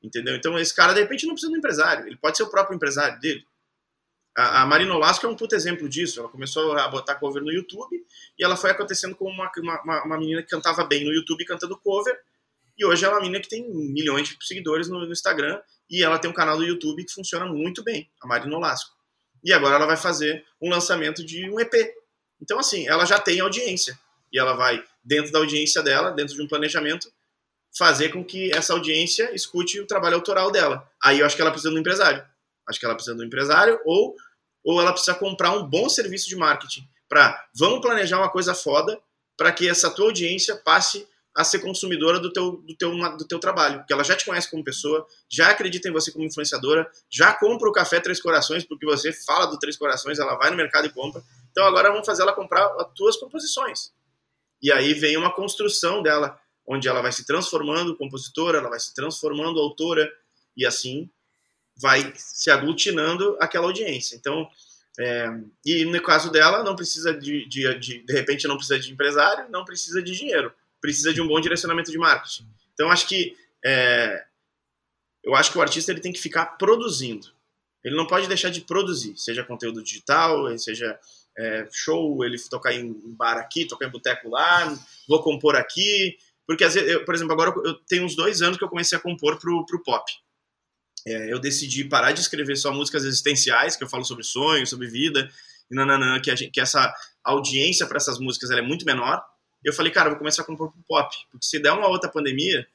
Entendeu? 0.07 0.35
Então, 0.35 0.57
esse 0.57 0.73
cara, 0.73 0.93
de 0.93 1.01
repente, 1.01 1.25
não 1.25 1.33
precisa 1.33 1.51
de 1.51 1.57
um 1.57 1.59
empresário. 1.59 2.07
Ele 2.07 2.15
pode 2.15 2.37
ser 2.37 2.43
o 2.43 2.49
próprio 2.49 2.75
empresário 2.75 3.19
dele. 3.19 3.45
A, 4.37 4.61
a 4.61 4.65
Marina 4.65 4.95
Olasco 4.95 5.25
é 5.25 5.29
um 5.29 5.35
puto 5.35 5.53
exemplo 5.53 5.89
disso. 5.89 6.21
Ela 6.21 6.29
começou 6.29 6.77
a 6.77 6.87
botar 6.87 7.15
cover 7.15 7.43
no 7.43 7.51
YouTube 7.51 7.97
e 8.39 8.43
ela 8.43 8.55
foi 8.55 8.71
acontecendo 8.71 9.15
com 9.15 9.25
uma, 9.25 9.51
uma, 9.57 10.03
uma 10.05 10.17
menina 10.17 10.41
que 10.41 10.49
cantava 10.49 10.85
bem 10.85 11.03
no 11.03 11.11
YouTube 11.11 11.43
cantando 11.45 11.77
cover 11.77 12.17
e 12.77 12.85
hoje 12.85 13.03
ela 13.03 13.15
é 13.15 13.17
uma 13.17 13.21
menina 13.21 13.41
que 13.41 13.49
tem 13.49 13.67
milhões 13.67 14.29
de 14.29 14.37
seguidores 14.45 14.87
no, 14.87 14.99
no 14.99 15.11
Instagram 15.11 15.59
e 15.89 16.03
ela 16.03 16.19
tem 16.19 16.29
um 16.29 16.33
canal 16.33 16.57
do 16.57 16.63
YouTube 16.63 17.03
que 17.03 17.11
funciona 17.11 17.45
muito 17.45 17.83
bem, 17.83 18.09
a 18.21 18.27
Marina 18.27 18.55
Olasco. 18.55 18.95
E 19.43 19.51
agora 19.51 19.75
ela 19.75 19.87
vai 19.87 19.97
fazer 19.97 20.45
um 20.61 20.69
lançamento 20.69 21.25
de 21.25 21.49
um 21.49 21.59
EP. 21.59 21.73
Então, 22.39 22.59
assim, 22.59 22.87
ela 22.87 23.05
já 23.05 23.19
tem 23.19 23.39
audiência. 23.39 23.97
E 24.31 24.37
ela 24.37 24.53
vai, 24.53 24.83
dentro 25.03 25.31
da 25.31 25.39
audiência 25.39 25.81
dela, 25.81 26.11
dentro 26.11 26.35
de 26.35 26.41
um 26.41 26.47
planejamento, 26.47 27.11
fazer 27.77 28.09
com 28.09 28.23
que 28.23 28.51
essa 28.55 28.73
audiência 28.73 29.33
escute 29.35 29.79
o 29.79 29.87
trabalho 29.87 30.15
autoral 30.15 30.51
dela. 30.51 30.89
Aí 31.03 31.19
eu 31.19 31.25
acho 31.25 31.35
que 31.35 31.41
ela 31.41 31.51
precisa 31.51 31.69
de 31.71 31.77
um 31.77 31.79
empresário. 31.79 32.25
Acho 32.67 32.79
que 32.79 32.85
ela 32.85 32.95
precisa 32.95 33.15
de 33.15 33.21
um 33.21 33.25
empresário 33.25 33.79
ou, 33.85 34.15
ou 34.63 34.81
ela 34.81 34.91
precisa 34.91 35.15
comprar 35.15 35.51
um 35.51 35.65
bom 35.65 35.87
serviço 35.87 36.27
de 36.27 36.35
marketing 36.35 36.87
para 37.07 37.45
vamos 37.55 37.79
planejar 37.81 38.17
uma 38.17 38.29
coisa 38.29 38.53
foda 38.53 38.99
para 39.37 39.51
que 39.51 39.69
essa 39.69 39.89
tua 39.89 40.05
audiência 40.05 40.55
passe 40.55 41.07
a 41.37 41.43
ser 41.43 41.59
consumidora 41.59 42.19
do 42.19 42.33
teu, 42.33 42.53
do, 42.53 42.75
teu, 42.75 42.91
do 43.15 43.27
teu 43.27 43.39
trabalho, 43.39 43.77
porque 43.77 43.93
ela 43.93 44.03
já 44.03 44.15
te 44.15 44.25
conhece 44.25 44.49
como 44.49 44.63
pessoa, 44.63 45.05
já 45.29 45.49
acredita 45.49 45.87
em 45.87 45.91
você 45.91 46.11
como 46.11 46.25
influenciadora, 46.25 46.89
já 47.11 47.31
compra 47.31 47.69
o 47.69 47.71
café 47.71 47.99
Três 47.99 48.19
Corações, 48.19 48.65
porque 48.65 48.87
você 48.87 49.13
fala 49.13 49.45
do 49.45 49.59
Três 49.59 49.77
Corações, 49.77 50.17
ela 50.17 50.33
vai 50.33 50.49
no 50.49 50.57
mercado 50.57 50.87
e 50.87 50.89
compra. 50.89 51.21
Então 51.51 51.63
agora 51.63 51.91
vamos 51.91 52.07
fazer 52.07 52.23
ela 52.23 52.33
comprar 52.33 52.65
as 52.79 52.87
tuas 52.95 53.17
composições. 53.17 53.93
E 54.59 54.71
aí 54.71 54.95
vem 54.95 55.15
uma 55.15 55.31
construção 55.31 56.01
dela, 56.01 56.39
onde 56.67 56.87
ela 56.87 57.01
vai 57.01 57.11
se 57.11 57.25
transformando 57.25 57.95
compositora, 57.95 58.57
ela 58.57 58.69
vai 58.69 58.79
se 58.79 58.93
transformando 58.93 59.59
autora, 59.59 60.11
e 60.55 60.65
assim 60.65 61.09
vai 61.79 62.11
se 62.15 62.49
aglutinando 62.49 63.37
aquela 63.39 63.67
audiência. 63.67 64.15
Então, 64.15 64.49
é, 64.99 65.29
e 65.65 65.85
no 65.85 66.01
caso 66.01 66.31
dela, 66.31 66.63
não 66.63 66.75
precisa 66.75 67.13
de, 67.13 67.47
de, 67.47 67.79
de, 67.79 68.03
de 68.03 68.13
repente, 68.13 68.47
não 68.47 68.57
precisa 68.57 68.79
de 68.79 68.91
empresário, 68.91 69.49
não 69.49 69.63
precisa 69.63 70.01
de 70.01 70.11
dinheiro 70.11 70.51
precisa 70.81 71.13
de 71.13 71.21
um 71.21 71.27
bom 71.27 71.39
direcionamento 71.39 71.91
de 71.91 71.97
marketing. 71.97 72.47
Então, 72.73 72.89
acho 72.89 73.07
que 73.07 73.35
é, 73.65 74.23
eu 75.23 75.35
acho 75.35 75.51
que 75.51 75.57
o 75.57 75.61
artista 75.61 75.91
ele 75.91 76.01
tem 76.01 76.13
que 76.13 76.19
ficar 76.19 76.57
produzindo. 76.57 77.27
Ele 77.83 77.95
não 77.95 78.07
pode 78.07 78.27
deixar 78.27 78.49
de 78.49 78.61
produzir, 78.61 79.15
seja 79.17 79.43
conteúdo 79.43 79.83
digital, 79.83 80.57
seja 80.57 80.99
é, 81.37 81.67
show, 81.71 82.23
ele 82.23 82.37
tocar 82.49 82.73
em 82.73 82.93
bar 83.15 83.37
aqui, 83.37 83.65
tocar 83.65 83.87
em 83.87 83.91
boteco 83.91 84.29
lá, 84.29 84.77
vou 85.07 85.21
compor 85.21 85.55
aqui. 85.55 86.17
Porque, 86.47 86.63
eu, 86.63 87.03
por 87.05 87.13
exemplo, 87.13 87.33
agora 87.33 87.53
eu 87.65 87.75
tenho 87.87 88.05
uns 88.05 88.15
dois 88.15 88.41
anos 88.41 88.57
que 88.57 88.63
eu 88.63 88.69
comecei 88.69 88.97
a 88.97 89.01
compor 89.01 89.37
pro, 89.37 89.65
pro 89.65 89.83
pop. 89.83 90.09
É, 91.05 91.31
eu 91.31 91.39
decidi 91.39 91.83
parar 91.83 92.13
de 92.13 92.21
escrever 92.21 92.55
só 92.55 92.71
músicas 92.71 93.03
existenciais, 93.03 93.75
que 93.75 93.83
eu 93.83 93.89
falo 93.89 94.05
sobre 94.05 94.23
sonhos, 94.23 94.69
sobre 94.69 94.87
vida, 94.87 95.29
e 95.69 95.75
nananã, 95.75 96.19
que, 96.21 96.33
gente, 96.35 96.51
que 96.51 96.61
essa 96.61 96.93
audiência 97.23 97.85
para 97.85 97.97
essas 97.97 98.17
músicas 98.17 98.49
é 98.51 98.61
muito 98.61 98.85
menor 98.85 99.21
eu 99.63 99.73
falei, 99.73 99.91
cara, 99.91 100.07
eu 100.07 100.11
vou 100.11 100.19
começar 100.19 100.43
a 100.43 100.45
compor 100.45 100.71
pro 100.71 100.81
pop, 100.87 101.15
porque 101.31 101.45
se 101.45 101.59
der 101.59 101.71
uma 101.71 101.87
outra 101.87 102.09
pandemia, 102.09 102.65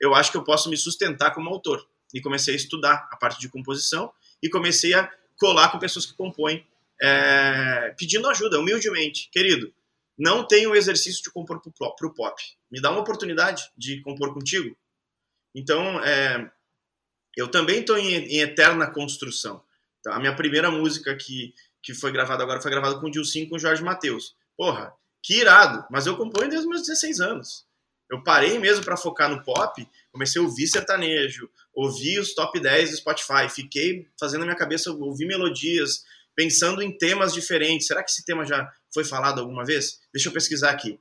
eu 0.00 0.14
acho 0.14 0.30
que 0.30 0.36
eu 0.36 0.44
posso 0.44 0.70
me 0.70 0.76
sustentar 0.76 1.32
como 1.34 1.50
autor. 1.50 1.86
E 2.14 2.20
comecei 2.20 2.54
a 2.54 2.56
estudar 2.56 3.06
a 3.10 3.16
parte 3.16 3.38
de 3.38 3.50
composição 3.50 4.10
e 4.42 4.48
comecei 4.48 4.94
a 4.94 5.10
colar 5.36 5.70
com 5.70 5.78
pessoas 5.78 6.06
que 6.06 6.14
compõem, 6.14 6.66
é, 7.02 7.94
pedindo 7.98 8.28
ajuda, 8.28 8.58
humildemente. 8.58 9.28
Querido, 9.30 9.72
não 10.18 10.46
tenho 10.46 10.70
o 10.70 10.74
exercício 10.74 11.22
de 11.22 11.30
compor 11.30 11.60
pro 11.60 12.14
pop. 12.14 12.42
Me 12.70 12.80
dá 12.80 12.90
uma 12.90 13.00
oportunidade 13.00 13.70
de 13.76 14.02
compor 14.02 14.34
contigo. 14.34 14.76
Então, 15.54 16.02
é, 16.04 16.50
eu 17.36 17.48
também 17.48 17.80
estou 17.80 17.96
em, 17.96 18.14
em, 18.14 18.40
eterna 18.40 18.90
construção. 18.90 19.62
Então, 20.00 20.12
a 20.12 20.18
minha 20.18 20.34
primeira 20.34 20.70
música 20.70 21.14
que, 21.14 21.54
que 21.82 21.94
foi 21.94 22.10
gravada 22.10 22.42
agora 22.42 22.60
foi 22.60 22.70
gravada 22.70 22.98
com 22.98 23.06
o 23.06 23.10
Dilcinho 23.10 23.48
com 23.48 23.56
o 23.56 23.58
Jorge 23.58 23.82
Matheus. 23.82 24.34
Porra, 24.56 24.92
que 25.22 25.40
irado, 25.40 25.86
mas 25.90 26.06
eu 26.06 26.16
componho 26.16 26.48
desde 26.48 26.66
os 26.66 26.70
meus 26.70 26.86
16 26.86 27.20
anos. 27.20 27.66
Eu 28.10 28.22
parei 28.22 28.58
mesmo 28.58 28.84
para 28.84 28.96
focar 28.96 29.28
no 29.28 29.44
pop, 29.44 29.86
comecei 30.10 30.40
a 30.40 30.44
ouvir 30.44 30.66
sertanejo, 30.66 31.48
ouvi 31.74 32.18
os 32.18 32.34
top 32.34 32.58
10 32.58 32.90
do 32.90 32.96
Spotify, 32.96 33.48
fiquei 33.50 34.08
fazendo 34.18 34.40
na 34.40 34.46
minha 34.46 34.56
cabeça, 34.56 34.90
ouvir 34.90 35.26
melodias, 35.26 36.04
pensando 36.34 36.80
em 36.80 36.96
temas 36.96 37.34
diferentes. 37.34 37.86
Será 37.86 38.02
que 38.02 38.10
esse 38.10 38.24
tema 38.24 38.46
já 38.46 38.72
foi 38.92 39.04
falado 39.04 39.40
alguma 39.40 39.64
vez? 39.64 40.00
Deixa 40.12 40.28
eu 40.28 40.32
pesquisar 40.32 40.70
aqui. 40.70 40.98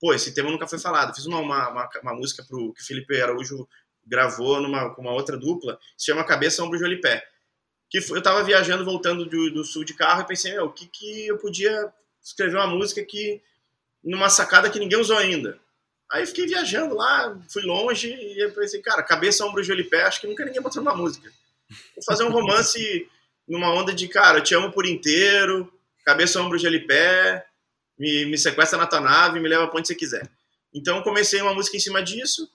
Pô, 0.00 0.14
esse 0.14 0.32
tema 0.32 0.50
nunca 0.50 0.66
foi 0.66 0.78
falado. 0.78 1.14
Fiz 1.14 1.26
uma, 1.26 1.38
uma, 1.38 1.68
uma, 1.68 1.88
uma 2.02 2.14
música 2.14 2.44
pro, 2.44 2.72
que 2.72 2.82
o 2.82 2.84
Felipe 2.84 3.20
Araújo 3.20 3.68
gravou 4.06 4.60
numa, 4.60 4.94
com 4.94 5.02
uma 5.02 5.12
outra 5.12 5.36
dupla, 5.36 5.78
se 5.96 6.06
chama 6.06 6.24
Cabeça, 6.24 6.62
Ombro, 6.64 6.78
Joelho 6.78 6.96
e 6.96 7.00
Pé. 7.00 7.24
Que 7.88 8.00
foi, 8.00 8.18
eu 8.18 8.22
tava 8.22 8.42
viajando, 8.42 8.84
voltando 8.84 9.26
do, 9.26 9.50
do 9.50 9.64
sul 9.64 9.84
de 9.84 9.94
carro 9.94 10.22
e 10.22 10.26
pensei, 10.26 10.52
meu, 10.52 10.66
o 10.66 10.72
que, 10.72 10.86
que 10.86 11.26
eu 11.26 11.38
podia 11.38 11.92
escrever 12.22 12.56
uma 12.56 12.66
música 12.66 13.04
que 13.04 13.42
numa 14.02 14.28
sacada 14.28 14.70
que 14.70 14.78
ninguém 14.78 14.98
usou 14.98 15.16
ainda. 15.16 15.58
Aí 16.10 16.26
fiquei 16.26 16.46
viajando 16.46 16.94
lá, 16.94 17.38
fui 17.48 17.62
longe 17.62 18.08
e 18.08 18.42
eu 18.42 18.52
pensei, 18.52 18.80
cara, 18.80 19.02
cabeça, 19.02 19.44
ombro, 19.44 19.62
joelho 19.62 19.82
e 19.82 19.88
pé, 19.88 20.02
acho 20.02 20.20
que 20.20 20.26
nunca 20.26 20.44
ninguém 20.44 20.62
botou 20.62 20.82
numa 20.82 20.96
música. 20.96 21.30
Vou 21.94 22.04
fazer 22.04 22.24
um 22.24 22.32
romance 22.32 23.08
numa 23.46 23.72
onda 23.72 23.92
de, 23.92 24.08
cara, 24.08 24.38
eu 24.38 24.42
te 24.42 24.54
amo 24.54 24.72
por 24.72 24.86
inteiro, 24.86 25.72
cabeça, 26.04 26.40
ombro, 26.40 26.58
joelho 26.58 26.76
e 26.76 26.86
pé, 26.86 27.46
me, 27.98 28.26
me 28.26 28.38
sequestra 28.38 28.78
na 28.78 28.86
tua 28.86 29.00
nave 29.00 29.40
me 29.40 29.48
leva 29.48 29.68
pra 29.68 29.78
onde 29.78 29.88
você 29.88 29.94
quiser. 29.94 30.28
Então 30.72 31.02
comecei 31.02 31.40
uma 31.42 31.54
música 31.54 31.76
em 31.76 31.80
cima 31.80 32.02
disso, 32.02 32.48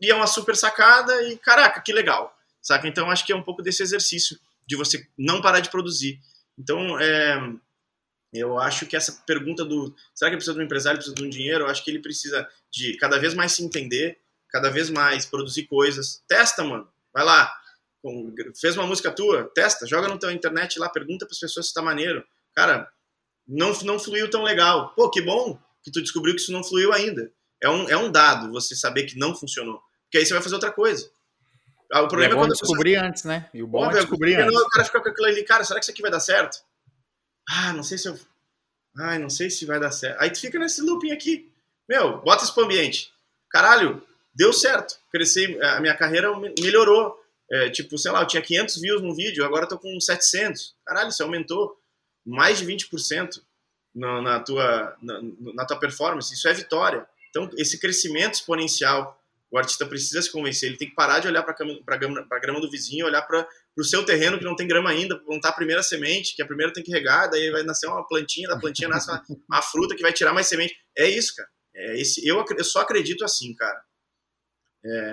e 0.00 0.10
é 0.10 0.14
uma 0.14 0.26
super 0.26 0.54
sacada, 0.54 1.22
e 1.28 1.38
caraca, 1.38 1.80
que 1.80 1.92
legal, 1.92 2.36
saca? 2.62 2.86
Então 2.86 3.10
acho 3.10 3.24
que 3.24 3.32
é 3.32 3.36
um 3.36 3.42
pouco 3.42 3.62
desse 3.62 3.82
exercício, 3.82 4.38
de 4.66 4.76
você 4.76 5.06
não 5.16 5.40
parar 5.40 5.60
de 5.60 5.70
produzir. 5.70 6.20
Então, 6.58 6.98
é, 7.00 7.38
eu 8.32 8.58
acho 8.58 8.86
que 8.86 8.96
essa 8.96 9.12
pergunta 9.26 9.64
do 9.64 9.94
será 10.14 10.30
que 10.30 10.36
precisa 10.36 10.54
de 10.54 10.60
um 10.60 10.64
empresário, 10.64 10.98
precisa 10.98 11.14
de 11.14 11.24
um 11.24 11.30
dinheiro, 11.30 11.64
eu 11.64 11.68
acho 11.68 11.84
que 11.84 11.90
ele 11.90 12.00
precisa 12.00 12.48
de 12.70 12.96
cada 12.98 13.18
vez 13.18 13.34
mais 13.34 13.52
se 13.52 13.62
entender, 13.62 14.18
cada 14.50 14.70
vez 14.70 14.90
mais 14.90 15.26
produzir 15.26 15.64
coisas. 15.64 16.22
Testa, 16.28 16.62
mano. 16.64 16.88
Vai 17.12 17.24
lá. 17.24 17.52
Fez 18.60 18.76
uma 18.76 18.86
música 18.86 19.10
tua, 19.10 19.50
testa, 19.54 19.86
joga 19.86 20.08
no 20.08 20.18
teu 20.18 20.30
internet 20.30 20.78
lá, 20.78 20.88
pergunta 20.88 21.26
para 21.26 21.32
as 21.32 21.40
pessoas 21.40 21.68
se 21.68 21.74
tá 21.74 21.82
maneiro. 21.82 22.24
Cara, 22.56 22.90
não, 23.46 23.72
não 23.82 23.98
fluiu 23.98 24.30
tão 24.30 24.42
legal. 24.42 24.92
Pô, 24.96 25.10
que 25.10 25.20
bom 25.20 25.58
que 25.82 25.92
tu 25.92 26.02
descobriu 26.02 26.34
que 26.34 26.40
isso 26.40 26.52
não 26.52 26.64
fluiu 26.64 26.92
ainda. 26.92 27.30
É 27.62 27.68
um, 27.68 27.88
é 27.88 27.96
um 27.96 28.10
dado 28.10 28.50
você 28.50 28.74
saber 28.74 29.04
que 29.04 29.18
não 29.18 29.34
funcionou. 29.34 29.80
Porque 30.04 30.18
aí 30.18 30.26
você 30.26 30.32
vai 30.32 30.42
fazer 30.42 30.54
outra 30.54 30.72
coisa. 30.72 31.08
Ah, 31.92 32.02
o 32.02 32.08
problema 32.08 32.34
é, 32.34 32.36
é 32.36 32.40
quando 32.40 32.52
descobrir 32.52 32.92
pessoa... 32.92 33.08
antes, 33.08 33.24
né? 33.24 33.48
E 33.54 33.62
o 33.62 33.66
bom, 33.66 33.80
bom 33.80 33.90
é 33.90 33.94
descobrir 33.94 34.34
antes. 34.36 34.58
O 34.58 34.68
cara 34.70 34.84
fica 34.84 35.00
com 35.00 35.08
aquilo 35.08 35.26
ali, 35.26 35.44
cara, 35.44 35.64
será 35.64 35.78
que 35.78 35.84
isso 35.84 35.92
aqui 35.92 36.02
vai 36.02 36.10
dar 36.10 36.20
certo? 36.20 36.58
Ah, 37.48 37.72
não 37.72 37.82
sei 37.82 37.98
se 37.98 38.08
eu. 38.08 38.18
Ai, 38.98 39.18
não 39.18 39.30
sei 39.30 39.50
se 39.50 39.64
vai 39.64 39.78
dar 39.78 39.92
certo. 39.92 40.20
Aí 40.20 40.30
tu 40.30 40.40
fica 40.40 40.58
nesse 40.58 40.82
looping 40.82 41.12
aqui. 41.12 41.52
Meu, 41.88 42.20
bota 42.22 42.42
isso 42.42 42.54
pro 42.54 42.64
ambiente. 42.64 43.12
Caralho, 43.50 44.02
deu 44.34 44.52
certo. 44.52 44.98
Cresci, 45.12 45.56
a 45.62 45.80
minha 45.80 45.94
carreira 45.94 46.32
melhorou. 46.60 47.16
É, 47.48 47.70
tipo, 47.70 47.96
sei 47.96 48.10
lá, 48.10 48.22
eu 48.22 48.26
tinha 48.26 48.42
500 48.42 48.80
views 48.80 49.02
no 49.02 49.14
vídeo, 49.14 49.44
agora 49.44 49.66
eu 49.66 49.68
tô 49.68 49.78
com 49.78 50.00
700. 50.00 50.74
Caralho, 50.84 51.12
você 51.12 51.22
aumentou 51.22 51.78
mais 52.26 52.58
de 52.58 52.66
20% 52.66 53.40
na, 53.94 54.20
na, 54.20 54.40
tua, 54.40 54.96
na, 55.00 55.20
na 55.54 55.64
tua 55.64 55.78
performance. 55.78 56.34
Isso 56.34 56.48
é 56.48 56.52
vitória. 56.52 57.06
Então, 57.30 57.48
esse 57.56 57.78
crescimento 57.78 58.34
exponencial 58.34 59.18
o 59.50 59.58
artista 59.58 59.86
precisa 59.86 60.20
se 60.20 60.30
convencer, 60.30 60.68
ele 60.68 60.78
tem 60.78 60.88
que 60.88 60.94
parar 60.94 61.20
de 61.20 61.28
olhar 61.28 61.42
para 61.42 61.54
a 61.54 62.38
grama, 62.38 62.60
do 62.60 62.70
vizinho, 62.70 63.06
olhar 63.06 63.22
para 63.22 63.46
o 63.76 63.84
seu 63.84 64.04
terreno 64.04 64.38
que 64.38 64.44
não 64.44 64.56
tem 64.56 64.66
grama 64.66 64.90
ainda, 64.90 65.18
plantar 65.18 65.50
a 65.50 65.52
primeira 65.52 65.82
semente, 65.82 66.34
que 66.34 66.42
a 66.42 66.46
primeira 66.46 66.72
tem 66.72 66.82
que 66.82 66.90
regar, 66.90 67.30
daí 67.30 67.50
vai 67.50 67.62
nascer 67.62 67.86
uma 67.86 68.06
plantinha, 68.06 68.48
da 68.48 68.58
plantinha 68.58 68.88
nasce 68.88 69.08
uma, 69.10 69.24
uma 69.48 69.62
fruta 69.62 69.94
que 69.94 70.02
vai 70.02 70.12
tirar 70.12 70.32
mais 70.32 70.48
semente. 70.48 70.76
É 70.98 71.08
isso, 71.08 71.34
cara. 71.36 71.48
É 71.74 72.00
esse, 72.00 72.26
eu, 72.26 72.44
eu 72.56 72.64
só 72.64 72.80
acredito 72.80 73.24
assim, 73.24 73.54
cara. 73.54 73.80
É, 74.84 75.12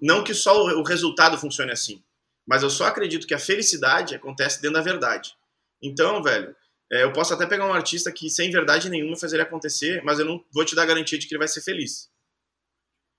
não 0.00 0.22
que 0.22 0.34
só 0.34 0.64
o, 0.64 0.80
o 0.80 0.82
resultado 0.82 1.36
funcione 1.38 1.72
assim, 1.72 2.02
mas 2.46 2.62
eu 2.62 2.70
só 2.70 2.86
acredito 2.86 3.26
que 3.26 3.34
a 3.34 3.38
felicidade 3.38 4.14
acontece 4.14 4.62
dentro 4.62 4.76
da 4.76 4.82
verdade. 4.82 5.34
Então, 5.82 6.22
velho, 6.22 6.54
é, 6.92 7.02
eu 7.02 7.12
posso 7.12 7.34
até 7.34 7.46
pegar 7.46 7.66
um 7.66 7.72
artista 7.72 8.12
que 8.12 8.28
sem 8.30 8.50
verdade 8.50 8.88
nenhuma 8.88 9.16
fazer 9.16 9.36
ele 9.36 9.42
acontecer, 9.42 10.02
mas 10.04 10.18
eu 10.18 10.24
não 10.24 10.44
vou 10.52 10.64
te 10.64 10.74
dar 10.74 10.86
garantia 10.86 11.18
de 11.18 11.26
que 11.26 11.34
ele 11.34 11.38
vai 11.38 11.48
ser 11.48 11.60
feliz. 11.60 12.10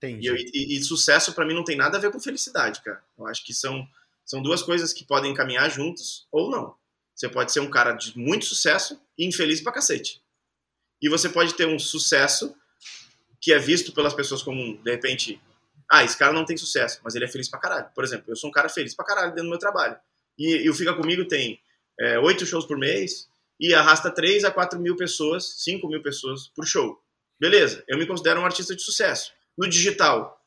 E, 0.03 0.51
e, 0.53 0.77
e, 0.77 0.83
sucesso 0.83 1.33
para 1.33 1.45
mim 1.45 1.53
não 1.53 1.63
tem 1.63 1.75
nada 1.75 1.97
a 1.97 2.01
ver 2.01 2.11
com 2.11 2.19
felicidade, 2.19 2.81
cara. 2.81 3.03
Eu 3.17 3.25
acho 3.27 3.43
que 3.43 3.53
são, 3.53 3.87
são 4.23 4.41
duas 4.41 4.61
coisas 4.61 4.93
que 4.93 5.03
podem 5.05 5.33
caminhar 5.33 5.69
juntos 5.69 6.27
ou 6.31 6.51
não. 6.51 6.75
Você 7.15 7.29
pode 7.29 7.51
ser 7.51 7.61
um 7.61 7.69
cara 7.69 7.93
de 7.93 8.17
muito 8.17 8.45
sucesso 8.45 9.01
e 9.17 9.25
infeliz 9.25 9.61
pra 9.61 9.71
cacete. 9.71 10.21
E 11.01 11.09
você 11.09 11.29
pode 11.29 11.53
ter 11.53 11.67
um 11.67 11.79
sucesso 11.79 12.55
que 13.41 13.53
é 13.53 13.59
visto 13.59 13.93
pelas 13.93 14.13
pessoas 14.13 14.43
como, 14.43 14.77
de 14.83 14.91
repente, 14.91 15.41
ah, 15.91 16.03
esse 16.03 16.17
cara 16.17 16.33
não 16.33 16.45
tem 16.45 16.57
sucesso, 16.57 16.99
mas 17.03 17.15
ele 17.15 17.25
é 17.25 17.27
feliz 17.27 17.49
pra 17.49 17.59
caralho. 17.59 17.89
Por 17.95 18.03
exemplo, 18.03 18.25
eu 18.27 18.35
sou 18.35 18.49
um 18.49 18.53
cara 18.53 18.69
feliz 18.69 18.93
pra 18.93 19.05
caralho 19.05 19.29
dentro 19.29 19.43
do 19.45 19.49
meu 19.49 19.59
trabalho. 19.59 19.97
E, 20.37 20.65
e 20.65 20.69
o 20.69 20.73
Fica 20.73 20.93
Comigo 20.93 21.25
tem 21.25 21.59
oito 22.23 22.43
é, 22.43 22.47
shows 22.47 22.65
por 22.65 22.77
mês 22.77 23.27
e 23.59 23.73
arrasta 23.73 24.11
3 24.11 24.43
a 24.43 24.51
4 24.51 24.79
mil 24.79 24.95
pessoas, 24.95 25.63
5 25.63 25.87
mil 25.87 26.01
pessoas 26.01 26.47
por 26.49 26.65
show. 26.65 26.99
Beleza, 27.39 27.83
eu 27.87 27.97
me 27.97 28.05
considero 28.05 28.41
um 28.41 28.45
artista 28.45 28.75
de 28.75 28.81
sucesso 28.81 29.31
no 29.57 29.69
digital. 29.69 30.39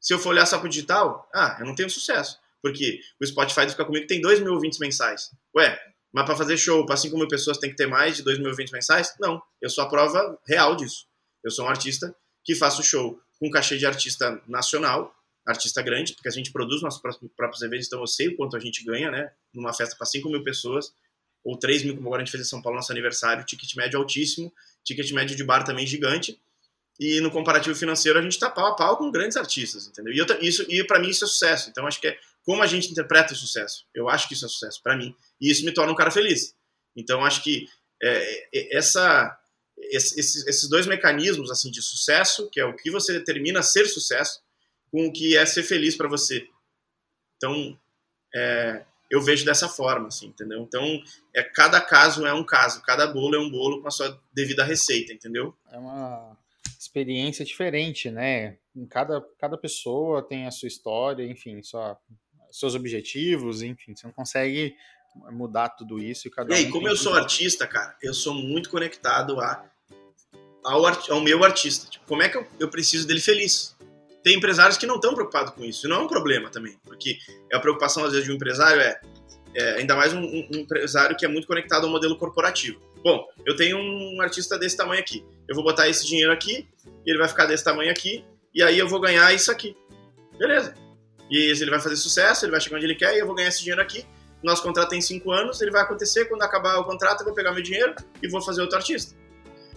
Se 0.00 0.12
eu 0.12 0.18
for 0.18 0.30
olhar 0.30 0.46
só 0.46 0.58
pro 0.58 0.68
digital, 0.68 1.28
ah, 1.34 1.56
eu 1.60 1.66
não 1.66 1.74
tenho 1.74 1.88
sucesso. 1.88 2.38
Porque 2.62 3.00
o 3.20 3.26
Spotify 3.26 3.68
fica 3.68 3.84
comigo 3.84 4.06
tem 4.06 4.20
2 4.20 4.40
mil 4.40 4.54
ouvintes 4.54 4.78
mensais. 4.78 5.30
Ué, 5.56 5.78
mas 6.12 6.24
para 6.24 6.36
fazer 6.36 6.56
show 6.56 6.84
para 6.86 6.96
5 6.96 7.16
mil 7.16 7.28
pessoas 7.28 7.58
tem 7.58 7.70
que 7.70 7.76
ter 7.76 7.86
mais 7.86 8.16
de 8.16 8.22
2 8.22 8.38
mil 8.38 8.48
ouvintes 8.48 8.72
mensais? 8.72 9.14
Não, 9.20 9.42
eu 9.60 9.68
sou 9.68 9.84
a 9.84 9.88
prova 9.88 10.38
real 10.46 10.76
disso. 10.76 11.06
Eu 11.42 11.50
sou 11.50 11.66
um 11.66 11.68
artista 11.68 12.14
que 12.42 12.54
faço 12.54 12.82
show 12.82 13.20
com 13.38 13.50
cachê 13.50 13.76
de 13.76 13.84
artista 13.84 14.40
nacional, 14.46 15.14
artista 15.46 15.82
grande, 15.82 16.14
porque 16.14 16.28
a 16.28 16.32
gente 16.32 16.52
produz 16.52 16.82
nossos 16.82 17.00
próprios 17.36 17.62
eventos, 17.62 17.86
então 17.86 18.00
eu 18.00 18.06
sei 18.06 18.28
o 18.28 18.36
quanto 18.36 18.56
a 18.56 18.60
gente 18.60 18.84
ganha, 18.84 19.10
né? 19.10 19.30
Numa 19.52 19.72
festa 19.72 19.94
para 19.96 20.06
5 20.06 20.28
mil 20.30 20.42
pessoas, 20.42 20.94
ou 21.44 21.58
3 21.58 21.84
mil, 21.84 21.96
como 21.96 22.08
agora 22.08 22.22
a 22.22 22.24
gente 22.24 22.32
fez 22.32 22.46
em 22.46 22.48
São 22.48 22.62
Paulo, 22.62 22.76
nosso 22.76 22.92
aniversário, 22.92 23.44
ticket 23.44 23.74
médio 23.76 23.98
altíssimo, 23.98 24.52
ticket 24.82 25.10
médio 25.12 25.36
de 25.36 25.44
bar 25.44 25.64
também 25.64 25.86
gigante 25.86 26.40
e 26.98 27.20
no 27.20 27.30
comparativo 27.30 27.74
financeiro 27.74 28.18
a 28.18 28.22
gente 28.22 28.32
está 28.32 28.48
pau 28.48 28.66
a 28.66 28.76
pau 28.76 28.96
com 28.96 29.10
grandes 29.10 29.36
artistas, 29.36 29.86
entendeu? 29.86 30.12
E, 30.12 30.18
eu, 30.18 30.26
isso, 30.40 30.64
e 30.68 30.84
para 30.84 31.00
mim 31.00 31.08
isso 31.08 31.24
é 31.24 31.28
sucesso. 31.28 31.68
Então 31.70 31.86
acho 31.86 32.00
que 32.00 32.08
é 32.08 32.18
como 32.44 32.62
a 32.62 32.66
gente 32.66 32.90
interpreta 32.90 33.32
o 33.32 33.36
sucesso. 33.36 33.84
Eu 33.94 34.08
acho 34.08 34.28
que 34.28 34.34
isso 34.34 34.46
é 34.46 34.48
sucesso 34.48 34.80
para 34.82 34.96
mim. 34.96 35.14
E 35.40 35.50
isso 35.50 35.64
me 35.64 35.72
torna 35.72 35.92
um 35.92 35.96
cara 35.96 36.10
feliz. 36.10 36.54
Então 36.96 37.24
acho 37.24 37.42
que 37.42 37.66
é, 38.00 38.48
é 38.54 38.76
essa, 38.76 39.36
esses, 39.76 40.46
esses 40.46 40.68
dois 40.68 40.86
mecanismos 40.86 41.50
assim 41.50 41.70
de 41.70 41.82
sucesso, 41.82 42.48
que 42.50 42.60
é 42.60 42.64
o 42.64 42.76
que 42.76 42.90
você 42.90 43.12
determina 43.12 43.62
ser 43.62 43.86
sucesso, 43.86 44.40
com 44.94 45.08
o 45.08 45.12
que 45.12 45.36
é 45.36 45.44
ser 45.44 45.64
feliz 45.64 45.96
para 45.96 46.08
você. 46.08 46.48
Então 47.36 47.76
é, 48.32 48.84
eu 49.10 49.20
vejo 49.20 49.44
dessa 49.44 49.68
forma, 49.68 50.06
assim, 50.06 50.28
entendeu? 50.28 50.62
Então 50.62 51.02
é 51.34 51.42
cada 51.42 51.80
caso 51.80 52.24
é 52.24 52.32
um 52.32 52.46
caso, 52.46 52.80
cada 52.80 53.04
bolo 53.08 53.34
é 53.34 53.38
um 53.40 53.50
bolo 53.50 53.82
com 53.82 53.88
a 53.88 53.90
sua 53.90 54.16
devida 54.32 54.62
receita, 54.62 55.12
entendeu? 55.12 55.52
É 55.72 55.76
uma 55.76 56.38
experiência 56.78 57.44
diferente, 57.44 58.08
né? 58.08 58.56
Cada, 58.88 59.20
cada 59.36 59.58
pessoa 59.58 60.22
tem 60.22 60.46
a 60.46 60.52
sua 60.52 60.68
história, 60.68 61.24
enfim, 61.24 61.60
sua, 61.60 61.98
seus 62.52 62.76
objetivos, 62.76 63.62
enfim, 63.62 63.96
você 63.96 64.06
não 64.06 64.14
consegue 64.14 64.76
mudar 65.32 65.70
tudo 65.70 65.98
isso. 65.98 66.28
E, 66.28 66.30
cada 66.30 66.54
e 66.54 66.58
aí, 66.58 66.66
um 66.66 66.70
como 66.70 66.86
eu 66.86 66.96
sou 66.96 67.14
artista, 67.14 67.66
cara, 67.66 67.96
eu 68.00 68.14
sou 68.14 68.32
muito 68.32 68.70
conectado 68.70 69.40
a, 69.40 69.68
ao, 70.62 70.86
ao 70.86 71.20
meu 71.20 71.42
artista. 71.42 71.90
Tipo, 71.90 72.06
como 72.06 72.22
é 72.22 72.28
que 72.28 72.36
eu, 72.36 72.46
eu 72.60 72.70
preciso 72.70 73.08
dele 73.08 73.20
feliz? 73.20 73.74
Tem 74.24 74.34
empresários 74.34 74.78
que 74.78 74.86
não 74.86 74.94
estão 74.94 75.14
preocupados 75.14 75.52
com 75.52 75.62
isso, 75.62 75.86
não 75.86 75.96
é 75.96 75.98
um 76.00 76.08
problema 76.08 76.48
também, 76.48 76.78
porque 76.82 77.18
a 77.52 77.60
preocupação 77.60 78.04
às 78.04 78.12
vezes 78.12 78.24
de 78.24 78.32
um 78.32 78.36
empresário 78.36 78.80
é, 78.80 78.98
é 79.54 79.74
ainda 79.74 79.94
mais 79.94 80.14
um, 80.14 80.22
um 80.22 80.48
empresário 80.54 81.14
que 81.14 81.26
é 81.26 81.28
muito 81.28 81.46
conectado 81.46 81.84
ao 81.84 81.90
modelo 81.90 82.16
corporativo. 82.16 82.80
Bom, 83.04 83.28
eu 83.44 83.54
tenho 83.54 83.76
um 83.76 84.22
artista 84.22 84.58
desse 84.58 84.78
tamanho 84.78 84.98
aqui. 84.98 85.22
Eu 85.46 85.54
vou 85.54 85.62
botar 85.62 85.90
esse 85.90 86.06
dinheiro 86.06 86.32
aqui, 86.32 86.66
ele 87.04 87.18
vai 87.18 87.28
ficar 87.28 87.44
desse 87.44 87.62
tamanho 87.62 87.90
aqui, 87.90 88.24
e 88.54 88.62
aí 88.62 88.78
eu 88.78 88.88
vou 88.88 88.98
ganhar 88.98 89.30
isso 89.34 89.52
aqui. 89.52 89.76
Beleza. 90.38 90.74
E 91.30 91.50
ele 91.50 91.70
vai 91.70 91.80
fazer 91.80 91.96
sucesso, 91.96 92.46
ele 92.46 92.52
vai 92.52 92.62
chegar 92.62 92.76
onde 92.76 92.86
ele 92.86 92.94
quer, 92.94 93.14
e 93.14 93.18
eu 93.18 93.26
vou 93.26 93.34
ganhar 93.34 93.48
esse 93.48 93.60
dinheiro 93.60 93.82
aqui. 93.82 94.06
Nosso 94.42 94.62
contrato 94.62 94.88
tem 94.88 95.02
cinco 95.02 95.32
anos, 95.32 95.60
ele 95.60 95.70
vai 95.70 95.82
acontecer, 95.82 96.24
quando 96.26 96.42
acabar 96.42 96.78
o 96.78 96.84
contrato, 96.84 97.20
eu 97.20 97.26
vou 97.26 97.34
pegar 97.34 97.52
meu 97.52 97.62
dinheiro 97.62 97.94
e 98.22 98.28
vou 98.28 98.40
fazer 98.40 98.62
outro 98.62 98.78
artista. 98.78 99.14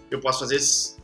Eu 0.09 0.21
posso 0.21 0.39
fazer 0.39 0.59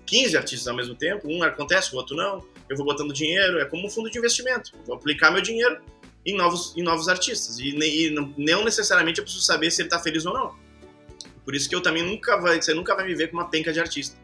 15 0.06 0.38
artistas 0.38 0.68
ao 0.68 0.76
mesmo 0.76 0.96
tempo, 0.96 1.28
um 1.28 1.44
acontece, 1.44 1.94
o 1.94 1.98
outro 1.98 2.16
não. 2.16 2.46
Eu 2.74 2.78
vou 2.78 2.86
botando 2.86 3.14
dinheiro, 3.14 3.60
é 3.60 3.66
como 3.66 3.86
um 3.86 3.90
fundo 3.90 4.10
de 4.10 4.18
investimento. 4.18 4.72
Vou 4.86 4.96
aplicar 4.96 5.32
meu 5.32 5.42
dinheiro 5.42 5.80
em 6.26 6.36
novos, 6.36 6.76
em 6.76 6.82
novos 6.84 7.08
artistas. 7.08 7.60
E, 7.60 7.70
e 7.70 8.10
não 8.10 8.64
necessariamente 8.64 9.20
eu 9.20 9.24
preciso 9.24 9.46
saber 9.46 9.72
se 9.72 9.82
ele 9.82 9.88
está 9.88 10.00
feliz 10.00 10.26
ou 10.26 10.34
não. 10.34 10.56
Por 11.46 11.54
isso 11.56 11.70
que 11.70 11.76
eu 11.76 11.82
também 11.82 12.04
nunca 12.04 12.38
vai, 12.38 12.62
você 12.62 12.74
nunca 12.74 12.96
vai 12.96 13.06
me 13.06 13.14
ver 13.14 13.30
com 13.30 13.38
uma 13.38 13.50
penca 13.50 13.72
de 13.72 13.80
artista. 13.80 14.18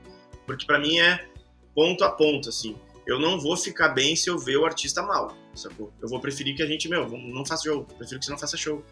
Porque 0.45 0.65
para 0.65 0.79
mim 0.79 0.99
é 0.99 1.27
ponto 1.75 2.03
a 2.03 2.11
ponto, 2.11 2.49
assim. 2.49 2.75
Eu 3.05 3.19
não 3.19 3.39
vou 3.39 3.57
ficar 3.57 3.89
bem 3.89 4.15
se 4.15 4.29
eu 4.29 4.37
ver 4.37 4.57
o 4.57 4.65
artista 4.65 5.01
mal, 5.01 5.35
sacou? 5.53 5.91
Eu 6.01 6.07
vou 6.07 6.19
preferir 6.19 6.55
que 6.55 6.63
a 6.63 6.65
gente, 6.65 6.87
meu, 6.87 7.07
não 7.07 7.45
faça 7.45 7.63
show. 7.63 7.83
Prefiro 7.83 8.19
que 8.19 8.25
você 8.25 8.31
não 8.31 8.37
faça 8.37 8.55
show. 8.55 8.83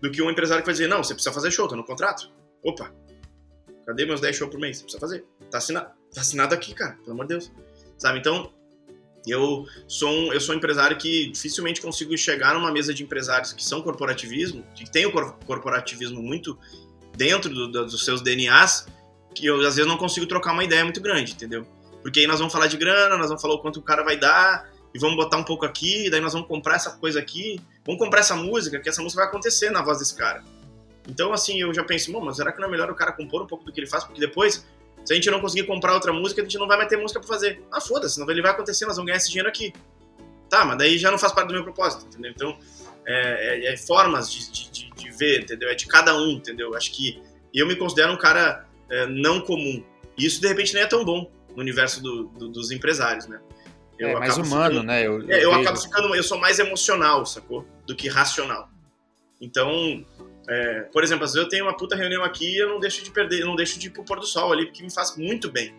Do 0.00 0.10
que 0.10 0.22
um 0.22 0.30
empresário 0.30 0.62
que 0.62 0.66
vai 0.66 0.74
dizer, 0.74 0.88
não, 0.88 1.02
você 1.02 1.14
precisa 1.14 1.32
fazer 1.32 1.50
show, 1.50 1.66
tá 1.66 1.76
no 1.76 1.84
contrato. 1.84 2.30
Opa, 2.62 2.92
cadê 3.86 4.04
meus 4.06 4.20
10 4.20 4.36
shows 4.36 4.50
por 4.50 4.60
mês? 4.60 4.78
Você 4.78 4.82
precisa 4.82 5.00
fazer. 5.00 5.24
Tá 5.50 5.58
assinado, 5.58 5.90
tá 6.14 6.20
assinado 6.20 6.54
aqui, 6.54 6.74
cara, 6.74 6.96
pelo 6.96 7.12
amor 7.12 7.26
de 7.26 7.34
Deus. 7.34 7.52
Sabe, 7.98 8.18
então, 8.18 8.52
eu 9.26 9.66
sou, 9.88 10.10
um, 10.10 10.32
eu 10.32 10.40
sou 10.40 10.54
um 10.54 10.58
empresário 10.58 10.96
que 10.96 11.30
dificilmente 11.30 11.80
consigo 11.80 12.16
chegar 12.16 12.54
numa 12.54 12.70
mesa 12.70 12.94
de 12.94 13.02
empresários 13.02 13.52
que 13.52 13.64
são 13.64 13.82
corporativismo, 13.82 14.64
que 14.74 14.90
tem 14.90 15.06
o 15.06 15.12
corporativismo 15.12 16.22
muito 16.22 16.58
dentro 17.16 17.52
do, 17.52 17.68
do, 17.68 17.86
dos 17.86 18.04
seus 18.04 18.22
DNAs 18.22 18.86
que 19.36 19.46
eu 19.46 19.56
às 19.56 19.76
vezes 19.76 19.86
não 19.86 19.98
consigo 19.98 20.26
trocar 20.26 20.52
uma 20.52 20.64
ideia 20.64 20.82
muito 20.82 21.00
grande, 21.00 21.32
entendeu? 21.32 21.66
Porque 22.02 22.20
aí 22.20 22.26
nós 22.26 22.38
vamos 22.38 22.52
falar 22.52 22.68
de 22.68 22.76
grana, 22.76 23.18
nós 23.18 23.28
vamos 23.28 23.42
falar 23.42 23.54
o 23.54 23.58
quanto 23.58 23.78
o 23.78 23.82
cara 23.82 24.02
vai 24.02 24.16
dar, 24.16 24.68
e 24.94 24.98
vamos 24.98 25.16
botar 25.16 25.36
um 25.36 25.44
pouco 25.44 25.66
aqui, 25.66 26.08
daí 26.08 26.20
nós 26.20 26.32
vamos 26.32 26.48
comprar 26.48 26.76
essa 26.76 26.92
coisa 26.92 27.20
aqui, 27.20 27.60
vamos 27.84 28.02
comprar 28.02 28.20
essa 28.20 28.34
música, 28.34 28.80
que 28.80 28.88
essa 28.88 29.02
música 29.02 29.20
vai 29.20 29.28
acontecer 29.28 29.70
na 29.70 29.82
voz 29.82 29.98
desse 29.98 30.14
cara. 30.14 30.42
Então, 31.06 31.32
assim, 31.32 31.60
eu 31.60 31.72
já 31.74 31.84
penso, 31.84 32.10
mas 32.20 32.36
será 32.36 32.50
que 32.50 32.60
não 32.60 32.66
é 32.66 32.70
melhor 32.70 32.90
o 32.90 32.94
cara 32.94 33.12
compor 33.12 33.42
um 33.42 33.46
pouco 33.46 33.64
do 33.64 33.72
que 33.72 33.78
ele 33.78 33.86
faz? 33.86 34.04
Porque 34.04 34.18
depois, 34.18 34.66
se 35.06 35.12
a 35.12 35.16
gente 35.16 35.30
não 35.30 35.40
conseguir 35.40 35.66
comprar 35.66 35.94
outra 35.94 36.12
música, 36.12 36.40
a 36.40 36.44
gente 36.44 36.58
não 36.58 36.66
vai 36.66 36.76
mais 36.76 36.88
ter 36.88 36.96
música 36.96 37.20
pra 37.20 37.28
fazer. 37.28 37.62
Ah, 37.70 37.80
foda-se, 37.80 38.20
ele 38.20 38.42
vai 38.42 38.50
acontecer, 38.50 38.86
nós 38.86 38.96
vamos 38.96 39.06
ganhar 39.06 39.18
esse 39.18 39.28
dinheiro 39.28 39.48
aqui. 39.48 39.72
Tá, 40.50 40.64
mas 40.64 40.78
daí 40.78 40.98
já 40.98 41.10
não 41.10 41.18
faz 41.18 41.32
parte 41.32 41.48
do 41.48 41.54
meu 41.54 41.62
propósito, 41.62 42.06
entendeu? 42.06 42.32
Então, 42.34 42.58
é, 43.06 43.66
é, 43.68 43.72
é 43.72 43.76
formas 43.76 44.30
de, 44.30 44.50
de, 44.50 44.90
de, 44.90 45.10
ver, 45.12 45.42
entendeu? 45.42 45.68
É 45.68 45.74
de 45.74 45.86
cada 45.86 46.16
um, 46.16 46.30
entendeu? 46.32 46.74
Acho 46.74 46.92
que 46.92 47.22
eu 47.54 47.66
me 47.66 47.76
considero 47.76 48.12
um 48.12 48.18
cara 48.18 48.66
é, 48.90 49.06
não 49.06 49.40
comum. 49.40 49.82
E 50.18 50.26
isso, 50.26 50.40
de 50.40 50.48
repente, 50.48 50.74
nem 50.74 50.82
é 50.82 50.86
tão 50.86 51.04
bom 51.04 51.30
no 51.54 51.62
universo 51.62 52.02
do, 52.02 52.24
do, 52.28 52.48
dos 52.48 52.70
empresários, 52.72 53.26
né? 53.26 53.40
Eu 53.98 54.08
é 54.08 54.14
mais 54.18 54.36
humano, 54.36 54.70
ficando, 54.70 54.82
né? 54.82 55.06
Eu, 55.06 55.22
é, 55.28 55.36
eu, 55.36 55.40
eu 55.42 55.54
acabo 55.54 55.78
ficando, 55.78 56.14
eu 56.14 56.22
sou 56.22 56.38
mais 56.38 56.58
emocional, 56.58 57.24
sacou? 57.24 57.64
Do 57.86 57.94
que 57.94 58.08
racional. 58.08 58.68
Então, 59.40 60.04
é, 60.48 60.80
por 60.92 61.02
exemplo, 61.02 61.24
às 61.24 61.32
vezes 61.32 61.44
eu 61.44 61.48
tenho 61.48 61.64
uma 61.64 61.76
puta 61.76 61.96
reunião 61.96 62.22
aqui 62.22 62.54
e 62.54 62.58
eu 62.58 62.68
não 62.68 62.78
deixo 62.78 63.02
de 63.02 63.10
perder, 63.10 63.40
eu 63.40 63.46
não 63.46 63.56
deixo 63.56 63.78
de 63.78 63.88
ir 63.88 63.90
pro 63.90 64.04
pôr 64.04 64.20
do 64.20 64.26
sol 64.26 64.52
ali, 64.52 64.66
porque 64.66 64.82
me 64.82 64.92
faz 64.92 65.16
muito 65.16 65.50
bem. 65.50 65.74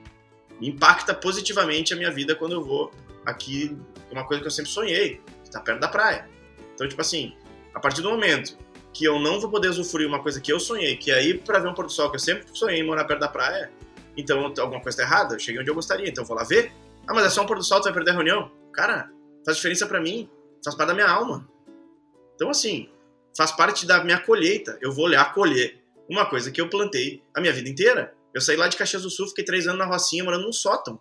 Me 0.60 0.70
impacta 0.70 1.14
positivamente 1.14 1.94
a 1.94 1.98
minha 1.98 2.12
vida 2.12 2.36
quando 2.36 2.54
eu 2.54 2.64
vou 2.64 2.92
aqui, 3.26 3.78
uma 4.12 4.26
coisa 4.26 4.42
que 4.42 4.48
eu 4.48 4.52
sempre 4.52 4.72
sonhei, 4.72 5.22
estar 5.44 5.62
perto 5.62 5.80
da 5.80 5.88
praia. 5.88 6.28
Então, 6.74 6.88
tipo 6.88 7.02
assim, 7.02 7.36
a 7.74 7.80
partir 7.80 8.02
do 8.02 8.10
momento 8.10 8.58
que 8.94 9.06
eu 9.06 9.20
não 9.20 9.40
vou 9.40 9.50
poder 9.50 9.70
usufruir 9.70 10.08
uma 10.08 10.22
coisa 10.22 10.42
que 10.42 10.52
eu 10.52 10.60
sonhei, 10.60 10.98
que 10.98 11.12
é 11.12 11.34
para 11.36 11.60
ver 11.60 11.70
um 11.70 11.74
pôr 11.74 11.86
do 11.86 11.92
sol, 11.92 12.10
que 12.10 12.16
eu 12.16 12.20
sempre 12.20 12.46
sonhei 12.54 12.84
morar 12.84 13.06
perto 13.06 13.20
da 13.20 13.28
praia, 13.28 13.72
então 14.18 14.52
alguma 14.58 14.82
coisa 14.82 14.98
tá 14.98 15.04
errada, 15.04 15.36
eu 15.36 15.40
cheguei 15.40 15.62
onde 15.62 15.70
eu 15.70 15.76
gostaria, 15.76 16.10
então 16.10 16.24
eu 16.24 16.28
vou 16.28 16.36
lá 16.36 16.44
ver. 16.44 16.72
Ah, 17.08 17.14
mas 17.14 17.26
é 17.26 17.30
só 17.30 17.44
um 17.44 17.46
pôr 17.46 17.58
do 17.58 17.64
sol, 17.64 17.80
tu 17.80 17.86
vai 17.86 17.94
perder 17.94 18.12
a 18.12 18.14
reunião? 18.16 18.52
Cara, 18.74 19.10
faz 19.46 19.58
diferença 19.58 19.86
para 19.86 20.02
mim, 20.02 20.30
faz 20.64 20.76
parte 20.76 20.88
da 20.88 20.94
minha 20.94 21.08
alma. 21.08 21.48
Então, 22.36 22.50
assim, 22.50 22.90
faz 23.38 23.52
parte 23.52 23.86
da 23.86 24.04
minha 24.04 24.20
colheita. 24.20 24.78
Eu 24.82 24.92
vou 24.92 25.06
olhar 25.06 25.32
colher 25.34 25.80
uma 26.10 26.26
coisa 26.26 26.52
que 26.52 26.60
eu 26.60 26.70
plantei 26.70 27.24
a 27.34 27.40
minha 27.40 27.54
vida 27.54 27.70
inteira. 27.70 28.14
Eu 28.34 28.42
saí 28.42 28.58
lá 28.58 28.68
de 28.68 28.76
Caxias 28.76 29.04
do 29.04 29.10
Sul, 29.10 29.28
fiquei 29.28 29.46
três 29.46 29.68
anos 29.68 29.78
na 29.78 29.86
Rocinha, 29.86 30.24
morando 30.24 30.46
num 30.46 30.54
sótão. 30.54 31.00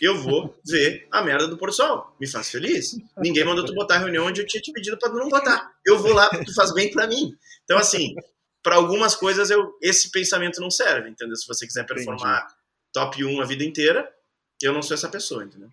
Eu 0.00 0.16
vou 0.20 0.54
ver 0.66 1.06
a 1.10 1.22
merda 1.22 1.46
do 1.46 1.56
pôr 1.56 1.72
sol. 1.72 2.14
Me 2.20 2.26
faz 2.26 2.50
feliz. 2.50 2.96
Ninguém 3.16 3.44
mandou 3.44 3.64
tu 3.64 3.74
botar 3.74 3.96
a 3.96 3.98
reunião 3.98 4.26
onde 4.26 4.40
eu 4.40 4.46
tinha 4.46 4.60
te 4.60 4.72
pedido 4.72 4.98
para 4.98 5.12
não 5.12 5.28
botar. 5.28 5.72
Eu 5.86 5.98
vou 5.98 6.12
lá 6.12 6.28
porque 6.28 6.44
tu 6.46 6.54
faz 6.54 6.72
bem 6.74 6.90
para 6.90 7.06
mim. 7.06 7.34
Então, 7.64 7.78
assim, 7.78 8.14
para 8.62 8.76
algumas 8.76 9.14
coisas 9.14 9.50
eu, 9.50 9.76
esse 9.82 10.10
pensamento 10.10 10.60
não 10.60 10.70
serve, 10.70 11.08
entendeu? 11.08 11.36
Se 11.36 11.46
você 11.46 11.66
quiser 11.66 11.86
performar 11.86 12.42
Entendi. 12.42 12.54
top 12.92 13.24
1 13.24 13.40
a 13.40 13.44
vida 13.44 13.64
inteira, 13.64 14.10
eu 14.62 14.72
não 14.72 14.82
sou 14.82 14.94
essa 14.94 15.08
pessoa, 15.08 15.44
entendeu? 15.44 15.70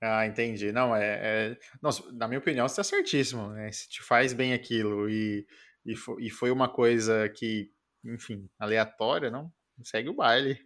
Ah, 0.00 0.26
entendi. 0.26 0.72
Não, 0.72 0.96
é. 0.96 1.20
é... 1.22 1.58
Nossa, 1.82 2.02
na 2.12 2.26
minha 2.26 2.38
opinião, 2.38 2.66
você 2.66 2.80
está 2.80 2.84
certíssimo. 2.84 3.48
Né? 3.48 3.70
Se 3.70 3.88
te 3.88 4.02
faz 4.02 4.32
bem 4.32 4.54
aquilo 4.54 5.08
e, 5.10 5.46
e, 5.84 5.94
foi, 5.94 6.24
e 6.24 6.30
foi 6.30 6.50
uma 6.50 6.68
coisa 6.68 7.28
que, 7.28 7.70
enfim, 8.04 8.48
aleatória, 8.58 9.30
não? 9.30 9.52
Segue 9.84 10.08
o 10.08 10.14
baile. 10.14 10.58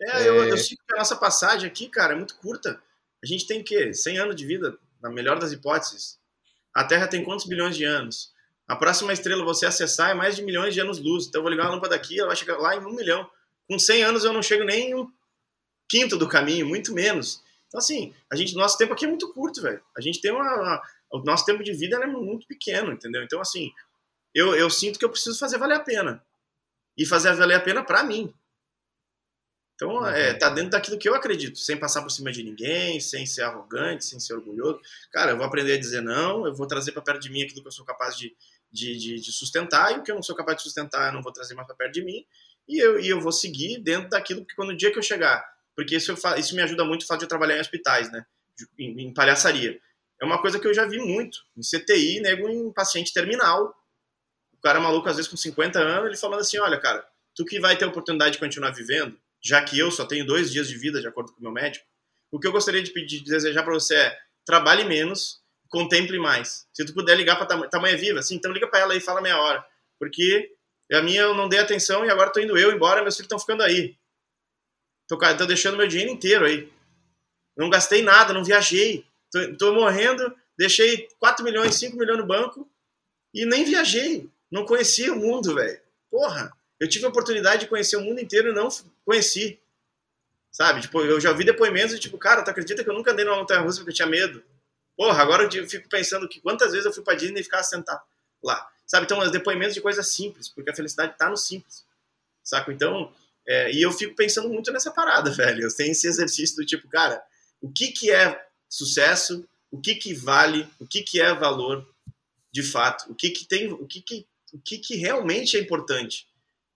É, 0.00 0.22
é... 0.22 0.28
Eu, 0.28 0.44
eu 0.44 0.58
sinto 0.58 0.82
que 0.86 0.94
a 0.94 0.98
nossa 0.98 1.16
passagem 1.16 1.68
aqui, 1.68 1.88
cara, 1.88 2.12
é 2.12 2.16
muito 2.16 2.36
curta. 2.38 2.80
A 3.22 3.26
gente 3.26 3.46
tem 3.46 3.60
o 3.60 3.64
quê? 3.64 3.94
100 3.94 4.18
anos 4.18 4.36
de 4.36 4.46
vida, 4.46 4.76
na 5.00 5.10
melhor 5.10 5.38
das 5.38 5.52
hipóteses. 5.52 6.18
A 6.74 6.84
Terra 6.84 7.08
tem 7.08 7.24
quantos 7.24 7.46
bilhões 7.46 7.76
de 7.76 7.84
anos? 7.84 8.34
A 8.68 8.74
próxima 8.74 9.12
estrela 9.12 9.44
você 9.44 9.64
acessar 9.64 10.10
é 10.10 10.14
mais 10.14 10.34
de 10.34 10.42
milhões 10.42 10.74
de 10.74 10.80
anos-luz. 10.80 11.26
Então 11.26 11.38
eu 11.38 11.42
vou 11.42 11.50
ligar 11.50 11.66
uma 11.66 11.74
lâmpada 11.74 11.94
aqui, 11.94 12.18
ela 12.18 12.28
vai 12.28 12.36
chegar 12.36 12.58
lá 12.58 12.74
em 12.74 12.80
um 12.80 12.94
milhão. 12.94 13.28
Com 13.68 13.78
100 13.78 14.02
anos 14.02 14.24
eu 14.24 14.32
não 14.32 14.42
chego 14.42 14.64
nem 14.64 14.94
um 14.94 15.08
quinto 15.88 16.16
do 16.16 16.28
caminho, 16.28 16.66
muito 16.66 16.92
menos. 16.92 17.42
Então, 17.68 17.78
assim, 17.78 18.14
a 18.30 18.36
gente, 18.36 18.54
nosso 18.54 18.78
tempo 18.78 18.92
aqui 18.92 19.04
é 19.04 19.08
muito 19.08 19.32
curto, 19.32 19.60
velho. 19.60 19.82
A 19.96 20.00
gente 20.00 20.20
tem 20.20 20.32
uma, 20.32 20.54
uma, 20.54 20.82
O 21.10 21.18
nosso 21.20 21.44
tempo 21.44 21.62
de 21.62 21.72
vida 21.72 21.96
é 21.96 22.06
muito 22.06 22.46
pequeno, 22.46 22.92
entendeu? 22.92 23.22
Então, 23.22 23.40
assim, 23.40 23.72
eu, 24.34 24.54
eu 24.54 24.70
sinto 24.70 24.98
que 24.98 25.04
eu 25.04 25.10
preciso 25.10 25.38
fazer 25.38 25.58
valer 25.58 25.76
a 25.76 25.80
pena. 25.80 26.24
E 26.96 27.04
fazer 27.04 27.34
valer 27.34 27.54
a 27.54 27.60
pena 27.60 27.82
para 27.82 28.04
mim. 28.04 28.32
Então, 29.74 29.96
uhum. 29.96 30.06
é, 30.06 30.32
tá 30.32 30.48
dentro 30.48 30.70
daquilo 30.70 30.98
que 30.98 31.08
eu 31.08 31.14
acredito, 31.14 31.58
sem 31.58 31.76
passar 31.76 32.00
por 32.00 32.10
cima 32.10 32.32
de 32.32 32.42
ninguém, 32.42 32.98
sem 32.98 33.26
ser 33.26 33.42
arrogante, 33.42 34.06
sem 34.06 34.18
ser 34.18 34.32
orgulhoso. 34.34 34.80
Cara, 35.12 35.32
eu 35.32 35.36
vou 35.36 35.44
aprender 35.44 35.74
a 35.74 35.78
dizer 35.78 36.00
não, 36.00 36.46
eu 36.46 36.54
vou 36.54 36.66
trazer 36.66 36.92
para 36.92 37.02
perto 37.02 37.20
de 37.20 37.30
mim 37.30 37.42
aquilo 37.42 37.60
que 37.60 37.68
eu 37.68 37.72
sou 37.72 37.84
capaz 37.84 38.16
de, 38.16 38.34
de, 38.72 38.96
de, 38.96 39.20
de, 39.20 39.32
sustentar, 39.32 39.92
e 39.92 39.98
o 39.98 40.02
que 40.02 40.10
eu 40.10 40.14
não 40.14 40.22
sou 40.22 40.34
capaz 40.34 40.56
de 40.56 40.62
sustentar, 40.62 41.08
eu 41.08 41.12
não 41.12 41.22
vou 41.22 41.30
trazer 41.30 41.54
mais 41.54 41.66
para 41.66 41.76
perto 41.76 41.92
de 41.92 42.02
mim, 42.02 42.24
e 42.66 42.82
eu, 42.82 42.98
e 42.98 43.06
eu 43.06 43.20
vou 43.20 43.32
seguir 43.32 43.78
dentro 43.78 44.08
daquilo, 44.08 44.40
porque 44.40 44.56
quando 44.56 44.70
o 44.70 44.76
dia 44.76 44.90
que 44.90 44.98
eu 44.98 45.02
chegar 45.02 45.46
porque 45.76 45.94
isso, 45.94 46.10
eu, 46.10 46.36
isso 46.38 46.56
me 46.56 46.62
ajuda 46.62 46.84
muito 46.84 47.02
o 47.02 47.06
fato 47.06 47.18
de 47.20 47.24
eu 47.26 47.28
trabalhar 47.28 47.58
em 47.58 47.60
hospitais, 47.60 48.10
né? 48.10 48.24
Em, 48.78 49.02
em, 49.02 49.14
palhaçaria. 49.14 49.78
É 50.20 50.24
uma 50.24 50.40
coisa 50.40 50.58
que 50.58 50.66
eu 50.66 50.72
já 50.72 50.86
vi 50.86 50.98
muito. 50.98 51.38
Em 51.54 51.60
CTI, 51.60 52.20
nego 52.20 52.48
em 52.48 52.72
paciente 52.72 53.12
terminal. 53.12 53.74
O 54.54 54.60
cara 54.62 54.80
maluco, 54.80 55.06
às 55.08 55.16
vezes 55.16 55.30
com 55.30 55.36
50 55.36 55.78
anos, 55.78 56.06
ele 56.06 56.16
falando 56.16 56.40
assim: 56.40 56.58
olha, 56.58 56.80
cara, 56.80 57.06
tu 57.34 57.44
que 57.44 57.60
vai 57.60 57.76
ter 57.76 57.84
a 57.84 57.88
oportunidade 57.88 58.32
de 58.32 58.38
continuar 58.38 58.70
vivendo, 58.70 59.20
já 59.44 59.62
que 59.62 59.78
eu 59.78 59.90
só 59.90 60.06
tenho 60.06 60.26
dois 60.26 60.50
dias 60.50 60.66
de 60.66 60.78
vida, 60.78 61.00
de 61.00 61.06
acordo 61.06 61.32
com 61.32 61.38
o 61.38 61.42
meu 61.42 61.52
médico, 61.52 61.84
o 62.32 62.40
que 62.40 62.46
eu 62.46 62.52
gostaria 62.52 62.82
de 62.82 62.90
pedir, 62.90 63.18
de 63.18 63.30
desejar 63.30 63.62
para 63.62 63.74
você 63.74 63.94
é 63.94 64.18
trabalhe 64.46 64.84
menos, 64.84 65.42
contemple 65.68 66.18
mais. 66.18 66.66
Se 66.72 66.86
tu 66.86 66.94
puder 66.94 67.16
ligar 67.16 67.36
para 67.36 67.46
tam 67.46 67.68
tamanha 67.68 67.96
viva, 67.98 68.20
assim, 68.20 68.36
então 68.36 68.50
liga 68.50 68.66
para 68.66 68.80
ela 68.80 68.96
e 68.96 69.00
fala 69.00 69.20
meia 69.20 69.38
hora. 69.38 69.64
Porque 69.98 70.50
a 70.92 71.02
minha 71.02 71.22
eu 71.22 71.34
não 71.34 71.48
dei 71.48 71.58
atenção 71.58 72.04
e 72.06 72.10
agora 72.10 72.32
tô 72.32 72.40
indo 72.40 72.56
eu 72.56 72.72
embora, 72.72 73.02
meus 73.02 73.16
filhos 73.16 73.26
estão 73.26 73.38
ficando 73.38 73.62
aí. 73.62 73.96
Tô, 75.08 75.16
tô 75.16 75.46
deixando 75.46 75.76
meu 75.76 75.86
dinheiro 75.86 76.12
inteiro 76.12 76.44
aí. 76.44 76.70
Não 77.56 77.70
gastei 77.70 78.02
nada, 78.02 78.32
não 78.32 78.44
viajei. 78.44 79.04
Tô, 79.30 79.56
tô 79.56 79.74
morrendo, 79.74 80.34
deixei 80.58 81.08
4 81.18 81.44
milhões, 81.44 81.74
5 81.76 81.96
milhões 81.96 82.18
no 82.18 82.26
banco 82.26 82.68
e 83.32 83.44
nem 83.44 83.64
viajei. 83.64 84.28
Não 84.50 84.64
conhecia 84.64 85.12
o 85.12 85.16
mundo, 85.16 85.54
velho. 85.54 85.80
Porra, 86.10 86.52
eu 86.78 86.88
tive 86.88 87.04
a 87.04 87.08
oportunidade 87.08 87.62
de 87.62 87.68
conhecer 87.68 87.96
o 87.96 88.00
mundo 88.00 88.20
inteiro 88.20 88.50
e 88.50 88.52
não 88.52 88.68
conheci. 89.04 89.58
Sabe? 90.50 90.80
Tipo, 90.80 91.02
eu 91.02 91.20
já 91.20 91.32
vi 91.32 91.44
depoimentos 91.44 91.94
de 91.94 92.00
tipo, 92.00 92.16
cara, 92.16 92.42
tu 92.42 92.50
acredita 92.50 92.82
que 92.82 92.88
eu 92.88 92.94
nunca 92.94 93.12
andei 93.12 93.24
numa 93.24 93.36
montanha 93.36 93.60
russa 93.60 93.78
porque 93.78 93.90
eu 93.90 93.94
tinha 93.94 94.08
medo? 94.08 94.42
Porra, 94.96 95.22
agora 95.22 95.42
eu 95.42 95.68
fico 95.68 95.88
pensando 95.88 96.26
que 96.26 96.40
quantas 96.40 96.72
vezes 96.72 96.86
eu 96.86 96.92
fui 96.92 97.02
pra 97.02 97.14
Disney 97.14 97.40
e 97.40 97.44
ficava 97.44 97.62
sentado 97.62 98.02
lá. 98.42 98.66
Sabe? 98.86 99.04
Então, 99.04 99.18
os 99.18 99.30
depoimentos 99.30 99.74
de 99.74 99.80
coisas 99.80 100.08
simples, 100.08 100.48
porque 100.48 100.70
a 100.70 100.74
felicidade 100.74 101.18
tá 101.18 101.28
no 101.28 101.36
simples. 101.36 101.84
Saco? 102.42 102.70
Então, 102.70 103.12
é, 103.46 103.72
e 103.72 103.80
eu 103.80 103.92
fico 103.92 104.14
pensando 104.14 104.48
muito 104.48 104.72
nessa 104.72 104.90
parada, 104.90 105.30
velho. 105.30 105.62
Eu 105.62 105.74
tenho 105.74 105.92
esse 105.92 106.08
exercício 106.08 106.56
do 106.56 106.66
tipo, 106.66 106.88
cara, 106.88 107.22
o 107.60 107.70
que, 107.70 107.92
que 107.92 108.10
é 108.10 108.44
sucesso? 108.68 109.48
O 109.70 109.80
que, 109.80 109.94
que 109.94 110.12
vale? 110.12 110.68
O 110.80 110.86
que, 110.86 111.02
que 111.02 111.20
é 111.20 111.32
valor 111.32 111.88
de 112.52 112.62
fato? 112.62 113.10
O 113.10 113.14
que, 113.14 113.30
que 113.30 113.46
tem. 113.46 113.72
O 113.72 113.86
que, 113.86 114.00
que, 114.00 114.26
o 114.52 114.58
que, 114.58 114.78
que 114.78 114.96
realmente 114.96 115.56
é 115.56 115.60
importante? 115.60 116.26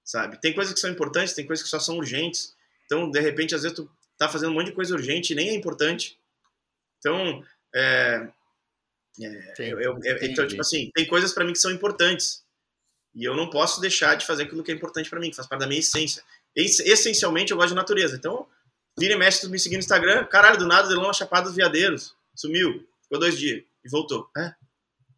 Sabe? 0.05 0.41
Tem 0.41 0.55
coisas 0.55 0.73
que 0.73 0.81
são 0.81 0.91
importantes, 0.91 1.35
tem 1.35 1.47
coisas 1.47 1.63
que 1.63 1.71
só 1.71 1.81
são 1.81 1.99
urgentes. 1.99 2.55
Então, 2.87 3.11
de 3.11 3.21
repente, 3.21 3.55
às 3.55 3.63
vezes 3.63 3.77
tu 3.77 3.91
tá 4.17 4.29
fazendo 4.29 4.51
um 4.51 4.55
monte 4.55 4.67
de 4.67 4.73
coisa 4.73 4.95
urgente 4.95 5.33
e 5.33 5.37
nem 5.37 5.51
é 5.51 5.55
importante. 5.55 6.19
Então, 6.99 7.45
é, 7.75 8.29
é, 9.21 9.55
eu, 9.59 9.81
eu, 9.81 9.99
então 10.23 10.47
tipo 10.47 10.61
assim, 10.61 10.91
tem 10.95 11.07
coisas 11.07 11.33
para 11.33 11.45
mim 11.45 11.53
que 11.53 11.59
são 11.59 11.71
importantes. 11.71 12.45
E 13.15 13.25
eu 13.25 13.35
não 13.35 13.51
posso 13.51 13.81
deixar 13.81 14.15
de 14.15 14.27
fazer 14.27 14.45
aquilo 14.45 14.63
que 14.63 14.71
é 14.71 14.75
importante 14.75 15.11
para 15.11 15.19
mim, 15.19 15.31
que 15.31 15.37
faz 15.37 15.49
parte 15.49 15.61
da 15.61 15.67
minha 15.67 15.81
essência 15.81 16.23
essencialmente 16.57 17.53
eu 17.53 17.57
gosto 17.57 17.71
de 17.71 17.75
natureza. 17.75 18.17
Então, 18.17 18.47
vira 18.99 19.15
e 19.15 19.17
mexe, 19.17 19.49
me 19.49 19.59
seguir 19.59 19.77
no 19.77 19.81
Instagram, 19.81 20.25
caralho, 20.27 20.59
do 20.59 20.67
nada, 20.67 20.89
Delão 20.89 21.13
Chapada 21.13 21.47
dos 21.47 21.57
Veadeiros, 21.57 22.15
sumiu, 22.35 22.87
ficou 23.03 23.19
dois 23.19 23.39
dias 23.39 23.63
e 23.85 23.89
voltou. 23.89 24.29
É, 24.37 24.55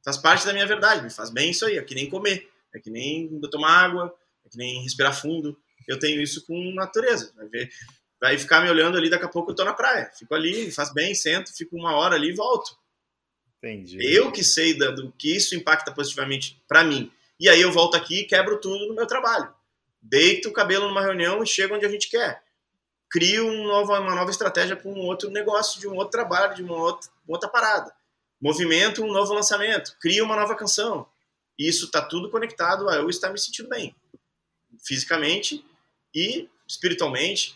faz 0.04 0.16
parte 0.16 0.46
da 0.46 0.52
minha 0.52 0.66
verdade, 0.66 1.02
me 1.02 1.10
faz 1.10 1.30
bem 1.30 1.50
isso 1.50 1.66
aí, 1.66 1.78
é 1.78 1.82
que 1.82 1.94
nem 1.94 2.08
comer, 2.08 2.48
é 2.74 2.78
que 2.78 2.90
nem 2.90 3.40
tomar 3.50 3.84
água, 3.84 4.14
é 4.44 4.48
que 4.48 4.56
nem 4.56 4.82
respirar 4.82 5.18
fundo. 5.18 5.58
Eu 5.88 5.98
tenho 5.98 6.20
isso 6.20 6.46
com 6.46 6.72
natureza, 6.74 7.32
vai 7.34 7.48
ver, 7.48 7.70
vai 8.20 8.38
ficar 8.38 8.60
me 8.60 8.70
olhando 8.70 8.96
ali, 8.96 9.10
daqui 9.10 9.24
a 9.24 9.28
pouco 9.28 9.50
eu 9.50 9.54
tô 9.54 9.64
na 9.64 9.74
praia, 9.74 10.10
fico 10.16 10.34
ali, 10.34 10.70
faz 10.70 10.92
bem, 10.92 11.14
sento, 11.14 11.52
fico 11.56 11.76
uma 11.76 11.96
hora 11.96 12.14
ali 12.14 12.28
e 12.28 12.34
volto. 12.34 12.76
Entendi. 13.58 13.98
Eu 14.00 14.32
que 14.32 14.42
sei 14.42 14.74
do 14.74 15.12
que 15.12 15.36
isso 15.36 15.54
impacta 15.54 15.92
positivamente 15.92 16.60
para 16.66 16.82
mim. 16.82 17.12
E 17.38 17.48
aí 17.48 17.60
eu 17.60 17.70
volto 17.70 17.96
aqui 17.96 18.20
e 18.20 18.24
quebro 18.24 18.60
tudo 18.60 18.88
no 18.88 18.94
meu 18.94 19.06
trabalho 19.06 19.52
deito 20.02 20.48
o 20.48 20.52
cabelo 20.52 20.88
numa 20.88 21.00
reunião 21.00 21.42
e 21.42 21.46
chego 21.46 21.74
onde 21.74 21.86
a 21.86 21.88
gente 21.88 22.10
quer. 22.10 22.42
Crio 23.08 23.46
um 23.46 23.64
novo, 23.64 23.92
uma 23.92 24.14
nova 24.14 24.30
estratégia 24.30 24.74
para 24.74 24.90
um 24.90 24.98
outro 25.00 25.30
negócio, 25.30 25.80
de 25.80 25.86
um 25.86 25.94
outro 25.94 26.10
trabalho, 26.10 26.54
de 26.54 26.62
uma 26.62 26.74
outra, 26.74 27.10
outra 27.28 27.48
parada. 27.48 27.94
Movimento 28.40 29.04
um 29.04 29.12
novo 29.12 29.32
lançamento. 29.32 29.96
Crio 30.00 30.24
uma 30.24 30.34
nova 30.34 30.56
canção. 30.56 31.06
Isso 31.58 31.86
está 31.86 32.02
tudo 32.02 32.30
conectado 32.30 32.88
a 32.88 32.96
eu 32.96 33.08
estar 33.08 33.30
me 33.30 33.38
sentindo 33.38 33.68
bem. 33.68 33.94
Fisicamente 34.84 35.64
e 36.14 36.48
espiritualmente, 36.66 37.54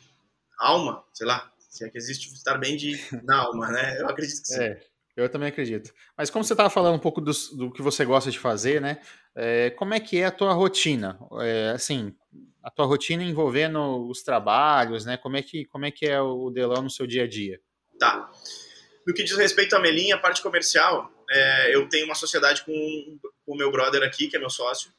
alma, 0.59 1.03
sei 1.13 1.27
lá, 1.27 1.51
se 1.59 1.85
é 1.85 1.89
que 1.89 1.99
existe 1.99 2.33
estar 2.33 2.59
bem 2.59 2.77
de, 2.77 2.99
na 3.25 3.39
alma, 3.39 3.69
né? 3.71 4.01
Eu 4.01 4.09
acredito 4.09 4.43
que 4.43 4.49
sim. 4.49 4.61
É, 4.61 4.81
eu 5.17 5.29
também 5.29 5.49
acredito. 5.49 5.93
Mas 6.17 6.31
como 6.31 6.45
você 6.45 6.53
estava 6.53 6.71
falando 6.71 6.97
um 6.97 7.01
pouco 7.01 7.21
do, 7.21 7.33
do, 7.55 7.73
que 7.73 7.83
você 7.83 8.05
gosta 8.05 8.31
de 8.31 8.39
fazer, 8.39 8.81
né? 8.81 9.01
É, 9.37 9.71
como 9.71 9.93
é 9.93 10.01
que 10.01 10.19
é 10.19 10.25
a 10.25 10.31
tua 10.31 10.53
rotina? 10.53 11.19
É, 11.41 11.71
assim, 11.75 12.15
a 12.63 12.71
tua 12.71 12.87
rotina 12.87 13.23
envolvendo 13.23 14.09
os 14.09 14.23
trabalhos, 14.23 15.05
né? 15.05 15.17
Como 15.17 15.37
é 15.37 15.43
que, 15.43 15.67
como 15.67 15.85
é, 15.85 15.91
que 15.91 16.07
é 16.07 16.21
o 16.21 16.51
Delão 16.51 16.83
no 16.83 16.91
seu 16.91 17.07
dia 17.07 17.25
a 17.25 17.29
dia? 17.29 17.61
Tá. 17.99 18.31
No 19.07 19.15
que 19.15 19.23
diz 19.23 19.37
respeito 19.37 19.77
à 19.77 19.79
Melinha, 19.79 20.17
a 20.17 20.19
parte 20.19 20.43
comercial, 20.43 21.13
é, 21.31 21.75
eu 21.75 21.89
tenho 21.89 22.07
uma 22.07 22.15
sociedade 22.15 22.65
com, 22.65 22.73
com 23.45 23.53
o 23.53 23.57
meu 23.57 23.71
brother 23.71 24.03
aqui, 24.03 24.27
que 24.27 24.37
é 24.37 24.39
meu 24.39 24.51
sócio, 24.51 24.91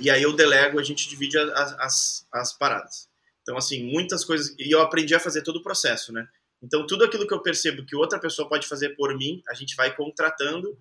e 0.00 0.08
aí 0.08 0.22
eu 0.22 0.32
delego, 0.36 0.78
a 0.78 0.84
gente 0.84 1.08
divide 1.08 1.36
as, 1.36 1.72
as, 1.80 2.26
as 2.32 2.52
paradas. 2.52 3.08
Então, 3.42 3.56
assim, 3.56 3.82
muitas 3.82 4.24
coisas. 4.24 4.54
E 4.58 4.72
eu 4.72 4.80
aprendi 4.80 5.14
a 5.14 5.20
fazer 5.20 5.42
todo 5.42 5.56
o 5.56 5.62
processo, 5.62 6.12
né? 6.12 6.28
Então, 6.62 6.86
tudo 6.86 7.04
aquilo 7.04 7.26
que 7.26 7.34
eu 7.34 7.42
percebo 7.42 7.84
que 7.84 7.96
outra 7.96 8.20
pessoa 8.20 8.48
pode 8.48 8.66
fazer 8.66 8.90
por 8.90 9.16
mim, 9.16 9.42
a 9.48 9.54
gente 9.54 9.74
vai 9.74 9.94
contratando 9.94 10.78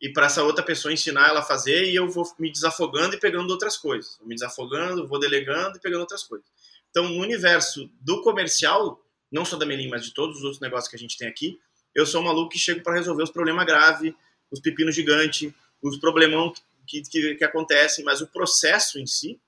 e 0.00 0.12
para 0.12 0.26
essa 0.26 0.42
outra 0.42 0.64
pessoa 0.64 0.92
ensinar 0.92 1.28
ela 1.28 1.40
a 1.40 1.44
fazer 1.44 1.84
e 1.84 1.94
eu 1.94 2.08
vou 2.08 2.24
me 2.38 2.50
desafogando 2.50 3.14
e 3.14 3.20
pegando 3.20 3.50
outras 3.50 3.76
coisas. 3.76 4.16
Vou 4.18 4.28
me 4.28 4.34
desafogando, 4.34 5.06
vou 5.06 5.18
delegando 5.18 5.76
e 5.76 5.80
pegando 5.80 6.00
outras 6.00 6.22
coisas. 6.24 6.46
Então, 6.90 7.08
no 7.08 7.20
universo 7.20 7.90
do 8.00 8.22
comercial, 8.22 9.02
não 9.30 9.44
só 9.44 9.56
da 9.56 9.66
Melim, 9.66 9.88
mas 9.88 10.04
de 10.04 10.14
todos 10.14 10.38
os 10.38 10.42
outros 10.44 10.60
negócios 10.60 10.88
que 10.88 10.96
a 10.96 10.98
gente 10.98 11.16
tem 11.16 11.26
aqui, 11.26 11.58
eu 11.94 12.04
sou 12.06 12.20
um 12.20 12.24
maluco 12.24 12.50
que 12.50 12.58
chego 12.58 12.82
para 12.82 12.94
resolver 12.94 13.22
os 13.22 13.30
problemas 13.30 13.64
graves, 13.66 14.12
os 14.50 14.60
pepinos 14.60 14.94
gigantes, 14.94 15.52
os 15.82 15.98
problemão 15.98 16.52
que, 16.86 17.02
que, 17.02 17.34
que, 17.36 17.44
acontecem, 17.44 18.04
mas 18.04 18.20
o 18.20 18.26
processo 18.26 18.98
em 18.98 19.06
si, 19.06 19.40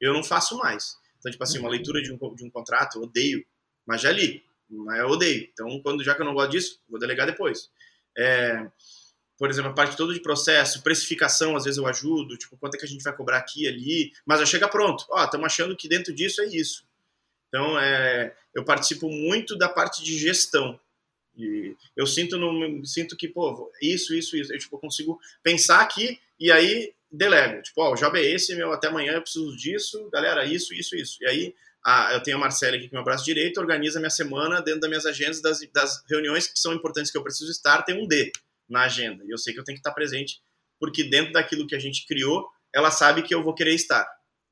eu 0.00 0.12
não 0.12 0.22
faço 0.22 0.56
mais. 0.58 0.96
Então, 1.18 1.30
tipo 1.30 1.42
assim, 1.42 1.58
uma 1.58 1.68
leitura 1.68 2.02
de 2.02 2.12
um, 2.12 2.34
de 2.34 2.44
um 2.44 2.50
contrato, 2.50 2.98
eu 2.98 3.02
odeio, 3.02 3.44
mas 3.86 4.00
já 4.00 4.10
li, 4.10 4.42
mas 4.68 4.98
eu 4.98 5.08
odeio. 5.08 5.48
Então, 5.52 5.80
quando 5.82 6.02
já 6.02 6.14
que 6.14 6.22
eu 6.22 6.26
não 6.26 6.34
gosto 6.34 6.50
disso, 6.50 6.80
vou 6.88 6.98
delegar 6.98 7.26
depois. 7.26 7.70
É, 8.16 8.66
por 9.40 9.48
exemplo, 9.48 9.70
a 9.70 9.74
parte 9.74 9.96
toda 9.96 10.12
de 10.12 10.20
processo, 10.20 10.82
precificação, 10.82 11.56
às 11.56 11.64
vezes 11.64 11.78
eu 11.78 11.86
ajudo, 11.86 12.36
tipo, 12.36 12.58
quanto 12.58 12.74
é 12.74 12.78
que 12.78 12.84
a 12.84 12.88
gente 12.88 13.02
vai 13.02 13.16
cobrar 13.16 13.38
aqui 13.38 13.66
ali, 13.66 14.12
mas 14.26 14.38
já 14.38 14.44
chega 14.44 14.68
pronto. 14.68 15.06
Ó, 15.08 15.24
estamos 15.24 15.46
achando 15.46 15.74
que 15.74 15.88
dentro 15.88 16.12
disso 16.12 16.42
é 16.42 16.44
isso. 16.44 16.84
Então, 17.48 17.80
é, 17.80 18.34
eu 18.54 18.66
participo 18.66 19.08
muito 19.08 19.56
da 19.56 19.66
parte 19.66 20.04
de 20.04 20.18
gestão. 20.18 20.78
E 21.34 21.74
eu 21.96 22.06
sinto, 22.06 22.36
no, 22.36 22.84
sinto 22.84 23.16
que, 23.16 23.28
pô, 23.28 23.72
isso, 23.80 24.14
isso, 24.14 24.36
isso. 24.36 24.52
Eu 24.52 24.58
tipo, 24.58 24.76
consigo 24.76 25.18
pensar 25.42 25.80
aqui 25.80 26.20
e 26.38 26.52
aí 26.52 26.92
delego. 27.10 27.62
Tipo, 27.62 27.80
ó, 27.80 27.92
o 27.92 27.96
job 27.96 28.18
é 28.18 28.22
esse, 28.22 28.54
meu, 28.54 28.70
até 28.72 28.88
amanhã 28.88 29.14
eu 29.14 29.22
preciso 29.22 29.56
disso, 29.56 30.06
galera, 30.12 30.44
isso, 30.44 30.74
isso, 30.74 30.94
isso. 30.94 31.16
E 31.22 31.26
aí, 31.26 31.54
a, 31.82 32.12
eu 32.12 32.22
tenho 32.22 32.36
a 32.36 32.40
Marcela 32.40 32.76
aqui 32.76 32.90
com 32.90 32.96
meu 32.96 33.04
braço 33.04 33.24
direito, 33.24 33.58
organiza 33.58 34.00
minha 34.00 34.10
semana 34.10 34.60
dentro 34.60 34.80
das 34.80 34.90
minhas 34.90 35.06
agendas, 35.06 35.40
das, 35.40 35.60
das 35.72 36.04
reuniões 36.10 36.46
que 36.46 36.60
são 36.60 36.74
importantes 36.74 37.10
que 37.10 37.16
eu 37.16 37.22
preciso 37.22 37.50
estar, 37.50 37.84
tem 37.84 37.98
um 37.98 38.06
D 38.06 38.30
na 38.70 38.82
agenda. 38.82 39.24
E 39.24 39.30
eu 39.30 39.38
sei 39.38 39.52
que 39.52 39.60
eu 39.60 39.64
tenho 39.64 39.76
que 39.76 39.80
estar 39.80 39.92
presente, 39.92 40.40
porque 40.78 41.04
dentro 41.04 41.32
daquilo 41.32 41.66
que 41.66 41.74
a 41.74 41.78
gente 41.78 42.06
criou, 42.06 42.48
ela 42.74 42.90
sabe 42.90 43.22
que 43.22 43.34
eu 43.34 43.42
vou 43.42 43.54
querer 43.54 43.74
estar. 43.74 44.06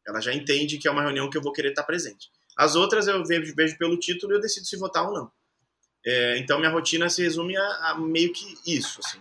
Ela 0.06 0.20
já 0.20 0.32
entende 0.32 0.78
que 0.78 0.88
é 0.88 0.90
uma 0.90 1.02
reunião 1.02 1.30
que 1.30 1.36
eu 1.36 1.42
vou 1.42 1.52
querer 1.52 1.70
estar 1.70 1.84
presente. 1.84 2.28
As 2.56 2.74
outras 2.74 3.06
eu 3.06 3.24
vejo, 3.24 3.54
vejo 3.54 3.78
pelo 3.78 3.98
título 3.98 4.32
e 4.32 4.36
eu 4.36 4.40
decido 4.40 4.66
se 4.66 4.76
votar 4.76 5.06
ou 5.06 5.14
não. 5.14 5.30
É, 6.04 6.38
então 6.38 6.58
minha 6.58 6.70
rotina 6.70 7.08
se 7.08 7.22
resume 7.22 7.56
a, 7.56 7.90
a 7.90 7.98
meio 7.98 8.32
que 8.32 8.56
isso, 8.66 9.00
assim, 9.04 9.20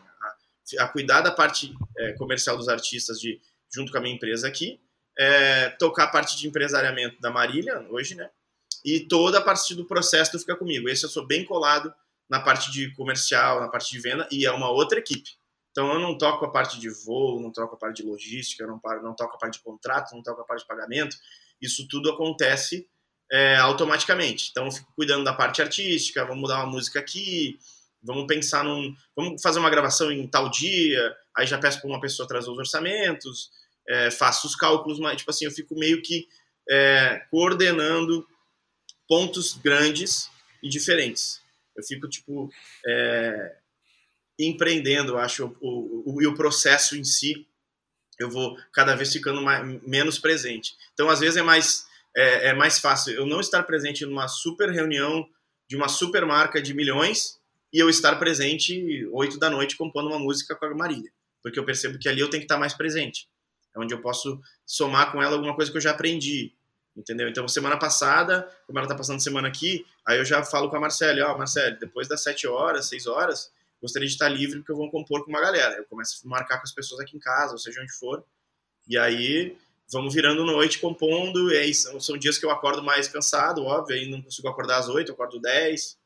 a, 0.79 0.83
a 0.85 0.87
cuidar 0.87 1.21
da 1.21 1.31
parte 1.31 1.73
é, 1.97 2.13
comercial 2.13 2.55
dos 2.57 2.69
artistas 2.69 3.19
de, 3.19 3.39
junto 3.73 3.91
com 3.91 3.97
a 3.97 4.01
minha 4.01 4.15
empresa 4.15 4.47
aqui, 4.47 4.79
é, 5.17 5.69
tocar 5.71 6.05
a 6.05 6.07
parte 6.07 6.37
de 6.37 6.47
empresariamento 6.47 7.19
da 7.19 7.29
Marília 7.29 7.85
hoje, 7.89 8.15
né? 8.15 8.29
E 8.85 9.01
toda 9.01 9.39
a 9.39 9.41
parte 9.41 9.73
do 9.75 9.85
processo 9.85 10.37
Fica 10.39 10.55
Comigo. 10.55 10.87
Esse 10.87 11.05
eu 11.05 11.09
sou 11.09 11.25
bem 11.25 11.43
colado 11.43 11.93
na 12.29 12.39
parte 12.39 12.71
de 12.71 12.93
comercial, 12.93 13.61
na 13.61 13.69
parte 13.69 13.91
de 13.91 13.99
venda, 13.99 14.27
e 14.31 14.45
é 14.45 14.51
uma 14.51 14.69
outra 14.69 14.99
equipe. 14.99 15.29
Então 15.71 15.93
eu 15.93 15.99
não 15.99 16.17
toco 16.17 16.43
a 16.43 16.51
parte 16.51 16.79
de 16.79 16.89
voo, 16.89 17.39
não 17.39 17.51
toco 17.51 17.75
a 17.75 17.77
parte 17.77 18.01
de 18.01 18.09
logística, 18.09 18.65
não, 18.65 18.81
não 19.03 19.15
toco 19.15 19.35
a 19.35 19.37
parte 19.37 19.59
de 19.59 19.63
contrato, 19.63 20.15
não 20.15 20.23
toco 20.23 20.41
a 20.41 20.43
parte 20.43 20.61
de 20.61 20.67
pagamento. 20.67 21.15
Isso 21.61 21.87
tudo 21.87 22.09
acontece 22.09 22.87
é, 23.31 23.57
automaticamente. 23.57 24.49
Então 24.49 24.65
eu 24.65 24.71
fico 24.71 24.91
cuidando 24.95 25.23
da 25.23 25.33
parte 25.33 25.61
artística, 25.61 26.25
vamos 26.25 26.41
mudar 26.41 26.63
uma 26.63 26.71
música 26.71 26.99
aqui, 26.99 27.59
vamos 28.01 28.25
pensar 28.25 28.63
num. 28.63 28.95
Vamos 29.15 29.41
fazer 29.41 29.59
uma 29.59 29.69
gravação 29.69 30.11
em 30.11 30.27
tal 30.27 30.49
dia, 30.49 31.15
aí 31.35 31.45
já 31.45 31.57
peço 31.59 31.79
para 31.79 31.89
uma 31.89 32.01
pessoa 32.01 32.27
trazer 32.27 32.49
os 32.49 32.57
orçamentos, 32.57 33.51
é, 33.87 34.09
faço 34.09 34.47
os 34.47 34.55
cálculos, 34.55 34.99
mas 34.99 35.17
tipo 35.17 35.29
assim, 35.29 35.45
eu 35.45 35.51
fico 35.51 35.75
meio 35.75 36.01
que 36.01 36.27
é, 36.69 37.21
coordenando 37.29 38.27
pontos 39.07 39.53
grandes 39.53 40.29
e 40.61 40.69
diferentes. 40.69 41.39
Eu 41.77 41.83
fico, 41.83 42.09
tipo, 42.09 42.49
é, 42.85 43.55
empreendendo, 44.39 45.17
acho, 45.17 45.55
o, 45.61 45.67
o, 45.69 46.13
o, 46.15 46.29
o 46.29 46.35
processo 46.35 46.97
em 46.97 47.03
si, 47.03 47.47
eu 48.19 48.29
vou 48.29 48.57
cada 48.73 48.95
vez 48.95 49.13
ficando 49.13 49.41
mais, 49.41 49.81
menos 49.83 50.17
presente. 50.17 50.75
Então, 50.93 51.09
às 51.09 51.19
vezes, 51.19 51.37
é 51.37 51.43
mais, 51.43 51.85
é, 52.15 52.49
é 52.49 52.53
mais 52.53 52.79
fácil 52.79 53.13
eu 53.13 53.25
não 53.25 53.39
estar 53.39 53.63
presente 53.63 54.05
numa 54.05 54.27
super 54.27 54.69
reunião 54.69 55.27
de 55.69 55.75
uma 55.75 55.87
super 55.87 56.25
marca 56.25 56.61
de 56.61 56.73
milhões 56.73 57.39
e 57.71 57.79
eu 57.79 57.89
estar 57.89 58.15
presente 58.15 59.05
oito 59.11 59.37
da 59.37 59.49
noite 59.49 59.75
compondo 59.75 60.07
uma 60.07 60.19
música 60.19 60.55
com 60.55 60.65
a 60.65 60.73
Marília. 60.73 61.11
Porque 61.43 61.59
eu 61.59 61.65
percebo 61.65 61.99
que 61.99 62.09
ali 62.09 62.21
eu 62.21 62.29
tenho 62.29 62.41
que 62.41 62.45
estar 62.45 62.57
mais 62.57 62.73
presente. 62.73 63.29
É 63.75 63.79
onde 63.79 63.93
eu 63.93 64.01
posso 64.01 64.41
somar 64.65 65.11
com 65.11 65.21
ela 65.21 65.35
alguma 65.35 65.55
coisa 65.55 65.69
que 65.69 65.77
eu 65.77 65.81
já 65.81 65.91
aprendi 65.91 66.53
entendeu? 66.97 67.29
Então, 67.29 67.47
semana 67.47 67.77
passada, 67.77 68.49
como 68.65 68.79
ela 68.79 68.87
tá 68.87 68.95
passando 68.95 69.21
semana 69.21 69.47
aqui, 69.47 69.85
aí 70.05 70.17
eu 70.17 70.25
já 70.25 70.43
falo 70.43 70.69
com 70.69 70.75
a 70.75 70.79
Marcele, 70.79 71.21
ó, 71.21 71.33
oh, 71.33 71.37
Marcele, 71.37 71.77
depois 71.77 72.07
das 72.07 72.23
7 72.23 72.47
horas, 72.47 72.87
6 72.87 73.05
horas, 73.05 73.51
gostaria 73.81 74.07
de 74.07 74.13
estar 74.13 74.27
livre 74.27 74.59
porque 74.59 74.71
eu 74.71 74.75
vou 74.75 74.89
compor 74.89 75.23
com 75.23 75.29
uma 75.29 75.39
galera. 75.39 75.77
Eu 75.77 75.85
começo 75.85 76.19
a 76.25 76.27
marcar 76.27 76.57
com 76.57 76.63
as 76.63 76.71
pessoas 76.71 76.99
aqui 76.99 77.15
em 77.15 77.19
casa, 77.19 77.53
ou 77.53 77.59
seja 77.59 77.81
onde 77.81 77.93
for, 77.93 78.23
e 78.87 78.97
aí 78.97 79.55
vamos 79.89 80.13
virando 80.13 80.43
noite 80.43 80.79
compondo, 80.79 81.51
e 81.51 81.57
aí 81.57 81.73
são, 81.73 81.99
são 81.99 82.17
dias 82.17 82.37
que 82.37 82.45
eu 82.45 82.51
acordo 82.51 82.83
mais 82.83 83.07
cansado, 83.07 83.63
óbvio, 83.63 83.95
aí 83.95 84.09
não 84.09 84.21
consigo 84.21 84.47
acordar 84.49 84.79
às 84.79 84.89
8, 84.89 85.09
eu 85.09 85.13
acordo 85.13 85.39
10, 85.39 85.97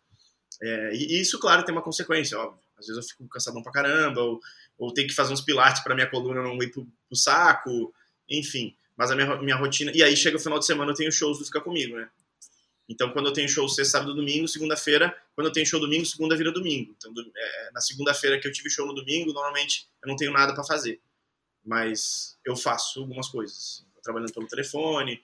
é, 0.61 0.93
e 0.93 1.19
isso, 1.19 1.39
claro, 1.39 1.63
tem 1.63 1.73
uma 1.73 1.81
consequência, 1.81 2.37
óbvio. 2.37 2.59
Às 2.77 2.87
vezes 2.87 3.03
eu 3.03 3.09
fico 3.09 3.27
cansadão 3.27 3.63
pra 3.63 3.71
caramba, 3.71 4.21
ou, 4.21 4.39
ou 4.77 4.93
tenho 4.93 5.07
que 5.07 5.15
fazer 5.15 5.33
uns 5.33 5.41
pilates 5.41 5.81
para 5.81 5.95
minha 5.95 6.09
coluna 6.09 6.43
não 6.43 6.61
ir 6.61 6.71
pro, 6.71 6.85
pro 7.07 7.15
saco, 7.17 7.93
enfim. 8.29 8.75
Mas 8.97 9.11
a 9.11 9.15
minha, 9.15 9.35
minha 9.37 9.55
rotina. 9.55 9.91
E 9.93 10.03
aí 10.03 10.15
chega 10.15 10.37
o 10.37 10.39
final 10.39 10.59
de 10.59 10.65
semana, 10.65 10.91
eu 10.91 10.95
tenho 10.95 11.11
shows 11.11 11.39
do 11.39 11.45
Fica 11.45 11.61
Comigo, 11.61 11.95
né? 11.95 12.09
Então, 12.89 13.09
quando 13.11 13.27
eu 13.27 13.33
tenho 13.33 13.47
show 13.47 13.67
sexta, 13.69 13.99
sábado, 13.99 14.13
domingo, 14.13 14.47
segunda-feira, 14.47 15.15
quando 15.33 15.47
eu 15.47 15.53
tenho 15.53 15.65
show 15.65 15.79
domingo, 15.79 16.05
segunda 16.05 16.35
vira 16.35 16.51
domingo. 16.51 16.93
Então, 16.97 17.13
é, 17.35 17.71
na 17.71 17.79
segunda-feira 17.79 18.37
que 18.37 18.45
eu 18.45 18.51
tive 18.51 18.69
show 18.69 18.85
no 18.85 18.93
domingo, 18.93 19.31
normalmente 19.31 19.87
eu 20.03 20.09
não 20.09 20.15
tenho 20.17 20.31
nada 20.33 20.53
para 20.53 20.63
fazer. 20.63 20.99
Mas 21.63 22.37
eu 22.45 22.55
faço 22.55 22.99
algumas 22.99 23.29
coisas. 23.29 23.85
Trabalhando 24.03 24.33
pelo 24.33 24.47
telefone, 24.47 25.23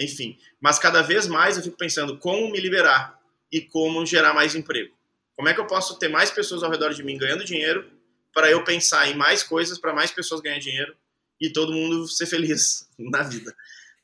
enfim. 0.00 0.38
Mas 0.60 0.78
cada 0.78 1.00
vez 1.02 1.28
mais 1.28 1.56
eu 1.56 1.62
fico 1.62 1.76
pensando 1.76 2.18
como 2.18 2.50
me 2.50 2.58
liberar 2.58 3.20
e 3.52 3.60
como 3.60 4.04
gerar 4.04 4.34
mais 4.34 4.54
emprego. 4.54 4.96
Como 5.36 5.48
é 5.48 5.54
que 5.54 5.60
eu 5.60 5.66
posso 5.66 5.98
ter 5.98 6.08
mais 6.08 6.30
pessoas 6.30 6.62
ao 6.62 6.70
redor 6.70 6.92
de 6.92 7.04
mim 7.04 7.16
ganhando 7.18 7.44
dinheiro 7.44 7.88
para 8.32 8.50
eu 8.50 8.64
pensar 8.64 9.08
em 9.08 9.14
mais 9.14 9.42
coisas 9.42 9.78
para 9.78 9.92
mais 9.92 10.10
pessoas 10.10 10.40
ganhar 10.40 10.58
dinheiro 10.58 10.96
e 11.40 11.50
todo 11.50 11.72
mundo 11.72 12.08
ser 12.08 12.26
feliz 12.26 12.88
na 12.98 13.22
vida. 13.22 13.54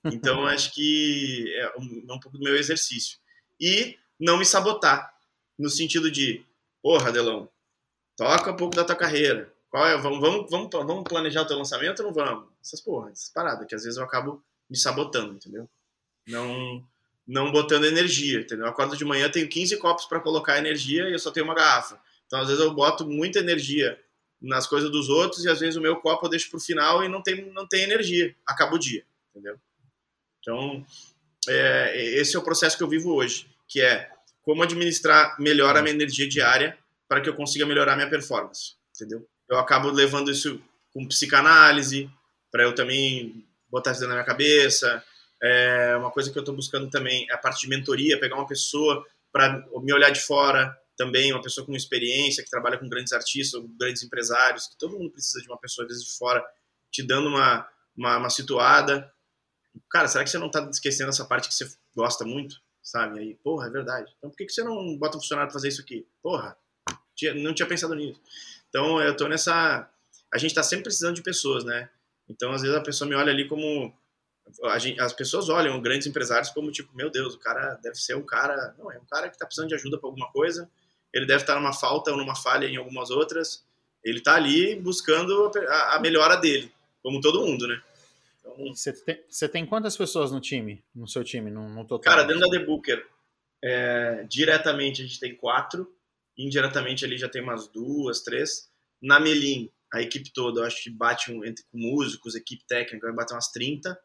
Então, 0.05 0.47
acho 0.47 0.73
que 0.75 1.53
é 1.57 1.79
um, 1.79 2.05
é 2.09 2.13
um 2.13 2.21
pouco 2.21 2.37
do 2.37 2.45
meu 2.45 2.57
exercício. 2.57 3.19
E 3.61 3.97
não 4.19 4.37
me 4.37 4.45
sabotar, 4.45 5.15
no 5.59 5.71
sentido 5.71 6.11
de, 6.11 6.45
porra, 6.83 7.09
Adelão, 7.09 7.49
toca 8.17 8.51
um 8.51 8.57
pouco 8.57 8.75
da 8.75 8.85
tua 8.85 8.97
carreira. 8.97 9.53
Qual 9.71 9.87
é? 9.87 9.97
Vamos, 9.97 10.21
vamos, 10.21 10.51
vamos, 10.51 10.69
vamos 10.71 11.05
planejar 11.05 11.43
o 11.43 11.47
teu 11.47 11.57
lançamento 11.57 12.01
ou 12.01 12.07
não 12.07 12.13
vamos? 12.13 12.49
Essas 12.63 12.81
porra, 12.81 13.11
essas 13.11 13.31
paradas, 13.31 13.67
que 13.67 13.75
às 13.75 13.85
vezes 13.85 13.97
eu 13.97 14.05
acabo 14.05 14.43
me 14.69 14.77
sabotando, 14.77 15.35
entendeu? 15.35 15.69
Não, 16.27 16.85
não 17.27 17.51
botando 17.51 17.85
energia, 17.85 18.41
entendeu? 18.41 18.67
Eu 18.67 18.71
acordo 18.71 18.97
de 18.97 19.05
manhã, 19.05 19.31
tenho 19.31 19.49
15 19.49 19.77
copos 19.79 20.05
para 20.05 20.21
colocar 20.21 20.59
energia 20.59 21.09
e 21.09 21.13
eu 21.13 21.19
só 21.19 21.31
tenho 21.31 21.47
uma 21.47 21.55
garrafa. 21.55 22.01
Então, 22.27 22.41
às 22.41 22.49
vezes 22.49 22.63
eu 22.63 22.73
boto 22.75 23.07
muita 23.07 23.39
energia 23.39 23.99
nas 24.43 24.66
coisas 24.66 24.90
dos 24.90 25.09
outros 25.09 25.44
e 25.44 25.48
às 25.48 25.60
vezes 25.60 25.77
o 25.77 25.81
meu 25.81 25.97
copo 25.97 26.27
eu 26.27 26.31
deixo 26.31 26.51
pro 26.51 26.59
final 26.59 27.05
e 27.05 27.09
não 27.09 27.23
tem, 27.23 27.51
não 27.52 27.66
tem 27.66 27.82
energia, 27.82 28.35
acaba 28.47 28.74
o 28.74 28.78
dia, 28.78 29.05
entendeu? 29.31 29.59
Então, 30.40 30.85
é, 31.48 31.97
esse 32.19 32.35
é 32.35 32.39
o 32.39 32.43
processo 32.43 32.77
que 32.77 32.82
eu 32.82 32.89
vivo 32.89 33.14
hoje, 33.14 33.47
que 33.69 33.81
é 33.81 34.10
como 34.43 34.62
administrar 34.62 35.40
melhor 35.40 35.77
a 35.77 35.82
minha 35.82 35.94
energia 35.94 36.28
diária 36.28 36.77
para 37.09 37.20
que 37.20 37.28
eu 37.28 37.35
consiga 37.35 37.64
melhorar 37.64 37.93
a 37.93 37.97
minha 37.97 38.10
performance, 38.10 38.74
entendeu? 38.94 39.27
Eu 39.48 39.59
acabo 39.59 39.90
levando 39.90 40.31
isso 40.31 40.60
com 40.93 41.06
psicanálise, 41.06 42.10
para 42.51 42.64
eu 42.64 42.74
também 42.74 43.47
botar 43.70 43.93
isso 43.93 44.01
da 44.01 44.09
minha 44.09 44.24
cabeça. 44.24 45.02
É 45.43 45.97
uma 45.97 46.10
coisa 46.10 46.31
que 46.31 46.39
eu 46.39 46.43
estou 46.43 46.55
buscando 46.55 46.89
também 46.90 47.27
é 47.31 47.35
a 47.35 47.39
parte 47.39 47.62
de 47.62 47.69
mentoria, 47.69 48.20
pegar 48.20 48.36
uma 48.36 48.47
pessoa 48.47 49.05
para 49.32 49.66
me 49.82 49.93
olhar 49.93 50.10
de 50.10 50.20
fora, 50.20 50.77
também 50.97 51.32
uma 51.32 51.43
pessoa 51.43 51.66
com 51.66 51.74
experiência, 51.74 52.44
que 52.44 52.51
trabalha 52.51 52.78
com 52.78 52.89
grandes 52.89 53.12
artistas, 53.12 53.62
grandes 53.78 54.02
empresários, 54.02 54.66
que 54.66 54.77
todo 54.77 54.98
mundo 54.98 55.10
precisa 55.10 55.40
de 55.40 55.48
uma 55.48 55.59
pessoa, 55.59 55.85
às 55.85 55.93
vezes, 55.93 56.05
de 56.05 56.16
fora, 56.16 56.44
te 56.90 57.02
dando 57.02 57.28
uma, 57.28 57.69
uma, 57.97 58.19
uma 58.19 58.31
situada. 58.31 59.10
Cara, 59.90 60.06
será 60.06 60.23
que 60.23 60.31
você 60.31 60.39
não 60.39 60.48
está 60.48 60.69
esquecendo 60.70 61.10
essa 61.10 61.24
parte 61.24 61.48
que 61.48 61.55
você 61.55 61.70
gosta 61.97 62.24
muito? 62.24 62.60
Sabe? 62.82 63.20
Aí, 63.20 63.35
porra, 63.36 63.69
é 63.69 63.70
verdade. 63.70 64.12
Então 64.19 64.28
por 64.28 64.36
que, 64.36 64.47
que 64.47 64.52
você 64.52 64.62
não 64.62 64.97
bota 64.98 65.16
um 65.16 65.20
funcionário 65.20 65.48
para 65.48 65.55
fazer 65.55 65.69
isso 65.69 65.81
aqui? 65.81 66.06
Porra, 66.23 66.56
não 67.36 67.55
tinha 67.55 67.66
pensado 67.66 67.94
nisso. 67.94 68.20
Então 68.69 69.01
eu 69.01 69.16
tô 69.16 69.28
nessa. 69.28 69.89
A 70.32 70.39
gente 70.39 70.51
está 70.51 70.62
sempre 70.62 70.85
precisando 70.85 71.14
de 71.14 71.23
pessoas, 71.23 71.64
né? 71.64 71.89
Então 72.28 72.52
às 72.52 72.60
vezes 72.60 72.77
a 72.77 72.81
pessoa 72.81 73.09
me 73.09 73.14
olha 73.14 73.32
ali 73.32 73.48
como. 73.48 73.97
Gente, 74.78 75.01
as 75.01 75.12
pessoas 75.12 75.48
olham 75.48 75.81
grandes 75.81 76.06
empresários 76.09 76.51
como 76.51 76.73
tipo, 76.73 76.94
meu 76.97 77.09
Deus, 77.09 77.35
o 77.35 77.39
cara 77.39 77.74
deve 77.77 77.94
ser 77.94 78.16
um 78.16 78.27
cara. 78.27 78.74
Não, 78.77 78.90
é 78.90 78.98
um 78.98 79.05
cara 79.05 79.28
que 79.28 79.36
está 79.36 79.47
precisando 79.47 79.69
de 79.69 79.77
ajuda 79.77 79.98
para 79.98 80.09
alguma 80.09 80.31
coisa 80.32 80.69
ele 81.12 81.26
deve 81.26 81.43
estar 81.43 81.55
numa 81.56 81.72
falta 81.72 82.10
ou 82.10 82.16
numa 82.16 82.34
falha 82.34 82.66
em 82.66 82.76
algumas 82.76 83.10
outras. 83.10 83.64
Ele 84.02 84.18
está 84.18 84.34
ali 84.34 84.74
buscando 84.74 85.51
a, 85.68 85.97
a, 85.97 86.01
melhora 86.01 86.36
dele, 86.36 86.72
como 87.02 87.20
todo 87.20 87.44
mundo, 87.47 87.68
né? 87.68 87.80
Então, 88.40 88.74
você, 88.74 88.93
tem, 88.93 89.22
você 89.28 89.48
tem 89.48 89.66
quantas 89.66 89.97
pessoas 89.97 90.32
no 90.32 90.40
time, 90.40 90.82
no 90.94 91.06
seu 91.06 91.22
time, 91.22 91.51
no, 91.51 91.68
no 91.68 91.84
total? 91.84 92.12
Cara, 92.12 92.24
dentro 92.24 92.40
da 92.40 92.59
The 92.59 92.64
Booker, 92.64 93.06
é, 93.62 94.26
diretamente 94.28 95.02
a 95.02 95.06
gente 95.06 95.20
tem 95.20 95.36
quatro, 95.36 95.94
indiretamente 96.36 97.05
ali 97.05 97.16
já 97.16 97.28
tem 97.28 97.43
umas 97.43 97.68
duas, 97.68 98.22
três. 98.22 98.68
Na 99.01 99.20
Melim, 99.20 99.70
a 99.93 100.01
equipe 100.01 100.32
toda, 100.32 100.60
eu 100.60 100.64
acho 100.64 100.82
que 100.82 100.90
bate 100.90 101.30
um, 101.30 101.44
entre 101.44 101.64
com 101.70 101.78
músicos, 101.78 102.34
equipe 102.34 102.64
técnica, 102.66 103.06
vai 103.06 103.14
bater 103.14 103.34
umas 103.34 103.52
30. 103.52 103.97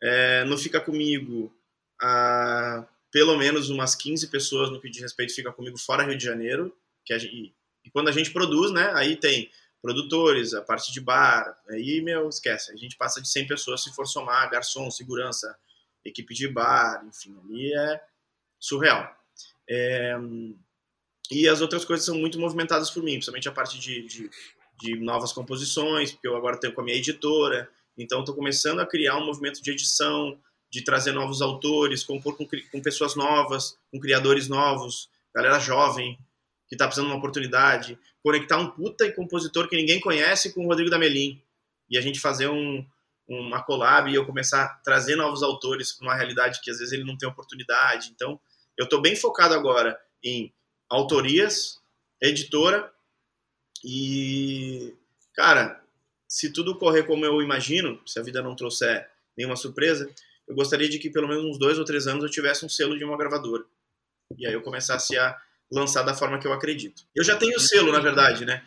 É, 0.00 0.44
no 0.44 0.56
Fica 0.56 0.80
Comigo, 0.80 1.52
a 2.00 2.86
pelo 3.10 3.36
menos 3.36 3.70
umas 3.70 3.94
15 3.94 4.28
pessoas 4.28 4.70
no 4.70 4.80
que 4.80 4.90
diz 4.90 5.02
respeito 5.02 5.34
fica 5.34 5.52
comigo 5.52 5.78
fora 5.78 6.04
Rio 6.04 6.16
de 6.16 6.24
Janeiro, 6.24 6.76
que 7.04 7.18
gente, 7.18 7.54
e 7.84 7.90
quando 7.90 8.08
a 8.08 8.12
gente 8.12 8.30
produz, 8.30 8.70
né, 8.70 8.92
aí 8.94 9.16
tem 9.16 9.50
produtores, 9.80 10.54
a 10.54 10.62
parte 10.62 10.92
de 10.92 11.00
bar, 11.00 11.56
aí, 11.68 12.00
meu, 12.02 12.28
esquece, 12.28 12.72
a 12.72 12.76
gente 12.76 12.96
passa 12.96 13.20
de 13.22 13.28
100 13.28 13.46
pessoas 13.46 13.82
se 13.82 13.94
for 13.94 14.06
somar 14.06 14.50
garçom, 14.50 14.90
segurança, 14.90 15.56
equipe 16.04 16.34
de 16.34 16.48
bar, 16.48 17.04
enfim, 17.06 17.36
ali 17.44 17.72
é 17.72 18.00
surreal. 18.58 19.16
É, 19.68 20.16
e 21.30 21.48
as 21.48 21.60
outras 21.60 21.84
coisas 21.84 22.04
são 22.04 22.16
muito 22.16 22.38
movimentadas 22.38 22.90
por 22.90 23.02
mim, 23.02 23.14
principalmente 23.14 23.48
a 23.48 23.52
parte 23.52 23.78
de, 23.78 24.02
de, 24.02 24.30
de 24.80 24.96
novas 24.96 25.32
composições, 25.32 26.12
porque 26.12 26.26
eu 26.26 26.36
agora 26.36 26.58
tenho 26.58 26.72
com 26.72 26.80
a 26.80 26.84
minha 26.84 26.96
editora, 26.96 27.70
então 27.96 28.20
estou 28.20 28.34
começando 28.34 28.80
a 28.80 28.86
criar 28.86 29.16
um 29.16 29.26
movimento 29.26 29.62
de 29.62 29.70
edição, 29.70 30.38
de 30.70 30.82
trazer 30.82 31.12
novos 31.12 31.40
autores, 31.40 32.04
compor 32.04 32.36
com, 32.36 32.46
com 32.46 32.82
pessoas 32.82 33.16
novas, 33.16 33.78
com 33.90 33.98
criadores 33.98 34.48
novos, 34.48 35.08
galera 35.34 35.58
jovem, 35.58 36.18
que 36.68 36.74
está 36.74 36.86
precisando 36.86 37.06
de 37.06 37.12
uma 37.12 37.18
oportunidade, 37.18 37.98
conectar 38.22 38.58
um 38.58 38.70
puta 38.70 39.06
e 39.06 39.12
compositor 39.12 39.68
que 39.68 39.76
ninguém 39.76 40.00
conhece 40.00 40.52
com 40.52 40.64
o 40.64 40.68
Rodrigo 40.68 40.90
Damelin, 40.90 41.42
e 41.88 41.96
a 41.96 42.00
gente 42.00 42.20
fazer 42.20 42.48
um, 42.48 42.84
uma 43.26 43.62
collab 43.62 44.10
e 44.10 44.14
eu 44.14 44.26
começar 44.26 44.64
a 44.64 44.68
trazer 44.68 45.16
novos 45.16 45.42
autores 45.42 45.92
para 45.92 46.06
uma 46.06 46.14
realidade 46.14 46.60
que 46.60 46.70
às 46.70 46.78
vezes 46.78 46.92
ele 46.92 47.04
não 47.04 47.16
tem 47.16 47.28
oportunidade. 47.28 48.10
Então, 48.14 48.38
eu 48.76 48.84
estou 48.84 49.00
bem 49.00 49.16
focado 49.16 49.54
agora 49.54 49.98
em 50.22 50.52
autorias, 50.88 51.80
editora 52.20 52.92
e, 53.84 54.94
cara, 55.34 55.82
se 56.26 56.52
tudo 56.52 56.78
correr 56.78 57.04
como 57.04 57.24
eu 57.24 57.40
imagino, 57.40 58.00
se 58.06 58.18
a 58.18 58.22
vida 58.22 58.42
não 58.42 58.56
trouxer 58.56 59.08
nenhuma 59.36 59.56
surpresa, 59.56 60.10
eu 60.48 60.54
gostaria 60.54 60.88
de 60.88 60.98
que 60.98 61.10
pelo 61.10 61.28
menos 61.28 61.44
uns 61.44 61.58
dois 61.58 61.78
ou 61.78 61.84
três 61.84 62.06
anos 62.06 62.24
eu 62.24 62.30
tivesse 62.30 62.64
um 62.64 62.68
selo 62.68 62.96
de 62.96 63.04
uma 63.04 63.18
gravadora. 63.18 63.64
E 64.36 64.46
aí 64.46 64.52
eu 64.52 64.62
começasse 64.62 65.16
a 65.16 65.36
lançar 65.70 66.02
da 66.02 66.14
forma 66.14 66.38
que 66.38 66.46
eu 66.46 66.52
acredito. 66.52 67.02
Eu 67.14 67.22
já 67.22 67.36
tenho 67.36 67.56
o 67.56 67.60
selo, 67.60 67.92
na 67.92 68.00
verdade, 68.00 68.44
né? 68.44 68.64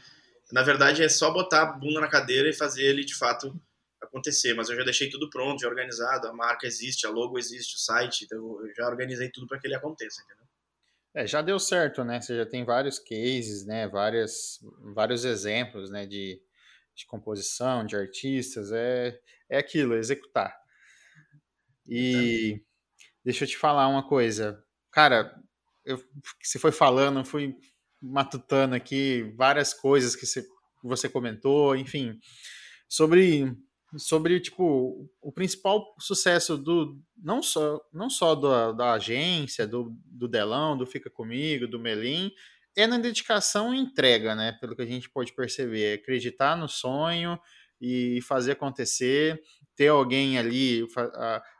Na 0.52 0.62
verdade 0.62 1.04
é 1.04 1.10
só 1.10 1.32
botar 1.32 1.62
a 1.64 1.66
bunda 1.66 2.00
na 2.00 2.08
cadeira 2.08 2.50
e 2.50 2.54
fazer 2.54 2.84
ele 2.84 3.04
de 3.04 3.16
fato 3.16 3.60
acontecer, 4.02 4.54
mas 4.54 4.70
eu 4.70 4.76
já 4.76 4.84
deixei 4.84 5.10
tudo 5.10 5.30
pronto, 5.30 5.62
já 5.62 5.68
organizado, 5.68 6.28
a 6.28 6.34
marca 6.34 6.68
existe, 6.68 7.06
a 7.06 7.10
logo 7.10 7.38
existe, 7.38 7.76
o 7.76 7.80
site, 7.80 8.26
então 8.26 8.38
eu 8.38 8.74
já 8.76 8.88
organizei 8.88 9.30
tudo 9.30 9.48
para 9.48 9.60
que 9.60 9.68
ele 9.68 9.76
aconteça, 9.76 10.22
entendeu? 10.24 10.46
É, 11.14 11.28
já 11.28 11.42
deu 11.42 11.60
certo, 11.60 12.04
né? 12.04 12.22
Você 12.22 12.38
já 12.38 12.46
tem 12.46 12.64
vários 12.64 12.98
cases, 12.98 13.66
né? 13.66 13.88
Várias, 13.88 14.60
vários 14.94 15.26
exemplos, 15.26 15.92
né? 15.92 16.06
De, 16.06 16.42
de 16.96 17.06
composição, 17.06 17.86
de 17.86 17.96
artistas, 17.96 18.72
é, 18.72 19.20
é 19.50 19.58
aquilo, 19.58 19.96
executar. 19.96 20.61
E 21.88 22.62
deixa 23.24 23.44
eu 23.44 23.48
te 23.48 23.58
falar 23.58 23.88
uma 23.88 24.08
coisa. 24.08 24.64
Cara, 24.92 25.36
eu, 25.86 26.02
você 26.42 26.60
foi 26.60 26.72
falando, 26.72 27.24
fui 27.26 27.56
matutando 28.02 28.76
aqui 28.76 29.34
várias 29.38 29.74
coisas 29.74 30.16
que 30.16 30.26
você, 30.26 30.46
você 30.84 31.10
comentou, 31.10 31.76
enfim, 31.76 32.20
sobre 32.90 33.56
sobre 33.98 34.40
tipo 34.40 35.12
o 35.22 35.32
principal 35.34 35.94
sucesso 36.00 36.58
do 36.58 36.98
não 37.18 37.44
só 37.44 37.78
não 37.92 38.10
só 38.10 38.36
da, 38.36 38.72
da 38.72 38.94
agência 38.94 39.68
do, 39.68 39.94
do 40.06 40.30
Delão 40.30 40.78
do 40.78 40.86
Fica 40.86 41.10
Comigo 41.10 41.68
do 41.68 41.78
Melim 41.78 42.32
é 42.76 42.88
na 42.88 42.98
dedicação 42.98 43.74
e 43.74 43.80
entrega 43.80 44.34
né? 44.34 44.54
Pelo 44.62 44.76
que 44.76 44.82
a 44.82 44.86
gente 44.86 45.10
pode 45.10 45.34
perceber. 45.34 45.84
É 45.84 45.94
acreditar 45.96 46.56
no 46.56 46.70
sonho 46.70 47.38
e 47.82 48.22
fazer 48.22 48.54
acontecer 48.54 49.42
ter 49.76 49.88
alguém 49.88 50.38
ali 50.38 50.86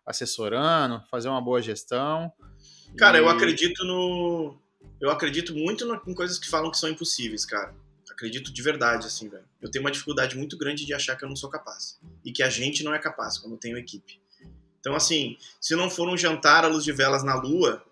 assessorando 0.06 1.04
fazer 1.10 1.30
uma 1.30 1.42
boa 1.42 1.62
gestão 1.62 2.32
Cara, 2.98 3.18
e... 3.18 3.22
eu 3.22 3.30
acredito 3.30 3.84
no. 3.86 4.58
Eu 5.00 5.10
acredito 5.10 5.56
muito 5.56 5.86
no, 5.86 6.02
em 6.08 6.14
coisas 6.14 6.38
que 6.38 6.50
falam 6.50 6.72
que 6.72 6.78
são 6.78 6.90
impossíveis, 6.90 7.46
cara. 7.46 7.74
Acredito 8.10 8.54
de 8.54 8.62
verdade, 8.62 9.08
assim, 9.08 9.30
velho. 9.30 9.46
Eu 9.62 9.72
tenho 9.72 9.84
uma 9.84 9.92
dificuldade 9.92 10.38
muito 10.38 10.58
grande 10.58 10.86
de 10.86 10.94
achar 10.94 11.16
que 11.16 11.24
eu 11.24 11.30
não 11.30 11.36
sou 11.36 11.50
capaz. 11.50 12.00
E 12.24 12.32
que 12.32 12.44
a 12.44 12.50
gente 12.50 12.84
não 12.84 12.94
é 12.94 13.00
capaz 13.00 13.38
quando 13.38 13.58
tem 13.58 13.74
equipe. 13.78 14.22
Então, 14.80 14.96
assim, 14.96 15.38
se 15.60 15.76
não 15.76 15.90
for 15.90 16.08
um 16.08 16.18
jantar 16.18 16.66
à 16.66 16.68
luz 16.68 16.84
de 16.84 16.92
velas 16.92 17.24
na 17.24 17.36
Lua, 17.36 17.84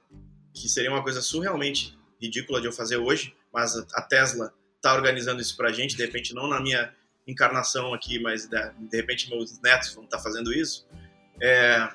que 0.54 0.68
seria 0.68 0.92
uma 0.92 1.04
coisa 1.04 1.22
surrealmente 1.22 1.98
ridícula 2.22 2.60
de 2.60 2.68
eu 2.68 2.72
fazer 2.72 2.98
hoje, 2.98 3.36
mas 3.54 3.76
a 3.94 4.02
Tesla 4.02 4.54
tá 4.82 4.94
organizando 4.94 5.42
isso 5.42 5.56
pra 5.56 5.72
gente, 5.72 5.96
de 5.96 6.04
repente 6.04 6.34
não 6.34 6.48
na 6.48 6.60
minha 6.60 6.94
encarnação 7.28 7.94
aqui, 7.94 8.20
mas 8.20 8.48
de, 8.48 8.58
de 8.90 8.98
repente 8.98 9.30
meus 9.30 9.60
netos 9.62 9.94
vão 9.94 10.04
estar 10.04 10.18
tá 10.18 10.24
fazendo 10.24 10.52
isso. 10.52 10.88
É, 11.42 11.90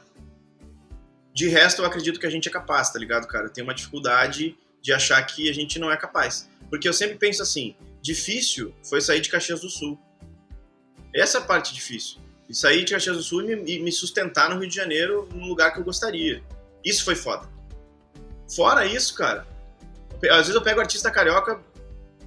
de 1.34 1.48
resto, 1.48 1.82
eu 1.82 1.86
acredito 1.86 2.20
que 2.20 2.26
a 2.26 2.30
gente 2.30 2.48
é 2.48 2.52
capaz, 2.52 2.90
tá 2.90 2.98
ligado, 2.98 3.26
cara? 3.26 3.46
Eu 3.46 3.50
tenho 3.50 3.66
uma 3.66 3.74
dificuldade 3.74 4.56
de 4.80 4.92
achar 4.92 5.20
que 5.24 5.50
a 5.50 5.52
gente 5.52 5.80
não 5.80 5.90
é 5.90 5.96
capaz. 5.96 6.48
Porque 6.70 6.88
eu 6.88 6.92
sempre 6.92 7.16
penso 7.16 7.42
assim: 7.42 7.74
difícil 8.00 8.72
foi 8.84 9.00
sair 9.00 9.20
de 9.20 9.28
Caxias 9.28 9.60
do 9.60 9.68
Sul. 9.68 9.98
Essa 11.12 11.38
é 11.38 11.40
a 11.40 11.44
parte 11.44 11.74
difícil. 11.74 12.20
E 12.48 12.54
sair 12.54 12.84
de 12.84 12.92
Caxias 12.92 13.16
do 13.16 13.22
Sul 13.22 13.50
e 13.50 13.80
me, 13.80 13.90
sustentar 13.90 14.48
no 14.48 14.60
Rio 14.60 14.68
de 14.68 14.76
Janeiro 14.76 15.28
no 15.32 15.46
lugar 15.46 15.72
que 15.72 15.80
eu 15.80 15.84
gostaria. 15.84 16.40
Isso 16.84 17.04
foi 17.04 17.16
foda. 17.16 17.48
Fora 18.54 18.86
isso, 18.86 19.14
cara, 19.14 19.46
às 20.30 20.46
vezes 20.46 20.54
eu 20.54 20.62
pego 20.62 20.78
artista 20.78 21.10
carioca, 21.10 21.60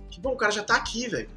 que 0.10 0.20
bom, 0.20 0.34
o 0.34 0.38
cara 0.38 0.52
já 0.52 0.64
tá 0.64 0.76
aqui, 0.76 1.08
velho. 1.08 1.30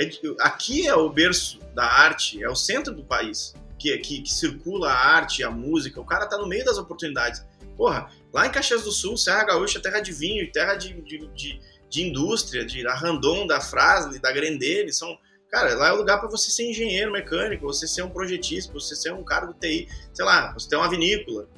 É, 0.00 0.10
aqui 0.40 0.86
é 0.86 0.94
o 0.94 1.10
berço 1.10 1.60
da 1.74 1.84
arte, 1.84 2.42
é 2.42 2.48
o 2.48 2.56
centro 2.56 2.92
do 2.92 3.04
país 3.04 3.54
que, 3.84 3.98
que, 3.98 4.22
que, 4.22 4.32
circula 4.32 4.90
a 4.90 5.16
arte, 5.16 5.44
a 5.44 5.50
música, 5.50 6.00
o 6.00 6.06
cara 6.06 6.26
tá 6.26 6.38
no 6.38 6.46
meio 6.46 6.64
das 6.64 6.78
oportunidades. 6.78 7.44
Porra, 7.76 8.08
lá 8.32 8.46
em 8.46 8.50
Caxias 8.50 8.82
do 8.82 8.90
Sul, 8.90 9.16
Serra 9.16 9.44
Gaúcha, 9.44 9.80
terra 9.80 10.00
de 10.00 10.12
vinho, 10.12 10.50
terra 10.50 10.74
de, 10.74 10.94
de, 11.02 11.26
de, 11.34 11.60
de 11.90 12.02
indústria, 12.02 12.64
de 12.64 12.82
da 12.82 12.94
Randon, 12.94 13.46
da 13.46 13.60
Frasle, 13.60 14.18
da 14.18 14.32
Grendene, 14.32 14.92
são... 14.92 15.18
Cara, 15.50 15.74
lá 15.76 15.88
é 15.88 15.92
o 15.92 15.96
lugar 15.96 16.18
para 16.18 16.28
você 16.28 16.50
ser 16.50 16.68
engenheiro 16.68 17.12
mecânico, 17.12 17.66
você 17.66 17.86
ser 17.86 18.02
um 18.02 18.10
projetista, 18.10 18.72
você 18.72 18.96
ser 18.96 19.12
um 19.12 19.22
cara 19.22 19.46
do 19.46 19.54
TI, 19.54 19.88
sei 20.12 20.24
lá, 20.24 20.52
você 20.52 20.68
ter 20.68 20.74
uma 20.74 20.90
vinícola. 20.90 21.48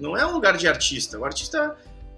Não 0.00 0.16
é 0.16 0.24
um 0.24 0.32
lugar 0.32 0.56
de 0.56 0.66
artista. 0.66 1.18
O 1.18 1.26
artista 1.26 1.76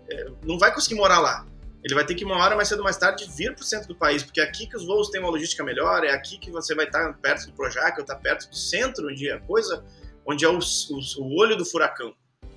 é, 0.09 0.27
não 0.45 0.57
vai 0.57 0.73
conseguir 0.73 0.95
morar 0.95 1.19
lá. 1.19 1.45
Ele 1.87 1.95
vai 1.95 2.05
ter 2.05 2.17
que 2.17 2.25
uma 2.25 2.37
hora 2.39 2.57
mais 2.57 2.67
cedo 2.67 2.79
ou 2.79 2.85
mais 2.85 2.97
tarde 2.97 3.31
vir 3.37 3.55
para 3.55 3.63
o 3.63 3.65
centro 3.65 3.87
do 3.87 3.95
país, 3.95 4.21
porque 4.21 4.41
é 4.41 4.43
aqui 4.43 4.67
que 4.67 4.77
os 4.77 4.85
voos 4.85 5.09
têm 5.09 5.21
uma 5.21 5.31
logística 5.31 5.63
melhor, 5.63 6.03
é 6.03 6.11
aqui 6.11 6.37
que 6.37 6.51
você 6.51 6.75
vai 6.75 6.85
estar 6.85 7.13
perto 7.19 7.47
do 7.47 7.53
Projac, 7.53 7.97
ou 7.97 8.03
estar 8.03 8.17
perto 8.17 8.51
do 8.51 8.57
centro, 8.57 9.07
onde 9.09 9.31
é 9.31 9.39
coisa, 9.39 9.85
onde 10.27 10.45
é 10.45 10.49
o, 10.49 10.59
o, 10.59 11.23
o 11.23 11.41
olho 11.41 11.57
do 11.57 11.65
furacão. 11.65 12.13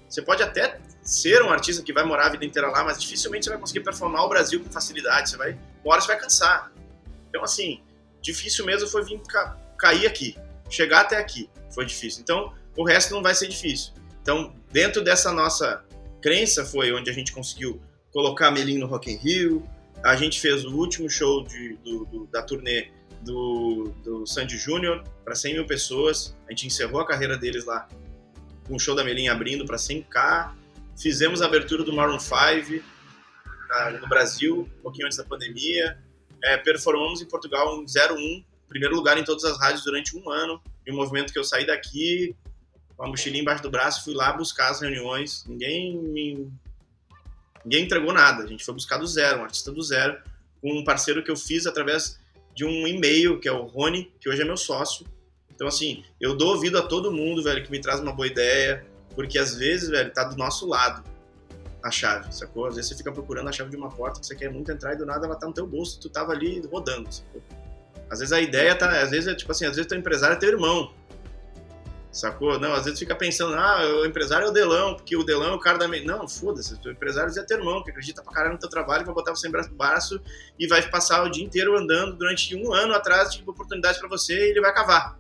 Você 0.10 0.24
pode 0.24 0.42
até 0.42 0.80
ser 1.04 1.44
um 1.44 1.52
artista 1.52 1.84
que 1.84 1.94
vai 1.94 2.04
morar 2.04 2.26
a 2.26 2.30
vida 2.30 2.44
inteira 2.44 2.70
lá, 2.70 2.84
mas 2.84 3.00
dificilmente 3.00 3.46
você 3.46 3.52
vai 3.52 3.60
conseguir 3.60 3.82
performar 3.82 4.24
o 4.24 4.30
Brasil 4.30 4.64
com 4.64 4.72
facilidade. 4.72 5.30
Você 5.30 5.38
vai, 5.38 5.52
uma 5.86 5.94
hora 5.94 6.02
você 6.02 6.08
vai 6.08 6.20
cansar. 6.20 6.72
Então, 7.30 7.44
assim, 7.44 7.84
difícil 8.24 8.66
mesmo 8.66 8.88
foi 8.88 9.04
vir 9.04 9.22
ca, 9.30 9.56
cair 9.78 10.08
aqui, 10.08 10.36
chegar 10.72 11.02
até 11.02 11.18
aqui. 11.18 11.48
Foi 11.70 11.86
difícil. 11.86 12.24
Então, 12.24 12.52
o 12.76 12.84
resto 12.84 13.14
não 13.14 13.22
vai 13.22 13.36
ser 13.36 13.48
difícil. 13.48 13.94
Então, 14.24 14.56
dentro 14.72 15.04
dessa 15.04 15.32
nossa 15.32 15.86
crença 16.20 16.66
foi 16.66 16.92
onde 16.92 17.12
a 17.12 17.14
gente 17.14 17.32
conseguiu 17.32 17.80
colocar 18.11 18.52
Melim 18.52 18.77
no 18.77 18.88
Rock 18.88 19.11
in 19.11 19.18
Rio. 19.18 19.69
A 20.03 20.15
gente 20.15 20.40
fez 20.40 20.64
o 20.64 20.76
último 20.76 21.10
show 21.10 21.44
de, 21.44 21.76
do, 21.84 22.06
do, 22.06 22.26
da 22.27 22.41
turnê 22.41 22.90
do, 23.22 23.91
do 24.03 24.26
Sandy 24.26 24.57
Júnior 24.57 25.03
para 25.23 25.36
100 25.36 25.53
mil 25.56 25.65
pessoas. 25.65 26.36
A 26.48 26.52
gente 26.52 26.68
encerrou 26.68 27.02
a 27.02 27.06
carreira 27.06 27.38
deles 27.38 27.65
lá 27.65 27.88
com 28.68 28.76
o 28.76 28.80
show 28.80 28.95
da 28.95 29.03
Melim 29.03 29.27
abrindo 29.27 29.65
para 29.65 29.77
100k. 29.77 30.53
Fizemos 30.98 31.41
a 31.41 31.45
abertura 31.45 31.84
do 31.84 31.94
Maroon 31.94 32.19
5 32.19 32.84
no 34.02 34.07
Brasil, 34.07 34.69
um 34.80 34.81
pouquinho 34.81 35.06
antes 35.06 35.18
da 35.18 35.23
pandemia. 35.23 35.98
É, 36.44 36.57
performamos 36.57 37.22
em 37.22 37.26
Portugal 37.26 37.81
em 37.81 37.86
01, 37.86 38.44
primeiro 38.68 38.95
lugar 38.95 39.18
em 39.18 39.23
todas 39.23 39.44
as 39.44 39.60
rádios 39.60 39.84
durante 39.84 40.15
um 40.18 40.30
ano. 40.30 40.61
E 40.86 40.91
um 40.91 40.95
movimento 40.95 41.34
que 41.34 41.40
eu 41.40 41.44
saí 41.44 41.65
daqui 41.65 42.36
com 42.95 43.06
a 43.06 43.07
mochilinha 43.07 43.41
embaixo 43.41 43.64
do 43.64 43.72
braço, 43.72 44.03
fui 44.03 44.14
lá 44.14 44.34
buscar 44.34 44.72
as 44.72 44.81
reuniões. 44.81 45.45
Ninguém 45.48 45.98
me 45.98 46.52
Ninguém 47.64 47.86
entregou 47.86 48.14
nada, 48.14 48.44
a 48.44 48.48
gente 48.48 48.64
foi 48.64 48.73
buscar 48.73 48.98
do 48.98 49.07
zero, 49.07 49.40
um 49.40 49.44
artista 49.44 49.72
do 49.72 49.81
zero, 49.81 50.18
com 50.61 50.72
um 50.72 50.84
parceiro 50.84 51.23
que 51.23 51.31
eu 51.31 51.36
fiz 51.36 51.65
através 51.65 52.19
de 52.56 52.65
um 52.65 52.88
e-mail, 52.88 53.40
que 53.40 53.48
é 53.48 53.52
o 53.52 53.64
Rony, 53.64 54.11
que 54.19 54.30
hoje 54.30 54.41
é 54.41 54.45
meu 54.45 54.57
sócio. 54.57 55.06
Então, 55.53 55.68
assim, 55.68 56.03
eu 56.19 56.36
dou 56.36 56.56
ouvido 56.56 56.77
a 56.77 56.81
todo 56.81 57.11
mundo, 57.11 57.44
velho, 57.44 57.64
que 57.64 57.72
me 57.72 57.81
traz 57.81 57.99
uma 57.99 58.14
boa 58.14 58.27
ideia, 58.27 58.86
porque 59.15 59.38
às 59.38 59.56
vezes, 59.56 59.90
velho, 59.90 60.11
tá 60.11 60.23
do 60.23 60.38
nosso 60.38 60.68
lado 60.68 61.03
a 61.84 61.91
chave, 61.91 62.34
sacou? 62.34 62.65
Às 62.65 62.76
vezes 62.76 62.90
você 62.90 62.98
fica 62.98 63.11
procurando 63.11 63.48
a 63.48 63.52
chave 63.52 63.69
de 63.69 63.77
uma 63.77 63.90
porta 63.90 64.19
que 64.19 64.26
você 64.26 64.36
quer 64.36 64.52
muito 64.52 64.72
entrar 64.72 64.94
e 64.94 64.98
do 64.98 65.06
nada 65.06 65.26
ela 65.26 65.36
tá 65.36 65.48
no 65.48 65.53
teu 65.53 65.65
bolso, 65.65 65.99
tu 65.99 66.10
tava 66.10 66.31
ali 66.31 66.61
rodando, 66.68 67.11
sacou? 67.11 67.41
Às 68.10 68.19
vezes 68.19 68.34
a 68.34 68.41
ideia 68.41 68.76
tá, 68.76 69.02
às 69.02 69.11
vezes 69.11 69.27
é 69.27 69.36
tipo 69.36 69.52
assim, 69.52 69.65
às 69.65 69.76
vezes 69.76 69.88
teu 69.88 69.98
empresário 69.98 70.36
é 70.36 70.40
teu 70.40 70.49
irmão, 70.49 70.91
Sacou? 72.11 72.60
Não, 72.60 72.73
às 72.73 72.86
vezes 72.86 72.99
fica 72.99 73.15
pensando, 73.15 73.53
ah, 73.56 73.81
o 74.02 74.06
empresário 74.06 74.48
é 74.48 74.49
o 74.49 74.53
Delão, 74.53 74.95
porque 74.95 75.15
o 75.15 75.23
Delão 75.23 75.52
é 75.52 75.56
o 75.56 75.60
cara 75.60 75.77
da. 75.77 75.88
Não, 75.88 76.27
foda-se, 76.27 76.73
o 76.84 76.91
empresário 76.91 77.31
é 77.38 77.44
teu 77.44 77.60
irmão, 77.60 77.84
que 77.84 77.91
acredita 77.91 78.23
pra 78.23 78.34
caralho 78.34 78.53
no 78.53 78.60
teu 78.60 78.69
trabalho, 78.69 79.06
vai 79.06 79.14
botar 79.14 79.31
você 79.31 79.48
em 79.48 79.52
braço, 79.52 80.19
e 80.57 80.68
vai 80.68 80.81
passar 80.90 81.23
o 81.23 81.30
dia 81.30 81.44
inteiro 81.44 81.77
andando 81.77 82.18
durante 82.18 82.56
um 82.56 82.73
ano 82.73 82.95
atrás 82.95 83.34
de 83.34 83.48
oportunidades 83.48 83.99
para 83.99 84.10
você 84.10 84.34
e 84.34 84.49
ele 84.49 84.61
vai 84.61 84.73
cavar. 84.73 85.19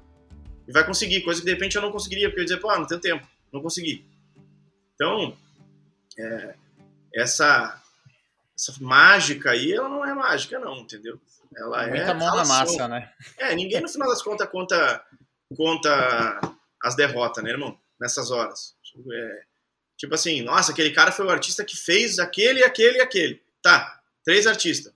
E 0.67 0.71
vai 0.71 0.83
conseguir, 0.83 1.21
coisa 1.21 1.39
que 1.39 1.45
de 1.45 1.51
repente 1.51 1.75
eu 1.75 1.81
não 1.81 1.91
conseguiria, 1.91 2.27
porque 2.27 2.39
eu 2.39 2.43
ia 2.43 2.47
dizer, 2.47 2.59
pô, 2.59 2.75
não 2.75 2.87
tenho 2.87 3.01
tempo, 3.01 3.27
não 3.53 3.61
consegui. 3.61 4.03
Então, 4.95 5.37
é, 6.17 6.55
essa, 7.13 7.79
essa 8.57 8.73
mágica 8.81 9.51
aí, 9.51 9.73
ela 9.73 9.89
não 9.89 10.03
é 10.03 10.13
mágica, 10.13 10.57
não, 10.57 10.77
entendeu? 10.77 11.19
Ela 11.55 11.87
Muita 11.87 12.11
é. 12.11 12.13
mão 12.13 12.35
na 12.35 12.45
massa, 12.45 12.87
né? 12.87 13.11
É, 13.37 13.55
ninguém 13.55 13.79
no 13.79 13.89
final 13.89 14.07
das 14.07 14.21
contas 14.21 14.49
conta, 14.49 15.03
conta 15.55 16.39
as 16.83 16.95
derrotas, 16.95 17.43
né, 17.43 17.51
irmão? 17.51 17.79
Nessas 17.99 18.31
horas. 18.31 18.75
É, 19.11 19.43
tipo 19.97 20.15
assim, 20.15 20.41
nossa, 20.41 20.71
aquele 20.71 20.91
cara 20.91 21.11
foi 21.11 21.25
o 21.25 21.29
artista 21.29 21.63
que 21.63 21.75
fez 21.75 22.19
aquele, 22.19 22.63
aquele 22.63 22.97
e 22.97 23.01
aquele. 23.01 23.43
Tá, 23.61 24.01
três 24.23 24.47
artistas. 24.47 24.93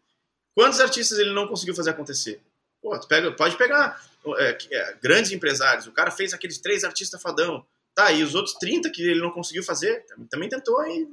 Quantos 0.55 0.79
artistas 0.79 1.17
ele 1.19 1.33
não 1.33 1.47
conseguiu 1.47 1.75
fazer 1.75 1.89
acontecer? 1.89 2.41
Pô, 2.81 2.97
pega, 3.07 3.31
pode 3.31 3.57
pegar 3.57 4.01
é, 4.37 4.57
é, 4.71 4.97
grandes 5.01 5.31
empresários. 5.31 5.87
O 5.87 5.91
cara 5.91 6.11
fez 6.11 6.33
aqueles 6.33 6.57
três 6.59 6.83
artistas 6.83 7.21
fadão. 7.21 7.65
Tá, 7.95 8.11
e 8.11 8.23
os 8.23 8.33
outros 8.33 8.55
30 8.55 8.89
que 8.89 9.03
ele 9.03 9.21
não 9.21 9.29
conseguiu 9.29 9.63
fazer, 9.63 10.03
também 10.29 10.49
tentou 10.49 10.83
e, 10.87 11.07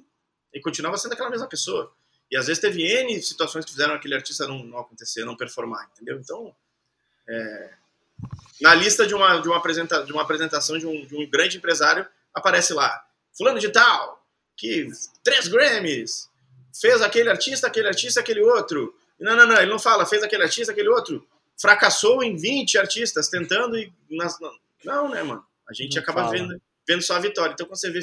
e 0.55 0.61
continuava 0.61 0.97
sendo 0.97 1.13
aquela 1.13 1.29
mesma 1.29 1.47
pessoa. 1.47 1.93
E 2.31 2.37
às 2.37 2.47
vezes 2.47 2.61
teve 2.61 2.83
N 2.83 3.21
situações 3.21 3.65
que 3.65 3.73
fizeram 3.73 3.95
aquele 3.95 4.15
artista 4.15 4.47
não, 4.47 4.65
não 4.65 4.79
acontecer, 4.79 5.25
não 5.25 5.37
performar, 5.37 5.91
entendeu? 5.93 6.19
Então, 6.19 6.55
é, 7.29 7.75
na 8.61 8.75
lista 8.75 9.07
de 9.07 9.15
uma, 9.15 9.39
de 9.39 9.49
uma, 9.49 9.57
apresenta, 9.57 10.05
de 10.05 10.13
uma 10.13 10.23
apresentação 10.23 10.79
de 10.79 10.87
um, 10.87 11.07
de 11.07 11.17
um 11.17 11.29
grande 11.29 11.57
empresário, 11.57 12.07
aparece 12.35 12.73
lá, 12.73 13.03
fulano 13.37 13.59
de 13.59 13.71
tal, 13.71 14.25
que 14.57 14.89
três 15.25 15.49
Grammys, 15.49 16.29
fez 16.79 17.01
aquele 17.03 17.31
artista, 17.31 17.67
aquele 17.67 17.89
artista, 17.89 18.21
aquele 18.21 18.41
outro. 18.41 18.95
Não, 19.19 19.37
não, 19.37 19.47
não, 19.47 19.57
ele 19.57 19.71
não 19.71 19.79
fala, 19.79 20.07
fez 20.07 20.23
aquele 20.23 20.43
artista, 20.43 20.73
aquele 20.73 20.89
outro. 20.89 21.27
Fracassou 21.61 22.23
em 22.23 22.37
20 22.37 22.79
artistas 22.79 23.29
tentando 23.29 23.77
e. 23.77 23.93
Nas, 24.11 24.39
não, 24.85 25.09
né, 25.09 25.23
mano? 25.23 25.45
A 25.69 25.73
gente 25.73 25.95
não 25.95 26.03
acaba 26.03 26.31
vendo, 26.31 26.61
vendo 26.87 27.03
só 27.03 27.17
a 27.17 27.21
vitória. 27.21 27.53
Então, 27.53 27.67
quando 27.67 27.79
você 27.79 27.91
vê 27.91 28.01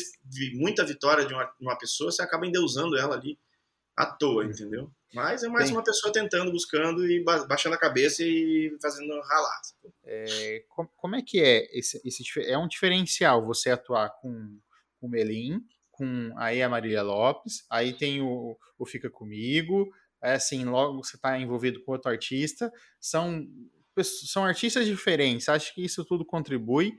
muita 0.53 0.85
vitória 0.85 1.26
de 1.26 1.34
uma, 1.34 1.52
uma 1.60 1.77
pessoa, 1.77 2.11
você 2.11 2.22
acaba 2.22 2.45
endeusando 2.45 2.98
ela 2.98 3.15
ali 3.15 3.38
à 3.98 4.06
toa, 4.06 4.45
entendeu? 4.45 4.91
Mas 5.11 5.44
é 5.44 5.49
mais 5.49 5.72
uma 5.72 5.84
pessoa 5.84 6.14
tentando, 6.14 6.52
buscando 6.52 7.03
e 7.10 7.24
baixando 7.24 7.76
a 7.76 7.80
cabeça 7.80 8.24
e 8.24 8.78
fazendo 8.80 9.19
ralar. 9.22 9.61
É, 10.06 10.64
como 10.95 11.15
é 11.15 11.22
que 11.24 11.41
é 11.41 11.68
esse, 11.78 11.99
esse, 12.06 12.24
É 12.41 12.57
um 12.57 12.68
diferencial 12.68 13.44
você 13.44 13.72
atuar 13.72 14.10
com 14.22 14.60
o 15.02 15.07
Melim, 15.10 15.61
com 15.90 16.32
aí 16.38 16.61
a 16.61 16.69
Marília 16.69 17.02
Lopes, 17.02 17.65
aí 17.72 17.91
tem 17.94 18.22
o, 18.22 18.56
o 18.78 18.86
Fica 18.86 19.10
Comigo, 19.10 19.90
é 20.22 20.34
assim, 20.34 20.64
logo 20.65 21.03
você 21.03 21.15
está 21.15 21.40
envolvido 21.40 21.84
com 21.84 21.94
outro 21.94 22.11
artista, 22.11 22.72
são, 22.99 23.48
são 24.03 24.44
artistas 24.45 24.86
diferentes, 24.86 25.49
acho 25.49 25.74
que 25.74 25.84
isso 25.84 26.06
tudo 26.06 26.24
contribui 26.24 26.91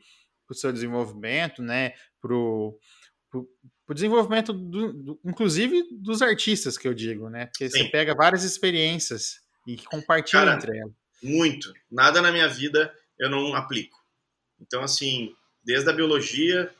para 0.46 0.54
o 0.54 0.56
seu 0.56 0.72
desenvolvimento, 0.72 1.62
né, 1.62 1.92
para 2.20 2.34
o 3.88 3.94
desenvolvimento, 3.94 4.52
do, 4.52 4.92
do, 4.92 5.20
inclusive, 5.24 5.88
dos 5.92 6.20
artistas, 6.20 6.76
que 6.76 6.86
eu 6.86 6.92
digo, 6.92 7.30
né, 7.30 7.46
porque 7.46 7.70
Sim. 7.70 7.78
você 7.78 7.84
pega 7.88 8.14
várias 8.14 8.44
experiências 8.44 9.40
e 9.66 9.76
compartilha 9.78 10.44
Cara, 10.44 10.56
entre 10.56 10.78
elas. 10.78 10.92
Muito. 11.22 11.72
Nada 11.90 12.20
na 12.20 12.30
minha 12.30 12.48
vida 12.48 12.94
eu 13.18 13.28
não 13.30 13.54
aplico. 13.54 13.98
Então, 14.60 14.82
assim, 14.82 15.34
desde 15.64 15.88
a 15.88 15.92
biologia, 15.92 16.72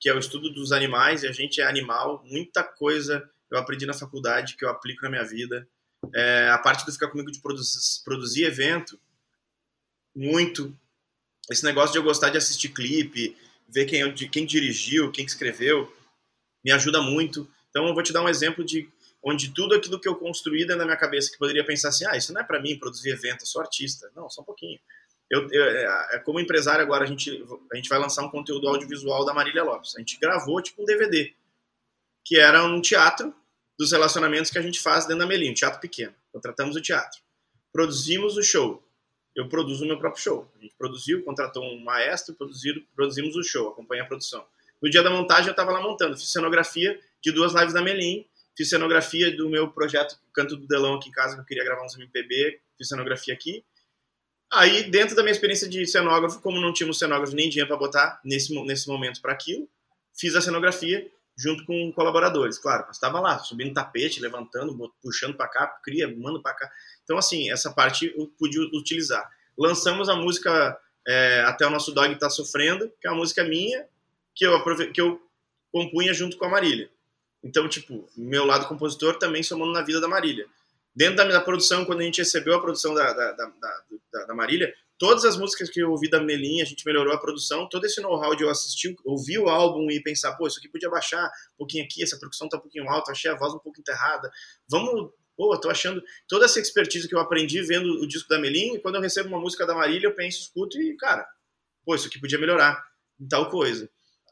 que 0.00 0.08
é 0.08 0.14
o 0.14 0.18
estudo 0.18 0.50
dos 0.52 0.72
animais, 0.72 1.22
e 1.22 1.28
a 1.28 1.32
gente 1.32 1.60
é 1.60 1.66
animal. 1.66 2.22
Muita 2.26 2.62
coisa 2.62 3.28
eu 3.50 3.58
aprendi 3.58 3.86
na 3.86 3.94
faculdade 3.94 4.56
que 4.56 4.64
eu 4.64 4.68
aplico 4.68 5.02
na 5.02 5.10
minha 5.10 5.24
vida. 5.24 5.66
É, 6.14 6.48
a 6.50 6.58
parte 6.58 6.84
do 6.84 6.92
ficar 6.92 7.08
comigo 7.08 7.30
de 7.30 7.40
produzir, 7.40 8.02
produzir 8.04 8.44
evento, 8.44 8.98
muito. 10.14 10.76
Esse 11.50 11.64
negócio 11.64 11.92
de 11.92 11.98
eu 11.98 12.02
gostar 12.02 12.30
de 12.30 12.36
assistir 12.36 12.68
clipe, 12.68 13.36
ver 13.68 13.86
quem, 13.86 14.14
quem 14.14 14.44
dirigiu, 14.44 15.10
quem 15.10 15.24
escreveu, 15.24 15.92
me 16.64 16.72
ajuda 16.72 17.00
muito. 17.00 17.48
Então 17.70 17.86
eu 17.86 17.94
vou 17.94 18.02
te 18.02 18.12
dar 18.12 18.22
um 18.22 18.28
exemplo 18.28 18.64
de 18.64 18.88
onde 19.22 19.52
tudo 19.52 19.74
aquilo 19.74 20.00
que 20.00 20.08
eu 20.08 20.16
construí 20.16 20.60
dentro 20.60 20.78
da 20.78 20.84
minha 20.84 20.96
cabeça, 20.96 21.30
que 21.30 21.38
poderia 21.38 21.64
pensar 21.64 21.88
assim, 21.88 22.06
ah, 22.06 22.16
isso 22.16 22.32
não 22.32 22.40
é 22.40 22.44
para 22.44 22.60
mim 22.60 22.78
produzir 22.78 23.10
evento, 23.10 23.42
eu 23.42 23.46
sou 23.46 23.60
artista. 23.60 24.10
Não, 24.14 24.28
só 24.30 24.42
um 24.42 24.44
pouquinho. 24.44 24.78
Eu, 25.30 25.46
eu, 25.50 25.64
é, 25.64 26.08
é, 26.12 26.18
como 26.20 26.40
empresário 26.40 26.82
agora, 26.82 27.04
a 27.04 27.06
gente, 27.06 27.44
a 27.70 27.76
gente 27.76 27.88
vai 27.88 27.98
lançar 27.98 28.24
um 28.24 28.30
conteúdo 28.30 28.66
audiovisual 28.68 29.24
da 29.24 29.34
Marília 29.34 29.62
Lopes. 29.62 29.94
A 29.96 29.98
gente 29.98 30.18
gravou 30.18 30.62
tipo 30.62 30.82
um 30.82 30.86
DVD, 30.86 31.34
que 32.24 32.38
era 32.38 32.64
um 32.64 32.80
teatro 32.80 33.34
dos 33.78 33.92
relacionamentos 33.92 34.50
que 34.50 34.58
a 34.58 34.62
gente 34.62 34.80
faz 34.80 35.04
dentro 35.04 35.20
da 35.20 35.26
Melim, 35.26 35.50
um 35.50 35.54
teatro 35.54 35.80
pequeno. 35.80 36.14
Contratamos 36.32 36.76
o 36.76 36.80
teatro. 36.80 37.20
Produzimos 37.72 38.36
o 38.36 38.42
show. 38.42 38.82
Eu 39.36 39.48
produzo 39.48 39.84
o 39.84 39.86
meu 39.86 39.98
próprio 39.98 40.22
show. 40.22 40.50
A 40.56 40.62
gente 40.62 40.74
produziu, 40.76 41.22
contratou 41.22 41.62
um 41.62 41.84
maestro, 41.84 42.34
produziram, 42.34 42.82
produzimos 42.96 43.36
o 43.36 43.42
show, 43.42 43.68
acompanha 43.68 44.02
a 44.02 44.06
produção. 44.06 44.44
No 44.82 44.90
dia 44.90 45.02
da 45.02 45.10
montagem 45.10 45.46
eu 45.46 45.52
estava 45.52 45.72
lá 45.72 45.82
montando, 45.82 46.16
fiz 46.16 46.30
cenografia 46.30 46.98
de 47.22 47.32
duas 47.32 47.54
lives 47.54 47.74
da 47.74 47.82
Melim, 47.82 48.24
fiz 48.56 48.68
cenografia 48.68 49.36
do 49.36 49.48
meu 49.48 49.70
projeto 49.70 50.16
Canto 50.32 50.56
do 50.56 50.66
Delão 50.66 50.94
aqui 50.94 51.08
em 51.08 51.12
casa, 51.12 51.34
que 51.34 51.40
eu 51.40 51.44
queria 51.44 51.64
gravar 51.64 51.84
uns 51.84 51.96
MPB, 51.96 52.60
fiz 52.76 52.88
cenografia 52.88 53.34
aqui, 53.34 53.64
Aí, 54.50 54.90
dentro 54.90 55.14
da 55.14 55.22
minha 55.22 55.32
experiência 55.32 55.68
de 55.68 55.86
cenógrafo, 55.86 56.40
como 56.40 56.58
não 56.58 56.72
tínhamos 56.72 56.98
cenógrafo 56.98 57.34
nem 57.34 57.50
dinheiro 57.50 57.68
para 57.68 57.76
botar 57.76 58.20
nesse, 58.24 58.54
nesse 58.64 58.88
momento 58.88 59.20
para 59.20 59.32
aquilo, 59.32 59.68
fiz 60.18 60.34
a 60.34 60.40
cenografia 60.40 61.06
junto 61.36 61.64
com 61.66 61.92
colaboradores, 61.92 62.58
claro. 62.58 62.90
Estava 62.90 63.20
lá, 63.20 63.38
subindo 63.38 63.74
tapete, 63.74 64.20
levantando, 64.20 64.92
puxando 65.02 65.36
para 65.36 65.48
cá, 65.48 65.66
cria, 65.84 66.08
mando 66.16 66.42
para 66.42 66.54
cá. 66.54 66.70
Então, 67.04 67.18
assim, 67.18 67.50
essa 67.50 67.70
parte 67.70 68.12
eu 68.16 68.26
pude 68.38 68.58
utilizar. 68.74 69.28
Lançamos 69.56 70.08
a 70.08 70.16
música 70.16 70.76
é, 71.06 71.42
Até 71.42 71.66
o 71.66 71.70
Nosso 71.70 71.92
Dog 71.92 72.18
Tá 72.18 72.30
Sofrendo, 72.30 72.90
que 73.00 73.06
é 73.06 73.10
uma 73.10 73.18
música 73.18 73.44
minha, 73.44 73.86
que 74.38 74.46
eu, 74.46 74.92
que 74.92 75.00
eu 75.00 75.20
compunha 75.72 76.14
junto 76.14 76.38
com 76.38 76.44
a 76.44 76.48
Marília. 76.48 76.88
Então, 77.42 77.68
tipo, 77.68 78.08
meu 78.16 78.44
lado 78.44 78.68
compositor 78.68 79.18
também 79.18 79.42
somando 79.42 79.72
na 79.72 79.82
vida 79.82 80.00
da 80.00 80.08
Marília. 80.08 80.46
Dentro 80.94 81.16
da, 81.16 81.24
da 81.24 81.40
produção, 81.40 81.84
quando 81.84 82.00
a 82.00 82.04
gente 82.04 82.18
recebeu 82.18 82.54
a 82.54 82.60
produção 82.60 82.94
da, 82.94 83.12
da, 83.12 83.32
da, 83.32 84.24
da, 84.26 84.34
Marília, 84.34 84.72
todas 84.96 85.24
as 85.24 85.36
músicas 85.36 85.68
que 85.68 85.80
eu 85.80 85.90
ouvi 85.90 86.08
da 86.08 86.20
Melinha, 86.20 86.62
a 86.62 86.66
gente 86.66 86.84
melhorou 86.86 87.12
a 87.12 87.18
produção, 87.18 87.68
todo 87.68 87.84
esse 87.84 88.00
know-how 88.00 88.34
de 88.34 88.44
eu 88.44 88.50
assistir, 88.50 88.96
ouvir 89.04 89.38
o 89.38 89.48
álbum 89.48 89.90
e 89.90 90.02
pensar, 90.02 90.32
pô, 90.36 90.46
isso 90.46 90.58
aqui 90.58 90.68
podia 90.68 90.90
baixar 90.90 91.24
um 91.54 91.58
pouquinho 91.58 91.84
aqui, 91.84 92.02
essa 92.02 92.18
produção 92.18 92.48
tá 92.48 92.56
um 92.56 92.60
pouquinho 92.60 92.88
alta, 92.88 93.12
achei 93.12 93.30
a 93.30 93.36
voz 93.36 93.54
um 93.54 93.58
pouco 93.58 93.78
enterrada, 93.78 94.28
vamos, 94.68 95.12
pô, 95.36 95.56
tô 95.60 95.70
achando 95.70 96.02
toda 96.26 96.46
essa 96.46 96.58
expertise 96.58 97.06
que 97.06 97.14
eu 97.14 97.20
aprendi 97.20 97.62
vendo 97.62 98.02
o 98.02 98.06
disco 98.08 98.28
da 98.28 98.40
Melinha, 98.40 98.74
e 98.74 98.80
quando 98.80 98.96
eu 98.96 99.00
recebo 99.00 99.28
uma 99.28 99.40
música 99.40 99.64
da 99.64 99.74
Marília, 99.74 100.08
eu 100.08 100.14
penso, 100.14 100.40
escuto 100.40 100.80
e, 100.80 100.96
cara, 100.96 101.28
pô, 101.84 101.94
isso 101.94 102.08
aqui 102.08 102.18
podia 102.18 102.38
melhorar 102.38 102.84
tal 103.30 103.48
coisa. 103.48 103.88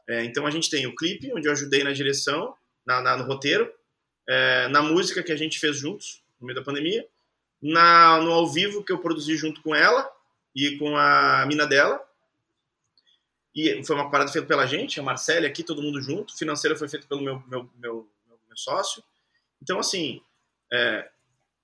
É, 0.07 0.23
então 0.23 0.45
a 0.45 0.51
gente 0.51 0.69
tem 0.69 0.87
o 0.87 0.95
clipe, 0.95 1.31
onde 1.33 1.47
eu 1.47 1.51
ajudei 1.51 1.83
na 1.83 1.91
direção, 1.91 2.55
na, 2.85 3.01
na 3.01 3.17
no 3.17 3.25
roteiro, 3.25 3.71
é, 4.27 4.67
na 4.69 4.81
música 4.81 5.21
que 5.21 5.31
a 5.31 5.35
gente 5.35 5.59
fez 5.59 5.77
juntos, 5.77 6.23
no 6.39 6.47
meio 6.47 6.57
da 6.57 6.63
pandemia, 6.63 7.05
na, 7.61 8.21
no 8.21 8.31
ao 8.31 8.47
vivo 8.47 8.83
que 8.83 8.91
eu 8.91 8.99
produzi 8.99 9.35
junto 9.35 9.61
com 9.61 9.75
ela 9.75 10.09
e 10.55 10.77
com 10.77 10.95
a 10.95 11.45
mina 11.47 11.65
dela. 11.65 12.01
E 13.53 13.83
foi 13.83 13.95
uma 13.95 14.11
parada 14.11 14.31
feita 14.31 14.47
pela 14.47 14.67
gente, 14.67 14.99
a 14.99 15.03
Marcele 15.03 15.47
aqui, 15.47 15.63
todo 15.63 15.81
mundo 15.81 16.01
junto. 16.01 16.37
Financeira 16.37 16.77
foi 16.77 16.87
feita 16.87 17.07
pelo 17.07 17.21
meu, 17.21 17.43
meu, 17.47 17.69
meu, 17.75 18.09
meu 18.27 18.57
sócio. 18.57 19.03
Então, 19.61 19.79
assim, 19.79 20.21
é, 20.71 21.09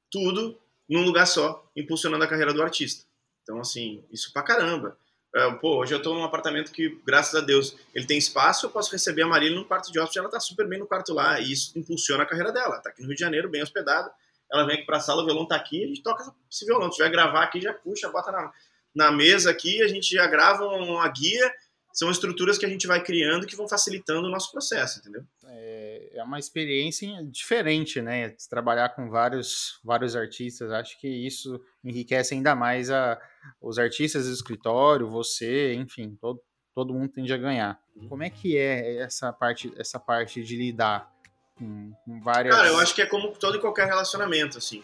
tudo 0.10 0.60
num 0.90 1.04
lugar 1.04 1.28
só, 1.28 1.70
impulsionando 1.76 2.24
a 2.24 2.28
carreira 2.28 2.54
do 2.54 2.64
artista. 2.64 3.06
Então, 3.44 3.60
assim, 3.60 4.04
isso 4.12 4.34
pra 4.34 4.42
caramba. 4.42 4.98
É, 5.36 5.52
pô, 5.54 5.78
hoje 5.78 5.94
eu 5.94 6.02
tô 6.02 6.14
num 6.14 6.24
apartamento 6.24 6.72
que, 6.72 7.00
graças 7.06 7.34
a 7.34 7.44
Deus, 7.44 7.76
ele 7.94 8.06
tem 8.06 8.18
espaço, 8.18 8.68
eu 8.68 8.70
posso 8.70 8.92
receber 8.92 9.24
a 9.24 9.28
Marília 9.28 9.58
no 9.58 9.66
quarto 9.66 9.92
de 9.92 10.00
hóspede, 10.00 10.20
ela 10.20 10.30
tá 10.30 10.40
super 10.40 10.68
bem 10.68 10.78
no 10.78 10.86
quarto 10.86 11.12
lá, 11.12 11.40
e 11.40 11.52
isso 11.52 11.78
impulsiona 11.78 12.22
a 12.22 12.26
carreira 12.26 12.52
dela. 12.52 12.80
Tá 12.80 12.92
aqui 12.92 13.02
no 13.02 13.08
Rio 13.08 13.16
de 13.16 13.22
Janeiro, 13.22 13.50
bem 13.50 13.64
hospedada, 13.64 14.12
ela 14.52 14.64
vem 14.66 14.76
aqui 14.76 14.86
pra 14.86 15.00
sala, 15.00 15.24
o 15.24 15.26
violão 15.26 15.48
tá 15.48 15.56
aqui, 15.56 15.84
a 15.84 15.88
gente 15.88 16.04
toca 16.04 16.32
esse 16.52 16.64
violão. 16.66 16.92
Se 16.92 16.98
tiver 16.98 17.10
gravar 17.10 17.44
aqui, 17.44 17.60
já 17.60 17.74
puxa, 17.74 18.10
bota 18.10 18.32
na, 18.32 18.52
na 18.94 19.12
mesa 19.12 19.50
aqui, 19.50 19.82
a 19.82 19.88
gente 19.88 20.14
já 20.14 20.28
grava 20.28 20.66
uma 20.68 21.08
guia. 21.08 21.52
São 21.92 22.10
estruturas 22.12 22.58
que 22.58 22.66
a 22.66 22.70
gente 22.70 22.86
vai 22.86 23.04
criando 23.04 23.46
que 23.48 23.56
vão 23.56 23.68
facilitando 23.68 24.28
o 24.28 24.32
nosso 24.32 24.52
processo, 24.52 25.00
entendeu? 25.00 25.24
É, 25.46 25.83
é 26.14 26.24
uma 26.24 26.40
experiência 26.40 27.08
diferente, 27.26 28.02
né? 28.02 28.36
Trabalhar 28.50 28.90
com 28.90 29.10
vários, 29.10 29.80
vários 29.84 30.16
artistas, 30.16 30.72
acho 30.72 31.00
que 31.00 31.08
isso 31.08 31.60
enriquece 31.84 32.34
ainda 32.34 32.56
mais 32.56 32.90
a, 32.90 33.20
os 33.62 33.78
artistas 33.78 34.26
do 34.26 34.34
escritório, 34.34 35.10
você, 35.10 35.74
enfim, 35.74 36.18
todo, 36.20 36.42
todo 36.74 36.94
mundo 36.94 37.10
tende 37.10 37.34
a 37.34 37.38
ganhar. 37.38 37.80
Uhum. 37.96 38.10
Como 38.10 38.24
é 38.24 38.30
que 38.30 38.58
é 38.58 38.98
essa 38.98 39.32
parte, 39.32 39.74
essa 39.78 40.00
parte 40.00 40.44
de 40.44 40.56
lidar 40.56 41.12
com, 41.56 41.92
com 42.06 42.22
várias. 42.22 42.56
Cara, 42.56 42.68
eu 42.68 42.80
acho 42.80 42.94
que 42.94 43.02
é 43.02 43.06
como 43.06 43.32
todo 43.38 43.58
e 43.58 43.62
qualquer 43.62 43.88
relacionamento, 43.88 44.58
assim. 44.58 44.84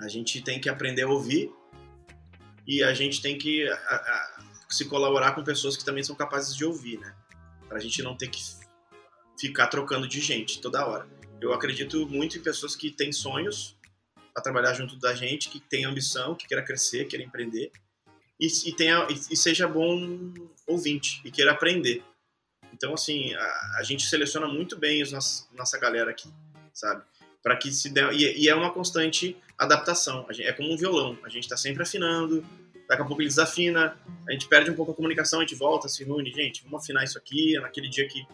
A 0.00 0.08
gente 0.08 0.42
tem 0.42 0.60
que 0.60 0.68
aprender 0.68 1.02
a 1.02 1.08
ouvir 1.08 1.50
e 2.66 2.82
a 2.82 2.92
gente 2.92 3.22
tem 3.22 3.38
que 3.38 3.66
a, 3.68 3.74
a, 3.74 4.40
se 4.68 4.84
colaborar 4.86 5.32
com 5.32 5.42
pessoas 5.42 5.76
que 5.76 5.84
também 5.84 6.02
são 6.02 6.14
capazes 6.14 6.54
de 6.54 6.64
ouvir, 6.64 6.98
né? 6.98 7.14
Pra 7.68 7.78
gente 7.78 8.02
não 8.02 8.16
ter 8.16 8.28
que 8.28 8.40
ficar 9.38 9.66
trocando 9.68 10.08
de 10.08 10.20
gente 10.20 10.60
toda 10.60 10.86
hora. 10.86 11.06
Eu 11.40 11.52
acredito 11.52 12.06
muito 12.08 12.38
em 12.38 12.42
pessoas 12.42 12.74
que 12.74 12.90
têm 12.90 13.12
sonhos 13.12 13.76
para 14.32 14.42
trabalhar 14.42 14.74
junto 14.74 14.96
da 14.96 15.14
gente, 15.14 15.48
que 15.48 15.60
têm 15.60 15.84
ambição, 15.84 16.34
que 16.34 16.46
queira 16.46 16.62
crescer, 16.62 17.06
queira 17.06 17.24
empreender 17.24 17.70
e, 18.40 18.46
e, 18.68 18.72
tenha, 18.72 19.06
e, 19.10 19.14
e 19.32 19.36
seja 19.36 19.66
bom 19.66 20.32
ouvinte 20.66 21.20
e 21.24 21.30
queira 21.30 21.52
aprender. 21.52 22.02
Então, 22.72 22.92
assim, 22.94 23.34
a, 23.34 23.78
a 23.78 23.82
gente 23.82 24.06
seleciona 24.06 24.46
muito 24.46 24.76
bem 24.76 25.02
os 25.02 25.10
nossa, 25.10 25.78
galera 25.78 26.10
aqui, 26.10 26.28
sabe? 26.72 27.02
Para 27.42 27.56
que 27.56 27.72
se 27.72 27.88
dê, 27.88 28.02
e, 28.12 28.44
e, 28.44 28.48
é 28.48 28.54
uma 28.54 28.72
constante 28.72 29.36
adaptação. 29.56 30.26
Gente, 30.30 30.46
é 30.46 30.52
como 30.52 30.72
um 30.72 30.76
violão, 30.76 31.18
a 31.24 31.28
gente 31.28 31.44
está 31.44 31.56
sempre 31.56 31.82
afinando, 31.82 32.44
daqui 32.88 33.02
a 33.02 33.04
pouco 33.04 33.22
ele 33.22 33.28
desafina, 33.28 33.96
a 34.28 34.32
gente 34.32 34.48
perde 34.48 34.70
um 34.70 34.74
pouco 34.74 34.92
a 34.92 34.94
comunicação, 34.94 35.40
a 35.40 35.42
gente 35.42 35.54
volta, 35.54 35.88
se 35.88 36.04
reúne, 36.04 36.30
gente, 36.30 36.62
vamos 36.64 36.82
afinar 36.82 37.04
isso 37.04 37.16
aqui, 37.16 37.58
naquele 37.60 37.88
dia 37.88 38.06
que 38.06 38.26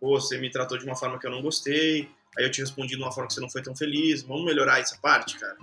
pô, 0.00 0.20
você 0.20 0.38
me 0.38 0.50
tratou 0.50 0.78
de 0.78 0.84
uma 0.84 0.96
forma 0.96 1.18
que 1.18 1.26
eu 1.26 1.30
não 1.30 1.42
gostei, 1.42 2.08
aí 2.36 2.44
eu 2.44 2.50
te 2.50 2.60
respondi 2.60 2.96
de 2.96 3.02
uma 3.02 3.12
forma 3.12 3.28
que 3.28 3.34
você 3.34 3.40
não 3.40 3.50
foi 3.50 3.62
tão 3.62 3.74
feliz, 3.74 4.22
vamos 4.22 4.44
melhorar 4.44 4.80
essa 4.80 4.96
parte, 4.98 5.38
cara. 5.38 5.56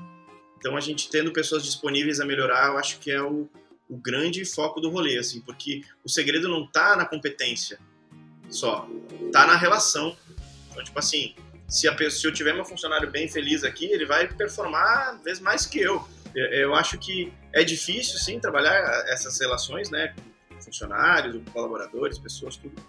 Então 0.57 0.77
a 0.77 0.79
gente 0.79 1.09
tendo 1.09 1.31
pessoas 1.31 1.63
disponíveis 1.63 2.19
a 2.19 2.25
melhorar, 2.25 2.67
eu 2.67 2.77
acho 2.77 2.99
que 2.99 3.11
é 3.11 3.21
o, 3.21 3.49
o 3.89 3.97
grande 3.97 4.45
foco 4.45 4.79
do 4.79 4.89
rolê, 4.89 5.17
assim, 5.17 5.41
porque 5.41 5.81
o 6.03 6.09
segredo 6.09 6.47
não 6.47 6.65
tá 6.65 6.95
na 6.95 7.05
competência 7.05 7.79
só, 8.49 8.87
tá 9.31 9.45
na 9.45 9.55
relação. 9.55 10.15
Então, 10.71 10.83
tipo 10.83 10.97
assim, 10.97 11.35
se, 11.67 11.87
a 11.87 11.93
pessoa, 11.93 12.21
se 12.21 12.27
eu 12.27 12.33
tiver 12.33 12.53
meu 12.53 12.65
funcionário 12.65 13.09
bem 13.09 13.27
feliz 13.27 13.63
aqui, 13.63 13.85
ele 13.85 14.05
vai 14.05 14.27
performar 14.27 15.19
vezes 15.23 15.41
mais 15.41 15.65
que 15.65 15.79
eu. 15.79 16.07
eu. 16.35 16.45
Eu 16.45 16.75
acho 16.75 16.97
que 16.97 17.33
é 17.51 17.63
difícil, 17.63 18.17
sim, 18.19 18.39
trabalhar 18.39 18.79
essas 19.07 19.39
relações, 19.39 19.89
né, 19.89 20.13
com 20.49 20.61
funcionários, 20.61 21.41
colaboradores, 21.51 22.17
pessoas, 22.17 22.55
tudo. 22.55 22.81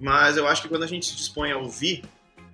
Mas 0.00 0.36
eu 0.36 0.46
acho 0.46 0.62
que 0.62 0.68
quando 0.68 0.84
a 0.84 0.86
gente 0.86 1.06
se 1.06 1.16
dispõe 1.16 1.50
a 1.50 1.58
ouvir, 1.58 2.04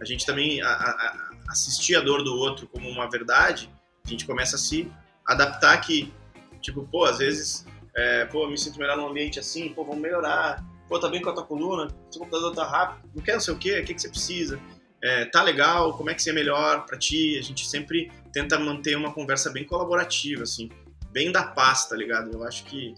a 0.01 0.05
gente 0.05 0.25
também 0.25 0.61
a, 0.63 0.69
a, 0.69 1.31
assistir 1.49 1.97
a 1.97 2.01
dor 2.01 2.23
do 2.23 2.35
outro 2.35 2.67
como 2.67 2.89
uma 2.89 3.09
verdade, 3.09 3.71
a 4.05 4.09
gente 4.09 4.27
começa 4.27 4.57
a 4.57 4.59
se 4.59 4.91
adaptar 5.27 5.79
que, 5.81 6.13
tipo, 6.61 6.87
pô, 6.87 7.05
às 7.05 7.19
vezes, 7.19 7.67
é, 7.97 8.25
pô, 8.27 8.47
me 8.47 8.59
sinto 8.59 8.79
melhor 8.79 8.97
num 8.97 9.09
ambiente 9.09 9.39
assim, 9.39 9.71
pô, 9.71 9.85
vamos 9.85 10.01
melhorar, 10.01 10.65
pô, 10.89 10.99
tá 10.99 11.09
bem 11.09 11.23
com 11.23 11.31
a 11.31 11.33
tua 11.33 11.45
coluna, 11.45 11.89
seu 12.11 12.21
computador 12.21 12.55
tá 12.55 12.67
rápido, 12.67 13.11
não 13.15 13.23
quer 13.23 13.35
não 13.35 13.41
sei 13.41 13.55
o 13.55 13.59
quê, 13.59 13.81
o 13.81 13.85
que, 13.85 13.95
que 13.95 14.01
você 14.01 14.09
precisa, 14.09 14.61
é, 15.03 15.27
tá 15.27 15.43
legal, 15.43 15.97
como 15.97 16.11
é 16.11 16.15
que 16.15 16.23
você 16.23 16.31
é 16.31 16.33
melhor 16.33 16.87
para 16.87 16.99
ti, 16.99 17.39
a 17.39 17.43
gente 17.43 17.67
sempre 17.67 18.11
tenta 18.33 18.59
manter 18.59 18.97
uma 18.97 19.13
conversa 19.13 19.51
bem 19.51 19.65
colaborativa, 19.65 20.43
assim, 20.43 20.71
bem 21.13 21.31
da 21.31 21.45
paz, 21.45 21.87
tá 21.87 21.97
ligado? 21.97 22.33
Eu 22.33 22.43
acho 22.43 22.65
que 22.65 22.95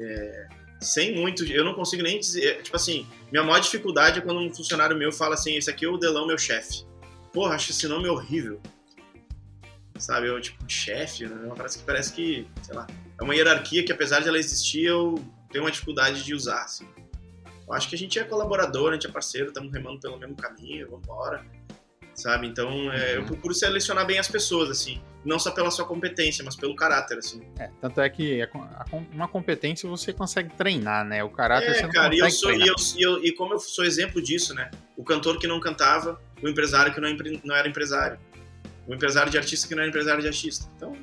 é, 0.00 0.48
sem 0.80 1.14
muito, 1.14 1.44
eu 1.44 1.64
não 1.64 1.74
consigo 1.74 2.02
nem 2.02 2.18
dizer, 2.20 2.62
tipo 2.62 2.76
assim, 2.76 3.06
minha 3.30 3.42
maior 3.42 3.60
dificuldade 3.60 4.18
é 4.18 4.22
quando 4.22 4.40
um 4.40 4.54
funcionário 4.54 4.96
meu 4.96 5.12
fala 5.12 5.34
assim, 5.34 5.56
esse 5.56 5.70
aqui 5.70 5.84
é 5.84 5.88
o 5.88 5.96
Delão, 5.96 6.26
meu 6.26 6.38
chefe. 6.38 6.84
Porra, 7.32 7.54
acho 7.54 7.70
esse 7.70 7.86
nome 7.88 8.08
horrível. 8.08 8.60
Sabe, 9.98 10.28
eu, 10.28 10.40
tipo, 10.40 10.64
chefe, 10.68 11.26
né? 11.26 11.34
Uma 11.44 11.56
que 11.56 11.78
parece 11.84 12.12
que, 12.12 12.46
sei 12.62 12.74
lá, 12.74 12.86
é 13.20 13.22
uma 13.22 13.34
hierarquia 13.34 13.84
que 13.84 13.92
apesar 13.92 14.20
de 14.20 14.28
ela 14.28 14.38
existir, 14.38 14.84
eu 14.84 15.16
tenho 15.50 15.64
uma 15.64 15.70
dificuldade 15.70 16.22
de 16.22 16.34
usar, 16.34 16.62
assim. 16.62 16.86
Eu 17.66 17.74
acho 17.74 17.88
que 17.88 17.96
a 17.96 17.98
gente 17.98 18.18
é 18.18 18.24
colaborador, 18.24 18.90
a 18.90 18.94
gente 18.94 19.06
é 19.06 19.10
parceiro, 19.10 19.48
estamos 19.48 19.72
remando 19.72 20.00
pelo 20.00 20.16
mesmo 20.16 20.36
caminho, 20.36 20.88
vamos 20.88 21.04
embora 21.04 21.44
sabe? 22.18 22.48
Então, 22.48 22.92
é, 22.92 23.16
eu 23.16 23.20
uhum. 23.20 23.26
procuro 23.26 23.54
selecionar 23.54 24.04
bem 24.04 24.18
as 24.18 24.26
pessoas, 24.26 24.68
assim, 24.68 25.00
não 25.24 25.38
só 25.38 25.52
pela 25.52 25.70
sua 25.70 25.84
competência, 25.84 26.44
mas 26.44 26.56
pelo 26.56 26.74
caráter, 26.74 27.18
assim. 27.18 27.40
É, 27.58 27.70
tanto 27.80 28.00
é 28.00 28.10
que 28.10 28.46
uma 29.12 29.28
competência 29.28 29.88
você 29.88 30.12
consegue 30.12 30.50
treinar, 30.56 31.04
né? 31.04 31.22
O 31.22 31.30
caráter 31.30 31.70
é, 31.70 31.74
você 31.74 31.82
não 31.82 31.90
cara, 31.90 32.10
consegue 32.10 32.16
e 32.16 32.26
eu 32.26 32.30
sou, 32.30 32.52
e, 32.52 32.66
eu, 32.66 32.74
e, 32.96 33.02
eu, 33.02 33.24
e, 33.24 33.32
como 33.32 33.54
eu 33.54 33.58
sou 33.60 33.84
exemplo 33.84 34.20
disso, 34.20 34.52
né? 34.52 34.70
O 34.96 35.04
cantor 35.04 35.38
que 35.38 35.46
não 35.46 35.60
cantava, 35.60 36.20
o 36.42 36.48
empresário 36.48 36.92
que 36.92 37.00
não, 37.00 37.08
não 37.44 37.54
era 37.54 37.68
empresário, 37.68 38.18
o 38.86 38.94
empresário 38.94 39.30
de 39.30 39.38
artista 39.38 39.68
que 39.68 39.74
não 39.74 39.82
era 39.82 39.88
empresário 39.88 40.20
de 40.20 40.26
artista. 40.26 40.68
Então, 40.76 40.96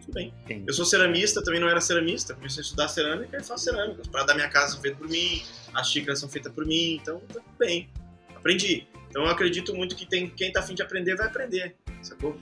tudo 0.00 0.14
bem. 0.14 0.34
Entendi. 0.44 0.64
Eu 0.66 0.72
sou 0.72 0.86
ceramista, 0.86 1.44
também 1.44 1.60
não 1.60 1.68
era 1.68 1.82
ceramista, 1.82 2.34
comecei 2.34 2.62
a 2.62 2.64
estudar 2.64 2.88
cerâmica 2.88 3.36
e 3.36 3.44
faço 3.44 3.64
cerâmica. 3.64 4.02
Paradas 4.10 4.28
da 4.28 4.34
minha 4.34 4.48
casa 4.48 4.72
são 4.72 4.80
feitas 4.80 4.98
por 4.98 5.08
mim, 5.08 5.42
as 5.74 5.88
xícaras 5.88 6.18
são 6.18 6.28
feitas 6.30 6.52
por 6.52 6.64
mim, 6.64 6.94
então, 6.94 7.20
tudo 7.28 7.44
bem. 7.58 7.90
Aprendi. 8.34 8.88
Então 9.10 9.24
eu 9.24 9.28
acredito 9.28 9.74
muito 9.74 9.96
que 9.96 10.06
tem, 10.06 10.30
quem 10.30 10.52
tá 10.52 10.60
afim 10.60 10.74
de 10.74 10.82
aprender 10.82 11.16
vai 11.16 11.26
aprender, 11.26 11.74
sacou? 12.00 12.38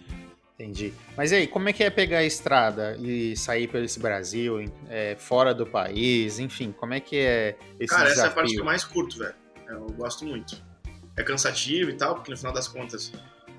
Entendi. 0.55 0.93
Mas 1.17 1.33
aí, 1.33 1.47
como 1.47 1.69
é 1.69 1.73
que 1.73 1.85
é 1.85 1.89
pegar 1.89 2.19
a 2.19 2.25
estrada 2.25 2.97
e 3.01 3.37
sair 3.37 3.69
pelo 3.69 3.85
esse 3.85 3.99
Brasil, 4.01 4.65
é, 4.91 5.15
fora 5.17 5.55
do 5.55 5.65
país, 5.65 6.41
enfim, 6.41 6.73
como 6.73 6.95
é 6.95 7.01
que 7.01 7.17
é 7.17 7.57
esse 7.79 7.95
Cara, 7.95 8.09
desafio? 8.09 8.13
essa 8.13 8.23
é 8.23 8.27
a 8.27 8.35
parte 8.35 8.55
que 8.55 8.61
eu 8.61 8.65
mais 8.65 8.85
curto, 8.85 9.19
velho. 9.19 9.35
Eu 9.69 9.87
gosto 9.93 10.25
muito. 10.25 10.61
É 11.17 11.23
cansativo 11.23 11.91
e 11.91 11.95
tal, 11.95 12.17
porque 12.17 12.31
no 12.31 12.37
final 12.37 12.53
das 12.53 12.67
contas, 12.67 13.13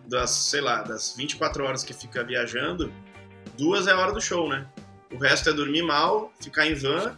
das, 0.08 0.30
sei 0.30 0.60
lá, 0.60 0.82
das 0.82 1.16
24 1.16 1.64
horas 1.64 1.84
que 1.86 1.94
fica 1.94 2.22
viajando, 2.22 2.92
duas 3.58 3.88
é 3.88 3.92
a 3.92 3.98
hora 3.98 4.12
do 4.12 4.20
show, 4.20 4.50
né? 4.50 4.68
O 5.14 5.18
resto 5.18 5.50
é 5.50 5.54
dormir 5.54 5.84
mal, 5.84 6.34
ficar 6.42 6.68
em 6.68 6.74
van, 6.74 7.18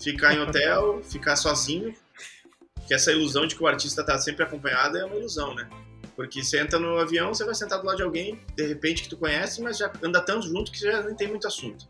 ficar 0.00 0.34
em 0.34 0.40
hotel, 0.40 1.02
ficar 1.02 1.36
sozinho, 1.36 1.94
que 2.92 2.94
essa 2.94 3.10
ilusão 3.10 3.46
de 3.46 3.56
que 3.56 3.62
o 3.62 3.66
artista 3.66 4.02
está 4.02 4.18
sempre 4.18 4.44
acompanhado 4.44 4.98
é 4.98 5.04
uma 5.06 5.16
ilusão, 5.16 5.54
né? 5.54 5.66
Porque 6.14 6.44
você 6.44 6.60
entra 6.60 6.78
no 6.78 6.98
avião, 6.98 7.32
você 7.32 7.42
vai 7.42 7.54
sentar 7.54 7.80
do 7.80 7.86
lado 7.86 7.96
de 7.96 8.02
alguém, 8.02 8.38
de 8.54 8.66
repente, 8.66 9.04
que 9.04 9.08
tu 9.08 9.16
conhece, 9.16 9.62
mas 9.62 9.78
já 9.78 9.90
anda 10.02 10.20
tanto 10.20 10.46
junto 10.46 10.70
que 10.70 10.78
já 10.78 11.02
nem 11.02 11.16
tem 11.16 11.26
muito 11.26 11.46
assunto. 11.46 11.88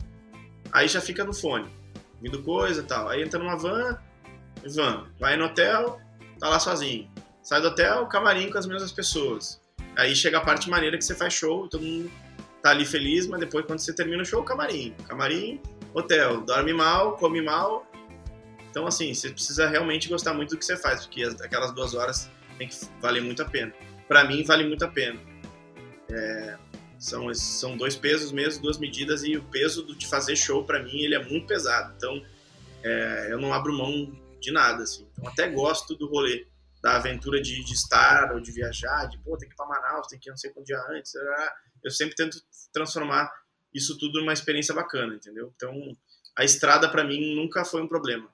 Aí 0.71 0.87
já 0.87 1.01
fica 1.01 1.25
no 1.25 1.35
fone, 1.35 1.69
vindo 2.21 2.41
coisa 2.45 2.85
tal. 2.85 3.09
Aí 3.09 3.21
entra 3.21 3.37
numa 3.37 3.57
van, 3.57 3.99
van. 4.65 5.09
Vai 5.19 5.37
no 5.37 5.47
hotel, 5.47 6.01
tá 6.39 6.49
lá 6.49 6.61
sozinho. 6.61 7.11
Sai 7.43 7.61
do 7.61 7.67
hotel, 7.67 8.07
camarim 8.07 8.49
com 8.49 8.59
as 8.59 8.67
mesmas 8.67 8.93
pessoas. 8.93 9.61
Aí 9.97 10.15
chega 10.15 10.39
a 10.39 10.41
parte 10.41 10.71
maneira 10.71 10.97
que 10.97 11.05
você 11.05 11.17
faz 11.17 11.35
show, 11.35 11.67
todo 11.67 11.83
mundo 11.83 12.13
tá 12.63 12.71
ali 12.71 12.87
feliz, 12.87 13.27
mas 13.27 13.41
depois 13.41 13.67
quando 13.67 13.81
você 13.81 13.93
termina 13.93 14.23
o 14.23 14.25
show, 14.25 14.45
camarim. 14.45 14.95
Camarim, 15.09 15.61
hotel. 15.93 16.43
Dorme 16.43 16.73
mal, 16.73 17.17
come 17.17 17.43
mal, 17.43 17.85
então, 18.73 18.87
assim, 18.87 19.13
você 19.13 19.29
precisa 19.29 19.69
realmente 19.69 20.09
gostar 20.09 20.33
muito 20.33 20.53
do 20.53 20.59
que 20.59 20.65
você 20.65 20.79
faz, 20.79 21.05
porque 21.05 21.23
aquelas 21.25 21.75
duas 21.75 21.93
horas 21.93 22.31
tem 22.57 22.67
que 22.67 22.75
valer 23.03 23.23
muito 23.23 23.43
a 23.43 23.45
pena. 23.45 23.71
Para 24.09 24.25
mim, 24.25 24.43
vale 24.45 24.67
muito 24.67 24.83
a 24.83 24.89
pena. 24.89 25.21
É, 26.11 26.59
são, 26.99 27.33
são 27.35 27.77
dois 27.77 27.97
pesos 27.97 28.33
mesmo, 28.33 28.63
duas 28.63 28.79
medidas, 28.79 29.25
e 29.25 29.37
o 29.37 29.45
peso 29.45 29.95
de 29.95 30.07
fazer 30.07 30.37
show, 30.37 30.65
para 30.65 30.83
mim, 30.83 31.03
ele 31.03 31.15
é 31.15 31.23
muito 31.23 31.47
pesado. 31.47 31.93
Então, 31.99 32.25
é, 32.83 33.29
eu 33.31 33.39
não 33.39 33.53
abro 33.53 33.77
mão 33.77 34.11
de 34.41 34.51
nada, 34.51 34.85
assim. 34.85 35.07
Então, 35.13 35.29
até 35.29 35.51
gosto 35.51 35.95
do 35.95 36.09
rolê, 36.09 36.47
da 36.83 36.97
aventura 36.97 37.43
de, 37.43 37.63
de 37.63 37.75
estar 37.75 38.33
ou 38.33 38.41
de 38.41 38.51
viajar, 38.53 39.05
de, 39.05 39.19
pô, 39.19 39.37
tem 39.37 39.51
que 39.51 39.55
ir 39.55 39.57
pra 39.57 39.67
Manaus, 39.67 40.07
tem 40.07 40.19
que 40.19 40.31
ir 40.31 40.33
não 40.33 40.37
sei 40.39 40.51
quanto 40.51 40.65
dia 40.65 40.83
antes. 40.89 41.13
Eu 41.85 41.91
sempre 41.91 42.15
tento 42.15 42.39
transformar 42.73 43.31
isso 43.75 43.99
tudo 43.99 44.19
numa 44.19 44.33
experiência 44.33 44.75
bacana, 44.75 45.15
entendeu? 45.15 45.53
Então, 45.55 45.75
a 46.35 46.43
estrada, 46.43 46.89
para 46.89 47.05
mim, 47.05 47.35
nunca 47.35 47.67
foi 47.67 47.83
um 47.83 47.87
problema. 47.87 48.33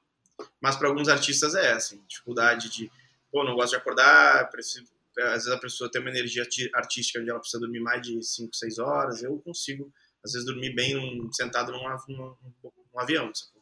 Mas 0.61 0.77
para 0.77 0.89
alguns 0.89 1.09
artistas 1.09 1.55
é 1.55 1.73
assim, 1.73 2.03
dificuldade 2.07 2.69
de, 2.71 2.91
pô, 3.31 3.45
não 3.45 3.55
gosto 3.55 3.71
de 3.71 3.77
acordar, 3.77 4.51
preciso, 4.51 4.87
às 5.19 5.45
vezes 5.45 5.49
a 5.49 5.59
pessoa 5.59 5.91
tem 5.91 6.01
uma 6.01 6.11
energia 6.11 6.47
artística 6.75 7.21
onde 7.21 7.31
ela 7.31 7.41
precisa 7.41 7.61
dormir 7.61 7.81
mais 7.81 8.03
de 8.03 8.23
5, 8.23 8.55
6 8.55 8.79
horas, 8.79 9.23
eu 9.23 9.39
consigo, 9.39 9.93
às 10.25 10.33
vezes, 10.33 10.47
dormir 10.47 10.75
bem 10.75 10.95
num, 10.95 11.33
sentado 11.33 11.73
num, 11.73 11.83
num, 12.09 12.37
num 12.63 13.01
avião, 13.01 13.33
sacou? 13.35 13.59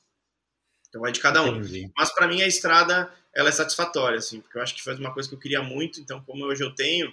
Então 0.89 1.01
vai 1.01 1.13
de 1.13 1.21
cada 1.21 1.43
um. 1.43 1.57
Entendi. 1.57 1.91
Mas 1.97 2.15
para 2.15 2.29
mim 2.29 2.43
a 2.43 2.47
estrada, 2.47 3.13
ela 3.35 3.49
é 3.49 3.53
satisfatória, 3.53 4.19
assim, 4.19 4.41
porque 4.41 4.57
eu 4.57 4.63
acho 4.63 4.75
que 4.75 4.83
foi 4.83 4.95
uma 4.95 5.13
coisa 5.13 5.29
que 5.29 5.35
eu 5.35 5.39
queria 5.39 5.63
muito, 5.63 6.01
então 6.01 6.23
como 6.23 6.45
hoje 6.45 6.63
eu 6.63 6.75
tenho, 6.75 7.13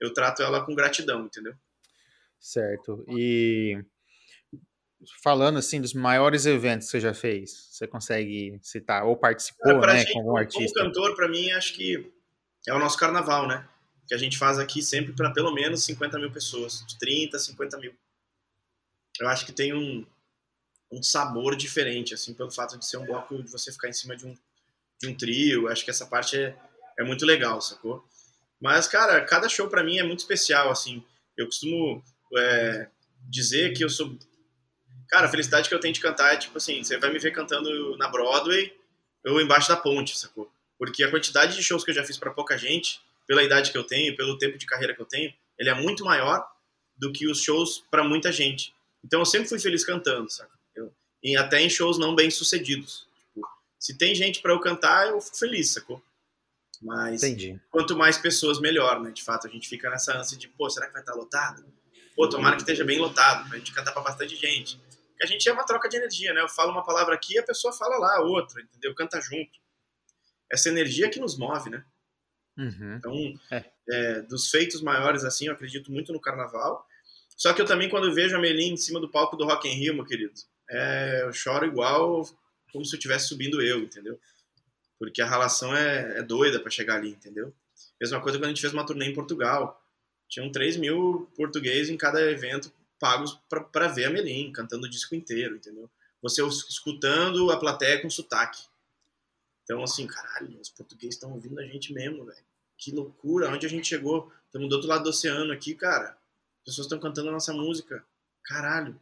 eu 0.00 0.12
trato 0.12 0.42
ela 0.42 0.64
com 0.64 0.74
gratidão, 0.74 1.24
entendeu? 1.24 1.54
Certo. 2.38 3.04
E 3.08 3.82
falando 5.22 5.58
assim 5.58 5.80
dos 5.80 5.92
maiores 5.92 6.46
eventos 6.46 6.86
que 6.86 6.92
você 6.92 7.00
já 7.00 7.14
fez, 7.14 7.68
você 7.70 7.86
consegue 7.86 8.58
citar 8.62 9.04
ou 9.04 9.16
participou, 9.16 9.72
é, 9.72 9.86
né, 9.86 9.98
gente, 9.98 10.12
como 10.12 10.32
um 10.32 10.36
artista? 10.36 10.80
Como 10.80 10.92
cantor, 10.92 11.14
para 11.14 11.28
mim, 11.28 11.50
acho 11.52 11.74
que 11.74 12.12
é 12.66 12.74
o 12.74 12.78
nosso 12.78 12.98
carnaval, 12.98 13.46
né? 13.46 13.68
Que 14.06 14.14
a 14.14 14.18
gente 14.18 14.38
faz 14.38 14.58
aqui 14.58 14.82
sempre 14.82 15.12
para 15.12 15.30
pelo 15.32 15.52
menos 15.52 15.84
50 15.84 16.18
mil 16.18 16.30
pessoas, 16.30 16.84
de 16.86 16.98
30, 16.98 17.38
50 17.38 17.78
mil. 17.78 17.94
Eu 19.20 19.28
acho 19.28 19.44
que 19.44 19.52
tem 19.52 19.74
um, 19.74 20.06
um 20.90 21.02
sabor 21.02 21.56
diferente, 21.56 22.14
assim, 22.14 22.34
pelo 22.34 22.50
fato 22.50 22.78
de 22.78 22.86
ser 22.86 22.98
um 22.98 23.06
bloco 23.06 23.42
de 23.42 23.50
você 23.50 23.72
ficar 23.72 23.88
em 23.88 23.92
cima 23.92 24.16
de 24.16 24.26
um, 24.26 24.36
de 25.00 25.08
um 25.08 25.14
trio. 25.14 25.68
Acho 25.68 25.84
que 25.84 25.90
essa 25.90 26.06
parte 26.06 26.36
é, 26.36 26.56
é 26.98 27.04
muito 27.04 27.24
legal, 27.24 27.60
sacou? 27.60 28.06
Mas, 28.60 28.86
cara, 28.86 29.24
cada 29.24 29.48
show 29.48 29.68
para 29.68 29.84
mim 29.84 29.98
é 29.98 30.02
muito 30.02 30.20
especial, 30.20 30.70
assim. 30.70 31.02
Eu 31.36 31.46
costumo 31.46 32.02
é, 32.36 32.88
dizer 33.28 33.72
que 33.74 33.84
eu 33.84 33.88
sou 33.88 34.16
Cara, 35.08 35.26
a 35.26 35.30
felicidade 35.30 35.68
que 35.68 35.74
eu 35.74 35.80
tenho 35.80 35.94
de 35.94 36.00
cantar 36.00 36.34
é 36.34 36.36
tipo 36.36 36.56
assim: 36.58 36.82
você 36.82 36.98
vai 36.98 37.12
me 37.12 37.18
ver 37.18 37.32
cantando 37.32 37.96
na 37.96 38.08
Broadway 38.08 38.72
ou 39.24 39.40
embaixo 39.40 39.68
da 39.68 39.76
ponte, 39.76 40.16
sacou? 40.16 40.50
Porque 40.78 41.02
a 41.02 41.10
quantidade 41.10 41.56
de 41.56 41.62
shows 41.62 41.84
que 41.84 41.90
eu 41.90 41.94
já 41.94 42.04
fiz 42.04 42.16
para 42.18 42.30
pouca 42.30 42.56
gente, 42.56 43.00
pela 43.26 43.42
idade 43.42 43.72
que 43.72 43.78
eu 43.78 43.84
tenho, 43.84 44.16
pelo 44.16 44.38
tempo 44.38 44.58
de 44.58 44.66
carreira 44.66 44.94
que 44.94 45.00
eu 45.00 45.06
tenho, 45.06 45.32
ele 45.58 45.70
é 45.70 45.74
muito 45.74 46.04
maior 46.04 46.46
do 46.96 47.12
que 47.12 47.28
os 47.28 47.40
shows 47.40 47.82
para 47.90 48.04
muita 48.04 48.30
gente. 48.30 48.74
Então 49.04 49.20
eu 49.20 49.26
sempre 49.26 49.48
fui 49.48 49.58
feliz 49.58 49.84
cantando, 49.84 50.30
saca? 50.30 50.52
Eu, 50.74 50.92
e 51.22 51.36
até 51.36 51.60
em 51.60 51.70
shows 51.70 51.98
não 51.98 52.14
bem 52.14 52.30
sucedidos. 52.30 53.06
Tipo, 53.34 53.46
se 53.78 53.96
tem 53.96 54.14
gente 54.14 54.40
para 54.40 54.52
eu 54.52 54.60
cantar, 54.60 55.08
eu 55.08 55.20
fico 55.20 55.38
feliz, 55.38 55.72
sacou? 55.72 56.02
Mas 56.82 57.22
Entendi. 57.22 57.58
quanto 57.70 57.96
mais 57.96 58.18
pessoas, 58.18 58.60
melhor, 58.60 59.00
né? 59.00 59.10
De 59.10 59.22
fato, 59.22 59.46
a 59.46 59.50
gente 59.50 59.68
fica 59.68 59.88
nessa 59.88 60.16
ânsia 60.16 60.36
de, 60.36 60.46
pô, 60.46 60.68
será 60.68 60.86
que 60.86 60.92
vai 60.92 61.00
estar 61.00 61.14
lotado? 61.14 61.64
Pô, 62.14 62.28
tomara 62.28 62.56
que 62.56 62.62
esteja 62.62 62.84
bem 62.84 62.98
lotado, 62.98 63.48
pra 63.48 63.58
gente 63.58 63.72
cantar 63.72 63.92
pra 63.92 64.02
bastante 64.02 64.36
gente 64.36 64.78
que 65.16 65.24
a 65.24 65.26
gente 65.26 65.48
é 65.48 65.52
uma 65.52 65.64
troca 65.64 65.88
de 65.88 65.96
energia, 65.96 66.32
né? 66.34 66.40
Eu 66.40 66.48
falo 66.48 66.72
uma 66.72 66.84
palavra 66.84 67.14
aqui, 67.14 67.38
a 67.38 67.42
pessoa 67.42 67.72
fala 67.72 67.96
lá 67.98 68.20
outra, 68.20 68.60
entendeu? 68.62 68.94
Canta 68.94 69.20
junto. 69.20 69.58
essa 70.50 70.68
energia 70.68 71.10
que 71.10 71.18
nos 71.18 71.36
move, 71.36 71.70
né? 71.70 71.84
Uhum. 72.56 72.96
Então, 72.96 73.40
É. 73.50 73.64
é, 73.90 74.20
dos 74.22 74.48
feitos 74.48 74.80
maiores, 74.80 75.24
assim, 75.24 75.46
eu 75.48 75.52
acredito 75.52 75.90
muito 75.90 76.12
no 76.12 76.20
carnaval. 76.20 76.86
Só 77.36 77.52
que 77.52 77.60
eu 77.60 77.66
também, 77.66 77.88
quando 77.88 78.14
vejo 78.14 78.36
a 78.36 78.38
Melim 78.38 78.72
em 78.72 78.76
cima 78.76 79.00
do 79.00 79.10
palco 79.10 79.36
do 79.36 79.44
Rock 79.44 79.68
in 79.68 79.72
Rio, 79.74 79.94
meu 79.94 80.04
querido, 80.04 80.32
é, 80.70 81.22
eu 81.22 81.32
choro 81.32 81.66
igual 81.66 82.24
como 82.72 82.84
se 82.84 82.94
eu 82.94 82.98
estivesse 82.98 83.28
subindo 83.28 83.60
eu, 83.60 83.80
entendeu? 83.80 84.18
Porque 84.98 85.20
a 85.20 85.28
relação 85.28 85.76
é, 85.76 86.18
é 86.18 86.22
doida 86.22 86.60
para 86.60 86.70
chegar 86.70 86.96
ali, 86.96 87.10
entendeu? 87.10 87.52
Mesma 88.00 88.20
coisa 88.20 88.38
quando 88.38 88.44
a 88.46 88.48
gente 88.48 88.60
fez 88.60 88.72
uma 88.72 88.86
turnê 88.86 89.06
em 89.06 89.14
Portugal. 89.14 89.82
Tinham 90.28 90.50
3 90.50 90.76
mil 90.76 91.30
portugueses 91.36 91.90
em 91.90 91.96
cada 91.96 92.20
evento 92.30 92.72
pagos 92.98 93.38
para 93.48 93.88
ver 93.88 94.06
a 94.06 94.10
Melim, 94.10 94.52
cantando 94.52 94.86
o 94.86 94.90
disco 94.90 95.14
inteiro, 95.14 95.56
entendeu? 95.56 95.90
Você 96.22 96.42
escutando 96.44 97.50
a 97.50 97.58
plateia 97.58 98.00
com 98.00 98.10
sotaque. 98.10 98.62
Então, 99.64 99.82
assim, 99.82 100.06
caralho, 100.06 100.60
os 100.60 100.70
portugueses 100.70 101.16
estão 101.16 101.32
ouvindo 101.32 101.58
a 101.60 101.64
gente 101.64 101.92
mesmo, 101.92 102.24
velho. 102.24 102.44
Que 102.78 102.90
loucura, 102.92 103.50
onde 103.50 103.66
a 103.66 103.68
gente 103.68 103.88
chegou? 103.88 104.32
Estamos 104.46 104.68
do 104.68 104.74
outro 104.74 104.88
lado 104.88 105.04
do 105.04 105.10
oceano 105.10 105.52
aqui, 105.52 105.74
cara. 105.74 106.10
As 106.60 106.64
pessoas 106.66 106.86
estão 106.86 106.98
cantando 106.98 107.28
a 107.28 107.32
nossa 107.32 107.52
música. 107.52 108.04
Caralho. 108.44 108.98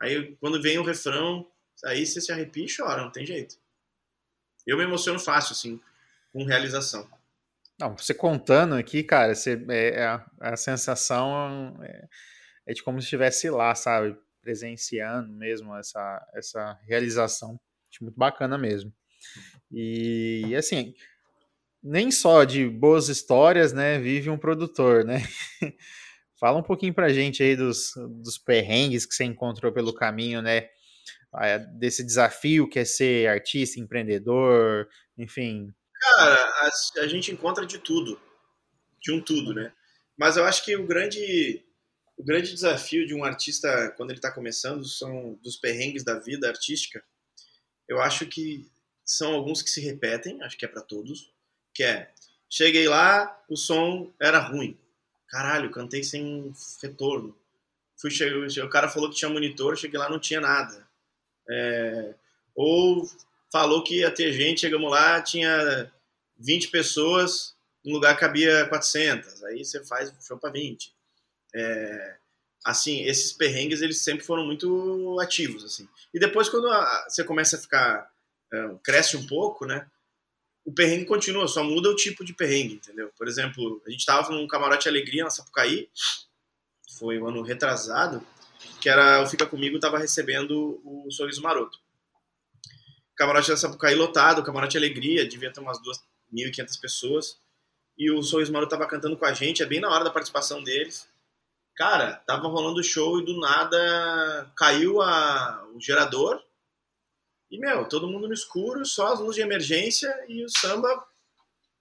Aí, 0.00 0.36
quando 0.40 0.60
vem 0.60 0.78
o 0.78 0.84
refrão, 0.84 1.46
aí 1.84 2.06
você 2.06 2.20
se 2.20 2.32
arrepia 2.32 2.64
e 2.64 2.74
chora, 2.74 3.02
não 3.02 3.10
tem 3.10 3.26
jeito. 3.26 3.56
Eu 4.66 4.76
me 4.76 4.84
emociono 4.84 5.18
fácil, 5.18 5.52
assim, 5.52 5.80
com 6.32 6.44
realização. 6.44 7.08
Não, 7.78 7.96
você 7.96 8.12
contando 8.12 8.74
aqui, 8.74 9.02
cara, 9.02 9.34
você, 9.34 9.58
é, 9.70 10.04
a, 10.04 10.26
a, 10.38 10.56
sensação 10.56 11.78
é, 11.82 12.08
é, 12.70 12.72
de 12.72 12.82
como 12.82 13.00
se 13.00 13.04
estivesse 13.04 13.50
lá, 13.50 13.74
sabe? 13.74 14.16
Presenciando 14.40 15.32
mesmo 15.32 15.76
essa, 15.76 16.26
essa 16.34 16.78
realização. 16.86 17.60
Acho 17.90 18.04
muito 18.04 18.16
bacana 18.16 18.56
mesmo. 18.56 18.92
E, 19.70 20.54
assim, 20.56 20.94
nem 21.82 22.10
só 22.10 22.44
de 22.44 22.68
boas 22.68 23.08
histórias, 23.08 23.72
né, 23.72 23.98
vive 23.98 24.30
um 24.30 24.38
produtor, 24.38 25.04
né? 25.04 25.22
Fala 26.38 26.58
um 26.58 26.62
pouquinho 26.62 26.94
pra 26.94 27.12
gente 27.12 27.42
aí 27.42 27.54
dos, 27.54 27.92
dos 28.22 28.38
perrengues 28.38 29.04
que 29.04 29.14
você 29.14 29.24
encontrou 29.24 29.72
pelo 29.72 29.92
caminho, 29.92 30.40
né? 30.40 30.68
Desse 31.78 32.02
desafio 32.02 32.68
que 32.68 32.78
é 32.78 32.84
ser 32.84 33.28
artista, 33.28 33.78
empreendedor, 33.78 34.88
enfim. 35.18 35.72
Cara, 36.00 36.34
a, 36.34 36.70
a 37.02 37.06
gente 37.06 37.30
encontra 37.30 37.66
de 37.66 37.78
tudo. 37.78 38.18
De 39.00 39.12
um 39.12 39.20
tudo, 39.20 39.52
né? 39.52 39.70
Mas 40.16 40.36
eu 40.36 40.44
acho 40.44 40.64
que 40.64 40.74
o 40.76 40.86
grande, 40.86 41.62
o 42.20 42.22
grande 42.22 42.52
desafio 42.52 43.06
de 43.06 43.14
um 43.14 43.24
artista, 43.24 43.90
quando 43.96 44.10
ele 44.10 44.18
está 44.18 44.30
começando, 44.30 44.84
são 44.84 45.38
dos 45.42 45.56
perrengues 45.56 46.04
da 46.04 46.18
vida 46.18 46.48
artística. 46.48 47.02
Eu 47.88 47.98
acho 47.98 48.26
que 48.26 48.70
são 49.02 49.32
alguns 49.32 49.62
que 49.62 49.70
se 49.70 49.80
repetem, 49.80 50.42
acho 50.42 50.58
que 50.58 50.66
é 50.66 50.68
para 50.68 50.82
todos, 50.82 51.32
que 51.72 51.82
é, 51.82 52.10
cheguei 52.46 52.86
lá, 52.86 53.42
o 53.48 53.56
som 53.56 54.12
era 54.20 54.38
ruim. 54.38 54.78
Caralho, 55.28 55.70
cantei 55.70 56.04
sem 56.04 56.52
retorno. 56.82 57.34
Fui 57.96 58.10
cheguei, 58.10 58.62
o 58.62 58.68
cara 58.68 58.90
falou 58.90 59.08
que 59.08 59.16
tinha 59.16 59.30
monitor, 59.30 59.78
cheguei 59.78 59.98
lá 59.98 60.10
não 60.10 60.20
tinha 60.20 60.42
nada. 60.42 60.86
É, 61.48 62.14
ou 62.54 63.08
falou 63.50 63.82
que 63.82 64.00
ia 64.00 64.10
ter 64.10 64.30
gente, 64.34 64.60
chegamos 64.60 64.90
lá, 64.90 65.22
tinha 65.22 65.90
20 66.36 66.68
pessoas, 66.68 67.56
no 67.82 67.94
lugar 67.94 68.14
cabia 68.18 68.66
400. 68.66 69.42
Aí 69.44 69.64
você 69.64 69.82
faz 69.86 70.12
show 70.20 70.36
para 70.36 70.50
20. 70.50 70.99
É, 71.54 72.16
assim, 72.64 73.02
esses 73.04 73.32
perrengues 73.32 73.82
eles 73.82 74.02
sempre 74.02 74.24
foram 74.24 74.44
muito 74.44 75.18
ativos 75.20 75.64
assim. 75.64 75.88
E 76.12 76.18
depois 76.18 76.48
quando 76.48 76.68
a, 76.68 77.06
você 77.08 77.24
começa 77.24 77.56
a 77.56 77.60
ficar 77.60 78.10
é, 78.52 78.70
cresce 78.82 79.16
um 79.16 79.26
pouco, 79.26 79.66
né? 79.66 79.86
o 80.64 80.72
perrengue 80.72 81.04
continua, 81.06 81.48
só 81.48 81.64
muda 81.64 81.88
o 81.88 81.96
tipo 81.96 82.24
de 82.24 82.32
perrengue, 82.32 82.74
entendeu? 82.74 83.10
Por 83.16 83.26
exemplo, 83.26 83.82
a 83.86 83.90
gente 83.90 84.00
estava 84.00 84.30
num 84.30 84.46
camarote 84.46 84.88
Alegria 84.88 85.24
na 85.24 85.30
Sapucaí, 85.30 85.88
foi 86.98 87.18
um 87.18 87.26
ano 87.26 87.42
retrasado, 87.42 88.24
que 88.80 88.88
era 88.88 89.22
o 89.22 89.26
Fica 89.26 89.46
Comigo 89.46 89.76
estava 89.76 89.98
recebendo 89.98 90.80
o 90.84 91.10
Sorriso 91.10 91.42
Maroto. 91.42 91.78
Camarote 93.16 93.48
da 93.48 93.56
Sapucaí 93.56 93.94
lotado, 93.94 94.42
camarote 94.42 94.76
Alegria, 94.76 95.26
devia 95.26 95.52
ter 95.52 95.60
umas 95.60 95.78
2.500 96.32 96.80
pessoas, 96.80 97.38
e 97.98 98.10
o 98.10 98.22
Sorriso 98.22 98.52
Maroto 98.52 98.74
estava 98.74 98.88
cantando 98.88 99.16
com 99.16 99.24
a 99.24 99.32
gente, 99.32 99.62
é 99.62 99.66
bem 99.66 99.80
na 99.80 99.90
hora 99.90 100.04
da 100.04 100.10
participação 100.10 100.62
deles. 100.62 101.08
Cara, 101.80 102.16
tava 102.26 102.46
rolando 102.46 102.80
o 102.80 102.84
show 102.84 103.18
e 103.18 103.24
do 103.24 103.40
nada 103.40 104.52
caiu 104.54 105.00
a, 105.00 105.66
o 105.74 105.80
gerador, 105.80 106.38
e, 107.50 107.58
meu, 107.58 107.88
todo 107.88 108.06
mundo 108.06 108.28
no 108.28 108.34
escuro, 108.34 108.84
só 108.84 109.14
as 109.14 109.18
luzes 109.18 109.36
de 109.36 109.40
emergência 109.40 110.14
e 110.28 110.44
o 110.44 110.48
samba 110.50 111.02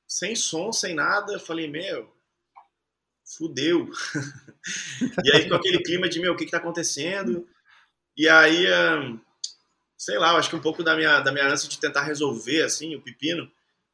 sem 0.07 0.38
som, 0.38 0.71
sem 0.71 0.95
nada. 0.95 1.34
Eu 1.34 1.39
falei, 1.41 1.69
meu, 1.69 2.09
fudeu. 3.26 3.91
e 5.21 5.35
aí 5.35 5.49
com 5.49 5.55
aquele 5.55 5.84
clima 5.84 6.07
de, 6.07 6.21
meu, 6.21 6.31
o 6.31 6.38
que 6.38 6.45
que 6.45 6.51
tá 6.51 6.59
acontecendo? 6.59 7.45
E 8.15 8.30
aí, 8.30 8.67
sei 9.97 10.17
lá, 10.17 10.31
acho 10.38 10.49
que 10.49 10.55
um 10.55 10.61
pouco 10.61 10.81
da 10.81 10.95
minha, 10.95 11.19
da 11.19 11.34
minha 11.34 11.45
ânsia 11.45 11.67
de 11.67 11.77
tentar 11.77 12.03
resolver, 12.03 12.63
assim, 12.63 12.95
o 12.95 13.01
pepino, 13.01 13.51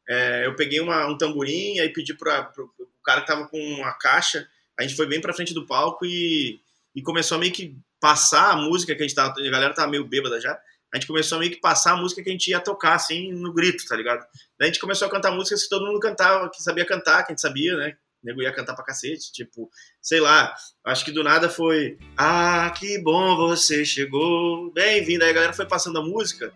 é, 0.08 0.46
eu 0.46 0.56
peguei 0.56 0.80
uma, 0.80 1.08
um 1.08 1.18
tamborim, 1.18 1.80
aí 1.80 1.90
pedi 1.90 2.14
para 2.14 2.54
o 2.60 3.04
cara 3.04 3.22
que 3.22 3.28
tava 3.28 3.48
com 3.48 3.58
uma 3.58 3.92
caixa, 3.94 4.48
a 4.78 4.84
gente 4.84 4.96
foi 4.96 5.08
bem 5.08 5.22
pra 5.22 5.34
frente 5.34 5.54
do 5.54 5.66
palco 5.66 6.06
e, 6.06 6.60
e 6.96 7.02
começou 7.02 7.38
a 7.38 7.40
meio 7.40 7.52
que 7.52 7.78
passar 8.00 8.52
a 8.52 8.56
música 8.56 8.96
que 8.96 9.02
a 9.02 9.08
gente 9.08 9.16
tava, 9.16 9.34
a 9.40 9.50
galera 9.50 9.74
tava 9.74 9.90
meio 9.90 10.06
bêbada 10.06 10.40
já, 10.40 10.60
a 10.94 10.98
gente 10.98 11.08
começou 11.08 11.38
a 11.38 11.40
meio 11.40 11.52
que 11.52 11.60
passar 11.60 11.94
a 11.94 11.98
música 11.98 12.24
que 12.24 12.30
a 12.30 12.32
gente 12.32 12.50
ia 12.50 12.60
tocar, 12.60 12.96
assim, 12.96 13.32
no 13.34 13.52
grito, 13.52 13.86
tá 13.86 13.96
ligado? 13.96 14.20
Daí 14.58 14.68
a 14.70 14.72
gente 14.72 14.80
começou 14.80 15.08
a 15.08 15.12
cantar 15.12 15.32
músicas 15.32 15.64
que 15.64 15.70
todo 15.70 15.86
mundo 15.86 16.00
cantava, 16.00 16.50
que 16.50 16.62
sabia 16.64 16.86
cantar, 16.86 17.24
que 17.24 17.32
a 17.32 17.34
gente 17.34 17.42
sabia, 17.42 17.76
né? 17.76 17.98
O 18.24 18.28
nego 18.28 18.42
ia 18.42 18.54
cantar 18.54 18.74
pra 18.76 18.86
cacete, 18.86 19.32
tipo, 19.32 19.70
sei 20.02 20.20
lá, 20.20 20.56
acho 20.86 21.04
que 21.04 21.12
do 21.12 21.24
nada 21.24 21.50
foi 21.50 21.98
Ah, 22.18 22.74
que 22.78 22.98
bom 23.00 23.36
você 23.36 23.84
chegou, 23.84 24.72
bem-vindo. 24.72 25.24
Aí 25.24 25.32
a 25.32 25.34
galera 25.34 25.54
foi 25.54 25.66
passando 25.66 26.00
a 26.00 26.02
música 26.02 26.54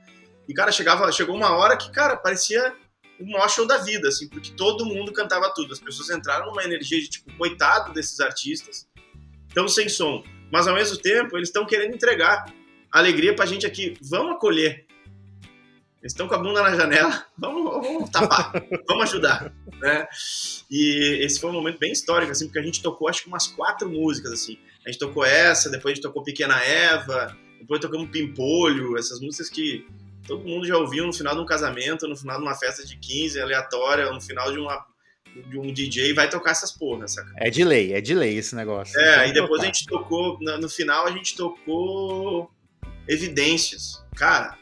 e, 0.48 0.54
cara, 0.54 0.72
chegava, 0.72 1.12
chegou 1.12 1.36
uma 1.36 1.52
hora 1.52 1.78
que, 1.78 1.92
cara, 1.92 2.16
parecia 2.16 2.74
o 3.20 3.26
maior 3.30 3.50
show 3.50 3.68
da 3.68 3.78
vida, 3.78 4.08
assim, 4.08 4.28
porque 4.28 4.52
todo 4.52 4.86
mundo 4.86 5.12
cantava 5.12 5.52
tudo. 5.54 5.74
As 5.74 5.80
pessoas 5.80 6.10
entraram 6.10 6.48
numa 6.48 6.64
energia 6.64 7.00
de, 7.00 7.10
tipo, 7.10 7.32
coitado 7.38 7.94
desses 7.94 8.20
artistas, 8.20 8.88
estão 9.48 9.68
sem 9.68 9.90
som, 9.90 10.24
mas 10.52 10.68
ao 10.68 10.76
mesmo 10.76 10.98
tempo 10.98 11.38
eles 11.38 11.50
estão 11.50 11.66
querendo 11.66 11.94
entregar 11.94 12.46
alegria 12.92 13.36
pra 13.36 13.46
gente 13.46 13.66
aqui. 13.66 13.96
Vamos 14.02 14.36
acolher. 14.36 14.86
Eles 16.02 16.14
estão 16.14 16.30
com 16.30 16.36
a 16.36 16.38
bunda 16.38 16.62
na 16.62 16.78
janela, 16.78 17.26
vamos, 17.38 17.64
vamos 17.86 18.10
tapar, 18.10 18.54
vamos 18.88 19.04
ajudar, 19.10 19.54
né? 19.82 20.08
E 20.72 21.20
esse 21.26 21.42
foi 21.42 21.50
um 21.50 21.54
momento 21.54 21.78
bem 21.78 21.92
histórico, 21.92 22.32
assim, 22.32 22.46
porque 22.46 22.60
a 22.60 22.64
gente 22.64 22.82
tocou 22.82 23.10
acho 23.10 23.24
que 23.24 23.28
umas 23.28 23.48
quatro 23.48 23.90
músicas, 23.90 24.32
assim. 24.32 24.58
A 24.86 24.90
gente 24.90 25.00
tocou 25.00 25.26
essa, 25.26 25.70
depois 25.70 25.92
a 25.92 25.96
gente 25.96 26.04
tocou 26.04 26.24
Pequena 26.24 26.58
Eva, 26.64 27.36
depois 27.60 27.82
tocamos 27.82 28.10
Pimpolho, 28.12 28.98
essas 28.98 29.20
músicas 29.20 29.50
que 29.50 29.86
todo 30.30 30.48
mundo 30.48 30.66
já 30.68 30.78
ouviu 30.78 31.08
no 31.08 31.12
final 31.12 31.34
de 31.34 31.42
um 31.42 31.46
casamento, 31.46 32.08
no 32.08 32.16
final 32.16 32.38
de 32.38 32.44
uma 32.44 32.54
festa 32.54 32.86
de 32.86 32.96
15 32.96 33.42
aleatória, 33.42 34.12
no 34.12 34.22
final 34.22 34.52
de 34.52 34.60
uma 34.60 34.86
de 35.48 35.60
um 35.60 35.72
DJ 35.72 36.14
vai 36.14 36.28
tocar 36.28 36.52
essas 36.52 36.72
porras, 36.72 37.14
saca? 37.14 37.32
É 37.38 37.50
de 37.52 37.64
lei, 37.64 37.94
é 37.94 38.02
de 38.02 38.16
lei 38.16 38.38
esse 38.38 38.56
negócio. 38.56 39.00
É, 39.00 39.30
e 39.30 39.34
depois 39.34 39.60
tocar. 39.60 39.64
a 39.64 39.66
gente 39.66 39.86
tocou, 39.86 40.38
no, 40.40 40.58
no 40.58 40.70
final 40.70 41.06
a 41.06 41.12
gente 41.12 41.36
tocou 41.36 42.52
evidências. 43.08 44.04
Cara, 44.16 44.58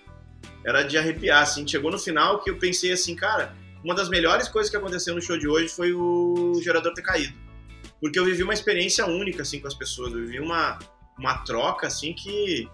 era 0.66 0.84
de 0.84 0.98
arrepiar, 0.98 1.44
assim. 1.44 1.68
Chegou 1.68 1.92
no 1.92 2.00
final 2.00 2.42
que 2.42 2.50
eu 2.50 2.58
pensei 2.58 2.92
assim, 2.92 3.16
cara, 3.16 3.54
uma 3.84 3.96
das 3.96 4.10
melhores 4.10 4.50
coisas 4.50 4.70
que 4.70 4.76
aconteceu 4.76 5.16
no 5.16 5.22
show 5.22 5.38
de 5.38 5.48
hoje 5.48 5.70
foi 5.70 5.94
o 5.94 6.60
gerador 6.62 6.94
ter 6.94 7.02
caído. 7.02 7.38
Porque 8.02 8.20
eu 8.20 8.26
vivi 8.26 8.44
uma 8.44 8.54
experiência 8.54 9.06
única, 9.06 9.42
assim, 9.42 9.60
com 9.60 9.68
as 9.68 9.74
pessoas. 9.74 10.12
Eu 10.12 10.20
vivi 10.20 10.40
uma, 10.40 10.80
uma 11.18 11.38
troca, 11.46 11.88
assim, 11.88 12.14
que 12.14 12.70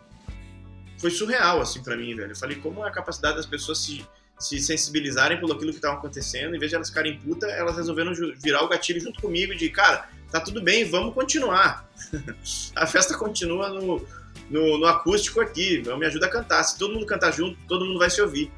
foi 1.04 1.12
surreal, 1.12 1.60
assim, 1.60 1.84
para 1.84 1.98
mim, 1.98 2.16
velho. 2.16 2.32
Eu 2.32 2.36
falei, 2.36 2.56
como 2.56 2.82
é 2.86 2.88
a 2.88 2.92
capacidade 2.92 3.36
das 3.36 3.46
pessoas 3.46 3.78
se, 3.80 4.08
se 4.40 4.58
sensibilizarem 4.58 5.38
pelo 5.38 5.52
aquilo 5.52 5.72
que 5.72 5.78
estava 5.78 5.96
acontecendo, 5.96 6.56
em 6.56 6.60
vez 6.60 6.70
de 6.72 6.78
elas 6.78 6.88
ficarem 6.88 7.20
putas, 7.20 7.52
elas 7.52 7.76
resolveram 7.76 8.14
virar 8.42 8.64
o 8.64 8.70
gatilho 8.70 9.02
junto 9.02 9.22
comigo 9.22 9.54
de, 9.54 9.70
cara, 9.70 10.08
tá 10.32 10.40
tudo 10.40 10.62
bem, 10.62 10.86
vamos 10.86 11.14
continuar. 11.14 11.90
a 12.74 12.88
festa 12.88 13.18
continua 13.18 13.68
no, 13.68 14.08
no, 14.50 14.78
no 14.78 14.86
acústico 14.86 15.42
aqui, 15.42 15.84
me 15.98 16.06
ajuda 16.06 16.28
a 16.28 16.30
cantar. 16.30 16.64
Se 16.64 16.78
todo 16.78 16.94
mundo 16.94 17.06
cantar 17.06 17.34
junto, 17.34 17.58
todo 17.68 17.84
mundo 17.84 18.00
vai 18.00 18.10
se 18.10 18.22
ouvir. 18.22 18.50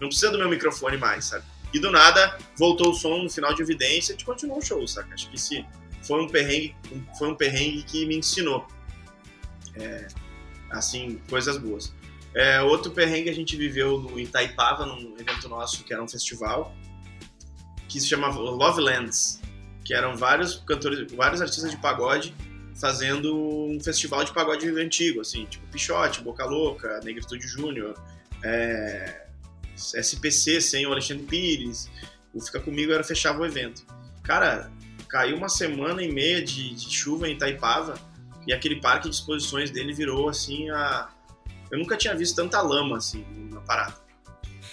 Não 0.00 0.06
precisa 0.06 0.30
do 0.30 0.38
meu 0.38 0.48
microfone 0.48 0.96
mais, 0.96 1.24
sabe? 1.24 1.44
E 1.74 1.80
do 1.80 1.90
nada, 1.90 2.38
voltou 2.56 2.92
o 2.92 2.94
som 2.94 3.24
no 3.24 3.28
final 3.28 3.52
de 3.52 3.60
evidência 3.60 4.12
e 4.16 4.24
continuou 4.24 4.58
o 4.58 4.62
show, 4.62 4.86
saca? 4.86 5.12
Acho 5.12 5.28
que 5.28 5.34
esse 5.34 5.66
foi 6.00 6.22
um 6.22 6.28
perrengue, 6.28 6.76
foi 7.18 7.28
um 7.28 7.34
perrengue 7.34 7.82
que 7.82 8.06
me 8.06 8.16
ensinou. 8.18 8.68
É, 9.74 10.06
assim, 10.78 11.20
coisas 11.28 11.56
boas. 11.56 11.92
É, 12.34 12.60
outro 12.60 12.90
perrengue 12.90 13.30
a 13.30 13.34
gente 13.34 13.56
viveu 13.56 13.98
no 13.98 14.20
Itaipava, 14.20 14.84
num 14.84 15.14
evento 15.18 15.48
nosso 15.48 15.82
que 15.84 15.92
era 15.92 16.02
um 16.02 16.08
festival, 16.08 16.74
que 17.88 18.00
se 18.00 18.08
chamava 18.08 18.38
Love 18.38 18.80
Lands, 18.80 19.40
que 19.84 19.94
eram 19.94 20.16
vários 20.16 20.56
cantores, 20.56 21.10
vários 21.12 21.40
artistas 21.40 21.70
de 21.70 21.78
pagode 21.78 22.34
fazendo 22.78 23.34
um 23.34 23.80
festival 23.80 24.22
de 24.22 24.32
pagode 24.32 24.68
antigo, 24.68 25.22
assim, 25.22 25.46
tipo 25.46 25.66
Pichote, 25.68 26.20
Boca 26.20 26.44
Louca, 26.44 27.00
Negritude 27.02 27.46
Júnior, 27.46 27.94
é, 28.44 29.26
SPC 29.74 30.60
sem 30.60 30.86
o 30.86 30.92
Alexandre 30.92 31.24
Pires, 31.24 31.90
o 32.34 32.40
Fica 32.40 32.60
Comigo 32.60 32.92
era 32.92 33.02
fechava 33.02 33.40
o 33.40 33.46
evento. 33.46 33.82
Cara, 34.22 34.70
caiu 35.08 35.36
uma 35.36 35.48
semana 35.48 36.02
e 36.02 36.12
meia 36.12 36.42
de, 36.42 36.74
de 36.74 36.90
chuva 36.90 37.28
em 37.28 37.32
Itaipava 37.32 37.98
e 38.46 38.52
aquele 38.52 38.80
parque 38.80 39.08
de 39.08 39.14
exposições 39.16 39.70
dele 39.70 39.92
virou 39.92 40.28
assim 40.28 40.70
a. 40.70 41.10
Eu 41.70 41.78
nunca 41.78 41.96
tinha 41.96 42.14
visto 42.14 42.36
tanta 42.36 42.60
lama 42.60 42.96
assim 42.96 43.24
na 43.50 43.60
parada. 43.60 43.94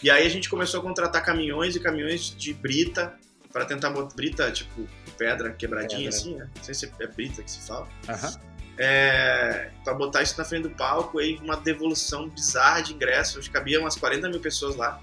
E 0.01 0.11
aí 0.11 0.25
a 0.25 0.29
gente 0.29 0.49
começou 0.49 0.79
a 0.79 0.83
contratar 0.83 1.23
caminhões 1.23 1.75
e 1.75 1.79
caminhões 1.79 2.35
de 2.35 2.53
brita 2.53 3.17
para 3.51 3.65
tentar 3.65 3.89
botar 3.91 4.15
brita, 4.15 4.51
tipo, 4.51 4.87
pedra 5.17 5.51
quebradinha 5.53 6.09
pedra. 6.09 6.17
assim, 6.17 6.35
né? 6.35 6.49
Não 6.55 6.63
sei 6.63 6.73
se 6.73 6.91
é 6.99 7.07
brita 7.07 7.41
que 7.41 7.49
se 7.49 7.65
fala. 7.65 7.87
Uhum. 8.09 8.53
É, 8.77 9.69
para 9.83 9.93
botar 9.93 10.23
isso 10.23 10.35
na 10.37 10.43
frente 10.43 10.63
do 10.63 10.71
palco, 10.71 11.19
aí 11.19 11.37
uma 11.37 11.55
devolução 11.55 12.27
bizarra 12.27 12.81
de 12.81 12.93
ingressos. 12.93 13.47
Cabia 13.47 13.79
umas 13.79 13.95
40 13.95 14.29
mil 14.29 14.39
pessoas 14.39 14.75
lá. 14.75 15.01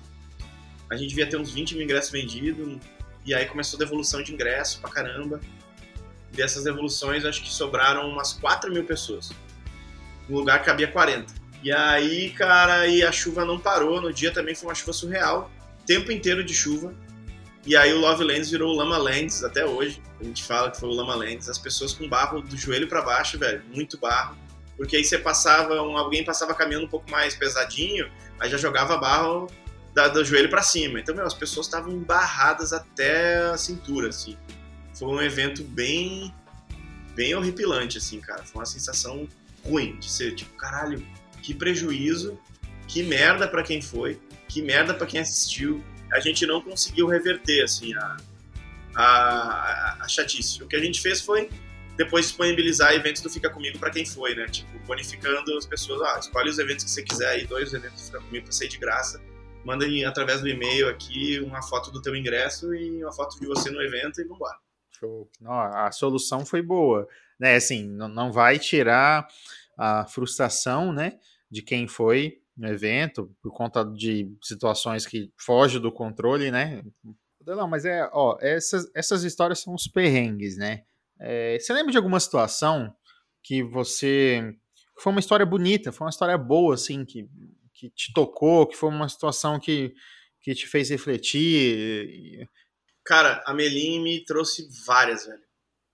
A 0.90 0.96
gente 0.96 1.10
devia 1.10 1.28
ter 1.28 1.36
uns 1.36 1.52
20 1.52 1.76
mil 1.76 1.84
ingressos 1.84 2.10
vendidos. 2.10 2.78
E 3.24 3.34
aí 3.34 3.46
começou 3.46 3.78
a 3.78 3.80
devolução 3.80 4.22
de 4.22 4.32
ingresso 4.32 4.80
pra 4.80 4.90
caramba. 4.90 5.40
Dessas 6.32 6.64
devoluções, 6.64 7.24
acho 7.24 7.42
que 7.42 7.50
sobraram 7.50 8.08
umas 8.08 8.32
4 8.34 8.72
mil 8.72 8.84
pessoas. 8.84 9.30
No 10.28 10.38
lugar 10.38 10.62
cabia 10.62 10.88
40. 10.88 11.32
E 11.62 11.72
aí, 11.72 12.30
cara, 12.30 12.86
e 12.86 13.02
a 13.02 13.12
chuva 13.12 13.44
não 13.44 13.58
parou. 13.58 14.00
No 14.00 14.12
dia 14.12 14.32
também 14.32 14.54
foi 14.54 14.68
uma 14.68 14.74
chuva 14.74 14.92
surreal. 14.92 15.50
Tempo 15.86 16.12
inteiro 16.12 16.44
de 16.44 16.54
chuva. 16.54 16.94
E 17.66 17.76
aí 17.76 17.92
o 17.92 18.00
Love 18.00 18.24
Lands 18.24 18.50
virou 18.50 18.72
o 18.72 18.76
Lama 18.76 18.96
Lands 18.96 19.44
até 19.44 19.66
hoje. 19.66 20.02
A 20.20 20.24
gente 20.24 20.42
fala 20.42 20.70
que 20.70 20.78
foi 20.78 20.88
o 20.88 20.92
Lama 20.92 21.14
Lands. 21.14 21.48
As 21.48 21.58
pessoas 21.58 21.92
com 21.92 22.08
barro 22.08 22.40
do 22.40 22.56
joelho 22.56 22.88
para 22.88 23.02
baixo, 23.02 23.38
velho. 23.38 23.62
Muito 23.74 23.98
barro. 23.98 24.36
Porque 24.80 24.96
aí 24.96 25.04
você 25.04 25.18
passava, 25.18 25.82
um, 25.82 25.98
alguém 25.98 26.24
passava 26.24 26.54
caminhando 26.54 26.86
um 26.86 26.88
pouco 26.88 27.10
mais 27.10 27.34
pesadinho, 27.34 28.10
aí 28.38 28.48
já 28.48 28.56
jogava 28.56 28.96
barro 28.96 29.46
da, 29.92 30.08
do 30.08 30.24
joelho 30.24 30.48
para 30.48 30.62
cima. 30.62 30.98
Então, 30.98 31.14
meu, 31.14 31.26
as 31.26 31.34
pessoas 31.34 31.66
estavam 31.66 31.92
embarradas 31.92 32.72
até 32.72 33.50
a 33.50 33.58
cintura, 33.58 34.08
assim. 34.08 34.38
Foi 35.00 35.08
um 35.08 35.22
evento 35.22 35.64
bem, 35.64 36.30
bem 37.14 37.34
horripilante, 37.34 37.96
assim, 37.96 38.20
cara. 38.20 38.44
Foi 38.44 38.60
uma 38.60 38.66
sensação 38.66 39.26
ruim 39.64 39.98
de 39.98 40.10
ser, 40.10 40.34
tipo, 40.34 40.54
caralho, 40.56 41.02
que 41.42 41.54
prejuízo, 41.54 42.38
que 42.86 43.02
merda 43.02 43.48
para 43.48 43.62
quem 43.62 43.80
foi, 43.80 44.20
que 44.46 44.60
merda 44.60 44.92
para 44.92 45.06
quem 45.06 45.18
assistiu, 45.18 45.82
a 46.12 46.20
gente 46.20 46.44
não 46.44 46.60
conseguiu 46.60 47.06
reverter 47.06 47.62
assim 47.62 47.94
a, 47.94 48.16
a, 48.94 49.96
a 50.02 50.08
chatice. 50.08 50.62
O 50.62 50.68
que 50.68 50.76
a 50.76 50.80
gente 50.80 51.00
fez 51.00 51.22
foi 51.22 51.48
depois 51.96 52.26
disponibilizar 52.26 52.92
eventos 52.92 53.22
do 53.22 53.30
Fica 53.30 53.48
Comigo 53.48 53.78
para 53.78 53.90
quem 53.90 54.04
foi, 54.04 54.34
né? 54.34 54.46
Tipo, 54.48 54.78
bonificando 54.80 55.56
as 55.56 55.64
pessoas. 55.64 56.02
Ah, 56.02 56.18
escolhe 56.18 56.50
os 56.50 56.58
eventos 56.58 56.84
que 56.84 56.90
você 56.90 57.02
quiser 57.02 57.28
aí, 57.30 57.46
dois 57.46 57.72
eventos 57.72 58.02
do 58.02 58.06
Fica 58.06 58.20
Comigo 58.20 58.44
para 58.44 58.52
sair 58.52 58.68
de 58.68 58.76
graça. 58.76 59.18
Manda 59.64 59.86
através 60.06 60.42
do 60.42 60.48
e-mail 60.48 60.90
aqui 60.90 61.40
uma 61.40 61.62
foto 61.62 61.90
do 61.90 62.02
teu 62.02 62.14
ingresso 62.14 62.74
e 62.74 63.02
uma 63.02 63.12
foto 63.12 63.40
de 63.40 63.46
você 63.46 63.70
no 63.70 63.80
evento 63.80 64.20
e 64.20 64.24
vambora. 64.24 64.58
Show. 65.00 65.28
Não, 65.40 65.52
a 65.52 65.90
solução 65.90 66.44
foi 66.46 66.62
boa. 66.62 67.08
Né, 67.38 67.56
assim, 67.56 67.88
não, 67.88 68.30
vai 68.30 68.58
tirar 68.58 69.26
a 69.78 70.06
frustração, 70.06 70.92
né, 70.92 71.18
de 71.50 71.62
quem 71.62 71.88
foi, 71.88 72.38
no 72.54 72.68
evento, 72.68 73.34
por 73.42 73.50
conta 73.50 73.82
de 73.82 74.30
situações 74.42 75.06
que 75.06 75.32
fogem 75.38 75.80
do 75.80 75.90
controle, 75.90 76.50
né? 76.50 76.82
Não, 77.46 77.66
mas 77.66 77.86
é, 77.86 78.08
ó, 78.12 78.36
essas, 78.40 78.90
essas 78.94 79.24
histórias 79.24 79.60
são 79.60 79.74
os 79.74 79.88
perrengues, 79.88 80.58
né? 80.58 80.82
É, 81.18 81.58
você 81.58 81.72
lembra 81.72 81.90
de 81.90 81.96
alguma 81.96 82.20
situação 82.20 82.94
que 83.42 83.62
você. 83.62 84.54
Foi 84.98 85.10
uma 85.10 85.20
história 85.20 85.46
bonita, 85.46 85.90
foi 85.90 86.04
uma 86.04 86.10
história 86.10 86.36
boa, 86.36 86.74
assim, 86.74 87.04
que, 87.06 87.26
que 87.72 87.88
te 87.90 88.12
tocou, 88.12 88.66
que 88.66 88.76
foi 88.76 88.90
uma 88.90 89.08
situação 89.08 89.58
que, 89.58 89.94
que 90.42 90.54
te 90.54 90.66
fez 90.66 90.90
refletir? 90.90 92.46
Cara, 93.10 93.42
a 93.44 93.52
Melim 93.52 94.00
me 94.04 94.24
trouxe 94.24 94.68
várias, 94.86 95.26
velho. 95.26 95.42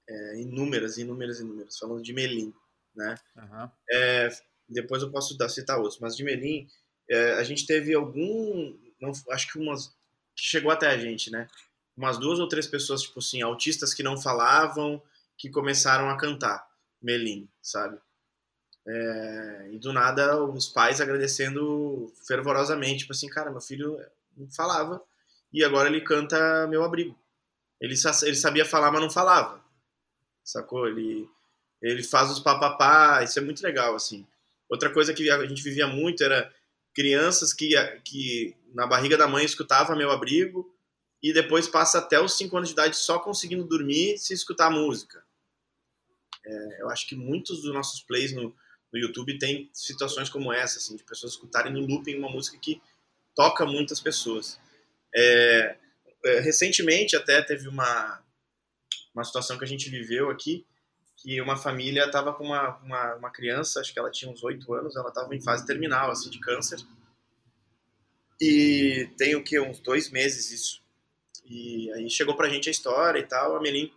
É, 0.06 0.38
inúmeras, 0.38 0.98
inúmeras, 0.98 1.40
inúmeras. 1.40 1.78
Falando 1.78 2.02
de 2.02 2.12
Melim, 2.12 2.52
né? 2.94 3.14
Uhum. 3.34 3.70
É, 3.90 4.28
depois 4.68 5.02
eu 5.02 5.10
posso 5.10 5.34
dar, 5.34 5.48
citar 5.48 5.78
outros, 5.78 5.98
mas 5.98 6.14
de 6.14 6.22
Melim, 6.22 6.68
é, 7.08 7.32
a 7.32 7.42
gente 7.42 7.64
teve 7.64 7.94
algum, 7.94 8.76
não, 9.00 9.12
acho 9.30 9.50
que 9.50 9.58
umas, 9.58 9.86
que 10.36 10.42
chegou 10.42 10.70
até 10.70 10.88
a 10.88 10.98
gente, 10.98 11.30
né? 11.30 11.48
Umas 11.96 12.18
duas 12.18 12.38
ou 12.38 12.48
três 12.48 12.66
pessoas, 12.66 13.00
tipo 13.00 13.18
assim, 13.20 13.40
autistas 13.40 13.94
que 13.94 14.02
não 14.02 14.20
falavam, 14.20 15.02
que 15.38 15.48
começaram 15.48 16.10
a 16.10 16.18
cantar 16.18 16.68
Melim, 17.00 17.48
sabe? 17.62 17.98
É, 18.86 19.70
e 19.72 19.78
do 19.78 19.90
nada 19.90 20.44
os 20.44 20.68
pais 20.68 21.00
agradecendo 21.00 22.12
fervorosamente, 22.28 22.98
tipo 22.98 23.14
assim, 23.14 23.26
cara, 23.30 23.50
meu 23.50 23.62
filho 23.62 23.98
não 24.36 24.50
falava 24.50 25.02
e 25.52 25.64
agora 25.64 25.88
ele 25.88 26.00
canta 26.00 26.66
Meu 26.68 26.82
Abrigo. 26.82 27.16
Ele, 27.80 27.94
ele 28.22 28.36
sabia 28.36 28.64
falar, 28.64 28.90
mas 28.90 29.00
não 29.00 29.10
falava, 29.10 29.62
sacou? 30.42 30.86
Ele, 30.88 31.28
ele 31.82 32.02
faz 32.02 32.30
os 32.30 32.40
papapá, 32.40 33.22
isso 33.22 33.38
é 33.38 33.42
muito 33.42 33.62
legal, 33.62 33.94
assim. 33.94 34.26
Outra 34.68 34.90
coisa 34.92 35.12
que 35.12 35.30
a 35.30 35.46
gente 35.46 35.62
vivia 35.62 35.86
muito 35.86 36.24
era 36.24 36.52
crianças 36.94 37.52
que, 37.52 37.74
que 38.02 38.56
na 38.72 38.86
barriga 38.86 39.16
da 39.16 39.28
mãe 39.28 39.44
escutava 39.44 39.94
meu 39.94 40.10
abrigo 40.10 40.74
e 41.22 41.32
depois 41.32 41.68
passa 41.68 41.98
até 41.98 42.20
os 42.20 42.36
5 42.36 42.56
anos 42.56 42.68
de 42.70 42.72
idade 42.72 42.96
só 42.96 43.18
conseguindo 43.18 43.64
dormir 43.64 44.18
se 44.18 44.32
escutar 44.32 44.70
música. 44.70 45.22
É, 46.44 46.82
eu 46.82 46.88
acho 46.88 47.06
que 47.06 47.14
muitos 47.14 47.62
dos 47.62 47.72
nossos 47.72 48.00
plays 48.00 48.32
no, 48.32 48.54
no 48.92 48.98
YouTube 48.98 49.38
tem 49.38 49.68
situações 49.72 50.28
como 50.28 50.52
essa, 50.52 50.78
assim, 50.78 50.96
de 50.96 51.04
pessoas 51.04 51.32
escutarem 51.32 51.72
no 51.72 51.80
looping 51.80 52.16
uma 52.16 52.30
música 52.30 52.58
que 52.58 52.80
toca 53.34 53.66
muitas 53.66 54.00
pessoas. 54.00 54.58
É, 55.16 55.76
é, 56.24 56.40
recentemente 56.40 57.16
até 57.16 57.40
teve 57.40 57.68
uma, 57.68 58.22
uma 59.14 59.24
situação 59.24 59.56
que 59.56 59.64
a 59.64 59.68
gente 59.68 59.88
viveu 59.88 60.28
aqui, 60.30 60.66
que 61.16 61.40
uma 61.40 61.56
família 61.56 62.04
estava 62.04 62.34
com 62.34 62.44
uma, 62.44 62.76
uma, 62.78 63.14
uma, 63.14 63.30
criança, 63.30 63.80
acho 63.80 63.92
que 63.92 63.98
ela 63.98 64.10
tinha 64.10 64.30
uns 64.30 64.44
oito 64.44 64.72
anos, 64.74 64.94
ela 64.94 65.08
estava 65.08 65.34
em 65.34 65.40
fase 65.40 65.66
terminal, 65.66 66.10
assim, 66.10 66.28
de 66.28 66.38
câncer. 66.38 66.78
E 68.40 69.08
tem 69.16 69.34
o 69.34 69.42
que, 69.42 69.58
uns 69.58 69.80
dois 69.80 70.10
meses 70.10 70.50
isso. 70.50 70.82
E 71.46 71.90
aí 71.92 72.10
chegou 72.10 72.36
pra 72.36 72.48
gente 72.48 72.68
a 72.68 72.72
história 72.72 73.18
e 73.18 73.26
tal, 73.26 73.56
a 73.56 73.60
Melim, 73.60 73.90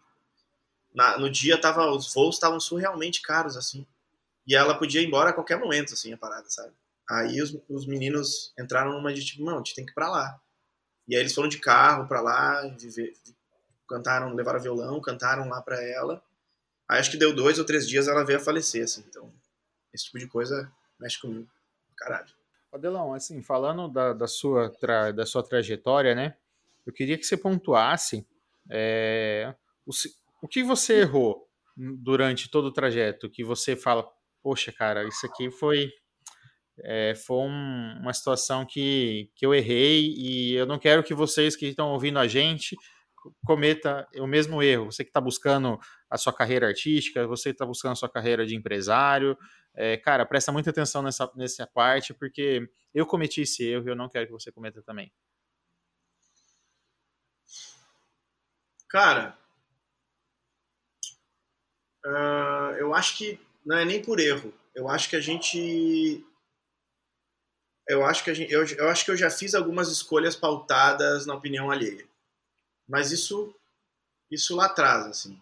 na, 0.94 1.18
no 1.18 1.30
dia 1.30 1.60
tava, 1.60 1.92
os 1.92 2.14
voos 2.14 2.36
estavam 2.36 2.60
surrealmente 2.60 3.22
caros, 3.22 3.58
assim. 3.58 3.86
E 4.48 4.56
ela 4.56 4.78
podia 4.78 5.02
ir 5.02 5.06
embora 5.08 5.32
a 5.32 5.34
qualquer 5.34 5.60
momento, 5.60 5.94
assim, 5.94 6.14
a 6.14 6.18
parada, 6.18 6.50
sabe? 6.50 6.74
Aí 7.10 7.42
os, 7.42 7.56
os 7.68 7.86
meninos 7.86 8.54
entraram 8.58 8.94
numa 8.94 9.14
de 9.14 9.26
tipo, 9.26 9.44
não, 9.44 9.56
a 9.56 9.58
gente 9.58 9.76
tem 9.76 9.86
que 9.86 9.92
ir 9.92 9.96
pra 9.96 10.10
lá. 10.10 10.40
E 11.10 11.16
aí 11.16 11.22
eles 11.24 11.34
foram 11.34 11.50
de 11.50 11.58
carro 11.58 12.08
pra 12.08 12.22
lá, 12.22 12.62
viver, 12.80 13.14
cantaram, 13.88 14.32
levaram 14.36 14.60
violão, 14.60 15.02
cantaram 15.02 15.50
lá 15.50 15.60
pra 15.60 15.82
ela. 15.84 16.24
Aí 16.88 17.00
acho 17.00 17.10
que 17.10 17.18
deu 17.18 17.36
dois 17.36 17.58
ou 17.58 17.66
três 17.66 17.90
dias 17.90 18.08
ela 18.08 18.24
veio 18.24 18.38
a 18.38 18.42
falecer, 18.42 18.84
assim. 18.84 19.04
Então, 19.10 19.34
esse 19.92 20.06
tipo 20.06 20.20
de 20.20 20.28
coisa 20.28 20.72
mexe 21.00 21.20
comigo. 21.20 21.50
Caralho. 21.98 22.30
Adelão, 22.72 23.12
assim, 23.16 23.42
falando 23.42 23.88
da, 23.88 24.14
da, 24.14 24.28
sua, 24.28 24.70
tra, 24.70 25.12
da 25.12 25.26
sua 25.26 25.42
trajetória, 25.42 26.14
né? 26.14 26.38
Eu 26.86 26.94
queria 26.94 27.18
que 27.18 27.26
você 27.26 27.36
pontuasse 27.36 28.24
é, 28.70 29.56
o, 29.88 29.92
o 30.44 30.48
que 30.48 30.62
você 30.62 31.00
errou 31.00 31.50
durante 31.76 32.52
todo 32.52 32.66
o 32.66 32.72
trajeto, 32.72 33.30
que 33.32 33.44
você 33.44 33.76
fala, 33.76 34.08
poxa, 34.44 34.72
cara, 34.72 35.08
isso 35.08 35.26
aqui 35.26 35.50
foi 35.50 35.92
é, 36.84 37.16
foi 37.16 37.38
um, 37.38 38.00
uma 38.02 38.14
situação 38.14 38.66
que, 38.66 39.30
que 39.36 39.46
eu 39.46 39.54
errei 39.54 40.14
e 40.16 40.54
eu 40.54 40.66
não 40.66 40.80
quero 40.80 41.04
que 41.04 41.14
vocês 41.14 41.56
que 41.56 41.68
estão 41.68 41.92
ouvindo 41.92 42.20
a 42.20 42.28
gente 42.28 42.76
cometa 43.46 44.08
o 44.18 44.28
mesmo 44.28 44.64
erro. 44.64 44.86
Você 44.86 45.04
que 45.04 45.10
está 45.10 45.22
buscando 45.22 45.78
a 46.10 46.18
sua 46.18 46.34
carreira 46.34 46.68
artística, 46.68 47.28
você 47.28 47.50
que 47.50 47.56
está 47.56 47.66
buscando 47.66 47.94
a 47.94 47.96
sua 47.96 48.10
carreira 48.10 48.46
de 48.46 48.56
empresário, 48.56 49.38
é, 49.76 49.98
cara, 49.98 50.26
presta 50.26 50.52
muita 50.52 50.70
atenção 50.70 51.02
nessa, 51.02 51.30
nessa 51.36 51.68
parte, 51.68 52.14
porque 52.14 52.70
eu 52.94 53.06
cometi 53.06 53.42
esse 53.42 53.66
erro 53.66 53.88
e 53.88 53.92
eu 53.92 53.96
não 53.96 54.10
quero 54.10 54.26
que 54.26 54.32
você 54.32 54.52
cometa 54.52 54.82
também. 54.82 55.12
Cara, 58.88 59.38
uh, 62.06 62.74
eu 62.80 62.94
acho 62.96 63.18
que 63.18 63.40
não 63.66 63.78
é 63.78 63.86
nem 63.86 64.02
por 64.02 64.20
erro. 64.20 64.54
Eu 64.74 64.90
acho 64.90 65.10
que 65.10 65.16
a 65.16 65.22
gente 65.22 66.26
eu 67.90 68.06
acho 68.06 68.24
que 68.24 68.34
gente, 68.36 68.54
eu, 68.54 68.64
eu 68.78 68.88
acho 68.88 69.04
que 69.04 69.10
eu 69.10 69.18
já 69.18 69.32
fiz 69.32 69.56
algumas 69.56 69.90
escolhas 69.90 70.36
pautadas 70.36 71.26
na 71.26 71.34
opinião 71.34 71.72
alheia. 71.72 72.08
Mas 72.88 73.12
isso, 73.12 73.54
isso 74.30 74.56
lá 74.56 74.68
atrás, 74.68 75.08
assim. 75.08 75.42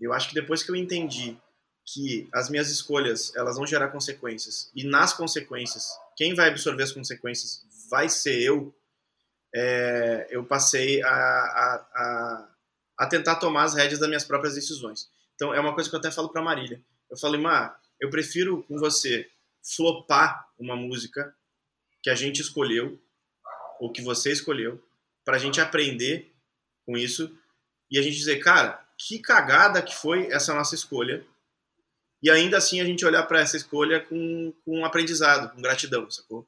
Eu 0.00 0.14
acho 0.14 0.30
que 0.30 0.34
depois 0.34 0.62
que 0.62 0.70
eu 0.70 0.76
entendi 0.76 1.36
que 1.84 2.26
as 2.32 2.48
minhas 2.48 2.70
escolhas 2.70 3.34
elas 3.36 3.56
vão 3.56 3.66
gerar 3.66 3.88
consequências 3.88 4.70
e 4.74 4.84
nas 4.84 5.12
consequências 5.12 5.90
quem 6.16 6.34
vai 6.34 6.48
absorver 6.48 6.82
as 6.82 6.92
consequências 6.92 7.62
vai 7.90 8.08
ser 8.08 8.40
eu 8.40 8.74
é, 9.54 10.26
eu 10.30 10.42
passei 10.44 11.02
a, 11.02 11.10
a, 11.10 11.86
a, 11.94 12.48
a, 13.00 13.06
tentar 13.06 13.36
tomar 13.36 13.64
as 13.64 13.74
rédeas 13.74 14.00
das 14.00 14.08
minhas 14.08 14.24
próprias 14.24 14.54
decisões 14.54 15.10
então 15.34 15.52
é 15.52 15.60
uma 15.60 15.74
coisa 15.74 15.90
que 15.90 15.94
eu 15.94 16.00
até 16.00 16.10
falo 16.10 16.30
para 16.30 16.40
Marília 16.40 16.80
eu 17.10 17.18
falei 17.18 17.38
Mar 17.38 17.78
eu 18.00 18.08
prefiro 18.08 18.62
com 18.62 18.78
você 18.78 19.28
flopar 19.62 20.48
uma 20.58 20.74
música 20.74 21.34
que 22.04 22.10
a 22.10 22.14
gente 22.14 22.42
escolheu 22.42 23.00
ou 23.80 23.90
que 23.90 24.02
você 24.02 24.30
escolheu, 24.30 24.78
para 25.24 25.36
a 25.36 25.38
gente 25.38 25.58
aprender 25.58 26.30
com 26.84 26.98
isso 26.98 27.34
e 27.90 27.98
a 27.98 28.02
gente 28.02 28.16
dizer, 28.16 28.40
cara, 28.40 28.86
que 28.98 29.18
cagada 29.18 29.80
que 29.80 29.94
foi 29.94 30.26
essa 30.26 30.52
nossa 30.54 30.74
escolha. 30.74 31.24
E 32.22 32.30
ainda 32.30 32.58
assim 32.58 32.78
a 32.78 32.84
gente 32.84 33.06
olhar 33.06 33.22
para 33.22 33.40
essa 33.40 33.56
escolha 33.56 34.00
com, 34.00 34.52
com 34.64 34.80
um 34.80 34.84
aprendizado, 34.84 35.54
com 35.54 35.62
gratidão, 35.62 36.10
sacou? 36.10 36.46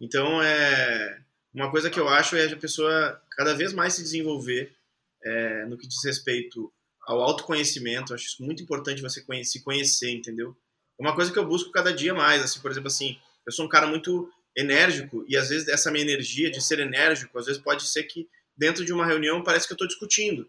Então, 0.00 0.42
é 0.42 1.22
uma 1.54 1.70
coisa 1.70 1.88
que 1.88 2.00
eu 2.00 2.08
acho 2.08 2.34
é 2.34 2.52
a 2.52 2.56
pessoa 2.56 3.22
cada 3.30 3.54
vez 3.54 3.72
mais 3.72 3.94
se 3.94 4.02
desenvolver 4.02 4.74
é, 5.22 5.64
no 5.66 5.78
que 5.78 5.86
diz 5.86 6.04
respeito 6.04 6.72
ao 7.06 7.20
autoconhecimento. 7.20 8.12
Eu 8.12 8.16
acho 8.16 8.26
isso 8.26 8.42
muito 8.42 8.60
importante 8.60 9.00
você 9.00 9.22
conhecer, 9.22 9.52
se 9.52 9.64
conhecer, 9.64 10.10
entendeu? 10.10 10.56
É 10.98 11.02
uma 11.02 11.14
coisa 11.14 11.32
que 11.32 11.38
eu 11.38 11.46
busco 11.46 11.70
cada 11.70 11.92
dia 11.92 12.12
mais. 12.12 12.42
Assim, 12.42 12.60
por 12.60 12.72
exemplo, 12.72 12.88
assim, 12.88 13.16
eu 13.46 13.52
sou 13.52 13.66
um 13.66 13.68
cara 13.68 13.86
muito 13.86 14.32
enérgico 14.56 15.24
e 15.28 15.36
às 15.36 15.48
vezes 15.48 15.68
essa 15.68 15.90
minha 15.90 16.04
energia 16.04 16.50
de 16.50 16.62
ser 16.62 16.78
enérgico, 16.78 17.38
às 17.38 17.46
vezes 17.46 17.60
pode 17.60 17.86
ser 17.86 18.04
que 18.04 18.28
dentro 18.56 18.84
de 18.84 18.92
uma 18.92 19.06
reunião 19.06 19.42
parece 19.42 19.66
que 19.66 19.72
eu 19.72 19.76
estou 19.76 19.88
discutindo 19.88 20.48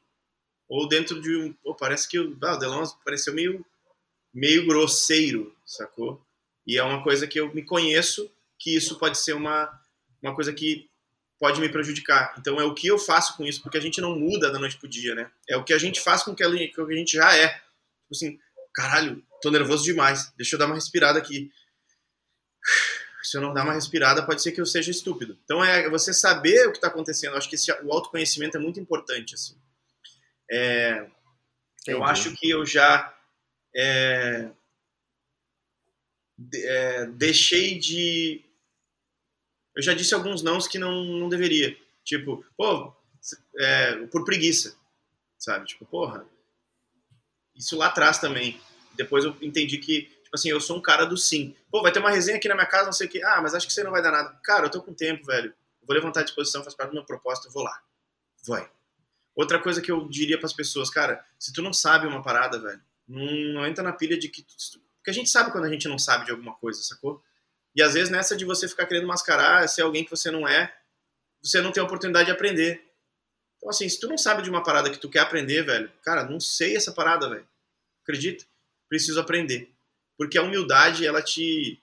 ou 0.67 0.87
dentro 0.87 1.21
de 1.21 1.35
um, 1.35 1.55
parece 1.77 2.07
que 2.07 2.17
ah, 2.17 2.53
o 2.53 2.57
Delon 2.57 2.83
pareceu 3.03 3.33
meio 3.33 3.65
meio 4.33 4.67
grosseiro, 4.67 5.55
sacou? 5.65 6.21
E 6.67 6.77
é 6.77 6.83
uma 6.83 7.01
coisa 7.03 7.25
que 7.25 7.39
eu 7.39 7.53
me 7.53 7.63
conheço 7.63 8.29
que 8.59 8.75
isso 8.75 8.97
pode 8.99 9.17
ser 9.17 9.33
uma 9.33 9.71
uma 10.21 10.35
coisa 10.35 10.51
que 10.51 10.89
pode 11.39 11.59
me 11.61 11.69
prejudicar. 11.69 12.35
Então 12.37 12.59
é 12.59 12.63
o 12.63 12.73
que 12.73 12.87
eu 12.87 12.97
faço 12.97 13.35
com 13.37 13.45
isso, 13.45 13.61
porque 13.61 13.77
a 13.77 13.81
gente 13.81 14.01
não 14.01 14.17
muda 14.17 14.51
da 14.51 14.59
noite 14.59 14.77
pro 14.77 14.89
dia, 14.89 15.13
né? 15.13 15.31
É 15.47 15.57
o 15.57 15.63
que 15.63 15.73
a 15.73 15.77
gente 15.77 16.01
faz 16.01 16.23
com 16.23 16.31
o 16.31 16.35
que 16.35 16.43
a 16.43 16.49
gente 16.49 17.13
já 17.13 17.35
é. 17.35 17.49
Tipo 17.49 18.11
assim, 18.11 18.39
caralho, 18.73 19.23
tô 19.41 19.51
nervoso 19.51 19.83
demais. 19.83 20.31
Deixa 20.35 20.55
eu 20.55 20.59
dar 20.59 20.65
uma 20.65 20.75
respirada 20.75 21.19
aqui. 21.19 21.51
Se 23.35 23.39
eu 23.39 23.41
não 23.41 23.53
dar 23.53 23.65
uma 23.65 23.73
respirada, 23.73 24.25
pode 24.25 24.41
ser 24.41 24.53
que 24.53 24.61
eu 24.61 24.65
seja 24.65 24.89
estúpido. 24.89 25.37
Então 25.43 25.61
é 25.61 25.89
você 25.89 26.13
saber 26.13 26.69
o 26.69 26.71
que 26.71 26.77
está 26.77 26.87
acontecendo. 26.87 27.33
Eu 27.33 27.37
acho 27.37 27.49
que 27.49 27.55
esse, 27.55 27.69
o 27.69 27.91
autoconhecimento 27.91 28.55
é 28.55 28.59
muito 28.61 28.79
importante, 28.79 29.35
assim. 29.35 29.57
É, 30.49 31.05
eu 31.85 32.01
acho 32.01 32.33
que 32.37 32.49
eu 32.49 32.65
já 32.65 33.13
é, 33.75 34.49
é, 36.53 37.05
deixei 37.07 37.77
de 37.77 38.41
eu 39.75 39.83
já 39.83 39.93
disse 39.93 40.13
alguns 40.13 40.41
nãos 40.41 40.65
que 40.65 40.79
não, 40.79 41.03
não 41.03 41.27
deveria. 41.27 41.77
Tipo, 42.05 42.41
pô, 42.55 42.95
é, 43.57 44.05
por 44.05 44.23
preguiça, 44.23 44.77
sabe? 45.37 45.65
Tipo, 45.65 45.85
porra, 45.85 46.25
isso 47.53 47.75
lá 47.75 47.87
atrás 47.87 48.17
também. 48.17 48.61
Depois 48.93 49.25
eu 49.25 49.35
entendi 49.41 49.77
que, 49.77 50.14
assim, 50.35 50.49
eu 50.49 50.61
sou 50.61 50.77
um 50.77 50.81
cara 50.81 51.05
do 51.05 51.17
sim. 51.17 51.55
Pô, 51.71 51.81
vai 51.81 51.91
ter 51.91 51.99
uma 51.99 52.09
resenha 52.09 52.37
aqui 52.37 52.47
na 52.47 52.55
minha 52.55 52.67
casa, 52.67 52.85
não 52.85 52.93
sei 52.93 53.07
o 53.07 53.09
que. 53.09 53.23
Ah, 53.23 53.41
mas 53.41 53.53
acho 53.53 53.67
que 53.67 53.73
você 53.73 53.83
não 53.83 53.91
vai 53.91 54.01
dar 54.01 54.11
nada. 54.11 54.39
Cara, 54.43 54.65
eu 54.65 54.69
tô 54.69 54.81
com 54.81 54.93
tempo, 54.93 55.25
velho. 55.25 55.53
Vou 55.85 55.95
levantar 55.95 56.21
a 56.21 56.23
disposição, 56.23 56.63
faz 56.63 56.75
parte 56.75 56.91
do 56.91 56.95
meu 56.95 57.05
propósito, 57.05 57.47
eu 57.47 57.51
vou 57.51 57.63
lá. 57.63 57.81
Vai. 58.47 58.69
Outra 59.35 59.59
coisa 59.59 59.81
que 59.81 59.91
eu 59.91 60.07
diria 60.07 60.37
para 60.37 60.47
as 60.47 60.53
pessoas, 60.53 60.89
cara, 60.89 61.23
se 61.37 61.51
tu 61.51 61.61
não 61.61 61.73
sabe 61.73 62.07
uma 62.07 62.21
parada, 62.21 62.59
velho, 62.59 62.81
não, 63.07 63.25
não 63.53 63.67
entra 63.67 63.83
na 63.83 63.91
pilha 63.91 64.17
de 64.17 64.29
que. 64.29 64.41
Tu, 64.41 64.79
porque 64.97 65.11
a 65.11 65.13
gente 65.13 65.29
sabe 65.29 65.51
quando 65.51 65.65
a 65.65 65.69
gente 65.69 65.87
não 65.87 65.99
sabe 65.99 66.25
de 66.25 66.31
alguma 66.31 66.55
coisa, 66.55 66.81
sacou? 66.81 67.21
E 67.75 67.81
às 67.81 67.93
vezes 67.93 68.09
nessa 68.09 68.35
de 68.35 68.45
você 68.45 68.67
ficar 68.67 68.87
querendo 68.87 69.05
mascarar, 69.05 69.67
ser 69.67 69.81
alguém 69.81 70.03
que 70.03 70.09
você 70.09 70.31
não 70.31 70.47
é, 70.47 70.73
você 71.43 71.61
não 71.61 71.71
tem 71.71 71.81
a 71.81 71.85
oportunidade 71.85 72.25
de 72.25 72.31
aprender. 72.31 72.83
Então, 73.57 73.69
assim, 73.69 73.87
se 73.87 73.99
tu 73.99 74.07
não 74.07 74.17
sabe 74.17 74.41
de 74.41 74.49
uma 74.49 74.63
parada 74.63 74.89
que 74.89 74.97
tu 74.97 75.09
quer 75.09 75.19
aprender, 75.19 75.63
velho, 75.63 75.91
cara, 76.01 76.23
não 76.23 76.39
sei 76.39 76.75
essa 76.75 76.91
parada, 76.91 77.29
velho. 77.29 77.47
Acredita? 78.01 78.45
Preciso 78.87 79.19
aprender. 79.19 79.74
Porque 80.17 80.37
a 80.37 80.43
humildade, 80.43 81.05
ela 81.05 81.21
te. 81.21 81.79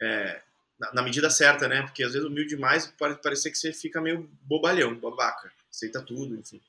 É, 0.00 0.42
na, 0.78 0.94
na, 0.94 1.02
medida 1.02 1.30
certa, 1.30 1.68
né? 1.68 1.82
Porque 1.82 2.02
às 2.02 2.12
vezes 2.12 2.26
humilde 2.26 2.50
demais 2.50 2.86
pode 2.98 3.20
parecer 3.22 3.50
que 3.50 3.58
você 3.58 3.72
fica 3.72 4.00
meio 4.00 4.28
bobalhão, 4.42 4.94
babaca, 4.94 5.52
aceita 5.70 6.02
tudo, 6.02 6.34
enfim. 6.34 6.60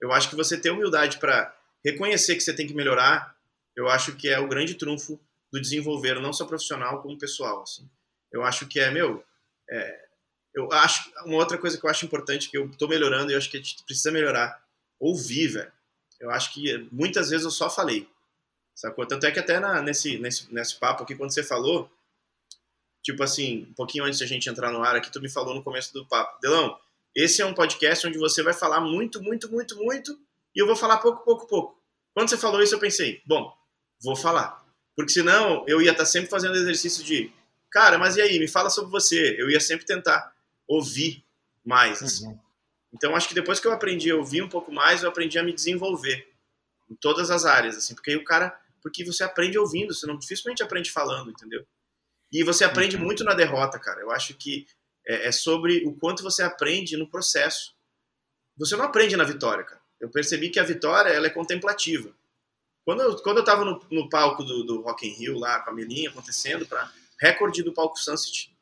Eu 0.00 0.12
acho 0.12 0.28
que 0.28 0.36
você 0.36 0.58
ter 0.58 0.70
humildade 0.70 1.18
para 1.18 1.54
reconhecer 1.84 2.34
que 2.34 2.42
você 2.42 2.52
tem 2.52 2.66
que 2.66 2.74
melhorar, 2.74 3.34
eu 3.74 3.88
acho 3.88 4.14
que 4.16 4.28
é 4.28 4.38
o 4.38 4.48
grande 4.48 4.74
trunfo 4.74 5.18
do 5.50 5.60
desenvolver, 5.60 6.20
não 6.20 6.32
só 6.32 6.44
profissional, 6.44 7.00
como 7.00 7.18
pessoal, 7.18 7.62
assim. 7.62 7.88
Eu 8.30 8.42
acho 8.42 8.66
que 8.66 8.78
é, 8.78 8.90
meu, 8.90 9.24
é, 9.70 10.06
eu 10.54 10.72
acho, 10.72 11.10
uma 11.24 11.36
outra 11.36 11.58
coisa 11.58 11.78
que 11.78 11.84
eu 11.84 11.90
acho 11.90 12.04
importante, 12.04 12.50
que 12.50 12.58
eu 12.58 12.68
tô 12.76 12.88
melhorando 12.88 13.30
e 13.30 13.34
eu 13.34 13.38
acho 13.38 13.50
que 13.50 13.56
a 13.56 13.60
gente 13.60 13.82
precisa 13.84 14.10
melhorar, 14.10 14.62
ouvir, 14.98 15.48
velho. 15.48 15.72
Eu 16.18 16.30
acho 16.30 16.52
que 16.52 16.88
muitas 16.90 17.30
vezes 17.30 17.44
eu 17.44 17.50
só 17.50 17.68
falei, 17.68 18.08
sacou? 18.76 19.06
Tanto 19.06 19.26
é 19.26 19.32
que 19.32 19.40
até 19.40 19.58
na, 19.58 19.82
nesse, 19.82 20.18
nesse, 20.18 20.52
nesse 20.54 20.76
papo 20.76 21.02
aqui, 21.02 21.16
quando 21.16 21.32
você 21.32 21.42
falou, 21.42 21.90
tipo 23.02 23.22
assim, 23.24 23.66
um 23.70 23.74
pouquinho 23.74 24.04
antes 24.04 24.20
da 24.20 24.26
gente 24.26 24.48
entrar 24.48 24.70
no 24.70 24.82
ar 24.84 24.94
aqui, 24.94 25.10
tu 25.10 25.20
me 25.20 25.28
falou 25.28 25.54
no 25.54 25.64
começo 25.64 25.92
do 25.92 26.06
papo, 26.06 26.40
Delão, 26.40 26.78
esse 27.14 27.42
é 27.42 27.46
um 27.46 27.54
podcast 27.54 28.06
onde 28.06 28.18
você 28.18 28.42
vai 28.42 28.52
falar 28.52 28.80
muito, 28.80 29.22
muito, 29.22 29.50
muito, 29.50 29.76
muito, 29.76 30.16
e 30.54 30.60
eu 30.60 30.66
vou 30.66 30.76
falar 30.76 30.98
pouco, 30.98 31.24
pouco, 31.24 31.46
pouco. 31.46 31.82
Quando 32.14 32.28
você 32.28 32.36
falou 32.36 32.62
isso, 32.62 32.74
eu 32.74 32.78
pensei, 32.78 33.22
bom, 33.26 33.52
vou 34.02 34.14
falar. 34.14 34.64
Porque 34.94 35.12
senão 35.12 35.64
eu 35.66 35.82
ia 35.82 35.92
estar 35.92 36.06
sempre 36.06 36.30
fazendo 36.30 36.56
exercício 36.56 37.04
de 37.04 37.30
cara, 37.70 37.98
mas 37.98 38.16
e 38.16 38.22
aí, 38.22 38.38
me 38.38 38.48
fala 38.48 38.70
sobre 38.70 38.90
você. 38.90 39.36
Eu 39.38 39.50
ia 39.50 39.60
sempre 39.60 39.84
tentar 39.84 40.34
ouvir 40.66 41.22
mais. 41.62 42.02
Assim. 42.02 42.26
Uhum. 42.26 42.38
Então 42.94 43.14
acho 43.14 43.28
que 43.28 43.34
depois 43.34 43.60
que 43.60 43.66
eu 43.66 43.72
aprendi 43.72 44.10
a 44.10 44.16
ouvir 44.16 44.42
um 44.42 44.48
pouco 44.48 44.72
mais, 44.72 45.02
eu 45.02 45.10
aprendi 45.10 45.38
a 45.38 45.42
me 45.42 45.52
desenvolver 45.52 46.26
em 46.90 46.94
todas 46.94 47.30
as 47.30 47.44
áreas, 47.44 47.76
assim, 47.76 47.94
porque 47.94 48.12
aí 48.12 48.16
o 48.16 48.24
cara, 48.24 48.58
porque 48.82 49.04
você 49.04 49.24
aprende 49.24 49.58
ouvindo, 49.58 49.94
você 49.94 50.06
não 50.06 50.18
dificilmente 50.18 50.62
aprende 50.62 50.90
falando, 50.90 51.30
entendeu? 51.30 51.66
E 52.32 52.42
você 52.42 52.64
aprende 52.64 52.96
uhum. 52.96 53.04
muito 53.04 53.24
na 53.24 53.34
derrota, 53.34 53.78
cara. 53.78 54.00
Eu 54.00 54.10
acho 54.10 54.34
que 54.34 54.66
é, 55.06 55.28
é, 55.28 55.32
sobre 55.32 55.86
o 55.86 55.94
quanto 55.94 56.22
você 56.22 56.42
aprende 56.42 56.96
no 56.96 57.08
processo. 57.08 57.74
Você 58.56 58.76
não 58.76 58.84
aprende 58.84 59.16
na 59.16 59.24
vitória, 59.24 59.64
cara. 59.64 59.80
Eu 60.00 60.10
percebi 60.10 60.50
que 60.50 60.58
a 60.58 60.64
vitória 60.64 61.10
ela 61.10 61.26
é 61.26 61.30
contemplativa. 61.30 62.12
Quando 62.84 63.02
eu, 63.02 63.16
quando 63.22 63.38
eu 63.38 63.44
tava 63.44 63.64
no, 63.64 63.84
no 63.90 64.08
palco 64.08 64.44
do, 64.44 64.62
do 64.64 64.80
Rock 64.82 65.06
in 65.06 65.12
Rio 65.12 65.38
lá 65.38 65.60
com 65.60 65.70
a 65.70 65.74
Melinha 65.74 66.10
acontecendo 66.10 66.66
para 66.66 66.90
recorde 67.20 67.62
do 67.62 67.72
palco 67.72 67.98
Sunset. 67.98 68.54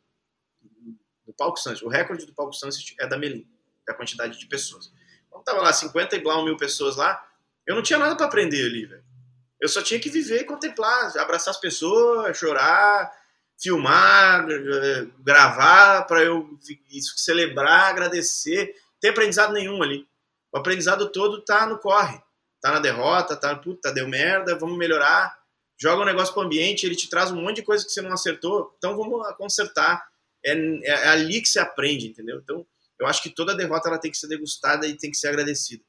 Do 1.27 1.32
palco 1.32 1.59
Sunset. 1.59 1.85
O 1.85 1.89
recorde 1.89 2.27
do 2.27 2.35
palco 2.35 2.53
Sunset 2.53 2.95
é 3.01 3.07
da 3.07 3.19
Melim, 3.19 3.47
da 3.86 3.95
quantidade 3.95 4.39
de 4.39 4.47
pessoas. 4.47 4.93
Quando 5.28 5.45
tava 5.45 5.61
lá 5.61 5.73
50 5.73 6.16
e 6.16 6.20
blau 6.20 6.45
mil 6.45 6.57
pessoas 6.57 6.97
lá, 6.97 7.27
eu 7.66 7.74
não 7.74 7.82
tinha 7.82 7.99
nada 7.99 8.15
para 8.16 8.27
aprender 8.27 8.65
ali, 8.65 8.86
velho. 8.86 9.05
Eu 9.65 9.69
só 9.69 9.82
tinha 9.82 9.99
que 9.99 10.11
viver 10.11 10.43
e 10.43 10.45
contemplar, 10.45 11.16
abraçar 11.16 11.53
as 11.53 11.61
pessoas, 11.61 12.36
chorar, 12.36 13.11
filmar, 13.59 14.47
gravar 15.20 16.03
para 16.03 16.23
eu 16.23 16.59
celebrar, 17.16 17.91
agradecer. 17.91 18.74
Tem 19.01 19.11
aprendizado 19.11 19.53
nenhum 19.53 19.82
ali. 19.82 20.07
O 20.53 20.59
aprendizado 20.59 21.11
todo 21.11 21.43
tá 21.45 21.66
no 21.66 21.78
corre. 21.78 22.20
Tá 22.61 22.73
na 22.73 22.78
derrota, 22.78 23.36
tá, 23.36 23.55
puta, 23.57 23.93
deu 23.93 24.09
merda, 24.09 24.59
vamos 24.59 24.77
melhorar 24.78 25.36
joga 25.77 26.03
um 26.03 26.07
negócio 26.07 26.32
para 26.32 26.43
o 26.43 26.47
ambiente, 26.47 26.86
ele 26.86 26.97
te 26.97 27.09
traz 27.09 27.31
um 27.31 27.41
monte 27.41 27.57
de 27.57 27.62
coisa 27.62 27.85
que 27.85 27.91
você 27.91 28.01
não 28.01 28.12
acertou, 28.12 28.74
então 28.78 28.97
vamos 28.97 29.27
consertar. 29.36 30.07
É, 30.47 30.53
é, 30.53 30.81
é, 30.85 31.09
ali 31.09 31.41
que 31.41 31.49
você 31.49 31.59
aprende, 31.59 32.09
entendeu? 32.09 32.39
Então, 32.43 32.66
eu 33.01 33.07
acho 33.07 33.23
que 33.23 33.31
toda 33.31 33.57
derrota 33.57 33.89
ela 33.89 33.99
tem 33.99 34.11
que 34.11 34.16
ser 34.16 34.28
degustada 34.28 34.86
e 34.86 34.97
tem 34.97 35.11
que 35.11 35.16
ser 35.16 35.28
agradecida. 35.28 35.82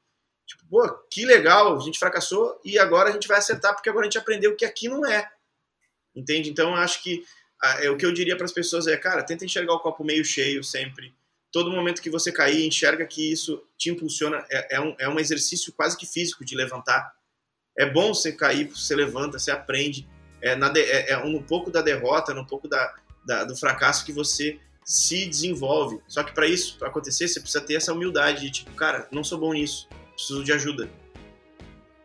Tipo, 0.46 0.64
pô, 0.68 0.88
que 1.10 1.24
legal, 1.24 1.76
a 1.76 1.80
gente 1.80 1.98
fracassou 1.98 2.60
e 2.64 2.78
agora 2.78 3.08
a 3.08 3.12
gente 3.12 3.26
vai 3.26 3.38
acertar 3.38 3.74
porque 3.74 3.88
agora 3.88 4.04
a 4.04 4.08
gente 4.08 4.18
aprendeu 4.18 4.54
que 4.54 4.64
aqui 4.64 4.88
não 4.88 5.04
é. 5.04 5.28
Entende? 6.14 6.50
Então, 6.50 6.70
eu 6.70 6.76
acho 6.76 7.02
que 7.02 7.24
é, 7.80 7.90
o 7.90 7.96
que 7.96 8.06
eu 8.06 8.12
diria 8.12 8.36
para 8.36 8.44
as 8.44 8.52
pessoas 8.52 8.86
é, 8.86 8.96
cara, 8.96 9.22
tenta 9.22 9.44
enxergar 9.44 9.74
o 9.74 9.80
copo 9.80 10.04
meio 10.04 10.24
cheio 10.24 10.62
sempre. 10.62 11.14
Todo 11.50 11.70
momento 11.70 12.02
que 12.02 12.10
você 12.10 12.30
cair, 12.30 12.66
enxerga 12.66 13.06
que 13.06 13.32
isso 13.32 13.62
te 13.76 13.90
impulsiona. 13.90 14.44
É, 14.50 14.76
é, 14.76 14.80
um, 14.80 14.94
é 14.98 15.08
um 15.08 15.18
exercício 15.18 15.72
quase 15.72 15.96
que 15.96 16.06
físico 16.06 16.44
de 16.44 16.54
levantar 16.54 17.16
é 17.76 17.84
bom 17.84 18.14
você 18.14 18.32
cair, 18.32 18.68
você 18.68 18.94
levanta, 18.94 19.38
você 19.38 19.50
aprende. 19.50 20.08
É, 20.40 20.56
na 20.56 20.68
de, 20.68 20.80
é, 20.80 21.10
é 21.10 21.18
um 21.18 21.42
pouco 21.42 21.70
da 21.70 21.82
derrota, 21.82 22.32
um 22.32 22.44
pouco 22.44 22.66
da, 22.66 22.94
da, 23.24 23.44
do 23.44 23.56
fracasso 23.56 24.04
que 24.04 24.12
você 24.12 24.58
se 24.84 25.26
desenvolve. 25.26 26.00
Só 26.08 26.22
que 26.22 26.32
para 26.32 26.46
isso 26.46 26.82
acontecer, 26.84 27.28
você 27.28 27.40
precisa 27.40 27.64
ter 27.64 27.74
essa 27.74 27.92
humildade 27.92 28.42
de 28.42 28.50
tipo, 28.50 28.72
cara, 28.72 29.06
não 29.10 29.22
sou 29.22 29.38
bom 29.38 29.52
nisso, 29.52 29.88
preciso 30.16 30.42
de 30.42 30.52
ajuda. 30.52 30.90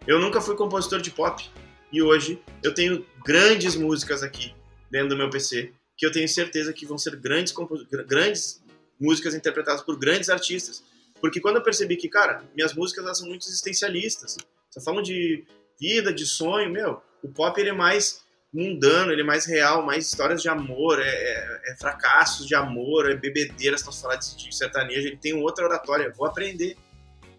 Eu 0.05 0.19
nunca 0.19 0.41
fui 0.41 0.55
compositor 0.55 1.01
de 1.01 1.09
pop 1.09 1.43
e 1.91 2.01
hoje 2.01 2.41
eu 2.63 2.73
tenho 2.73 3.05
grandes 3.25 3.75
músicas 3.75 4.21
aqui 4.21 4.53
dentro 4.89 5.09
do 5.09 5.17
meu 5.17 5.29
PC 5.29 5.73
que 5.97 6.05
eu 6.05 6.11
tenho 6.11 6.27
certeza 6.27 6.73
que 6.73 6.85
vão 6.85 6.97
ser 6.97 7.15
grandes, 7.15 7.53
grandes 8.07 8.63
músicas 8.99 9.35
interpretadas 9.35 9.83
por 9.83 9.97
grandes 9.99 10.29
artistas. 10.29 10.83
Porque 11.19 11.39
quando 11.39 11.57
eu 11.57 11.61
percebi 11.61 11.95
que, 11.95 12.09
cara, 12.09 12.43
minhas 12.55 12.73
músicas 12.73 13.05
elas 13.05 13.19
são 13.19 13.27
muito 13.27 13.45
existencialistas, 13.45 14.35
só 14.71 14.81
falam 14.81 15.03
de 15.03 15.45
vida, 15.79 16.11
de 16.11 16.25
sonho, 16.25 16.71
meu, 16.71 17.01
o 17.21 17.29
pop 17.29 17.59
ele 17.61 17.69
é 17.69 17.73
mais 17.73 18.23
mundano, 18.51 19.11
ele 19.11 19.21
é 19.21 19.23
mais 19.23 19.45
real, 19.45 19.85
mais 19.85 20.07
histórias 20.07 20.41
de 20.41 20.49
amor, 20.49 20.99
é, 20.99 21.07
é, 21.07 21.61
é 21.71 21.75
fracassos 21.77 22.47
de 22.47 22.55
amor, 22.55 23.09
é 23.09 23.15
bebedeiras, 23.15 23.81
estamos 23.81 24.01
falando 24.01 24.19
de 24.19 24.55
sertanejo, 24.55 25.07
ele 25.07 25.17
tem 25.17 25.33
outra 25.33 25.65
oratória, 25.65 26.11
vou 26.11 26.25
aprender. 26.25 26.75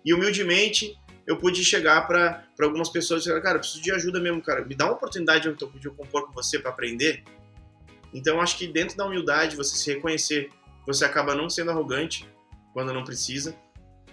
E 0.04 0.12
humildemente 0.12 0.98
eu 1.26 1.36
pude 1.36 1.64
chegar 1.64 2.06
para 2.06 2.44
algumas 2.60 2.88
pessoas 2.88 3.22
e 3.22 3.28
dizer, 3.28 3.42
cara, 3.42 3.56
eu 3.56 3.60
preciso 3.60 3.82
de 3.82 3.92
ajuda 3.92 4.20
mesmo, 4.20 4.42
cara, 4.42 4.64
me 4.64 4.74
dá 4.74 4.86
uma 4.86 4.94
oportunidade 4.94 5.48
de 5.52 5.86
eu 5.86 5.94
compor 5.94 6.26
com 6.26 6.32
você 6.32 6.58
para 6.58 6.70
aprender. 6.70 7.22
Então 8.12 8.40
acho 8.40 8.58
que 8.58 8.66
dentro 8.66 8.96
da 8.96 9.06
humildade, 9.06 9.56
você 9.56 9.76
se 9.76 9.94
reconhecer 9.94 10.50
você 10.86 11.04
acaba 11.04 11.34
não 11.34 11.48
sendo 11.48 11.70
arrogante 11.70 12.28
quando 12.72 12.92
não 12.92 13.04
precisa, 13.04 13.56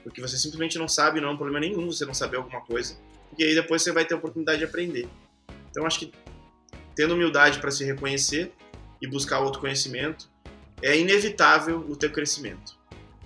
porque 0.03 0.21
você 0.21 0.37
simplesmente 0.37 0.77
não 0.77 0.87
sabe, 0.87 1.19
não 1.19 1.29
é 1.29 1.31
um 1.31 1.37
problema 1.37 1.59
nenhum 1.59 1.87
você 1.87 2.05
não 2.05 2.13
saber 2.13 2.37
alguma 2.37 2.61
coisa, 2.61 2.97
e 3.37 3.43
aí 3.43 3.55
depois 3.55 3.81
você 3.81 3.91
vai 3.91 4.05
ter 4.05 4.13
a 4.13 4.17
oportunidade 4.17 4.59
de 4.59 4.65
aprender. 4.65 5.07
Então 5.69 5.85
acho 5.85 5.99
que 5.99 6.11
tendo 6.95 7.13
humildade 7.13 7.59
para 7.59 7.71
se 7.71 7.83
reconhecer 7.83 8.51
e 9.01 9.07
buscar 9.07 9.39
outro 9.39 9.61
conhecimento, 9.61 10.29
é 10.81 10.97
inevitável 10.97 11.79
o 11.89 11.95
teu 11.95 12.11
crescimento. 12.11 12.77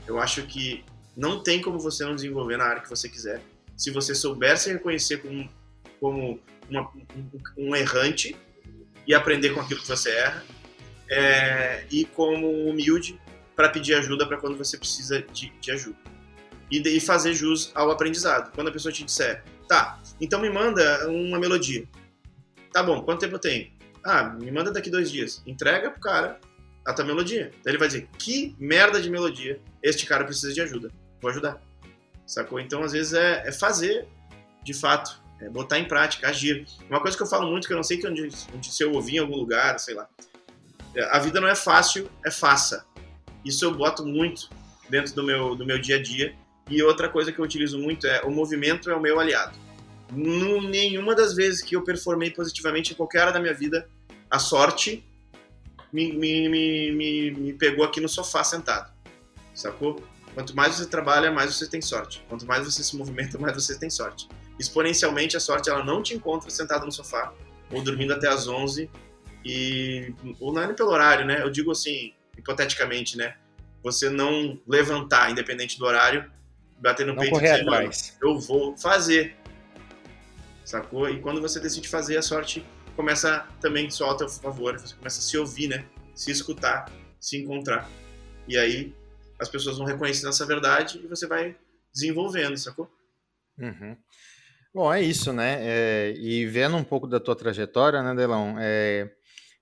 Eu 0.07 0.19
acho 0.19 0.43
que 0.43 0.83
não 1.15 1.41
tem 1.41 1.61
como 1.61 1.79
você 1.79 2.03
não 2.03 2.15
desenvolver 2.15 2.57
na 2.57 2.65
área 2.65 2.81
que 2.81 2.89
você 2.89 3.07
quiser, 3.07 3.41
se 3.75 3.91
você 3.91 4.13
souber 4.13 4.57
se 4.57 4.71
reconhecer 4.71 5.17
como, 5.17 5.49
como 5.99 6.39
uma, 6.69 6.81
um, 7.15 7.69
um 7.69 7.75
errante 7.75 8.35
e 9.05 9.13
aprender 9.13 9.51
com 9.51 9.61
aquilo 9.61 9.81
que 9.81 9.87
você 9.87 10.11
erra, 10.11 10.43
é, 11.09 11.85
e 11.91 12.05
como 12.05 12.49
humilde 12.69 13.19
para 13.55 13.69
pedir 13.69 13.93
ajuda 13.95 14.25
para 14.25 14.37
quando 14.37 14.57
você 14.57 14.77
precisa 14.77 15.21
de, 15.21 15.49
de 15.59 15.71
ajuda. 15.71 15.97
E, 16.71 16.79
e 16.79 16.99
fazer 16.99 17.33
jus 17.33 17.71
ao 17.75 17.91
aprendizado. 17.91 18.51
Quando 18.53 18.69
a 18.69 18.71
pessoa 18.71 18.91
te 18.91 19.03
disser, 19.03 19.43
tá, 19.67 20.01
então 20.19 20.41
me 20.41 20.49
manda 20.49 21.07
uma 21.09 21.39
melodia. 21.39 21.87
Tá 22.71 22.81
bom, 22.81 23.03
quanto 23.03 23.19
tempo 23.19 23.35
eu 23.35 23.39
tenho? 23.39 23.71
Ah, 24.03 24.23
me 24.23 24.51
manda 24.51 24.71
daqui 24.71 24.89
dois 24.89 25.11
dias. 25.11 25.43
Entrega 25.45 25.91
pro 25.91 26.01
cara 26.01 26.39
a 26.85 26.93
tua 26.93 27.05
melodia. 27.05 27.51
Daí 27.63 27.71
ele 27.71 27.77
vai 27.77 27.87
dizer, 27.87 28.09
que 28.17 28.55
merda 28.57 28.99
de 28.99 29.09
melodia, 29.09 29.59
este 29.81 30.05
cara 30.05 30.25
precisa 30.25 30.51
de 30.51 30.61
ajuda. 30.61 30.89
Vou 31.23 31.31
ajudar. 31.31 31.61
Sacou? 32.27 32.59
Então, 32.59 32.83
às 32.83 32.91
vezes, 32.91 33.13
é, 33.13 33.47
é 33.47 33.51
fazer, 33.53 34.05
de 34.61 34.73
fato, 34.73 35.17
é 35.39 35.47
botar 35.47 35.79
em 35.79 35.85
prática, 35.85 36.27
agir. 36.27 36.67
Uma 36.89 36.99
coisa 36.99 37.15
que 37.15 37.23
eu 37.23 37.27
falo 37.27 37.49
muito, 37.49 37.65
que 37.65 37.73
eu 37.73 37.77
não 37.77 37.83
sei 37.83 37.97
que 37.97 38.05
onde, 38.05 38.27
onde 38.53 38.69
se 38.69 38.83
eu 38.83 38.91
ouvi 38.91 39.15
em 39.15 39.19
algum 39.19 39.37
lugar, 39.37 39.79
sei 39.79 39.95
lá. 39.95 40.09
É, 40.93 41.03
a 41.15 41.19
vida 41.19 41.39
não 41.39 41.47
é 41.47 41.55
fácil, 41.55 42.09
é 42.25 42.29
faça. 42.29 42.85
Isso 43.45 43.63
eu 43.63 43.73
boto 43.73 44.05
muito 44.05 44.49
dentro 44.89 45.15
do 45.15 45.23
meu, 45.23 45.55
do 45.55 45.65
meu 45.65 45.79
dia 45.79 45.95
a 45.95 46.01
dia. 46.01 46.35
E 46.69 46.83
outra 46.83 47.07
coisa 47.07 47.31
que 47.31 47.39
eu 47.39 47.45
utilizo 47.45 47.79
muito 47.79 48.05
é 48.05 48.21
o 48.23 48.29
movimento 48.29 48.91
é 48.91 48.95
o 48.95 48.99
meu 48.99 49.17
aliado. 49.17 49.57
nenhuma 50.11 51.15
das 51.15 51.33
vezes 51.33 51.61
que 51.61 51.73
eu 51.73 51.83
performei 51.85 52.31
positivamente 52.31 52.91
em 52.91 52.95
qualquer 52.95 53.21
área 53.21 53.33
da 53.33 53.39
minha 53.39 53.53
vida, 53.53 53.89
a 54.29 54.39
sorte 54.39 55.05
me, 55.91 56.11
me, 56.11 56.49
me, 56.49 56.91
me, 56.91 57.31
me 57.31 57.53
pegou 57.53 57.85
aqui 57.85 58.01
no 58.01 58.09
sofá 58.09 58.43
sentado. 58.43 58.91
Sacou? 59.53 60.03
Quanto 60.33 60.55
mais 60.55 60.75
você 60.75 60.85
trabalha, 60.87 61.31
mais 61.31 61.55
você 61.55 61.69
tem 61.69 61.81
sorte. 61.81 62.23
Quanto 62.27 62.45
mais 62.45 62.65
você 62.65 62.83
se 62.83 62.95
movimenta, 62.95 63.37
mais 63.37 63.53
você 63.53 63.77
tem 63.77 63.89
sorte. 63.89 64.27
Exponencialmente, 64.59 65.37
a 65.37 65.39
sorte 65.39 65.69
ela 65.69 65.83
não 65.83 66.01
te 66.01 66.13
encontra 66.13 66.49
sentado 66.49 66.85
no 66.85 66.91
sofá 66.91 67.33
ou 67.71 67.81
dormindo 67.81 68.13
até 68.13 68.27
as 68.27 68.47
11 68.47 68.89
e 69.45 70.13
ou 70.39 70.53
não 70.53 70.61
é 70.61 70.67
nem 70.67 70.75
pelo 70.75 70.89
horário, 70.89 71.25
né? 71.25 71.41
Eu 71.41 71.49
digo 71.49 71.71
assim, 71.71 72.13
hipoteticamente, 72.37 73.17
né? 73.17 73.35
Você 73.83 74.09
não 74.09 74.59
levantar, 74.67 75.29
independente 75.29 75.77
do 75.77 75.85
horário, 75.85 76.31
bater 76.79 77.05
no 77.05 77.13
não 77.13 77.21
peito 77.21 77.37
e 77.37 77.41
dizer, 77.41 78.13
eu 78.21 78.39
vou 78.39 78.77
fazer. 78.77 79.35
Sacou? 80.63 81.09
E 81.09 81.19
quando 81.19 81.41
você 81.41 81.59
decide 81.59 81.87
fazer, 81.89 82.17
a 82.17 82.21
sorte 82.21 82.65
começa 82.95 83.45
também 83.59 83.89
só 83.89 84.09
ao 84.09 84.17
teu 84.17 84.29
favor, 84.29 84.79
você 84.79 84.95
começa 84.95 85.19
a 85.19 85.21
se 85.21 85.37
ouvir, 85.37 85.67
né? 85.67 85.85
Se 86.15 86.31
escutar, 86.31 86.89
se 87.19 87.37
encontrar. 87.37 87.89
E 88.47 88.57
aí 88.57 88.93
as 89.43 89.49
pessoas 89.49 89.77
vão 89.77 89.85
reconhecendo 89.85 90.29
essa 90.29 90.45
verdade 90.45 90.99
e 91.03 91.07
você 91.07 91.27
vai 91.27 91.55
desenvolvendo, 91.93 92.57
sacou? 92.57 92.91
Uhum. 93.57 93.95
Bom, 94.73 94.91
é 94.91 95.01
isso, 95.01 95.31
né? 95.31 95.59
É, 95.61 96.13
e 96.17 96.47
vendo 96.47 96.75
um 96.75 96.83
pouco 96.83 97.07
da 97.07 97.19
tua 97.19 97.35
trajetória, 97.35 98.01
né, 98.01 98.15
Delão? 98.15 98.55
É, 98.59 99.13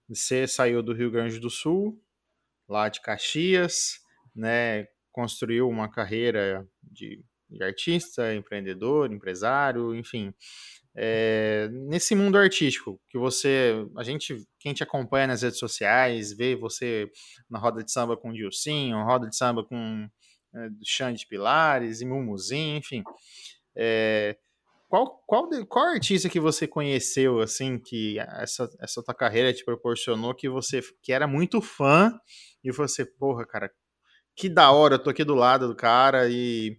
você 0.07 0.47
saiu 0.47 0.81
do 0.81 0.93
Rio 0.93 1.11
Grande 1.11 1.39
do 1.39 1.49
Sul, 1.49 2.01
lá 2.69 2.87
de 2.87 3.01
Caxias, 3.01 3.99
né? 4.33 4.87
Construiu 5.11 5.67
uma 5.67 5.91
carreira 5.91 6.65
de, 6.81 7.21
de 7.49 7.63
artista, 7.63 8.33
empreendedor, 8.33 9.11
empresário, 9.11 9.93
enfim. 9.93 10.33
É, 10.95 11.67
nesse 11.71 12.15
mundo 12.15 12.37
artístico, 12.37 12.99
que 13.09 13.17
você, 13.17 13.73
a 13.97 14.03
gente, 14.03 14.45
quem 14.61 14.73
te 14.73 14.83
acompanha 14.83 15.27
nas 15.27 15.41
redes 15.41 15.57
sociais, 15.57 16.31
vê 16.31 16.55
você 16.55 17.09
na 17.49 17.57
roda 17.57 17.83
de 17.83 17.91
samba 17.91 18.15
com 18.15 18.29
o 18.29 18.33
Dilcinho, 18.33 19.03
roda 19.03 19.27
de 19.27 19.35
samba 19.35 19.63
com 19.65 20.07
é, 20.53 20.69
Xande 20.85 21.25
Pilares 21.27 21.99
e 21.99 22.05
Mumuzinho, 22.05 22.77
enfim. 22.77 23.03
É, 23.75 24.37
qual, 24.87 25.23
qual, 25.25 25.49
qual 25.67 25.85
artista 25.85 26.29
que 26.29 26.39
você 26.39 26.67
conheceu, 26.67 27.39
assim, 27.39 27.79
que 27.79 28.19
essa, 28.19 28.69
essa 28.79 29.01
tua 29.01 29.15
carreira 29.15 29.51
te 29.53 29.65
proporcionou, 29.65 30.35
que 30.35 30.47
você 30.47 30.81
que 31.01 31.11
era 31.11 31.25
muito 31.25 31.59
fã, 31.61 32.13
e 32.63 32.71
você, 32.71 33.03
porra, 33.03 33.45
cara, 33.47 33.71
que 34.35 34.47
da 34.47 34.71
hora, 34.71 34.95
eu 34.95 34.99
tô 34.99 35.09
aqui 35.09 35.23
do 35.23 35.33
lado 35.33 35.67
do 35.67 35.75
cara 35.75 36.29
e 36.29 36.77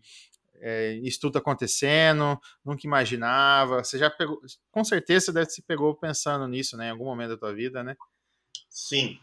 é, 0.62 0.94
isso 1.02 1.20
tudo 1.20 1.39
acontecendo, 1.39 2.40
nunca 2.64 2.86
imaginava. 2.86 3.84
Você 3.84 3.98
já 3.98 4.09
pegou, 4.09 4.40
com 4.70 4.84
certeza 4.84 5.32
deve 5.32 5.51
se 5.51 5.62
pegou 5.62 5.94
pensando 5.94 6.47
nisso, 6.48 6.76
né, 6.76 6.86
em 6.86 6.90
algum 6.90 7.05
momento 7.05 7.30
da 7.30 7.36
tua 7.36 7.52
vida, 7.52 7.82
né? 7.82 7.97
Sim. 8.70 9.18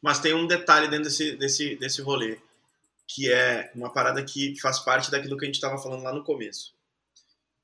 Mas 0.00 0.20
tem 0.20 0.34
um 0.34 0.46
detalhe 0.46 0.88
dentro 0.88 1.04
desse, 1.04 1.36
desse, 1.36 1.76
desse 1.76 2.02
rolê, 2.02 2.38
que 3.08 3.32
é 3.32 3.72
uma 3.74 3.92
parada 3.92 4.22
que 4.24 4.60
faz 4.60 4.78
parte 4.80 5.10
daquilo 5.10 5.36
que 5.36 5.44
a 5.44 5.46
gente 5.46 5.56
estava 5.56 5.78
falando 5.78 6.02
lá 6.02 6.12
no 6.12 6.22
começo 6.22 6.74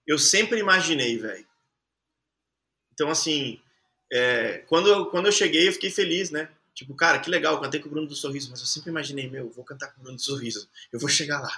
eu 0.09 0.19
sempre 0.19 0.59
imaginei, 0.59 1.19
velho. 1.19 1.47
Então, 2.95 3.11
assim, 3.11 3.61
é, 4.11 4.65
quando, 4.66 5.11
quando 5.11 5.27
eu 5.27 5.33
cheguei, 5.33 5.69
eu 5.69 5.73
fiquei 5.73 5.91
feliz, 5.91 6.31
né? 6.31 6.51
Tipo, 6.79 6.95
cara, 6.95 7.19
que 7.19 7.29
legal, 7.29 7.61
cantei 7.61 7.81
com 7.81 7.89
o 7.89 7.91
Bruno 7.91 8.07
do 8.07 8.15
Sorriso, 8.15 8.53
mas 8.53 8.61
eu 8.61 8.67
sempre 8.67 8.91
imaginei, 8.91 9.29
meu, 9.29 9.47
eu 9.47 9.51
vou 9.51 9.65
cantar 9.65 9.93
com 9.93 9.99
o 9.99 10.03
Bruno 10.05 10.17
do 10.17 10.23
Sorriso, 10.23 10.71
eu 10.93 11.01
vou 11.01 11.09
chegar 11.09 11.41
lá, 11.41 11.51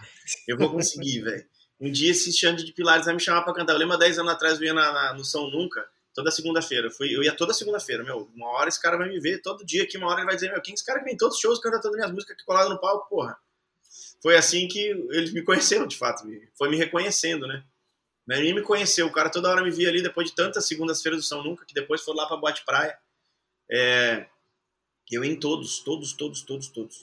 eu 0.48 0.56
vou 0.56 0.72
conseguir, 0.72 1.20
velho. 1.20 1.46
Um 1.78 1.92
dia 1.92 2.10
esse 2.10 2.32
Xande 2.32 2.64
de 2.64 2.72
Pilares 2.72 3.04
vai 3.04 3.14
me 3.14 3.20
chamar 3.20 3.42
pra 3.42 3.52
cantar. 3.52 3.74
Eu 3.74 3.80
lembro 3.80 3.98
10 3.98 4.18
anos 4.18 4.32
atrás, 4.32 4.58
eu 4.58 4.64
ia 4.64 4.72
na, 4.72 4.90
na, 4.90 5.12
no 5.12 5.22
São 5.22 5.50
Nunca, 5.50 5.86
toda 6.14 6.30
segunda-feira. 6.30 6.86
Eu, 6.86 6.90
fui, 6.90 7.14
eu 7.14 7.22
ia 7.22 7.36
toda 7.36 7.52
segunda-feira, 7.52 8.02
meu, 8.02 8.30
uma 8.34 8.48
hora 8.48 8.70
esse 8.70 8.80
cara 8.80 8.96
vai 8.96 9.10
me 9.10 9.20
ver, 9.20 9.42
todo 9.42 9.62
dia 9.62 9.82
aqui, 9.82 9.98
uma 9.98 10.06
hora 10.06 10.20
ele 10.20 10.26
vai 10.26 10.36
dizer, 10.36 10.50
meu, 10.50 10.62
quem 10.62 10.72
é 10.72 10.74
esse 10.74 10.86
cara 10.86 11.00
que 11.00 11.04
vem 11.04 11.12
em 11.12 11.18
todos 11.18 11.36
os 11.36 11.42
shows, 11.42 11.60
canta 11.60 11.82
todas 11.82 11.96
as 11.96 11.96
minhas 11.96 12.12
músicas 12.12 12.34
aqui 12.34 12.44
colado 12.46 12.70
no 12.70 12.80
palco, 12.80 13.06
porra. 13.10 13.36
Foi 14.22 14.36
assim 14.36 14.68
que 14.68 14.80
eles 15.10 15.34
me 15.34 15.42
conheceram, 15.42 15.86
de 15.86 15.98
fato, 15.98 16.26
foi 16.56 16.70
me 16.70 16.78
reconhecendo, 16.78 17.46
né? 17.46 17.62
Né? 18.26 18.36
Ninguém 18.36 18.54
me 18.54 18.62
conheceu, 18.62 19.06
o 19.06 19.12
cara 19.12 19.28
toda 19.28 19.50
hora 19.50 19.62
me 19.62 19.70
via 19.70 19.90
ali 19.90 20.02
depois 20.02 20.30
de 20.30 20.34
tantas 20.34 20.66
segundas-feiras 20.66 21.20
do 21.20 21.26
São 21.26 21.44
Nunca, 21.44 21.66
que 21.66 21.74
depois 21.74 22.00
foi 22.00 22.14
lá 22.14 22.26
pra 22.26 22.38
Boate 22.38 22.64
Praia. 22.64 22.98
É, 23.70 24.26
eu 25.10 25.24
em 25.24 25.38
todos, 25.38 25.80
todos, 25.80 26.12
todos, 26.12 26.42
todos, 26.42 26.68
todos. 26.68 27.00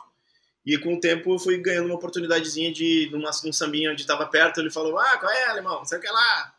E 0.65 0.77
com 0.77 0.95
o 0.95 0.99
tempo 0.99 1.33
eu 1.33 1.39
fui 1.39 1.57
ganhando 1.57 1.85
uma 1.85 1.95
oportunidadezinha 1.95 2.71
de 2.71 3.09
numa, 3.11 3.31
num 3.43 3.53
sambinha 3.53 3.91
onde 3.91 4.01
estava 4.01 4.25
perto, 4.25 4.59
ele 4.59 4.69
falou, 4.69 4.97
ah, 4.97 5.17
qual 5.17 5.31
é, 5.31 5.45
alemão? 5.45 5.85
Sei 5.85 5.97
o 5.97 6.01
que 6.01 6.09
lá. 6.09 6.55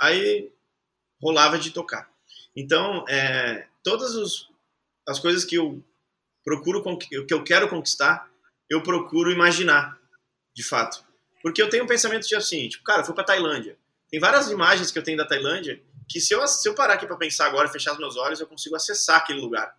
Aí 0.00 0.52
rolava 1.20 1.58
de 1.58 1.70
tocar. 1.70 2.08
Então, 2.54 3.04
é, 3.08 3.66
todas 3.82 4.14
os, 4.14 4.48
as 5.06 5.18
coisas 5.18 5.44
que 5.44 5.56
eu 5.56 5.82
procuro, 6.44 6.82
que 6.98 7.34
eu 7.34 7.42
quero 7.44 7.68
conquistar, 7.68 8.30
eu 8.68 8.82
procuro 8.82 9.32
imaginar, 9.32 9.98
de 10.54 10.62
fato. 10.62 11.04
Porque 11.42 11.60
eu 11.60 11.68
tenho 11.68 11.84
um 11.84 11.88
pensamento 11.88 12.26
de 12.26 12.36
assim, 12.36 12.68
tipo, 12.68 12.84
cara, 12.84 13.02
eu 13.02 13.04
fui 13.04 13.14
pra 13.14 13.24
Tailândia. 13.24 13.76
Tem 14.08 14.20
várias 14.20 14.50
imagens 14.50 14.90
que 14.90 14.98
eu 14.98 15.02
tenho 15.02 15.18
da 15.18 15.26
Tailândia 15.26 15.82
que 16.08 16.20
se 16.20 16.34
eu, 16.34 16.46
se 16.46 16.68
eu 16.68 16.74
parar 16.74 16.94
aqui 16.94 17.06
para 17.06 17.16
pensar 17.16 17.46
agora, 17.46 17.68
fechar 17.68 17.92
os 17.92 17.98
meus 17.98 18.16
olhos, 18.16 18.40
eu 18.40 18.46
consigo 18.46 18.74
acessar 18.74 19.18
aquele 19.18 19.40
lugar. 19.40 19.74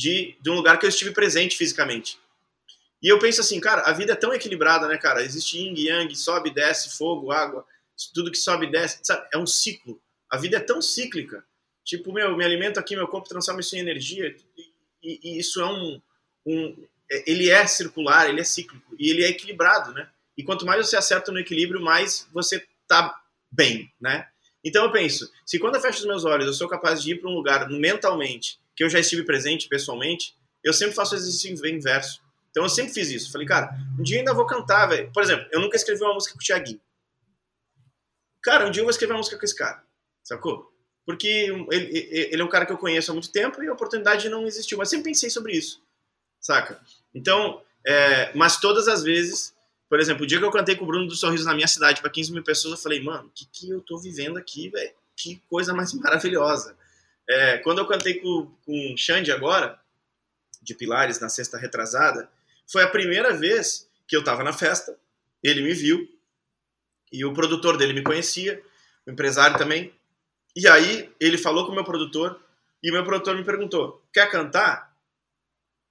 De, 0.00 0.34
de 0.40 0.48
um 0.48 0.54
lugar 0.54 0.78
que 0.78 0.86
eu 0.86 0.88
estive 0.88 1.10
presente 1.10 1.58
fisicamente. 1.58 2.18
E 3.02 3.08
eu 3.08 3.18
penso 3.18 3.42
assim, 3.42 3.60
cara, 3.60 3.82
a 3.82 3.92
vida 3.92 4.12
é 4.12 4.16
tão 4.16 4.32
equilibrada, 4.32 4.88
né, 4.88 4.96
cara? 4.96 5.22
Existe 5.22 5.58
yin 5.58 5.74
yang, 5.76 6.16
sobe, 6.16 6.50
desce, 6.50 6.96
fogo, 6.96 7.30
água, 7.30 7.66
tudo 8.14 8.30
que 8.30 8.38
sobe 8.38 8.66
desce, 8.66 9.00
sabe? 9.02 9.28
É 9.30 9.36
um 9.36 9.46
ciclo. 9.46 10.00
A 10.30 10.38
vida 10.38 10.56
é 10.56 10.60
tão 10.60 10.80
cíclica. 10.80 11.44
Tipo, 11.84 12.14
meu, 12.14 12.34
me 12.34 12.42
alimento 12.42 12.80
aqui, 12.80 12.96
meu 12.96 13.08
corpo 13.08 13.28
transforma 13.28 13.60
isso 13.60 13.76
em 13.76 13.80
energia. 13.80 14.34
E, 14.56 14.72
e, 15.02 15.20
e 15.22 15.38
isso 15.38 15.60
é 15.60 15.66
um, 15.66 16.00
um. 16.46 16.86
É, 17.10 17.30
ele 17.30 17.50
é 17.50 17.66
circular, 17.66 18.28
ele 18.28 18.40
é 18.40 18.44
cíclico. 18.44 18.96
E 18.98 19.10
ele 19.10 19.22
é 19.22 19.28
equilibrado, 19.28 19.92
né? 19.92 20.08
E 20.34 20.42
quanto 20.42 20.64
mais 20.64 20.86
você 20.86 20.96
acerta 20.96 21.30
no 21.30 21.38
equilíbrio, 21.38 21.80
mais 21.80 22.26
você 22.32 22.66
tá 22.88 23.20
bem, 23.50 23.92
né? 24.00 24.26
Então 24.64 24.84
eu 24.84 24.92
penso, 24.92 25.30
se 25.44 25.58
quando 25.58 25.76
eu 25.76 25.80
fecho 25.80 26.00
os 26.00 26.06
meus 26.06 26.24
olhos 26.24 26.46
eu 26.46 26.52
sou 26.52 26.68
capaz 26.68 27.02
de 27.02 27.12
ir 27.12 27.20
para 27.20 27.30
um 27.30 27.34
lugar 27.34 27.68
mentalmente 27.70 28.58
que 28.80 28.84
eu 28.84 28.88
já 28.88 28.98
estive 28.98 29.24
presente 29.24 29.68
pessoalmente, 29.68 30.34
eu 30.64 30.72
sempre 30.72 30.94
faço 30.94 31.14
exercício 31.14 31.66
inverso. 31.66 32.18
Então 32.50 32.62
eu 32.62 32.68
sempre 32.70 32.94
fiz 32.94 33.10
isso. 33.10 33.30
Falei, 33.30 33.46
cara, 33.46 33.76
um 33.98 34.02
dia 34.02 34.20
ainda 34.20 34.32
vou 34.32 34.46
cantar, 34.46 34.86
velho. 34.86 35.12
Por 35.12 35.22
exemplo, 35.22 35.46
eu 35.52 35.60
nunca 35.60 35.76
escrevi 35.76 36.02
uma 36.02 36.14
música 36.14 36.32
com 36.32 36.40
o 36.40 36.42
Thiaguinho. 36.42 36.80
Cara, 38.42 38.66
um 38.66 38.70
dia 38.70 38.80
eu 38.80 38.86
vou 38.86 38.90
escrever 38.90 39.12
uma 39.12 39.18
música 39.18 39.36
com 39.36 39.44
esse 39.44 39.54
cara, 39.54 39.84
sacou? 40.24 40.72
Porque 41.04 41.28
ele, 41.70 42.08
ele 42.10 42.40
é 42.40 42.42
um 42.42 42.48
cara 42.48 42.64
que 42.64 42.72
eu 42.72 42.78
conheço 42.78 43.10
há 43.10 43.12
muito 43.12 43.30
tempo 43.30 43.62
e 43.62 43.68
a 43.68 43.72
oportunidade 43.74 44.30
não 44.30 44.46
existiu. 44.46 44.78
Mas 44.78 44.88
sempre 44.88 45.10
pensei 45.10 45.28
sobre 45.28 45.52
isso, 45.52 45.82
saca? 46.40 46.80
Então, 47.14 47.60
é, 47.86 48.34
mas 48.34 48.58
todas 48.58 48.88
as 48.88 49.02
vezes 49.02 49.52
por 49.90 50.00
exemplo, 50.00 50.22
o 50.22 50.26
dia 50.26 50.38
que 50.38 50.44
eu 50.44 50.50
cantei 50.52 50.76
com 50.76 50.84
o 50.84 50.86
Bruno 50.86 51.06
do 51.06 51.16
Sorriso 51.16 51.44
na 51.44 51.52
minha 51.52 51.66
cidade 51.66 52.00
para 52.00 52.08
15 52.08 52.32
mil 52.32 52.44
pessoas, 52.44 52.76
eu 52.76 52.82
falei, 52.82 53.02
mano, 53.02 53.26
o 53.26 53.30
que, 53.30 53.44
que 53.44 53.68
eu 53.68 53.80
tô 53.80 53.98
vivendo 53.98 54.38
aqui, 54.38 54.70
velho? 54.70 54.92
Que 55.16 55.42
coisa 55.50 55.74
mais 55.74 55.92
maravilhosa. 55.98 56.78
É, 57.30 57.58
quando 57.58 57.78
eu 57.78 57.86
cantei 57.86 58.14
com, 58.14 58.52
com 58.66 58.92
o 58.92 58.98
Xande 58.98 59.30
agora, 59.30 59.80
de 60.60 60.74
Pilares 60.74 61.20
na 61.20 61.28
sexta 61.28 61.56
retrasada, 61.56 62.28
foi 62.70 62.82
a 62.82 62.88
primeira 62.88 63.32
vez 63.32 63.88
que 64.08 64.16
eu 64.16 64.20
estava 64.20 64.42
na 64.42 64.52
festa, 64.52 64.98
ele 65.40 65.62
me 65.62 65.72
viu, 65.72 66.08
e 67.12 67.24
o 67.24 67.32
produtor 67.32 67.76
dele 67.76 67.92
me 67.92 68.02
conhecia, 68.02 68.60
o 69.06 69.10
empresário 69.10 69.56
também. 69.56 69.94
E 70.56 70.66
aí 70.66 71.08
ele 71.20 71.38
falou 71.38 71.64
com 71.66 71.72
o 71.72 71.74
meu 71.74 71.84
produtor, 71.84 72.40
e 72.82 72.90
o 72.90 72.92
meu 72.92 73.04
produtor 73.04 73.36
me 73.36 73.44
perguntou: 73.44 74.04
quer 74.12 74.28
cantar? 74.28 74.92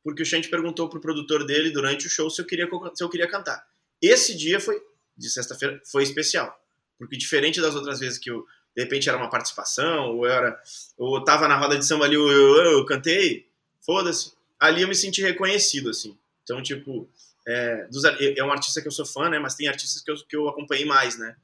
Porque 0.03 0.23
o 0.23 0.25
Xande 0.25 0.49
perguntou 0.49 0.89
pro 0.89 0.99
produtor 0.99 1.45
dele 1.45 1.69
durante 1.69 2.07
o 2.07 2.09
show 2.09 2.29
se 2.29 2.41
eu 2.41 2.45
queria, 2.45 2.67
se 2.93 3.03
eu 3.03 3.09
queria 3.09 3.27
cantar. 3.29 3.65
Esse 4.01 4.35
dia 4.35 4.59
foi, 4.59 4.81
de 5.17 5.29
sexta-feira, 5.29 5.81
foi 5.85 6.03
especial. 6.03 6.57
Porque 6.97 7.17
diferente 7.17 7.61
das 7.61 7.75
outras 7.75 7.99
vezes 7.99 8.17
que 8.17 8.29
eu, 8.29 8.45
de 8.79 8.83
repente 8.83 9.09
era 9.09 9.17
uma 9.17 9.29
participação, 9.29 10.15
ou 10.15 10.25
era, 10.25 10.57
ou 10.97 11.21
tava 11.21 11.49
na 11.49 11.57
roda 11.57 11.77
de 11.77 11.85
samba 11.85 12.05
ali, 12.05 12.15
eu, 12.15 12.25
eu, 12.29 12.55
eu, 12.55 12.71
eu 12.77 12.85
cantei, 12.85 13.45
foda-se. 13.85 14.31
Ali 14.57 14.83
eu 14.83 14.87
me 14.87 14.95
senti 14.95 15.21
reconhecido, 15.21 15.89
assim. 15.89 16.17
Então, 16.43 16.63
tipo, 16.63 17.09
é, 17.45 17.85
dos, 17.87 18.05
é 18.05 18.41
um 18.41 18.51
artista 18.51 18.81
que 18.81 18.87
eu 18.87 18.91
sou 18.91 19.05
fã, 19.05 19.29
né? 19.29 19.37
Mas 19.37 19.55
tem 19.55 19.67
artistas 19.67 20.01
que 20.01 20.09
eu, 20.09 20.15
que 20.15 20.35
eu 20.35 20.47
acompanhei 20.47 20.85
mais, 20.85 21.17
né? 21.17 21.35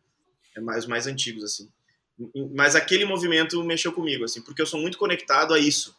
É 0.55 0.61
mais 0.61 0.85
mais 0.85 1.07
antigos, 1.07 1.43
assim. 1.43 1.69
Mas 2.53 2.73
aquele 2.73 3.03
movimento 3.03 3.61
mexeu 3.65 3.91
comigo, 3.91 4.23
assim, 4.23 4.41
porque 4.41 4.61
eu 4.61 4.65
sou 4.65 4.79
muito 4.79 4.97
conectado 4.97 5.53
a 5.53 5.59
isso. 5.59 5.93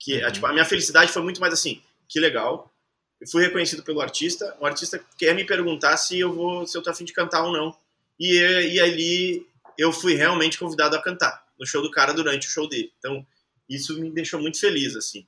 Que, 0.00 0.18
uhum. 0.18 0.26
a, 0.26 0.32
tipo, 0.32 0.46
a 0.46 0.52
minha 0.52 0.64
felicidade 0.64 1.12
foi 1.12 1.22
muito 1.22 1.40
mais 1.40 1.54
assim, 1.54 1.80
que 2.08 2.18
legal. 2.18 2.74
Eu 3.20 3.28
fui 3.28 3.40
reconhecido 3.40 3.84
pelo 3.84 4.00
artista. 4.00 4.56
O 4.58 4.66
artista 4.66 5.00
quer 5.16 5.32
me 5.32 5.44
perguntar 5.44 5.96
se 5.96 6.18
eu 6.18 6.32
vou, 6.32 6.66
se 6.66 6.76
eu 6.76 6.82
tô 6.82 6.90
afim 6.90 7.04
de 7.04 7.12
cantar 7.12 7.44
ou 7.44 7.52
não. 7.52 7.76
E, 8.18 8.36
e 8.72 8.80
ali 8.80 9.46
eu 9.78 9.92
fui 9.92 10.14
realmente 10.14 10.58
convidado 10.58 10.96
a 10.96 11.02
cantar 11.02 11.46
no 11.58 11.66
show 11.66 11.82
do 11.82 11.90
cara 11.90 12.12
durante 12.12 12.48
o 12.48 12.50
show 12.50 12.68
dele. 12.68 12.92
Então, 12.98 13.26
isso 13.68 13.98
me 13.98 14.10
deixou 14.10 14.40
muito 14.40 14.58
feliz, 14.58 14.96
assim. 14.96 15.26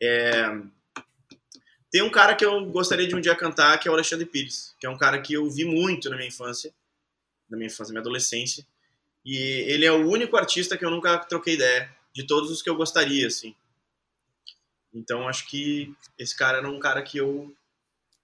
É... 0.00 0.44
Tem 1.90 2.02
um 2.02 2.10
cara 2.10 2.34
que 2.34 2.44
eu 2.44 2.64
gostaria 2.66 3.06
de 3.06 3.14
um 3.14 3.20
dia 3.20 3.34
cantar, 3.34 3.78
que 3.78 3.88
é 3.88 3.90
o 3.90 3.94
Alexandre 3.94 4.26
Pires, 4.26 4.74
que 4.78 4.86
é 4.86 4.90
um 4.90 4.96
cara 4.96 5.20
que 5.20 5.34
eu 5.34 5.48
vi 5.50 5.64
muito 5.64 6.08
na 6.08 6.16
minha 6.16 6.28
infância, 6.28 6.72
na 7.48 7.56
minha 7.56 7.66
infância, 7.66 7.92
na 7.92 7.92
minha 7.92 8.00
adolescência. 8.00 8.66
E 9.24 9.36
ele 9.36 9.84
é 9.84 9.92
o 9.92 10.08
único 10.08 10.36
artista 10.36 10.76
que 10.76 10.84
eu 10.84 10.90
nunca 10.90 11.18
troquei 11.18 11.54
ideia, 11.54 11.94
de 12.14 12.26
todos 12.26 12.50
os 12.50 12.62
que 12.62 12.68
eu 12.68 12.76
gostaria, 12.76 13.26
assim. 13.26 13.54
Então, 14.92 15.28
acho 15.28 15.46
que 15.48 15.94
esse 16.18 16.36
cara 16.36 16.58
era 16.58 16.68
um 16.68 16.78
cara 16.78 17.02
que 17.02 17.18
eu 17.18 17.54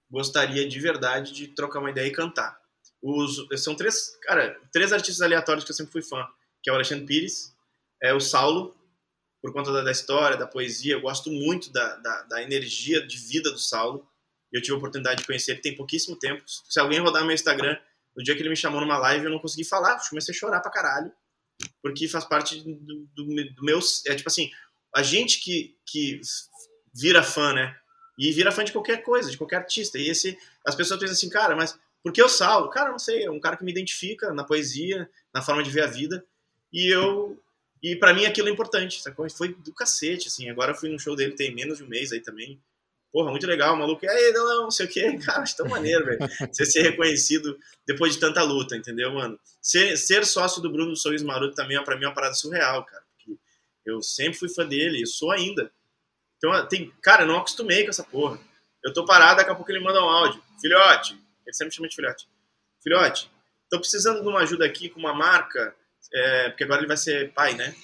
gostaria 0.09 0.67
de 0.67 0.79
verdade 0.79 1.31
de 1.31 1.47
trocar 1.47 1.79
uma 1.79 1.89
ideia 1.89 2.07
e 2.07 2.11
cantar. 2.11 2.59
Os, 3.01 3.47
são 3.63 3.75
três, 3.75 4.17
cara, 4.23 4.59
três 4.71 4.91
artistas 4.91 5.21
aleatórios 5.21 5.63
que 5.63 5.71
eu 5.71 5.75
sempre 5.75 5.91
fui 5.91 6.01
fã, 6.01 6.27
que 6.61 6.69
é 6.69 6.73
o 6.73 6.75
Alexandre 6.75 7.05
Pires, 7.05 7.55
é 8.01 8.13
o 8.13 8.19
Saulo, 8.19 8.75
por 9.41 9.53
conta 9.53 9.71
da, 9.71 9.81
da 9.81 9.91
história, 9.91 10.37
da 10.37 10.45
poesia, 10.45 10.93
eu 10.93 11.01
gosto 11.01 11.31
muito 11.31 11.71
da, 11.71 11.95
da, 11.97 12.23
da, 12.23 12.43
energia 12.43 13.05
de 13.05 13.17
vida 13.17 13.51
do 13.51 13.59
Saulo, 13.59 14.05
eu 14.51 14.61
tive 14.61 14.73
a 14.73 14.77
oportunidade 14.77 15.21
de 15.21 15.27
conhecer 15.27 15.51
ele 15.51 15.61
tem 15.61 15.75
pouquíssimo 15.75 16.17
tempo, 16.17 16.43
se 16.45 16.79
alguém 16.79 16.99
rodar 16.99 17.23
meu 17.23 17.33
Instagram, 17.33 17.77
no 18.15 18.23
dia 18.23 18.35
que 18.35 18.41
ele 18.41 18.49
me 18.49 18.55
chamou 18.55 18.81
numa 18.81 18.97
live 18.97 19.25
eu 19.25 19.31
não 19.31 19.39
consegui 19.39 19.63
falar, 19.63 19.97
comecei 20.09 20.33
a 20.33 20.37
chorar 20.37 20.59
pra 20.59 20.71
caralho, 20.71 21.11
porque 21.81 22.07
faz 22.07 22.25
parte 22.25 22.61
do, 22.61 23.07
do, 23.15 23.25
do 23.25 23.63
meu, 23.63 23.79
é 24.07 24.15
tipo 24.15 24.27
assim, 24.27 24.51
a 24.93 25.01
gente 25.01 25.39
que, 25.39 25.77
que 25.85 26.19
vira 26.93 27.23
fã, 27.23 27.53
né, 27.53 27.75
e 28.17 28.33
vira 28.33 28.51
fã 28.51 28.65
de 28.65 28.73
qualquer 28.73 29.03
coisa, 29.03 29.31
de 29.31 29.37
qualquer 29.37 29.57
artista, 29.57 29.97
e 29.97 30.09
esse, 30.09 30.37
as 30.67 30.75
pessoas 30.75 30.99
pensam 30.99 31.13
assim, 31.13 31.29
cara, 31.29 31.55
mas 31.55 31.79
porque 32.03 32.21
eu 32.21 32.29
salvo, 32.29 32.69
cara, 32.69 32.91
não 32.91 32.99
sei, 32.99 33.25
é 33.25 33.31
um 33.31 33.39
cara 33.39 33.57
que 33.57 33.63
me 33.63 33.71
identifica 33.71 34.33
na 34.33 34.43
poesia, 34.43 35.09
na 35.33 35.41
forma 35.41 35.61
de 35.61 35.69
ver 35.69 35.83
a 35.83 35.87
vida. 35.87 36.25
E 36.71 36.87
eu 36.93 37.37
e 37.81 37.95
para 37.95 38.13
mim 38.13 38.25
aquilo 38.25 38.49
é 38.49 38.51
importante, 38.51 39.01
sacou? 39.01 39.29
Foi 39.29 39.53
do 39.53 39.73
cacete, 39.73 40.27
assim. 40.27 40.49
Agora 40.49 40.75
fui 40.75 40.89
no 40.89 40.99
show 40.99 41.15
dele 41.15 41.33
tem 41.33 41.53
menos 41.53 41.77
de 41.77 41.83
um 41.83 41.87
mês 41.87 42.11
aí 42.11 42.19
também. 42.19 42.61
Porra, 43.11 43.31
muito 43.31 43.47
legal, 43.47 43.75
maluco. 43.75 44.05
E 44.05 44.09
aí, 44.09 44.31
não, 44.33 44.63
não 44.63 44.71
sei 44.71 44.85
o 44.85 44.89
que, 44.89 45.17
cara, 45.25 45.41
acho 45.41 45.57
tão 45.57 45.67
maneiro, 45.67 46.05
velho. 46.05 46.19
Você 46.51 46.65
ser 46.65 46.83
reconhecido 46.83 47.57
depois 47.87 48.13
de 48.13 48.19
tanta 48.19 48.43
luta, 48.43 48.75
entendeu, 48.77 49.11
mano? 49.13 49.39
Ser, 49.61 49.97
ser 49.97 50.25
sócio 50.25 50.61
do 50.61 50.71
Bruno 50.71 50.95
Sorriso 50.95 51.25
Maroto 51.25 51.55
também, 51.55 51.77
é, 51.77 51.83
pra 51.83 51.97
mim, 51.97 52.03
é 52.03 52.07
uma 52.07 52.13
parada 52.13 52.35
surreal, 52.35 52.85
cara. 52.85 53.03
Porque 53.17 53.39
eu 53.85 54.01
sempre 54.01 54.37
fui 54.37 54.49
fã 54.49 54.65
dele, 54.67 55.01
e 55.01 55.07
sou 55.07 55.31
ainda. 55.31 55.71
Então, 56.37 56.67
tem, 56.67 56.93
cara, 57.01 57.23
eu 57.23 57.27
não 57.27 57.39
acostumei 57.39 57.83
com 57.83 57.89
essa 57.89 58.03
porra. 58.03 58.39
Eu 58.83 58.93
tô 58.93 59.05
parado, 59.05 59.37
daqui 59.37 59.49
a 59.49 59.55
pouco 59.55 59.71
ele 59.71 59.83
manda 59.83 60.03
um 60.03 60.09
áudio. 60.09 60.41
Filhote, 60.61 61.17
ele 61.49 61.53
sempre 61.55 61.73
chama 61.73 61.87
de 61.87 61.95
filhote. 61.95 62.27
Filhote, 62.81 63.29
tô 63.69 63.79
precisando 63.79 64.21
de 64.21 64.27
uma 64.27 64.39
ajuda 64.39 64.65
aqui 64.65 64.89
com 64.89 64.99
uma 64.99 65.13
marca, 65.13 65.75
é, 66.13 66.49
porque 66.49 66.63
agora 66.63 66.79
ele 66.79 66.87
vai 66.87 66.97
ser 66.97 67.33
pai, 67.33 67.53
né? 67.55 67.75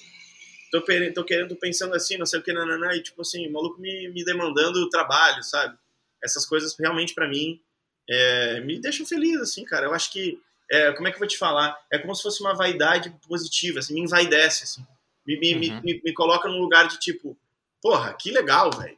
Tô, 0.70 0.82
tô 1.14 1.24
querendo, 1.24 1.56
pensando 1.56 1.94
assim, 1.94 2.16
não 2.16 2.26
sei 2.26 2.40
o 2.40 2.42
que, 2.42 2.52
nananã, 2.52 2.94
e 2.94 3.02
tipo 3.02 3.22
assim, 3.22 3.46
o 3.46 3.52
maluco 3.52 3.80
me, 3.80 4.08
me 4.08 4.24
demandando 4.24 4.88
trabalho, 4.88 5.42
sabe? 5.42 5.76
Essas 6.22 6.46
coisas 6.46 6.76
realmente 6.78 7.14
para 7.14 7.28
mim 7.28 7.60
é, 8.08 8.60
me 8.60 8.80
deixam 8.80 9.06
feliz, 9.06 9.40
assim, 9.40 9.64
cara. 9.64 9.86
Eu 9.86 9.94
acho 9.94 10.12
que, 10.12 10.40
é, 10.70 10.92
como 10.92 11.08
é 11.08 11.10
que 11.10 11.16
eu 11.16 11.20
vou 11.20 11.28
te 11.28 11.38
falar? 11.38 11.76
É 11.92 11.98
como 11.98 12.14
se 12.14 12.22
fosse 12.22 12.40
uma 12.40 12.54
vaidade 12.54 13.14
positiva, 13.28 13.80
assim, 13.80 13.94
me 13.94 14.00
envaidece, 14.00 14.64
assim. 14.64 14.86
Me, 15.26 15.38
me, 15.38 15.70
uhum. 15.70 15.80
me, 15.82 16.00
me 16.04 16.12
coloca 16.12 16.48
num 16.48 16.58
lugar 16.58 16.86
de 16.88 16.98
tipo, 17.00 17.36
porra, 17.82 18.14
que 18.14 18.30
legal, 18.30 18.70
velho. 18.70 18.96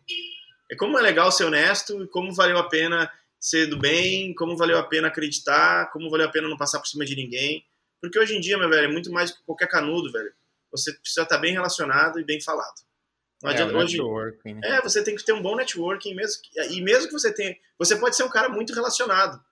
É 0.70 0.76
como 0.76 0.98
é 0.98 1.02
legal 1.02 1.32
ser 1.32 1.44
honesto 1.44 2.04
e 2.04 2.08
como 2.08 2.34
valeu 2.34 2.58
a 2.58 2.68
pena 2.68 3.10
ser 3.40 3.66
do 3.66 3.78
bem, 3.78 4.34
como 4.34 4.56
valeu 4.56 4.78
a 4.78 4.82
pena 4.82 5.08
acreditar, 5.08 5.90
como 5.92 6.10
valeu 6.10 6.26
a 6.26 6.30
pena 6.30 6.48
não 6.48 6.56
passar 6.56 6.78
por 6.78 6.86
cima 6.86 7.04
de 7.04 7.14
ninguém. 7.14 7.64
Porque 8.00 8.18
hoje 8.18 8.36
em 8.36 8.40
dia, 8.40 8.58
meu 8.58 8.68
velho, 8.68 8.88
é 8.88 8.92
muito 8.92 9.10
mais 9.10 9.30
que 9.30 9.42
qualquer 9.44 9.68
canudo, 9.68 10.10
velho. 10.10 10.32
Você 10.70 10.92
precisa 10.92 11.22
estar 11.22 11.38
bem 11.38 11.52
relacionado 11.52 12.20
e 12.20 12.24
bem 12.24 12.40
falado. 12.40 12.74
Não 13.42 13.50
é, 13.50 13.54
adianta 13.54 13.76
hoje. 13.76 13.98
Né? 14.44 14.60
É, 14.64 14.82
você 14.82 15.02
tem 15.02 15.14
que 15.14 15.24
ter 15.24 15.32
um 15.32 15.42
bom 15.42 15.56
networking 15.56 16.14
mesmo. 16.14 16.42
E 16.70 16.80
mesmo 16.80 17.06
que 17.06 17.12
você 17.12 17.32
tenha. 17.32 17.56
Você 17.78 17.96
pode 17.96 18.16
ser 18.16 18.24
um 18.24 18.28
cara 18.28 18.48
muito 18.48 18.74
relacionado. 18.74 19.42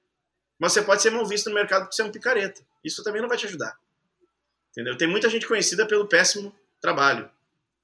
Mas 0.58 0.72
você 0.72 0.82
pode 0.82 1.02
ser 1.02 1.10
mal 1.10 1.26
visto 1.26 1.48
no 1.48 1.54
mercado 1.54 1.82
porque 1.82 1.94
você 1.94 2.02
é 2.02 2.04
um 2.04 2.10
picareta. 2.10 2.62
Isso 2.84 3.02
também 3.04 3.20
não 3.20 3.28
vai 3.28 3.38
te 3.38 3.46
ajudar. 3.46 3.76
Entendeu? 4.70 4.96
Tem 4.96 5.08
muita 5.08 5.28
gente 5.28 5.46
conhecida 5.46 5.86
pelo 5.86 6.06
péssimo 6.06 6.54
trabalho. 6.80 7.30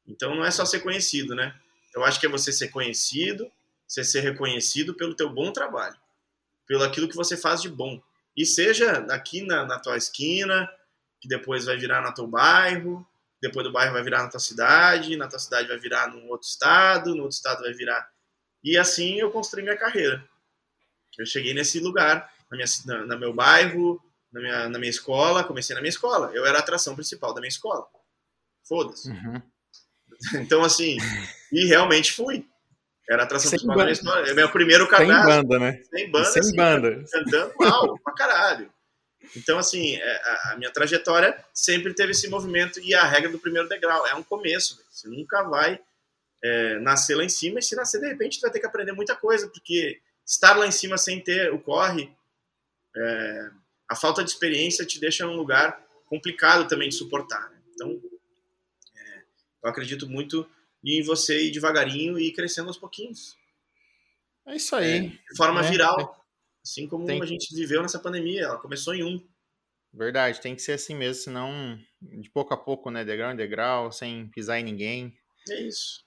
Então 0.07 0.35
não 0.35 0.45
é 0.45 0.51
só 0.51 0.65
ser 0.65 0.81
conhecido, 0.81 1.35
né? 1.35 1.55
Eu 1.95 2.05
acho 2.05 2.19
que 2.19 2.27
é 2.27 2.29
você 2.29 2.53
ser 2.53 2.69
conhecido, 2.69 3.51
você 3.93 4.03
ser 4.03 4.21
reconhecido 4.21 4.95
pelo 4.95 5.15
teu 5.15 5.29
bom 5.29 5.53
trabalho, 5.53 5.97
pelo 6.67 6.83
aquilo 6.83 7.09
que 7.09 7.15
você 7.15 7.37
faz 7.37 7.61
de 7.61 7.69
bom. 7.69 8.01
E 8.35 8.47
seja 8.47 8.91
aqui 9.11 9.43
na, 9.43 9.67
na 9.67 9.79
tua 9.79 9.99
esquina, 9.99 10.67
que 11.21 11.29
depois 11.29 11.67
vai 11.67 11.77
virar 11.77 12.01
no 12.01 12.15
teu 12.15 12.27
bairro, 12.27 13.07
depois 13.41 13.67
do 13.67 13.73
bairro 13.73 13.93
vai 13.93 14.03
virar 14.03 14.23
na 14.23 14.31
tua 14.31 14.41
cidade, 14.41 15.15
na 15.17 15.29
tua 15.29 15.39
cidade 15.39 15.69
vai 15.69 15.79
virar 15.79 16.09
num 16.09 16.27
outro 16.31 16.49
estado, 16.49 17.15
no 17.15 17.25
outro 17.25 17.37
estado 17.37 17.61
vai 17.61 17.75
virar. 17.75 18.11
E 18.65 18.79
assim 18.79 19.19
eu 19.19 19.31
construí 19.31 19.63
minha 19.63 19.77
carreira. 19.77 20.27
Eu 21.19 21.27
cheguei 21.27 21.53
nesse 21.53 21.79
lugar, 21.79 22.33
na 22.51 22.57
minha, 22.57 22.69
na, 22.87 23.07
na 23.07 23.17
meu 23.19 23.35
bairro, 23.35 24.03
na 24.33 24.41
minha, 24.41 24.69
na 24.71 24.79
minha 24.79 24.91
escola, 24.91 25.45
comecei 25.45 25.75
na 25.75 25.83
minha 25.83 25.91
escola. 25.91 26.31
Eu 26.33 26.47
era 26.47 26.57
a 26.57 26.61
atração 26.63 26.95
principal 26.95 27.35
da 27.35 27.43
minha 27.43 27.51
escola. 27.51 27.87
Foda-se. 28.67 29.11
Uhum. 29.11 29.43
Então, 30.37 30.63
assim, 30.63 30.97
e 31.53 31.67
realmente 31.67 32.13
fui. 32.13 32.49
Era 33.09 33.23
a 33.23 33.25
atração 33.25 33.51
sem 33.51 33.59
principal 33.59 33.85
da 33.85 33.93
história. 33.93 34.31
É 34.31 34.35
meu 34.35 34.49
primeiro 34.49 34.89
canal. 34.89 35.07
Sem 35.07 35.37
banda, 35.37 35.59
né? 35.59 35.83
Sem 35.91 36.11
banda. 36.11 36.25
Sem 36.27 36.41
assim, 36.41 36.57
banda. 36.57 37.05
Cantando 37.11 37.55
mal, 37.59 37.99
pra 37.99 38.15
caralho. 38.15 38.73
Então, 39.37 39.59
assim, 39.59 39.97
é, 39.97 40.23
a, 40.51 40.57
minha 40.57 40.71
trajetória 40.71 41.37
sempre 41.53 41.95
teve 41.95 42.13
esse 42.13 42.29
movimento 42.29 42.81
e 42.81 42.95
a 42.95 43.05
regra 43.05 43.31
do 43.31 43.39
primeiro 43.39 43.69
degrau. 43.69 44.07
É 44.07 44.15
um 44.15 44.23
começo. 44.23 44.81
Você 44.91 45.09
nunca 45.09 45.43
vai 45.43 45.81
é, 46.43 46.79
nascer 46.81 47.17
lá 47.17 47.25
em 47.25 47.29
cima 47.29 47.59
e 47.59 47.63
se 47.63 47.75
nascer, 47.75 48.01
de 48.01 48.09
repente, 48.09 48.37
você 48.37 48.43
vai 48.43 48.51
ter 48.51 48.61
que 48.61 48.67
aprender 48.67 48.93
muita 48.93 49.15
coisa, 49.15 49.49
porque 49.49 50.01
estar 50.27 50.57
lá 50.57 50.67
em 50.67 50.73
cima 50.73 50.99
sem 50.99 51.21
ter 51.21 51.53
o 51.53 51.59
corre, 51.59 52.11
é, 52.97 53.51
a 53.89 53.97
falta 53.97 54.23
de 54.23 54.31
experiência 54.31 54.85
te 54.85 55.01
deixa 55.01 55.27
num 55.27 55.37
lugar 55.37 55.81
complicado 56.07 56.69
também 56.69 56.89
de 56.89 56.95
suportar. 56.95 57.51
Né? 57.51 57.63
Então, 57.75 58.01
é, 58.97 59.23
eu 59.65 59.71
acredito 59.71 60.09
muito 60.09 60.49
em 60.85 61.03
você 61.03 61.45
ir 61.45 61.51
devagarinho 61.51 62.19
e 62.19 62.29
ir 62.29 62.33
crescendo 62.33 62.69
aos 62.69 62.79
pouquinhos. 62.79 63.37
É 64.47 64.57
isso 64.57 64.75
aí. 64.75 64.97
É, 64.97 65.01
de 65.01 65.37
forma 65.37 65.65
é, 65.65 65.71
viral. 65.71 66.25
Assim 66.65 66.87
como 66.87 67.07
tem... 67.07 67.21
a 67.21 67.27
gente 67.27 67.55
viveu 67.55 67.83
nessa 67.83 67.99
pandemia. 67.99 68.43
Ela 68.43 68.59
começou 68.59 68.95
em 68.95 69.05
um. 69.05 69.25
Verdade, 69.93 70.41
tem 70.41 70.57
que 70.57 70.63
ser 70.63 70.73
assim 70.73 70.95
mesmo, 70.95 71.23
senão 71.23 71.79
de 72.01 72.31
pouco 72.31 72.55
a 72.55 72.57
pouco, 72.57 72.91
né? 72.91 73.05
Degrau 73.05 73.33
em 73.33 73.37
degrau, 73.37 73.93
sem 73.93 74.27
pisar 74.29 74.59
em 74.59 74.65
ninguém. 74.65 75.17
É 75.51 75.61
isso. 75.61 76.05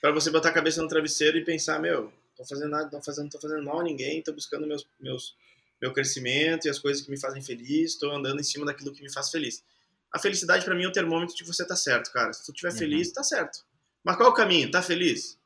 Para 0.00 0.12
você 0.12 0.30
botar 0.30 0.50
a 0.50 0.52
cabeça 0.52 0.80
no 0.80 0.88
travesseiro 0.88 1.36
e 1.36 1.44
pensar, 1.44 1.80
meu, 1.80 2.12
tô 2.36 2.44
fazendo 2.44 2.70
nada, 2.70 2.90
tô 2.90 3.02
fazendo, 3.02 3.30
tô 3.30 3.40
fazendo 3.40 3.64
mal 3.64 3.80
a 3.80 3.82
ninguém, 3.82 4.22
tô 4.22 4.32
buscando 4.32 4.66
meus, 4.66 4.86
meus, 5.00 5.34
meu 5.80 5.92
crescimento 5.92 6.66
e 6.66 6.68
as 6.68 6.78
coisas 6.78 7.02
que 7.02 7.10
me 7.10 7.18
fazem 7.18 7.42
feliz, 7.42 7.96
tô 7.98 8.10
andando 8.10 8.38
em 8.38 8.44
cima 8.44 8.66
daquilo 8.66 8.92
que 8.92 9.02
me 9.02 9.12
faz 9.12 9.30
feliz. 9.30 9.64
A 10.12 10.18
felicidade 10.18 10.64
para 10.64 10.74
mim 10.74 10.84
é 10.84 10.88
o 10.88 10.92
termômetro 10.92 11.34
de 11.34 11.42
você 11.42 11.66
tá 11.66 11.74
certo, 11.74 12.12
cara. 12.12 12.32
Se 12.32 12.44
tu 12.44 12.52
estiver 12.52 12.70
uhum. 12.70 12.78
feliz, 12.78 13.10
tá 13.10 13.22
certo. 13.24 13.64
Mas 14.04 14.16
qual 14.16 14.28
é 14.28 14.32
o 14.32 14.34
caminho? 14.34 14.70
Tá 14.70 14.82
feliz? 14.82 15.38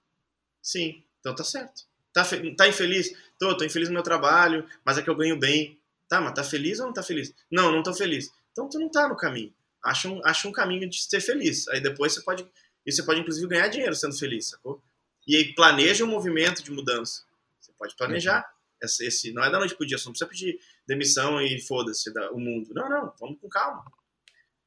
Sim, 0.60 1.02
então 1.20 1.34
tá 1.34 1.44
certo. 1.44 1.86
Tá, 2.12 2.24
tá 2.56 2.68
infeliz? 2.68 3.14
Tô, 3.38 3.56
tô 3.56 3.64
infeliz 3.64 3.88
no 3.88 3.94
meu 3.94 4.02
trabalho, 4.02 4.68
mas 4.84 4.98
é 4.98 5.02
que 5.02 5.08
eu 5.08 5.14
ganho 5.14 5.38
bem. 5.38 5.78
Tá, 6.08 6.20
mas 6.20 6.34
tá 6.34 6.42
feliz 6.42 6.80
ou 6.80 6.86
não 6.86 6.92
tá 6.92 7.02
feliz? 7.02 7.32
Não, 7.50 7.70
não 7.70 7.82
tô 7.82 7.94
feliz. 7.94 8.32
Então 8.50 8.68
tu 8.68 8.78
não 8.78 8.90
tá 8.90 9.08
no 9.08 9.16
caminho. 9.16 9.54
Acha 9.84 10.08
um, 10.08 10.20
acha 10.24 10.48
um 10.48 10.52
caminho 10.52 10.88
de 10.88 11.00
ser 11.00 11.20
feliz. 11.20 11.68
Aí 11.68 11.80
depois 11.80 12.12
você 12.12 12.22
pode. 12.22 12.46
E 12.84 12.92
você 12.92 13.02
pode, 13.02 13.20
inclusive, 13.20 13.46
ganhar 13.46 13.68
dinheiro 13.68 13.94
sendo 13.94 14.18
feliz, 14.18 14.48
sacou? 14.48 14.82
E 15.26 15.36
aí 15.36 15.54
planeja 15.54 16.04
um 16.04 16.08
movimento 16.08 16.62
de 16.62 16.70
mudança. 16.72 17.22
Você 17.60 17.70
pode 17.78 17.94
planejar. 17.94 18.38
Uhum. 18.38 18.58
Esse, 18.82 19.06
esse, 19.06 19.32
não 19.32 19.44
é 19.44 19.50
da 19.50 19.58
noite 19.58 19.74
pro 19.74 19.86
dia, 19.86 19.98
você 19.98 20.06
não 20.06 20.12
precisa 20.12 20.30
pedir 20.30 20.60
demissão 20.86 21.40
e 21.42 21.60
foda-se 21.60 22.10
o 22.32 22.38
mundo. 22.38 22.72
Não, 22.72 22.88
não, 22.88 23.12
vamos 23.20 23.38
com 23.40 23.48
calma. 23.48 23.84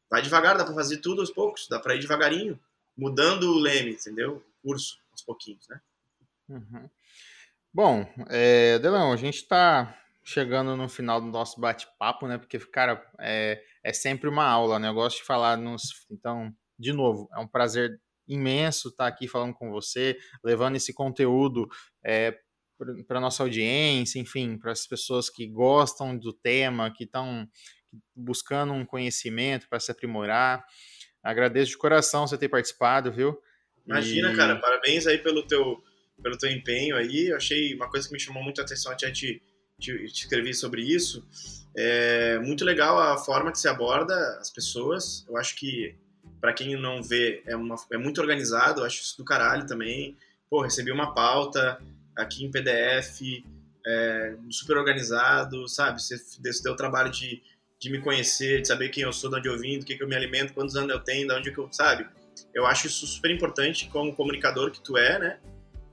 Vai 0.10 0.22
devagar, 0.22 0.58
dá 0.58 0.66
para 0.66 0.74
fazer 0.74 0.98
tudo 0.98 1.22
aos 1.22 1.32
poucos, 1.32 1.68
dá 1.70 1.80
para 1.80 1.96
ir 1.96 2.00
devagarinho, 2.00 2.60
mudando 3.02 3.52
o 3.52 3.58
leme, 3.58 3.94
entendeu? 3.94 4.38
O 4.38 4.68
curso, 4.70 5.00
aos 5.10 5.24
pouquinhos, 5.24 5.68
né? 5.68 5.82
Uhum. 6.48 6.88
Bom, 7.74 8.06
é, 8.30 8.78
Delão, 8.78 9.12
a 9.12 9.18
gente 9.18 9.38
está 9.38 9.98
chegando 10.24 10.78
no 10.78 10.88
final 10.88 11.20
do 11.20 11.26
nosso 11.26 11.60
bate-papo, 11.60 12.28
né? 12.28 12.38
Porque, 12.38 12.60
cara, 12.60 13.04
é, 13.20 13.60
é 13.84 13.92
sempre 13.92 14.30
uma 14.30 14.46
aula, 14.46 14.78
né? 14.78 14.90
Eu 14.90 14.94
gosto 14.94 15.18
de 15.18 15.24
falar 15.24 15.58
nos. 15.58 16.06
Então, 16.12 16.56
de 16.78 16.94
novo, 16.94 17.28
é 17.34 17.40
um 17.40 17.48
prazer 17.48 18.00
imenso 18.28 18.90
estar 18.90 19.08
aqui 19.08 19.28
falando 19.28 19.56
com 19.56 19.72
você, 19.72 20.16
levando 20.44 20.76
esse 20.76 20.94
conteúdo 20.94 21.68
é, 22.06 22.38
para 23.08 23.20
nossa 23.20 23.42
audiência, 23.42 24.20
enfim, 24.20 24.60
para 24.60 24.74
as 24.74 24.86
pessoas 24.86 25.28
que 25.28 25.48
gostam 25.48 26.16
do 26.16 26.32
tema, 26.32 26.94
que 26.94 27.06
estão 27.06 27.48
buscando 28.16 28.74
um 28.74 28.86
conhecimento 28.86 29.68
para 29.68 29.80
se 29.80 29.92
aprimorar. 29.92 30.64
Agradeço 31.24 31.72
de 31.72 31.78
coração 31.78 32.26
você 32.26 32.38
ter 32.38 32.50
participado, 32.50 33.12
viu? 33.12 33.42
Imagina, 33.86 34.32
e... 34.32 34.36
cara, 34.36 34.56
parabéns 34.56 35.06
aí 35.08 35.18
pelo 35.18 35.44
teu, 35.44 35.84
pelo 36.22 36.38
teu 36.38 36.50
empenho 36.50 36.96
aí. 36.96 37.28
Eu 37.28 37.38
achei 37.38 37.76
uma 37.76 37.90
coisa 37.90 38.08
que 38.08 38.14
me 38.14 38.20
chamou 38.20 38.44
muito 38.44 38.62
a 38.62 38.64
atenção, 38.64 38.92
até 38.92 39.12
te, 39.12 39.42
te, 39.80 40.06
te 40.08 40.24
escrevi 40.24 40.54
sobre 40.54 40.82
isso. 40.82 41.26
É 41.76 42.40
muito 42.40 42.66
legal 42.66 43.00
a 43.00 43.18
forma 43.18 43.52
que 43.52 43.60
se 43.60 43.68
aborda 43.68 44.16
as 44.40 44.50
pessoas. 44.50 45.26
Eu 45.28 45.38
acho 45.38 45.56
que, 45.56 45.96
para 46.40 46.54
quem 46.54 46.76
não 46.76 47.02
vê, 47.02 47.44
é, 47.46 47.56
uma, 47.56 47.76
é 47.92 47.98
muito 47.98 48.20
organizado. 48.20 48.82
Eu 48.82 48.86
acho 48.86 49.02
isso 49.02 49.18
do 49.18 49.26
caralho 49.26 49.66
também. 49.66 50.18
Pô, 50.50 50.62
recebi 50.62 50.92
uma 50.92 51.14
pauta 51.14 51.82
aqui 52.16 52.44
em 52.44 52.52
PDF, 52.52 53.22
é, 53.86 54.36
super 54.50 54.78
organizado, 54.78 55.68
sabe? 55.68 56.02
Você 56.02 56.18
deu 56.62 56.74
o 56.74 56.76
trabalho 56.76 57.10
de 57.10 57.42
de 57.82 57.90
me 57.90 58.00
conhecer, 58.00 58.62
de 58.62 58.68
saber 58.68 58.90
quem 58.90 59.04
eu 59.04 59.12
sou, 59.12 59.28
de 59.32 59.38
onde 59.38 59.50
eu 59.50 59.58
vim, 59.58 59.80
do 59.80 59.86
que, 59.86 59.96
que 59.96 60.04
eu 60.04 60.08
me 60.08 60.16
alimento, 60.16 60.54
quantos 60.54 60.76
anos 60.76 60.92
eu 60.92 61.00
tenho, 61.00 61.28
de 61.28 61.34
onde 61.34 61.52
que 61.52 61.58
eu, 61.58 61.68
sabe? 61.72 62.08
Eu 62.54 62.68
acho 62.68 62.86
isso 62.86 63.08
super 63.08 63.32
importante 63.32 63.90
como 63.90 64.16
comunicador 64.16 64.70
que 64.70 64.80
tu 64.80 64.96
é, 64.96 65.18
né? 65.18 65.40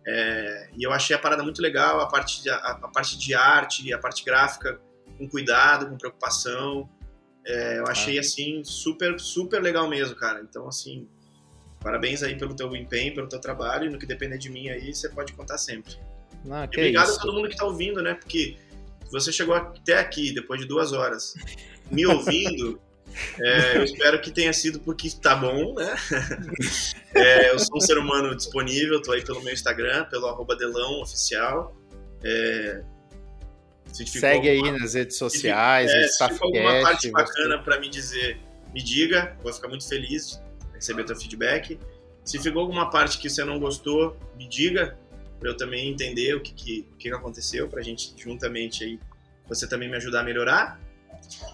É, 0.06 0.68
e 0.76 0.82
eu 0.84 0.92
achei 0.92 1.16
a 1.16 1.18
parada 1.18 1.42
muito 1.42 1.62
legal, 1.62 1.98
a 2.00 2.06
parte, 2.06 2.42
de, 2.42 2.50
a, 2.50 2.56
a, 2.56 2.88
parte 2.88 3.18
de 3.18 3.34
arte, 3.34 3.90
a 3.92 3.98
parte 3.98 4.22
gráfica, 4.22 4.78
com 5.16 5.26
cuidado, 5.26 5.88
com 5.88 5.96
preocupação. 5.96 6.86
É, 7.46 7.78
eu 7.78 7.86
achei, 7.86 8.18
ah. 8.18 8.20
assim, 8.20 8.62
super, 8.64 9.18
super 9.18 9.62
legal 9.62 9.88
mesmo, 9.88 10.14
cara. 10.14 10.42
Então, 10.42 10.68
assim, 10.68 11.08
parabéns 11.80 12.22
aí 12.22 12.36
pelo 12.36 12.54
teu 12.54 12.76
empenho, 12.76 13.14
pelo 13.14 13.28
teu 13.28 13.40
trabalho, 13.40 13.86
e 13.86 13.90
no 13.90 13.98
que 13.98 14.04
depender 14.04 14.36
de 14.36 14.50
mim 14.50 14.68
aí, 14.68 14.94
você 14.94 15.08
pode 15.08 15.32
contar 15.32 15.56
sempre. 15.56 15.96
Ah, 16.50 16.64
obrigado 16.64 17.08
isso. 17.08 17.18
a 17.18 17.22
todo 17.22 17.32
mundo 17.32 17.48
que 17.48 17.56
tá 17.56 17.64
ouvindo, 17.64 18.02
né? 18.02 18.12
Porque 18.12 18.58
você 19.10 19.32
chegou 19.32 19.54
até 19.54 19.98
aqui, 19.98 20.32
depois 20.32 20.60
de 20.60 20.66
duas 20.66 20.92
horas, 20.92 21.34
me 21.90 22.06
ouvindo, 22.06 22.80
é, 23.40 23.76
eu 23.76 23.84
espero 23.84 24.20
que 24.20 24.30
tenha 24.30 24.52
sido 24.52 24.80
porque 24.80 25.10
tá 25.10 25.34
bom, 25.34 25.74
né? 25.74 25.94
É, 27.14 27.50
eu 27.50 27.58
sou 27.58 27.78
um 27.78 27.80
ser 27.80 27.98
humano 27.98 28.36
disponível, 28.36 29.00
tô 29.02 29.12
aí 29.12 29.24
pelo 29.24 29.42
meu 29.42 29.52
Instagram, 29.52 30.04
pelo 30.04 30.26
arroba 30.26 30.54
Delão 30.54 31.00
Oficial. 31.00 31.74
É, 32.22 32.82
Segue 33.92 34.50
alguma, 34.50 34.72
aí 34.72 34.80
nas 34.80 34.94
redes 34.94 35.16
sociais, 35.16 35.90
se, 35.90 35.96
é, 35.96 36.08
se 36.08 36.28
ficou 36.34 36.48
alguma 36.48 36.82
parte 36.82 37.10
bacana 37.10 37.58
para 37.58 37.80
me 37.80 37.88
dizer, 37.88 38.38
me 38.72 38.82
diga, 38.82 39.36
vou 39.42 39.52
ficar 39.52 39.68
muito 39.68 39.88
feliz 39.88 40.40
de 40.70 40.74
receber 40.74 41.04
teu 41.04 41.16
feedback. 41.16 41.78
Se 42.24 42.38
ficou 42.38 42.60
alguma 42.60 42.90
parte 42.90 43.18
que 43.18 43.30
você 43.30 43.42
não 43.44 43.58
gostou, 43.58 44.16
me 44.36 44.46
diga, 44.46 44.98
para 45.40 45.48
eu 45.48 45.56
também 45.56 45.88
entender 45.88 46.34
o 46.34 46.40
que, 46.40 46.52
que, 46.52 46.88
que 46.98 47.10
aconteceu, 47.10 47.68
para 47.68 47.80
a 47.80 47.82
gente 47.82 48.12
juntamente 48.16 48.84
aí, 48.84 49.00
você 49.48 49.66
também 49.66 49.88
me 49.88 49.96
ajudar 49.96 50.20
a 50.20 50.24
melhorar. 50.24 50.80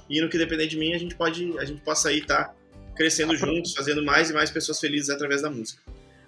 E 0.08 0.20
no 0.20 0.28
que 0.28 0.38
depender 0.38 0.66
de 0.66 0.76
mim, 0.76 0.94
a 0.94 0.98
gente 0.98 1.14
pode, 1.14 1.58
a 1.58 1.64
gente 1.64 1.80
possa 1.80 2.08
aí 2.08 2.18
estar 2.18 2.44
tá 2.44 2.54
crescendo 2.94 3.36
juntos, 3.36 3.74
fazendo 3.74 4.04
mais 4.04 4.30
e 4.30 4.32
mais 4.32 4.50
pessoas 4.50 4.78
felizes 4.78 5.10
através 5.10 5.42
da 5.42 5.50
música. 5.50 5.82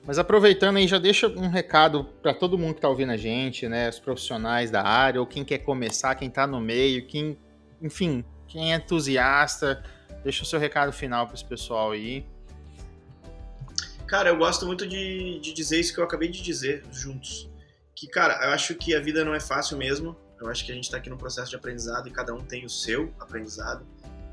Mas 0.06 0.18
aproveitando 0.18 0.76
aí, 0.76 0.86
já 0.86 0.98
deixa 0.98 1.26
um 1.26 1.48
recado 1.48 2.04
para 2.22 2.32
todo 2.32 2.56
mundo 2.56 2.74
que 2.74 2.78
está 2.78 2.88
ouvindo 2.88 3.10
a 3.10 3.16
gente, 3.16 3.68
né? 3.68 3.88
Os 3.88 3.98
profissionais 3.98 4.70
da 4.70 4.82
área, 4.82 5.20
ou 5.20 5.26
quem 5.26 5.44
quer 5.44 5.58
começar, 5.58 6.14
quem 6.14 6.28
está 6.28 6.46
no 6.46 6.60
meio, 6.60 7.04
quem, 7.06 7.36
enfim, 7.82 8.24
quem 8.46 8.72
é 8.72 8.76
entusiasta, 8.76 9.82
deixa 10.22 10.44
o 10.44 10.46
seu 10.46 10.60
recado 10.60 10.92
final 10.92 11.26
para 11.26 11.34
esse 11.34 11.44
pessoal 11.44 11.90
aí. 11.90 12.24
Cara, 14.06 14.28
eu 14.28 14.36
gosto 14.36 14.64
muito 14.64 14.86
de, 14.86 15.40
de 15.40 15.52
dizer 15.52 15.80
isso 15.80 15.92
que 15.92 15.98
eu 15.98 16.04
acabei 16.04 16.28
de 16.28 16.40
dizer 16.40 16.84
juntos. 16.92 17.50
Que, 17.92 18.06
cara, 18.06 18.44
eu 18.44 18.50
acho 18.50 18.76
que 18.76 18.94
a 18.94 19.00
vida 19.00 19.24
não 19.24 19.34
é 19.34 19.40
fácil 19.40 19.76
mesmo. 19.76 20.16
Eu 20.40 20.48
acho 20.48 20.64
que 20.64 20.72
a 20.72 20.74
gente 20.74 20.84
está 20.84 20.96
aqui 20.96 21.08
no 21.08 21.16
processo 21.16 21.50
de 21.50 21.56
aprendizado 21.56 22.08
e 22.08 22.10
cada 22.10 22.34
um 22.34 22.44
tem 22.44 22.64
o 22.64 22.70
seu 22.70 23.12
aprendizado. 23.18 23.86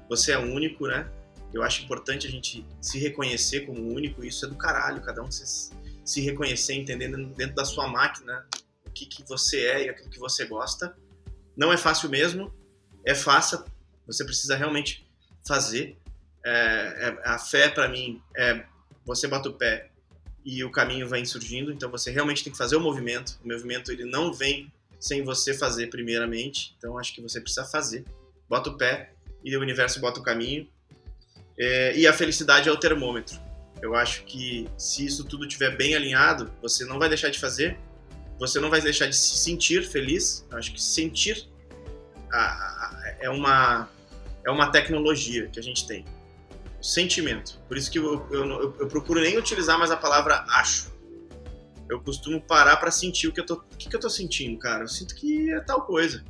Você 0.10 0.32
é 0.32 0.38
único, 0.38 0.88
né? 0.88 1.10
Eu 1.54 1.64
acho 1.64 1.84
importante 1.84 2.28
a 2.28 2.30
gente 2.30 2.66
se 2.82 3.00
reconhecer 3.00 3.62
como 3.62 3.94
único. 3.94 4.24
Isso 4.26 4.46
é 4.46 4.50
do 4.50 4.56
caralho, 4.56 5.02
cada 5.02 5.22
um 5.22 5.32
se, 5.32 5.72
se 6.04 6.22
reconhecer, 6.22 6.74
entendendo 6.74 7.18
dentro 7.36 7.56
da 7.56 7.64
sua 7.64 7.88
máquina 7.88 8.46
o 8.86 8.90
que, 8.90 9.06
que 9.06 9.24
você 9.28 9.66
é 9.68 9.86
e 9.86 9.90
aquilo 9.90 10.10
que 10.10 10.20
você 10.20 10.46
gosta. 10.46 10.98
Não 11.56 11.72
é 11.72 11.78
fácil 11.78 12.10
mesmo, 12.10 12.52
é 13.06 13.14
fácil. 13.14 13.64
Você 14.08 14.26
precisa 14.26 14.56
realmente 14.56 15.08
fazer. 15.48 15.98
É, 16.44 16.52
é, 16.52 17.22
a 17.24 17.38
fé, 17.38 17.70
para 17.70 17.88
mim, 17.88 18.22
é 18.36 18.66
você 19.06 19.28
bota 19.28 19.50
o 19.50 19.54
pé 19.54 19.92
e 20.44 20.64
o 20.64 20.72
caminho 20.72 21.08
vai 21.08 21.24
surgindo. 21.24 21.72
Então 21.72 21.90
você 21.92 22.10
realmente 22.10 22.44
tem 22.44 22.52
que 22.52 22.58
fazer 22.58 22.76
o 22.76 22.80
movimento. 22.80 23.40
O 23.44 23.48
movimento 23.48 23.92
ele 23.92 24.06
não 24.06 24.34
vem 24.34 24.73
sem 25.04 25.22
você 25.22 25.54
fazer 25.54 25.88
primeiramente. 25.88 26.74
Então 26.78 26.98
acho 26.98 27.14
que 27.14 27.22
você 27.22 27.42
precisa 27.42 27.66
fazer. 27.66 28.06
Bota 28.48 28.70
o 28.70 28.78
pé 28.78 29.12
e 29.44 29.56
o 29.58 29.60
universo 29.60 30.00
bota 30.00 30.22
o 30.22 30.24
caminho. 30.24 30.66
É, 31.60 31.94
e 31.98 32.08
a 32.08 32.14
felicidade 32.14 32.70
é 32.70 32.72
o 32.72 32.78
termômetro. 32.78 33.38
Eu 33.82 33.96
acho 33.96 34.24
que 34.24 34.66
se 34.78 35.06
isso 35.06 35.26
tudo 35.26 35.46
estiver 35.46 35.76
bem 35.76 35.94
alinhado, 35.94 36.50
você 36.62 36.86
não 36.86 36.98
vai 36.98 37.10
deixar 37.10 37.30
de 37.30 37.38
fazer, 37.38 37.78
você 38.40 38.62
não 38.62 38.70
vai 38.70 38.80
deixar 38.80 39.08
de 39.08 39.16
se 39.18 39.36
sentir 39.36 39.84
feliz. 39.86 40.48
Eu 40.50 40.58
acho 40.58 40.72
que 40.72 40.82
sentir 40.82 41.50
a, 42.32 42.40
a, 42.40 43.16
é 43.20 43.30
uma 43.30 43.90
é 44.46 44.52
uma 44.52 44.72
tecnologia 44.72 45.50
que 45.50 45.60
a 45.60 45.64
gente 45.64 45.86
tem. 45.86 46.06
sentimento. 46.82 47.60
Por 47.68 47.76
isso 47.76 47.92
que 47.92 48.00
eu, 48.00 48.26
eu, 48.32 48.46
eu, 48.46 48.76
eu 48.80 48.88
procuro 48.88 49.20
nem 49.20 49.38
utilizar 49.38 49.78
mais 49.78 49.92
a 49.92 49.98
palavra 49.98 50.46
acho 50.48 50.93
eu 51.94 52.02
costumo 52.02 52.42
parar 52.42 52.78
para 52.78 52.90
sentir 52.90 53.28
o 53.28 53.32
que 53.32 53.40
eu 53.40 53.46
tô, 53.46 53.56
o 53.56 53.78
que, 53.78 53.88
que 53.88 53.96
eu 53.96 54.00
tô 54.00 54.10
sentindo, 54.10 54.58
cara. 54.58 54.84
Eu 54.84 54.88
sinto 54.88 55.14
que 55.16 55.52
é 55.52 55.60
tal 55.60 55.86
coisa. 55.86 56.24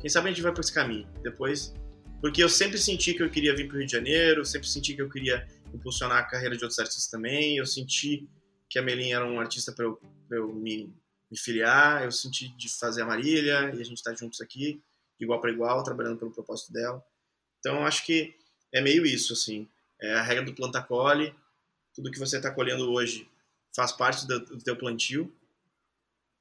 Quem 0.00 0.08
sabe 0.08 0.28
a 0.28 0.32
gente 0.32 0.42
vai 0.42 0.52
por 0.52 0.60
esse 0.60 0.72
caminho. 0.72 1.08
Depois, 1.22 1.74
porque 2.20 2.42
eu 2.42 2.48
sempre 2.48 2.78
senti 2.78 3.12
que 3.12 3.22
eu 3.22 3.28
queria 3.28 3.54
vir 3.54 3.66
pro 3.66 3.78
Rio 3.78 3.86
de 3.86 3.92
Janeiro, 3.92 4.44
sempre 4.44 4.68
senti 4.68 4.94
que 4.94 5.02
eu 5.02 5.10
queria 5.10 5.46
impulsionar 5.74 6.18
a 6.18 6.22
carreira 6.22 6.56
de 6.56 6.64
outros 6.64 6.78
artistas 6.78 7.08
também. 7.08 7.56
Eu 7.56 7.66
senti 7.66 8.28
que 8.70 8.78
a 8.78 8.82
Melinha 8.82 9.16
era 9.16 9.26
um 9.26 9.40
artista 9.40 9.72
para 9.72 9.84
eu, 9.84 10.00
eu 10.30 10.52
me, 10.52 10.94
me, 11.30 11.36
filiar. 11.36 12.04
Eu 12.04 12.12
senti 12.12 12.48
de 12.56 12.68
fazer 12.68 13.02
a 13.02 13.06
Marília 13.06 13.72
e 13.74 13.80
a 13.80 13.84
gente 13.84 14.02
tá 14.02 14.14
juntos 14.14 14.40
aqui, 14.40 14.80
igual 15.18 15.40
para 15.40 15.50
igual, 15.50 15.82
trabalhando 15.82 16.18
pelo 16.18 16.30
propósito 16.30 16.72
dela. 16.72 17.02
Então, 17.58 17.84
acho 17.84 18.06
que 18.06 18.34
é 18.72 18.80
meio 18.80 19.04
isso, 19.04 19.32
assim. 19.32 19.68
É 20.00 20.14
a 20.14 20.22
regra 20.22 20.44
do 20.44 20.54
planta 20.54 20.80
colhe. 20.80 21.34
Tudo 21.92 22.10
que 22.10 22.18
você 22.18 22.36
está 22.36 22.50
colhendo 22.50 22.90
hoje 22.90 23.28
faz 23.74 23.92
parte 23.92 24.26
do, 24.26 24.40
do 24.40 24.58
teu 24.58 24.76
plantio 24.76 25.32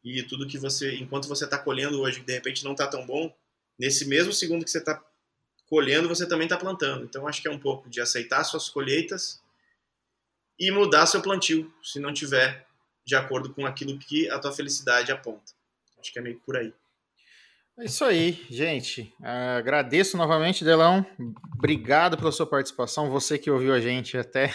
e 0.04 0.24
tudo 0.24 0.48
que 0.48 0.58
você, 0.58 0.96
enquanto 0.96 1.28
você 1.28 1.46
está 1.46 1.58
colhendo 1.58 2.02
hoje, 2.02 2.20
que 2.20 2.26
de 2.26 2.34
repente 2.34 2.64
não 2.64 2.72
está 2.72 2.88
tão 2.88 3.06
bom, 3.06 3.34
nesse 3.78 4.06
mesmo 4.06 4.34
segundo 4.34 4.66
que 4.66 4.72
você 4.72 4.80
está 4.80 5.02
colhendo, 5.68 6.10
você 6.10 6.28
também 6.28 6.46
está 6.46 6.58
plantando. 6.58 7.06
Então 7.06 7.28
acho 7.28 7.42
que 7.42 7.48
é 7.48 7.52
um 7.52 7.60
pouco 7.60 7.90
de 7.90 8.02
aceitar 8.02 8.44
suas 8.44 8.70
colheitas 8.70 9.42
e 10.60 10.72
mudar 10.72 11.06
seu 11.06 11.22
plantio, 11.22 11.72
se 11.82 12.00
não 12.00 12.14
tiver 12.14 12.68
de 13.06 13.16
acordo 13.16 13.54
com 13.54 13.66
aquilo 13.66 13.98
que 13.98 14.30
a 14.30 14.38
tua 14.38 14.52
felicidade 14.52 15.12
aponta. 15.12 15.54
Acho 16.00 16.12
que 16.12 16.20
é 16.20 16.22
meio 16.22 16.40
por 16.40 16.58
aí. 16.58 16.74
É 17.80 17.86
isso 17.86 18.04
aí, 18.04 18.46
gente. 18.50 19.14
Agradeço 19.58 20.18
novamente, 20.18 20.64
Delão. 20.64 21.06
Obrigado 21.56 22.18
pela 22.18 22.32
sua 22.32 22.46
participação. 22.46 23.10
Você 23.10 23.38
que 23.38 23.50
ouviu 23.50 23.74
a 23.74 23.80
gente 23.80 24.18
até 24.18 24.54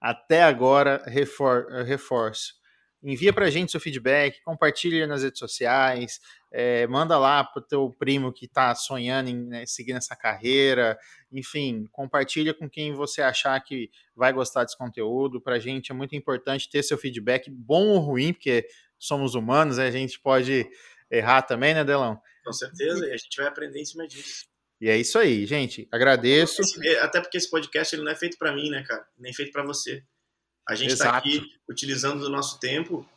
até 0.00 0.42
agora, 0.42 1.02
refor 1.06 1.66
reforço. 1.84 2.58
Envia 3.02 3.32
para 3.32 3.46
a 3.46 3.50
gente 3.50 3.70
seu 3.70 3.80
feedback, 3.80 4.42
compartilha 4.42 5.06
nas 5.06 5.22
redes 5.22 5.38
sociais, 5.38 6.18
é, 6.50 6.84
manda 6.88 7.16
lá 7.16 7.44
para 7.44 7.60
o 7.60 7.64
teu 7.64 7.90
primo 7.96 8.32
que 8.32 8.46
está 8.46 8.74
sonhando 8.74 9.30
em 9.30 9.46
né, 9.46 9.66
seguir 9.66 9.92
nessa 9.92 10.16
carreira, 10.16 10.98
enfim, 11.30 11.86
compartilha 11.92 12.52
com 12.52 12.68
quem 12.68 12.92
você 12.92 13.22
achar 13.22 13.60
que 13.60 13.88
vai 14.16 14.32
gostar 14.32 14.64
desse 14.64 14.76
conteúdo. 14.76 15.40
Para 15.40 15.56
a 15.56 15.58
gente 15.60 15.92
é 15.92 15.94
muito 15.94 16.16
importante 16.16 16.68
ter 16.68 16.82
seu 16.82 16.98
feedback, 16.98 17.48
bom 17.48 17.86
ou 17.86 17.98
ruim, 18.00 18.32
porque 18.32 18.66
somos 18.98 19.36
humanos, 19.36 19.76
né? 19.76 19.86
a 19.86 19.92
gente 19.92 20.18
pode 20.18 20.68
errar 21.08 21.42
também, 21.42 21.74
né, 21.74 21.84
Delão? 21.84 22.20
Com 22.44 22.52
certeza, 22.52 23.06
e 23.06 23.12
a 23.12 23.16
gente 23.16 23.36
vai 23.36 23.46
aprender 23.46 23.80
em 23.80 23.84
cima 23.84 24.08
disso. 24.08 24.46
E 24.80 24.88
é 24.88 24.96
isso 24.96 25.18
aí, 25.18 25.44
gente. 25.44 25.88
Agradeço. 25.90 26.62
Até 27.00 27.20
porque 27.20 27.36
esse 27.36 27.50
podcast 27.50 27.94
ele 27.94 28.04
não 28.04 28.12
é 28.12 28.14
feito 28.14 28.38
para 28.38 28.54
mim, 28.54 28.70
né, 28.70 28.82
cara? 28.84 29.06
Nem 29.18 29.32
feito 29.32 29.50
para 29.50 29.64
você. 29.64 30.04
A 30.68 30.74
gente 30.74 30.92
está 30.92 31.16
aqui 31.16 31.42
utilizando 31.68 32.22
o 32.22 32.28
nosso 32.28 32.60
tempo 32.60 33.08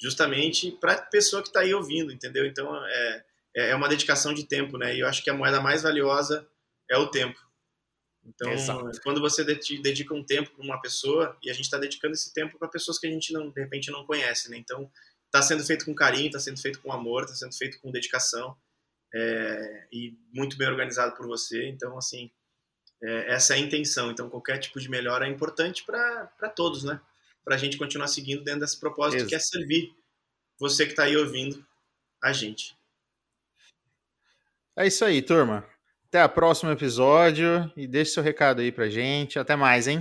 justamente 0.00 0.72
para 0.72 0.94
a 0.94 1.02
pessoa 1.02 1.42
que 1.42 1.48
está 1.48 1.60
aí 1.60 1.74
ouvindo, 1.74 2.12
entendeu? 2.12 2.46
Então 2.46 2.74
é, 2.86 3.24
é, 3.56 3.70
é 3.70 3.74
uma 3.74 3.88
dedicação 3.88 4.32
de 4.32 4.44
tempo, 4.44 4.78
né? 4.78 4.94
E 4.96 5.00
eu 5.00 5.06
acho 5.06 5.22
que 5.22 5.28
a 5.28 5.34
moeda 5.34 5.60
mais 5.60 5.82
valiosa 5.82 6.48
é 6.90 6.96
o 6.96 7.08
tempo. 7.08 7.38
Então, 8.24 8.52
Exato. 8.52 9.00
quando 9.02 9.20
você 9.20 9.44
dedica 9.44 10.14
um 10.14 10.24
tempo 10.24 10.52
para 10.52 10.64
uma 10.64 10.80
pessoa, 10.80 11.36
e 11.42 11.50
a 11.50 11.52
gente 11.52 11.64
está 11.64 11.76
dedicando 11.76 12.14
esse 12.14 12.32
tempo 12.32 12.56
para 12.56 12.68
pessoas 12.68 12.96
que 12.96 13.06
a 13.06 13.10
gente 13.10 13.32
não, 13.32 13.50
de 13.50 13.60
repente 13.60 13.90
não 13.90 14.06
conhece, 14.06 14.48
né? 14.48 14.56
Então, 14.56 14.88
está 15.26 15.42
sendo 15.42 15.64
feito 15.64 15.84
com 15.84 15.94
carinho, 15.94 16.26
está 16.26 16.38
sendo 16.38 16.60
feito 16.60 16.80
com 16.80 16.92
amor, 16.92 17.24
está 17.24 17.34
sendo 17.34 17.54
feito 17.54 17.80
com 17.80 17.90
dedicação 17.90 18.56
é, 19.14 19.86
e 19.92 20.16
muito 20.32 20.56
bem 20.56 20.68
organizado 20.68 21.16
por 21.16 21.26
você. 21.26 21.68
Então, 21.68 21.96
assim, 21.98 22.30
é, 23.02 23.34
essa 23.34 23.54
é 23.54 23.56
a 23.56 23.60
intenção. 23.60 24.10
Então, 24.10 24.30
qualquer 24.30 24.58
tipo 24.58 24.80
de 24.80 24.88
melhora 24.88 25.26
é 25.26 25.30
importante 25.30 25.84
para 25.84 26.48
todos, 26.54 26.84
né? 26.84 27.00
Para 27.44 27.56
a 27.56 27.58
gente 27.58 27.76
continuar 27.76 28.08
seguindo 28.08 28.44
dentro 28.44 28.60
desse 28.60 28.78
propósito 28.78 29.18
Exato. 29.18 29.28
que 29.30 29.34
é 29.34 29.38
servir 29.38 29.94
você 30.58 30.84
que 30.84 30.92
está 30.92 31.04
aí 31.04 31.16
ouvindo 31.16 31.64
a 32.22 32.32
gente. 32.32 32.76
É 34.76 34.86
isso 34.86 35.04
aí, 35.04 35.20
turma. 35.20 35.66
Até 36.06 36.24
o 36.24 36.28
próximo 36.28 36.70
episódio 36.70 37.70
e 37.76 37.86
deixe 37.86 38.12
seu 38.12 38.22
recado 38.22 38.60
aí 38.60 38.70
pra 38.70 38.88
gente. 38.88 39.38
Até 39.38 39.56
mais, 39.56 39.88
hein? 39.88 39.98